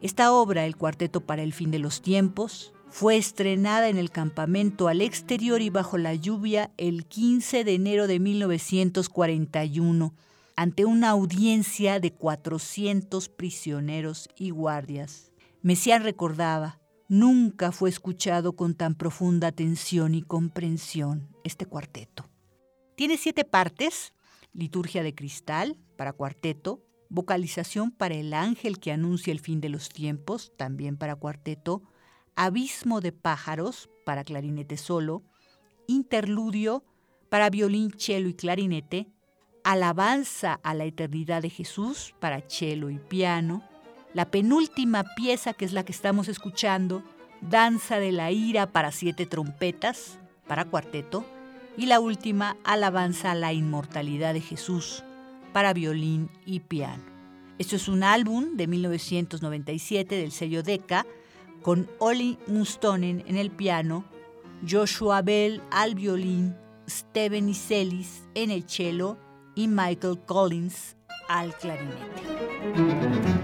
Esta 0.00 0.32
obra, 0.32 0.64
El 0.64 0.76
Cuarteto 0.76 1.20
para 1.20 1.42
el 1.42 1.52
Fin 1.52 1.72
de 1.72 1.80
los 1.80 2.02
Tiempos, 2.02 2.72
fue 2.88 3.16
estrenada 3.16 3.88
en 3.88 3.96
el 3.96 4.10
campamento 4.10 4.86
al 4.86 5.00
exterior 5.00 5.60
y 5.60 5.70
bajo 5.70 5.98
la 5.98 6.14
lluvia 6.14 6.70
el 6.76 7.04
15 7.06 7.64
de 7.64 7.74
enero 7.74 8.06
de 8.06 8.20
1941 8.20 10.14
ante 10.54 10.84
una 10.84 11.10
audiencia 11.10 11.98
de 11.98 12.12
400 12.12 13.28
prisioneros 13.28 14.28
y 14.36 14.50
guardias. 14.50 15.32
Messiaen 15.62 16.04
recordaba, 16.04 16.80
nunca 17.08 17.72
fue 17.72 17.90
escuchado 17.90 18.54
con 18.54 18.74
tan 18.74 18.94
profunda 18.94 19.48
atención 19.48 20.14
y 20.14 20.22
comprensión 20.22 21.28
este 21.42 21.66
cuarteto. 21.66 22.28
Tiene 22.94 23.16
siete 23.16 23.44
partes, 23.44 24.14
liturgia 24.52 25.02
de 25.02 25.14
cristal 25.14 25.76
para 25.96 26.12
cuarteto, 26.12 26.84
vocalización 27.08 27.90
para 27.90 28.14
el 28.14 28.34
ángel 28.34 28.78
que 28.78 28.92
anuncia 28.92 29.32
el 29.32 29.40
fin 29.40 29.60
de 29.60 29.68
los 29.68 29.88
tiempos, 29.88 30.52
también 30.56 30.96
para 30.96 31.16
cuarteto, 31.16 31.82
abismo 32.36 33.00
de 33.00 33.12
pájaros 33.12 33.88
para 34.04 34.24
clarinete 34.24 34.76
solo, 34.76 35.22
interludio 35.86 36.84
para 37.28 37.50
violín, 37.50 37.92
cello 37.96 38.28
y 38.28 38.34
clarinete, 38.34 39.08
alabanza 39.64 40.60
a 40.62 40.74
la 40.74 40.84
eternidad 40.84 41.42
de 41.42 41.50
Jesús 41.50 42.14
para 42.20 42.42
cello 42.48 42.90
y 42.90 42.98
piano, 42.98 43.62
la 44.14 44.30
penúltima 44.30 45.04
pieza 45.16 45.52
que 45.52 45.64
es 45.64 45.72
la 45.72 45.84
que 45.84 45.92
estamos 45.92 46.28
escuchando, 46.28 47.02
danza 47.40 47.98
de 47.98 48.12
la 48.12 48.30
ira 48.30 48.72
para 48.72 48.92
siete 48.92 49.26
trompetas 49.26 50.18
para 50.46 50.64
cuarteto, 50.64 51.24
y 51.76 51.86
la 51.86 52.00
última, 52.00 52.56
alabanza 52.64 53.30
a 53.30 53.34
la 53.36 53.52
inmortalidad 53.52 54.34
de 54.34 54.40
Jesús 54.40 55.04
para 55.52 55.72
violín 55.72 56.30
y 56.46 56.60
piano. 56.60 57.02
Esto 57.58 57.76
es 57.76 57.88
un 57.88 58.02
álbum 58.04 58.56
de 58.56 58.66
1997 58.66 60.14
del 60.14 60.32
sello 60.32 60.62
Decca 60.62 61.06
con 61.62 61.88
Oli 61.98 62.38
Mustonen 62.46 63.24
en 63.26 63.36
el 63.36 63.50
piano, 63.50 64.04
Joshua 64.68 65.22
Bell 65.22 65.60
al 65.70 65.94
violín, 65.94 66.54
Steven 66.88 67.48
Iselis 67.48 68.22
en 68.34 68.50
el 68.50 68.68
cello 68.68 69.18
y 69.54 69.66
Michael 69.68 70.20
Collins 70.24 70.96
al 71.28 71.54
clarinete. 71.56 73.37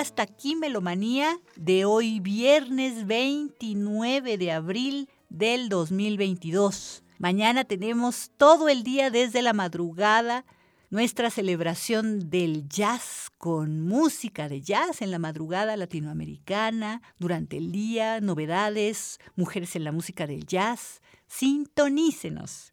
Hasta 0.00 0.22
aquí 0.22 0.56
Melomanía 0.56 1.38
de 1.56 1.84
hoy 1.84 2.20
viernes 2.20 3.06
29 3.06 4.38
de 4.38 4.50
abril 4.50 5.10
del 5.28 5.68
2022. 5.68 7.04
Mañana 7.18 7.64
tenemos 7.64 8.30
todo 8.38 8.70
el 8.70 8.82
día 8.82 9.10
desde 9.10 9.42
la 9.42 9.52
madrugada 9.52 10.46
nuestra 10.88 11.28
celebración 11.28 12.30
del 12.30 12.66
jazz 12.66 13.30
con 13.36 13.82
música 13.82 14.48
de 14.48 14.62
jazz 14.62 15.02
en 15.02 15.10
la 15.10 15.18
madrugada 15.18 15.76
latinoamericana, 15.76 17.02
durante 17.18 17.58
el 17.58 17.70
día, 17.70 18.22
novedades, 18.22 19.20
mujeres 19.36 19.76
en 19.76 19.84
la 19.84 19.92
música 19.92 20.26
del 20.26 20.46
jazz. 20.46 21.02
Sintonícenos. 21.26 22.72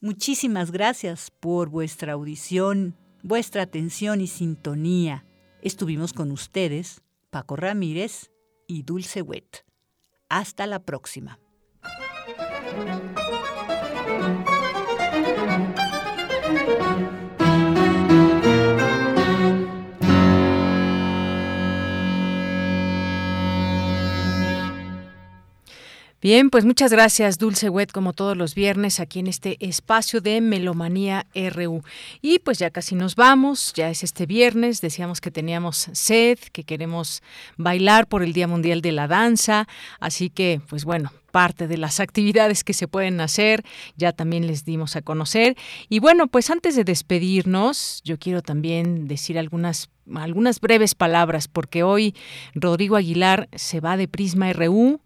Muchísimas 0.00 0.70
gracias 0.70 1.30
por 1.30 1.68
vuestra 1.68 2.14
audición, 2.14 2.96
vuestra 3.22 3.60
atención 3.60 4.22
y 4.22 4.26
sintonía. 4.26 5.26
Estuvimos 5.64 6.12
con 6.12 6.30
ustedes, 6.30 7.00
Paco 7.30 7.56
Ramírez 7.56 8.30
y 8.68 8.82
Dulce 8.82 9.22
Wet. 9.22 9.64
Hasta 10.28 10.66
la 10.66 10.84
próxima. 10.84 11.40
Bien, 26.24 26.48
pues 26.48 26.64
muchas 26.64 26.90
gracias, 26.90 27.36
Dulce 27.36 27.68
Wet, 27.68 27.92
como 27.92 28.14
todos 28.14 28.34
los 28.34 28.54
viernes 28.54 28.98
aquí 28.98 29.18
en 29.18 29.26
este 29.26 29.58
espacio 29.60 30.22
de 30.22 30.40
Melomanía 30.40 31.26
RU. 31.34 31.82
Y 32.22 32.38
pues 32.38 32.58
ya 32.58 32.70
casi 32.70 32.94
nos 32.94 33.14
vamos, 33.14 33.74
ya 33.74 33.90
es 33.90 34.02
este 34.02 34.24
viernes, 34.24 34.80
decíamos 34.80 35.20
que 35.20 35.30
teníamos 35.30 35.90
sed, 35.92 36.38
que 36.38 36.64
queremos 36.64 37.22
bailar 37.58 38.06
por 38.06 38.22
el 38.22 38.32
Día 38.32 38.48
Mundial 38.48 38.80
de 38.80 38.92
la 38.92 39.06
Danza, 39.06 39.68
así 40.00 40.30
que 40.30 40.62
pues 40.66 40.86
bueno, 40.86 41.12
parte 41.30 41.68
de 41.68 41.76
las 41.76 42.00
actividades 42.00 42.64
que 42.64 42.72
se 42.72 42.88
pueden 42.88 43.20
hacer, 43.20 43.62
ya 43.98 44.12
también 44.12 44.46
les 44.46 44.64
dimos 44.64 44.96
a 44.96 45.02
conocer. 45.02 45.58
Y 45.90 45.98
bueno, 45.98 46.28
pues 46.28 46.48
antes 46.48 46.74
de 46.74 46.84
despedirnos, 46.84 48.00
yo 48.02 48.18
quiero 48.18 48.40
también 48.40 49.08
decir 49.08 49.38
algunas 49.38 49.90
algunas 50.14 50.60
breves 50.60 50.94
palabras 50.94 51.48
porque 51.48 51.82
hoy 51.82 52.14
Rodrigo 52.54 52.96
Aguilar 52.96 53.48
se 53.54 53.80
va 53.80 53.96
de 53.96 54.06
Prisma 54.06 54.52
RU 54.52 55.00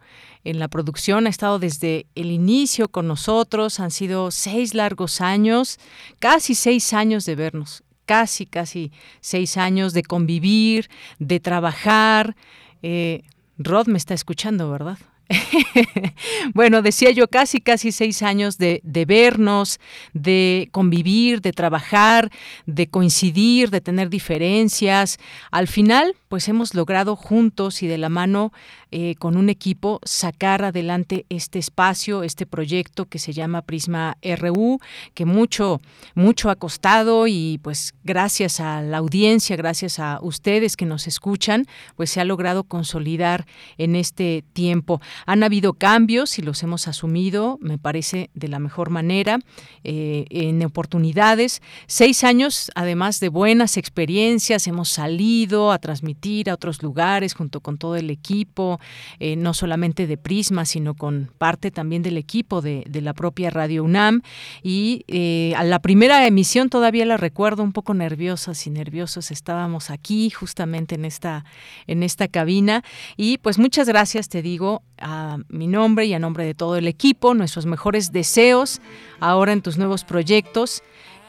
en 0.48 0.58
la 0.58 0.68
producción, 0.68 1.26
ha 1.26 1.30
estado 1.30 1.58
desde 1.58 2.06
el 2.14 2.30
inicio 2.30 2.88
con 2.88 3.06
nosotros, 3.06 3.80
han 3.80 3.90
sido 3.90 4.30
seis 4.30 4.72
largos 4.72 5.20
años, 5.20 5.78
casi 6.20 6.54
seis 6.54 6.94
años 6.94 7.26
de 7.26 7.34
vernos, 7.34 7.84
casi, 8.06 8.46
casi 8.46 8.90
seis 9.20 9.58
años 9.58 9.92
de 9.92 10.02
convivir, 10.02 10.88
de 11.18 11.38
trabajar. 11.38 12.34
Eh, 12.82 13.24
Rod 13.58 13.88
me 13.88 13.98
está 13.98 14.14
escuchando, 14.14 14.70
¿verdad? 14.70 14.98
bueno, 16.54 16.80
decía 16.80 17.10
yo, 17.10 17.28
casi, 17.28 17.60
casi 17.60 17.92
seis 17.92 18.22
años 18.22 18.56
de, 18.58 18.80
vernos, 19.06 19.78
de 20.12 20.68
convivir, 20.72 21.40
de 21.42 21.52
trabajar, 21.52 22.30
de 22.66 22.88
coincidir, 22.88 23.70
de 23.70 23.80
tener 23.80 24.08
diferencias. 24.08 25.18
Al 25.50 25.68
final, 25.68 26.16
pues 26.28 26.48
hemos 26.48 26.74
logrado 26.74 27.16
juntos 27.16 27.82
y 27.82 27.86
de 27.86 27.98
la 27.98 28.08
mano 28.08 28.52
eh, 28.90 29.16
con 29.18 29.36
un 29.36 29.50
equipo 29.50 30.00
sacar 30.04 30.64
adelante 30.64 31.26
este 31.28 31.58
espacio, 31.58 32.22
este 32.22 32.46
proyecto 32.46 33.04
que 33.04 33.18
se 33.18 33.34
llama 33.34 33.62
Prisma 33.62 34.16
RU, 34.22 34.80
que 35.12 35.26
mucho, 35.26 35.82
mucho 36.14 36.48
ha 36.48 36.56
costado 36.56 37.26
y 37.26 37.60
pues 37.62 37.94
gracias 38.02 38.60
a 38.60 38.80
la 38.80 38.98
audiencia, 38.98 39.56
gracias 39.56 39.98
a 39.98 40.18
ustedes 40.22 40.76
que 40.76 40.86
nos 40.86 41.06
escuchan, 41.06 41.66
pues 41.96 42.10
se 42.10 42.20
ha 42.20 42.24
logrado 42.24 42.64
consolidar 42.64 43.46
en 43.76 43.94
este 43.94 44.42
tiempo. 44.54 45.00
Han 45.26 45.42
habido 45.42 45.74
cambios 45.74 46.38
y 46.38 46.42
los 46.42 46.62
hemos 46.62 46.88
asumido, 46.88 47.58
me 47.60 47.78
parece, 47.78 48.30
de 48.34 48.48
la 48.48 48.58
mejor 48.58 48.90
manera, 48.90 49.38
eh, 49.84 50.24
en 50.30 50.64
oportunidades. 50.64 51.62
Seis 51.86 52.24
años, 52.24 52.70
además 52.74 53.20
de 53.20 53.28
buenas 53.28 53.76
experiencias, 53.76 54.66
hemos 54.66 54.88
salido 54.88 55.72
a 55.72 55.78
transmitir 55.78 56.50
a 56.50 56.54
otros 56.54 56.82
lugares 56.82 57.34
junto 57.34 57.60
con 57.60 57.78
todo 57.78 57.96
el 57.96 58.10
equipo, 58.10 58.80
eh, 59.18 59.36
no 59.36 59.54
solamente 59.54 60.06
de 60.06 60.16
Prisma, 60.16 60.64
sino 60.64 60.94
con 60.94 61.30
parte 61.38 61.70
también 61.70 62.02
del 62.02 62.16
equipo 62.16 62.60
de, 62.60 62.84
la 62.98 63.14
propia 63.14 63.50
Radio 63.50 63.84
UNAM. 63.84 64.22
Y 64.62 65.04
eh, 65.06 65.54
a 65.56 65.62
la 65.64 65.78
primera 65.78 66.26
emisión 66.26 66.68
todavía 66.68 67.06
la 67.06 67.16
recuerdo 67.16 67.62
un 67.62 67.72
poco 67.72 67.94
nerviosas 67.94 68.66
y 68.66 68.70
nerviosos. 68.70 69.30
Estábamos 69.30 69.90
aquí 69.90 70.30
justamente 70.30 70.96
en 70.96 71.04
esta, 71.04 71.44
en 71.86 72.02
esta 72.02 72.28
cabina. 72.28 72.82
Y 73.16 73.38
pues 73.38 73.58
muchas 73.58 73.88
gracias, 73.88 74.28
te 74.28 74.42
digo, 74.42 74.82
a 75.08 75.38
mi 75.48 75.66
nombre 75.66 76.04
y 76.04 76.12
a 76.12 76.18
nombre 76.18 76.44
de 76.44 76.54
todo 76.54 76.76
el 76.76 76.86
equipo, 76.86 77.32
nuestros 77.32 77.64
mejores 77.64 78.12
deseos 78.12 78.80
ahora 79.20 79.52
en 79.52 79.62
tus 79.62 79.78
nuevos 79.78 80.04
proyectos 80.04 80.82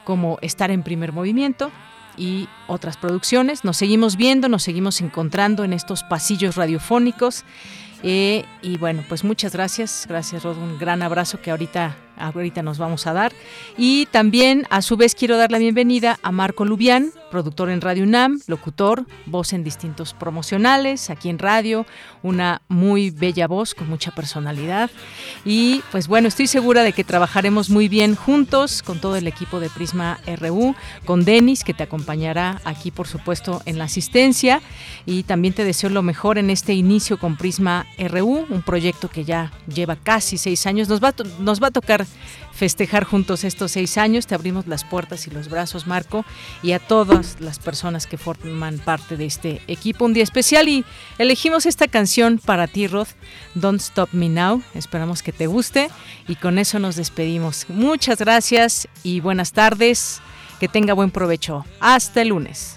como 0.04 0.38
estar 0.42 0.70
en 0.70 0.82
primer 0.82 1.12
movimiento 1.12 1.70
y 2.16 2.48
otras 2.66 2.98
producciones. 2.98 3.64
Nos 3.64 3.78
seguimos 3.78 4.16
viendo, 4.16 4.48
nos 4.48 4.62
seguimos 4.62 5.00
encontrando 5.00 5.64
en 5.64 5.72
estos 5.72 6.02
pasillos 6.02 6.56
radiofónicos. 6.56 7.44
Eh, 8.02 8.44
y 8.62 8.76
bueno, 8.76 9.02
pues 9.08 9.24
muchas 9.24 9.52
gracias. 9.52 10.06
Gracias, 10.08 10.42
Rod. 10.42 10.58
Un 10.58 10.78
gran 10.78 11.02
abrazo 11.02 11.40
que 11.40 11.50
ahorita 11.50 11.96
ahorita 12.20 12.62
nos 12.62 12.78
vamos 12.78 13.06
a 13.06 13.12
dar. 13.12 13.32
Y 13.76 14.06
también, 14.06 14.66
a 14.70 14.82
su 14.82 14.96
vez, 14.96 15.14
quiero 15.14 15.36
dar 15.36 15.50
la 15.50 15.58
bienvenida 15.58 16.18
a 16.22 16.32
Marco 16.32 16.64
Lubián, 16.64 17.12
productor 17.30 17.70
en 17.70 17.80
Radio 17.80 18.04
UNAM, 18.04 18.40
locutor, 18.46 19.06
voz 19.26 19.52
en 19.52 19.64
distintos 19.64 20.14
promocionales, 20.14 21.10
aquí 21.10 21.28
en 21.28 21.38
radio, 21.38 21.86
una 22.22 22.62
muy 22.68 23.10
bella 23.10 23.46
voz 23.46 23.74
con 23.74 23.88
mucha 23.88 24.10
personalidad. 24.10 24.90
Y 25.44 25.82
pues 25.90 26.08
bueno, 26.08 26.28
estoy 26.28 26.46
segura 26.46 26.82
de 26.82 26.92
que 26.92 27.04
trabajaremos 27.04 27.70
muy 27.70 27.88
bien 27.88 28.14
juntos 28.14 28.82
con 28.82 29.00
todo 29.00 29.16
el 29.16 29.26
equipo 29.26 29.60
de 29.60 29.70
Prisma 29.70 30.18
RU, 30.26 30.74
con 31.04 31.24
Denis, 31.24 31.64
que 31.64 31.74
te 31.74 31.82
acompañará 31.82 32.60
aquí, 32.64 32.90
por 32.90 33.06
supuesto, 33.06 33.62
en 33.64 33.78
la 33.78 33.84
asistencia. 33.84 34.60
Y 35.06 35.22
también 35.22 35.54
te 35.54 35.64
deseo 35.64 35.90
lo 35.90 36.02
mejor 36.02 36.38
en 36.38 36.50
este 36.50 36.74
inicio 36.74 37.18
con 37.18 37.36
Prisma 37.36 37.86
RU, 37.98 38.46
un 38.48 38.62
proyecto 38.62 39.08
que 39.08 39.24
ya 39.24 39.52
lleva 39.72 39.96
casi 39.96 40.36
seis 40.36 40.66
años. 40.66 40.88
Nos 40.88 41.02
va, 41.02 41.14
nos 41.38 41.62
va 41.62 41.68
a 41.68 41.70
tocar 41.70 42.06
festejar 42.52 43.04
juntos 43.04 43.44
estos 43.44 43.72
seis 43.72 43.96
años. 43.96 44.26
Te 44.26 44.34
abrimos 44.34 44.66
las 44.66 44.84
puertas 44.84 45.26
y 45.26 45.30
los 45.30 45.48
brazos, 45.48 45.86
Marco, 45.86 46.24
y 46.62 46.72
a 46.72 46.78
todas 46.78 47.40
las 47.40 47.58
personas 47.58 48.06
que 48.06 48.18
forman 48.18 48.78
parte 48.78 49.16
de 49.16 49.24
este 49.24 49.62
equipo. 49.66 50.04
Un 50.04 50.12
día 50.12 50.22
especial 50.22 50.68
y 50.68 50.84
elegimos 51.18 51.64
esta 51.64 51.88
canción 51.88 52.38
para 52.38 52.66
ti, 52.66 52.86
Rod, 52.86 53.08
Don't 53.54 53.80
Stop 53.80 54.10
Me 54.12 54.28
Now. 54.28 54.62
Esperamos 54.74 55.22
que 55.22 55.32
te 55.32 55.46
guste 55.46 55.90
y 56.28 56.36
con 56.36 56.58
eso 56.58 56.78
nos 56.78 56.96
despedimos. 56.96 57.64
Muchas 57.68 58.18
gracias 58.18 58.88
y 59.02 59.20
buenas 59.20 59.52
tardes. 59.52 60.20
Que 60.58 60.68
tenga 60.68 60.92
buen 60.92 61.10
provecho. 61.10 61.64
Hasta 61.80 62.20
el 62.20 62.28
lunes. 62.28 62.76